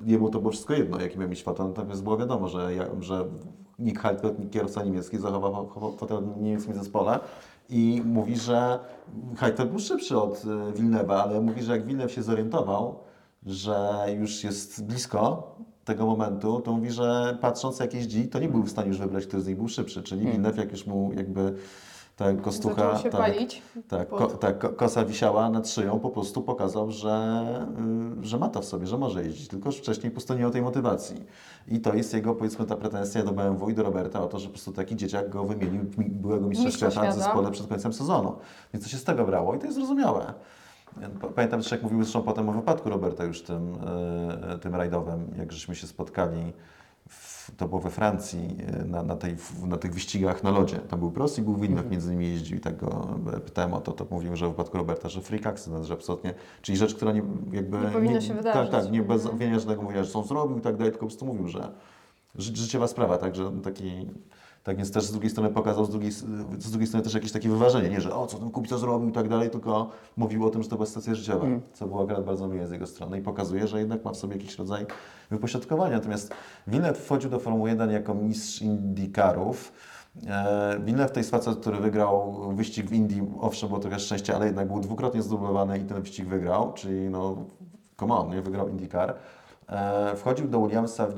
jemu 0.04 0.30
to 0.30 0.38
było 0.38 0.50
wszystko 0.50 0.74
jedno, 0.74 1.00
jaki 1.00 1.18
miał 1.18 1.28
mieć 1.28 1.42
fotel, 1.42 1.66
natomiast 1.66 2.02
było 2.02 2.16
wiadomo, 2.16 2.48
że, 2.48 2.68
że 3.00 3.24
Nick 3.78 4.00
Heidfeld, 4.00 4.50
kierowca 4.50 4.84
niemiecki, 4.84 5.18
zachował 5.18 5.66
chował 5.66 5.92
fotel 5.92 6.18
w 6.20 6.42
niemieckim 6.42 6.74
zespole 6.74 7.20
i 7.68 8.02
mówi, 8.04 8.36
że 8.36 8.78
Heidfeld 9.36 9.70
był 9.70 9.78
szybszy 9.78 10.18
od 10.18 10.42
Wilnewa, 10.74 11.22
ale 11.22 11.40
mówi, 11.40 11.62
że 11.62 11.72
jak 11.72 11.86
Wilnew 11.86 12.12
się 12.12 12.22
zorientował, 12.22 12.98
że 13.46 14.06
już 14.18 14.44
jest 14.44 14.84
blisko 14.84 15.52
tego 15.84 16.06
momentu, 16.06 16.60
to 16.60 16.72
mówi, 16.72 16.90
że 16.90 17.38
patrząc 17.40 17.80
jak 17.80 17.94
jeździ, 17.94 18.28
to 18.28 18.38
nie 18.38 18.48
był 18.48 18.62
w 18.62 18.70
stanie 18.70 18.88
już 18.88 18.98
wybrać, 18.98 19.26
który 19.26 19.42
z 19.42 19.46
nich 19.46 19.56
był 19.56 19.68
szybszy, 19.68 20.02
czyli 20.02 20.26
Wilnew 20.26 20.56
jak 20.56 20.72
już 20.72 20.86
mu 20.86 21.12
jakby 21.16 21.54
ta 22.16 22.32
kostucha... 22.34 22.98
Tak, 22.98 23.12
palić. 23.12 23.62
tak, 23.88 24.08
pod- 24.08 24.18
ko, 24.18 24.26
tak, 24.38 24.58
ko- 24.58 24.68
kosa 24.68 25.04
wisiała 25.04 25.50
nad 25.50 25.68
szyją, 25.68 26.00
po 26.00 26.10
prostu 26.10 26.42
pokazał, 26.42 26.90
że, 26.90 27.66
y, 28.22 28.26
że 28.26 28.38
ma 28.38 28.48
to 28.48 28.60
w 28.60 28.64
sobie, 28.64 28.86
że 28.86 28.98
może 28.98 29.24
jeździć, 29.24 29.48
tylko 29.48 29.72
że 29.72 29.78
wcześniej 29.78 30.10
po 30.10 30.14
prostu 30.14 30.34
nie 30.34 30.40
miał 30.40 30.50
tej 30.50 30.62
motywacji. 30.62 31.24
I 31.68 31.80
to 31.80 31.94
jest 31.94 32.14
jego, 32.14 32.34
powiedzmy, 32.34 32.66
ta 32.66 32.76
pretensja 32.76 33.22
do 33.24 33.32
BMW 33.32 33.70
i 33.70 33.74
do 33.74 33.82
Roberta 33.82 34.22
o 34.22 34.26
to, 34.26 34.38
że 34.38 34.46
po 34.46 34.52
prostu 34.52 34.72
taki 34.72 34.96
dzieciak 34.96 35.28
go 35.30 35.44
wymienił 35.44 35.82
mi- 35.98 36.10
byłego 36.10 36.46
mistrza, 36.48 36.66
Mistrza 36.66 36.90
świata 36.90 37.10
w 37.10 37.14
zespole 37.14 37.50
przed 37.50 37.66
końcem 37.66 37.92
sezonu. 37.92 38.32
Więc 38.74 38.84
to 38.84 38.90
się 38.90 38.96
z 38.96 39.04
tego 39.04 39.24
brało 39.24 39.54
i 39.54 39.58
to 39.58 39.64
jest 39.64 39.76
zrozumiałe. 39.76 40.34
Pa- 41.20 41.28
Pamiętam 41.28 41.62
też, 41.62 41.70
jak 41.72 41.82
mówił 41.82 42.02
zresztą 42.02 42.22
potem 42.22 42.48
o 42.48 42.52
wypadku 42.52 42.90
Roberta 42.90 43.24
już 43.24 43.42
tym, 43.42 43.74
y, 44.54 44.58
tym 44.58 44.74
rajdowym, 44.74 45.34
jak 45.38 45.52
żeśmy 45.52 45.74
się 45.74 45.86
spotkali 45.86 46.52
w, 47.08 47.50
to 47.56 47.68
było 47.68 47.80
we 47.80 47.90
Francji, 47.90 48.56
e, 48.66 48.84
na, 48.84 49.02
na, 49.02 49.16
tej, 49.16 49.36
na 49.66 49.76
tych 49.76 49.94
wyścigach 49.94 50.42
na 50.42 50.50
lodzie. 50.50 50.78
Tam 50.78 50.98
był 50.98 51.10
Prost 51.10 51.38
i 51.38 51.42
był 51.42 51.56
Wilnow, 51.56 51.90
między 51.90 52.10
nimi 52.10 52.26
jeździł 52.28 52.56
i 52.58 52.60
tak 52.60 52.76
go 52.76 53.08
e, 53.36 53.40
pytałem 53.40 53.74
o 53.74 53.80
to, 53.80 53.92
to 53.92 54.06
mówił, 54.10 54.36
że 54.36 54.46
w 54.46 54.50
wypadku 54.50 54.76
Roberta, 54.78 55.08
że 55.08 55.20
freak 55.20 55.46
accident, 55.46 55.84
że 55.84 55.94
absolutnie, 55.94 56.34
czyli 56.62 56.78
rzecz, 56.78 56.94
która 56.94 57.12
nie, 57.12 57.22
jakby... 57.52 57.78
Nie 57.78 57.86
powinna 57.86 58.20
się 58.20 58.34
wydarzyć. 58.34 58.70
Tak, 58.72 58.82
tak, 58.82 58.92
nie 58.92 59.02
bez 59.02 59.16
Mhm. 59.20 59.34
obwiniania 59.34 59.58
żadnego 59.58 59.82
mówienia, 59.82 60.04
że 60.04 60.10
są 60.10 60.24
zrobił 60.24 60.58
i 60.58 60.60
tak 60.60 60.76
dalej, 60.76 60.92
tylko 60.92 61.06
po 61.06 61.10
prostu 61.10 61.26
mówił, 61.26 61.48
że 61.48 61.72
ży, 62.34 62.56
życiowa 62.56 62.86
sprawa, 62.86 63.18
także 63.18 63.52
taki... 63.64 64.06
Tak 64.64 64.76
więc 64.76 64.92
też 64.92 65.04
z 65.04 65.12
drugiej 65.12 65.30
strony 65.30 65.50
pokazał, 65.50 65.84
z 65.84 65.90
drugiej, 65.90 66.12
z 66.58 66.70
drugiej 66.70 66.86
strony 66.86 67.04
też 67.04 67.14
jakieś 67.14 67.32
takie 67.32 67.48
wyważenie, 67.48 67.90
nie, 67.90 68.00
że 68.00 68.14
o, 68.14 68.26
co 68.26 68.38
ten 68.38 68.50
kupica 68.50 68.78
zrobił 68.78 69.08
i 69.08 69.12
tak 69.12 69.28
dalej, 69.28 69.50
tylko 69.50 69.90
mówił 70.16 70.46
o 70.46 70.50
tym, 70.50 70.62
że 70.62 70.68
to 70.68 70.76
była 70.76 70.86
sytuacja 70.86 71.14
życiowa, 71.14 71.46
co 71.72 71.86
było 71.86 72.02
akurat 72.02 72.24
bardzo 72.24 72.48
miłe 72.48 72.66
z 72.66 72.70
jego 72.70 72.86
strony 72.86 73.18
i 73.18 73.22
pokazuje, 73.22 73.66
że 73.66 73.78
jednak 73.78 74.04
ma 74.04 74.10
w 74.10 74.16
sobie 74.16 74.36
jakiś 74.36 74.58
rodzaj 74.58 74.86
wypośrodkowania. 75.30 75.96
Natomiast 75.96 76.34
Villeneuve 76.66 76.98
wchodził 76.98 77.30
do 77.30 77.38
Formuły 77.38 77.70
1 77.70 77.90
jako 77.90 78.14
mistrz 78.14 78.62
Indykarów. 78.62 79.72
Villeneuve 80.80 81.12
to 81.12 81.20
jest 81.20 81.30
facet, 81.30 81.60
który 81.60 81.78
wygrał 81.78 82.34
wyścig 82.54 82.86
w 82.86 82.92
Indii, 82.92 83.22
owszem, 83.40 83.68
było 83.68 83.80
trochę 83.80 83.98
szczęścia, 83.98 84.36
ale 84.36 84.46
jednak 84.46 84.68
był 84.68 84.80
dwukrotnie 84.80 85.22
zdobyłany 85.22 85.78
i 85.78 85.84
ten 85.84 86.02
wyścig 86.02 86.26
wygrał, 86.26 86.72
czyli 86.72 87.10
no, 87.10 87.36
come 88.00 88.14
on, 88.14 88.30
nie, 88.30 88.42
wygrał 88.42 88.68
IndyCar. 88.68 89.14
E, 89.68 90.16
Wchodził 90.16 90.48
do 90.48 90.60
Williamsa 90.60 91.06
w 91.06 91.14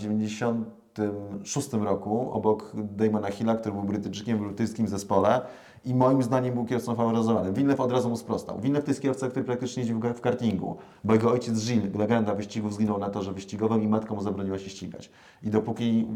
96 0.95 1.72
roku 1.72 2.30
obok 2.32 2.72
Damona 2.74 3.30
Hilla, 3.30 3.55
który 3.55 3.74
był 3.74 3.84
Brytyjczykiem 3.84 4.38
w 4.38 4.40
brytyjskim 4.40 4.88
zespole 4.88 5.40
i 5.84 5.95
moim 5.95 6.22
zdaniem 6.22 6.55
był 6.55 6.64
kierowcą 6.64 6.95
faworyzowany. 6.95 7.53
Villeneuve 7.53 7.80
od 7.80 7.92
razu 7.92 8.11
mu 8.11 8.16
sprostał. 8.16 8.61
Villeneuve 8.61 8.84
to 8.84 8.90
jest 8.90 9.03
kierowca, 9.03 9.28
który 9.28 9.45
praktycznie 9.45 9.80
jeździł 9.80 10.01
w 10.01 10.20
kartingu, 10.20 10.76
bo 11.05 11.12
jego 11.14 11.30
ojciec 11.30 11.66
Gilles, 11.66 11.95
legenda 11.95 12.34
wyścigów, 12.34 12.74
zginął 12.74 12.99
na 12.99 13.11
torze 13.11 13.32
wyścigowym 13.32 13.82
i 13.82 13.88
matka 13.88 14.14
mu 14.14 14.22
zabroniła 14.22 14.59
się 14.59 14.70
ścigać. 14.70 15.11
I 15.42 15.51
dopóki 15.51 16.07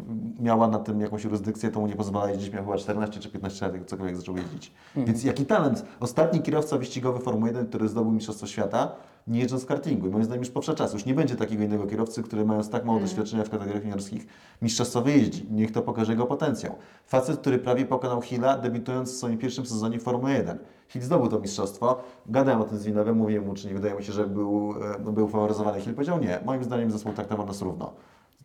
miała 0.41 0.69
na 0.69 0.79
tym 0.79 1.01
jakąś 1.01 1.25
jurysdykcję, 1.25 1.71
to 1.71 1.81
mu 1.81 1.87
nie 1.87 1.97
pozwalała 1.97 2.31
jeździć, 2.31 2.53
miał 2.53 2.65
chyba 2.65 2.77
14 2.77 3.21
czy 3.21 3.31
15 3.31 3.67
lat, 3.67 3.75
jak 3.75 3.85
cokolwiek 3.87 4.17
zaczął 4.17 4.37
jeździć. 4.37 4.73
Więc 4.97 5.25
jaki 5.25 5.47
talent. 5.47 5.85
Ostatni 6.01 6.41
kierowca 6.41 6.79
wyścigowy 6.79 7.21
Formuły 7.21 7.49
1, 7.49 7.67
który 7.67 7.89
zdobył 7.89 8.13
Mistrzostwo 8.13 8.47
Świata, 8.47 8.93
nie 9.29 9.41
jeżdżąc 9.41 9.65
kartingu. 9.67 10.07
I 10.07 10.11
moim 10.11 10.25
zdaniem 10.25 10.43
już 10.43 10.51
powsze 10.51 10.75
czas. 10.75 10.93
Już 10.93 11.05
nie 11.05 11.15
będzie 11.15 11.37
takiego 11.37 11.65
innego 11.65 11.87
kierowcy, 11.87 12.23
który 12.23 12.45
mając 12.45 12.71
tak 12.71 12.85
mało 12.85 13.01
doświadczenia 13.01 13.45
w 13.45 13.51
kategoriach 13.51 13.85
juniorskich 13.85 14.27
mistrzostwo 14.63 15.03
wyjeździ. 15.03 15.47
Niech 15.51 15.73
to 15.73 15.83
pokaże 15.83 16.13
jego 16.13 16.27
potencjał. 16.27 16.75
Facet, 17.07 17.41
który 17.41 17.59
prawie 17.59 17.85
pokonał 17.85 18.23
Hilla, 18.23 18.59
debiutując 18.59 19.13
w 19.13 19.17
swoim 19.17 19.39
pierwszym 19.39 19.67
sezonie 19.67 19.99
w 19.99 20.03
Formule 20.03 20.33
1. 20.33 20.59
Hill 20.89 21.03
zdobył 21.03 21.29
to 21.29 21.41
mistrzostwo. 21.41 22.01
Gadałem 22.27 22.61
o 22.61 22.65
tym 22.65 22.79
z 22.79 22.85
Winowem, 22.85 23.17
mówiłem 23.17 23.47
mu, 23.47 23.55
czy 23.55 23.67
nie 23.67 23.75
wydaje 23.75 23.95
mu 23.95 24.03
się, 24.03 24.13
że 24.13 24.27
był, 24.27 24.75
e, 24.83 24.99
no, 25.05 25.13
był 25.13 25.29
faworyzowany. 25.29 25.81
Hill 25.81 25.95
powiedział 25.95 26.21
nie. 26.21 26.41
Moim 26.45 26.65
zdaniem 26.65 26.91
zespół 26.91 27.13
traktował 27.13 27.47
nas 27.47 27.63
równo. 27.63 27.93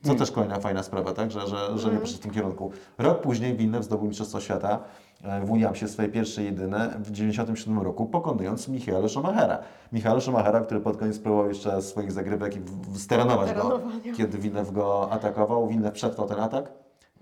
Co 0.04 0.16
też 0.16 0.32
kolejna 0.32 0.60
fajna 0.60 0.84
sprawa, 0.84 1.14
tak? 1.14 1.32
że, 1.32 1.48
że, 1.48 1.78
że 1.78 1.92
nie 1.92 1.98
poszedł 1.98 2.20
w 2.20 2.22
tym 2.22 2.32
kierunku. 2.32 2.72
Rok 2.98 3.22
później 3.22 3.58
Villeneuve 3.58 3.84
zdobył 3.84 4.08
Mistrzostwo 4.08 4.40
Świata 4.40 4.80
w 5.24 5.52
Williamsie, 5.52 5.88
swoje 5.88 6.10
pierwsze 6.10 6.44
jedyne 6.44 6.78
w 6.78 7.12
1997 7.12 7.80
roku, 7.80 8.06
pokonując 8.06 8.68
Michaela 8.68 9.08
Schumachera. 9.08 9.60
Michaela 9.92 10.22
Schumachera, 10.22 10.62
który 10.62 10.80
pod 10.80 10.98
koniec 10.98 11.20
próbował 11.20 11.48
jeszcze 11.48 11.82
swoich 11.82 12.12
zagrywek 12.12 12.56
i 12.56 12.60
steranować 13.00 13.54
go, 13.54 13.80
kiedy 14.18 14.38
Villeneuve 14.38 14.72
go 14.72 15.12
atakował. 15.12 15.68
Villeneuve 15.68 15.94
przetrwał 15.94 16.28
ten 16.28 16.40
atak, 16.40 16.72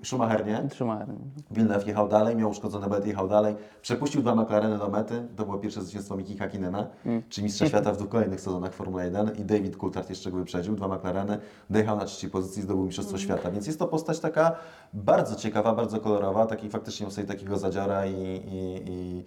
Schumacher 0.04 0.46
nie. 0.46 0.70
Trzymałem. 0.70 1.18
Villeneuve 1.52 1.88
jechał 1.88 2.08
dalej, 2.08 2.36
miał 2.36 2.50
uszkodzony 2.50 2.88
bet, 2.88 3.08
jechał 3.08 3.28
dalej. 3.28 3.56
Przepuścił 3.82 4.22
dwa 4.22 4.36
McLareny 4.36 4.78
do 4.78 4.90
mety. 4.90 5.28
To 5.36 5.46
było 5.46 5.58
pierwsze 5.58 5.82
zwycięstwo 5.82 6.18
Miki 6.18 6.38
Hakinena, 6.38 6.88
czy 7.30 7.44
mistrza 7.44 7.68
świata 7.68 7.92
w 7.92 7.98
dwóch 7.98 8.10
kolejnych 8.10 8.42
sezonach 8.42 8.74
Formuły 8.74 9.04
1. 9.04 9.36
I 9.36 9.46
David 9.46 9.78
Coulthard 9.78 10.10
jeszcze 10.10 10.32
go 10.32 10.38
wyprzedził, 10.38 10.76
dwa 10.76 10.88
McLareny. 10.88 11.38
Dojechał 11.70 11.98
na 11.98 12.06
trzeciej 12.06 12.30
pozycji 12.30 12.60
i 12.60 12.64
zdobył 12.64 12.86
mistrzostwo 12.86 13.18
świata. 13.18 13.52
Więc 13.52 13.68
jest 13.68 13.80
to 13.80 13.88
postać 13.88 14.20
taka 14.20 14.56
bardzo 14.94 15.36
ciekawa, 15.36 15.76
bardzo 15.76 16.00
kolorowa. 16.00 16.46
Taki 16.46 16.70
faktycznie 16.70 17.06
ma 17.06 17.12
sobie 17.12 17.28
takiego 17.28 17.58
zadziora 17.58 18.06
i, 18.06 18.14
i, 18.14 18.90
i 18.92 19.24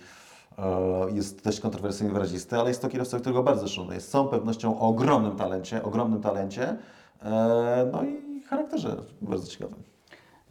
e, 0.59 1.11
jest 1.11 1.45
dość 1.45 1.61
kontrowersyjny, 1.61 2.13
wyrazisty, 2.13 2.57
ale 2.57 2.69
jest 2.69 2.83
to 2.83 2.89
kierowca, 2.89 3.19
którego 3.19 3.43
bardzo 3.43 3.69
szanuję. 3.69 4.01
Z 4.01 4.09
całą 4.09 4.29
pewnością 4.29 4.81
o 4.81 4.89
ogromnym 4.89 5.37
talencie, 5.37 5.83
ogromnym 5.83 6.21
talencie, 6.21 6.77
e, 7.23 7.91
no 7.93 8.05
i 8.05 8.43
charakterze 8.43 8.97
bardzo 9.23 9.47
ciekawym. 9.47 9.94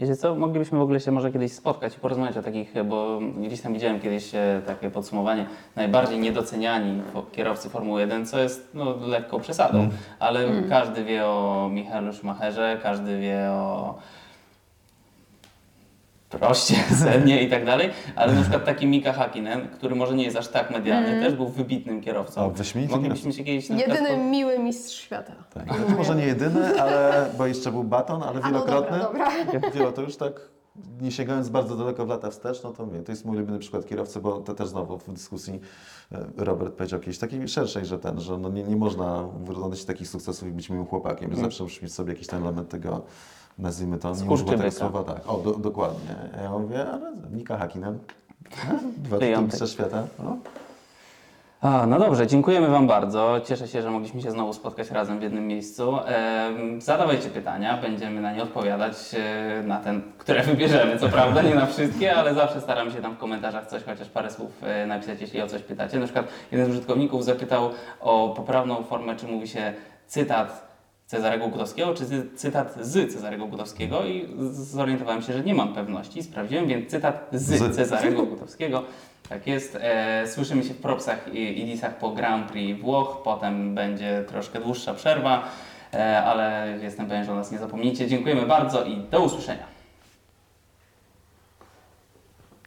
Wiecie 0.03 0.15
co, 0.15 0.35
moglibyśmy 0.35 0.77
w 0.77 0.81
ogóle 0.81 0.99
się 0.99 1.11
może 1.11 1.31
kiedyś 1.31 1.51
spotkać 1.51 1.97
i 1.97 1.99
porozmawiać 1.99 2.37
o 2.37 2.41
takich, 2.41 2.73
bo 2.85 3.19
gdzieś 3.37 3.61
tam 3.61 3.73
widziałem 3.73 3.99
kiedyś 3.99 4.35
e, 4.35 4.61
takie 4.65 4.91
podsumowanie, 4.91 5.45
najbardziej 5.75 6.19
niedoceniani 6.19 7.01
kierowcy 7.31 7.69
Formuły 7.69 8.01
1, 8.01 8.25
co 8.25 8.39
jest 8.39 8.69
no, 8.73 8.95
lekką 9.07 9.39
przesadą, 9.39 9.89
ale 10.19 10.45
każdy 10.69 11.03
wie 11.03 11.25
o 11.25 11.69
Michaelu 11.71 12.13
Schumacherze, 12.13 12.79
każdy 12.83 13.19
wie 13.19 13.49
o 13.49 13.95
Proście, 16.39 16.75
Sennie 16.75 17.41
i 17.45 17.49
tak 17.49 17.65
dalej, 17.65 17.89
ale 18.15 18.33
na 18.33 18.41
przykład 18.41 18.65
taki 18.65 18.87
Mika 18.87 19.13
Hakkinen, 19.13 19.67
który 19.67 19.95
może 19.95 20.15
nie 20.15 20.23
jest 20.23 20.37
aż 20.37 20.47
tak 20.47 20.71
medialny, 20.71 21.21
też 21.21 21.33
był 21.33 21.47
wybitnym 21.47 22.01
kierowcą. 22.01 22.41
O, 22.41 22.51
Moglibyśmy 22.89 23.33
się 23.33 23.43
kiedyś 23.43 23.69
Jedyny 23.69 24.17
miły 24.17 24.59
mistrz 24.59 24.95
świata. 24.95 25.33
Tak. 25.53 25.67
Może 25.97 26.15
nie 26.15 26.25
jedyny, 26.25 26.81
ale 26.81 27.25
bo 27.37 27.47
jeszcze 27.47 27.71
był 27.71 27.83
baton, 27.83 28.23
ale 28.23 28.31
A 28.31 28.33
no 28.33 28.47
wielokrotny. 28.47 28.99
dobra, 28.99 29.31
dobra. 29.53 29.71
Wielo 29.71 29.91
to 29.91 30.01
już 30.01 30.17
tak, 30.17 30.33
nie 31.01 31.11
sięgając 31.11 31.49
bardzo 31.49 31.75
daleko 31.75 32.05
w 32.05 32.09
lata 32.09 32.29
wstecz, 32.29 32.63
no 32.63 32.71
to 32.71 32.85
mówię, 32.85 33.03
to 33.03 33.11
jest 33.11 33.25
mój 33.25 33.37
ulubiony 33.37 33.59
przykład 33.59 33.85
kierowcy, 33.85 34.19
bo 34.19 34.41
to 34.41 34.53
też 34.53 34.67
znowu 34.67 34.97
w 34.97 35.13
dyskusji 35.13 35.59
e, 36.11 36.25
Robert 36.37 36.73
powiedział 36.73 36.99
kiedyś 36.99 37.17
takiej 37.17 37.47
szerszej, 37.47 37.85
że 37.85 37.99
ten, 37.99 38.19
że 38.19 38.37
no 38.37 38.49
nie, 38.49 38.63
nie 38.63 38.75
można 38.75 39.27
wyrównać 39.43 39.85
takich 39.85 40.07
sukcesów 40.07 40.47
i 40.47 40.51
być 40.51 40.69
miłym 40.69 40.85
chłopakiem, 40.85 41.35
że 41.35 41.41
zawsze 41.41 41.63
musi 41.63 41.83
mieć 41.83 41.93
sobie 41.93 42.13
jakiś 42.13 42.27
ten 42.27 42.41
element 42.43 42.69
tego, 42.69 43.05
nazwijmy 43.57 43.97
to, 43.97 44.15
nie 44.15 44.29
używa 44.29 44.51
tego 44.51 44.71
słowa, 44.71 45.03
tak, 45.03 45.29
o, 45.29 45.37
do, 45.37 45.51
dokładnie. 45.53 46.15
Ja 46.43 46.49
mówię, 46.51 46.85
ale 46.93 47.11
Nika 47.31 47.57
Hakkinen, 47.57 47.99
no, 48.71 48.79
dwa 48.97 49.41
mistrza 49.41 49.67
świata, 49.67 50.03
no. 50.19 50.37
A, 51.63 51.85
no 51.87 51.99
dobrze, 51.99 52.27
dziękujemy 52.27 52.67
Wam 52.67 52.87
bardzo. 52.87 53.41
Cieszę 53.45 53.67
się, 53.67 53.81
że 53.81 53.91
mogliśmy 53.91 54.21
się 54.21 54.31
znowu 54.31 54.53
spotkać 54.53 54.91
razem 54.91 55.19
w 55.19 55.21
jednym 55.21 55.47
miejscu. 55.47 55.97
Zadawajcie 56.77 57.29
pytania, 57.29 57.77
będziemy 57.77 58.21
na 58.21 58.33
nie 58.33 58.43
odpowiadać, 58.43 58.95
e, 59.13 59.63
na 59.63 59.79
ten, 59.79 60.01
które 60.17 60.43
wybierzemy, 60.43 60.99
co 60.99 61.09
prawda, 61.09 61.41
nie 61.41 61.55
na 61.55 61.65
wszystkie, 61.65 62.15
ale 62.15 62.33
zawsze 62.33 62.61
staramy 62.61 62.91
się 62.91 63.01
tam 63.01 63.15
w 63.15 63.17
komentarzach 63.17 63.67
coś, 63.67 63.83
chociaż 63.83 64.09
parę 64.09 64.31
słów 64.31 64.51
e, 64.63 64.87
napisać, 64.87 65.21
jeśli 65.21 65.41
o 65.41 65.47
coś 65.47 65.61
pytacie. 65.61 65.99
Na 65.99 66.05
przykład 66.05 66.27
jeden 66.51 66.67
z 66.67 66.69
użytkowników 66.69 67.25
zapytał 67.25 67.69
o 68.01 68.33
poprawną 68.35 68.83
formę, 68.83 69.15
czy 69.15 69.27
mówi 69.27 69.47
się 69.47 69.73
cytat, 70.07 70.72
Cezarego 71.13 71.47
Gutowskiego, 71.47 71.93
czy 71.93 72.05
cy- 72.05 72.29
cytat 72.35 72.75
z 72.81 73.13
Cezarego 73.13 73.45
Gutowskiego 73.47 74.05
i 74.05 74.27
zorientowałem 74.51 75.21
się, 75.21 75.33
że 75.33 75.41
nie 75.43 75.53
mam 75.53 75.73
pewności. 75.73 76.23
Sprawdziłem, 76.23 76.67
więc 76.67 76.91
cytat 76.91 77.27
z, 77.31 77.41
Z. 77.41 77.75
Cezarego 77.75 78.23
Gutowskiego. 78.25 78.83
Tak 79.29 79.47
jest. 79.47 79.77
E, 79.81 80.27
słyszymy 80.27 80.63
się 80.63 80.73
w 80.73 80.77
propsach 80.77 81.33
i, 81.33 81.61
i 81.61 81.65
disach 81.65 81.97
po 81.97 82.09
Grand 82.11 82.51
Prix 82.51 82.81
Włoch. 82.81 83.21
Potem 83.23 83.75
będzie 83.75 84.23
troszkę 84.27 84.59
dłuższa 84.59 84.93
przerwa, 84.93 85.43
e, 85.93 86.23
ale 86.23 86.77
jestem 86.81 87.07
pewien, 87.07 87.25
że 87.25 87.31
o 87.31 87.35
nas 87.35 87.51
nie 87.51 87.57
zapomnicie. 87.57 88.07
Dziękujemy 88.07 88.45
bardzo 88.45 88.85
i 88.85 88.97
do 88.97 89.21
usłyszenia. 89.21 89.65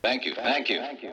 Thank 0.03 0.27
you. 0.27 0.35
Thank 0.35 0.71
you. 0.71 0.77
Thank 0.83 1.03
you. 1.03 1.11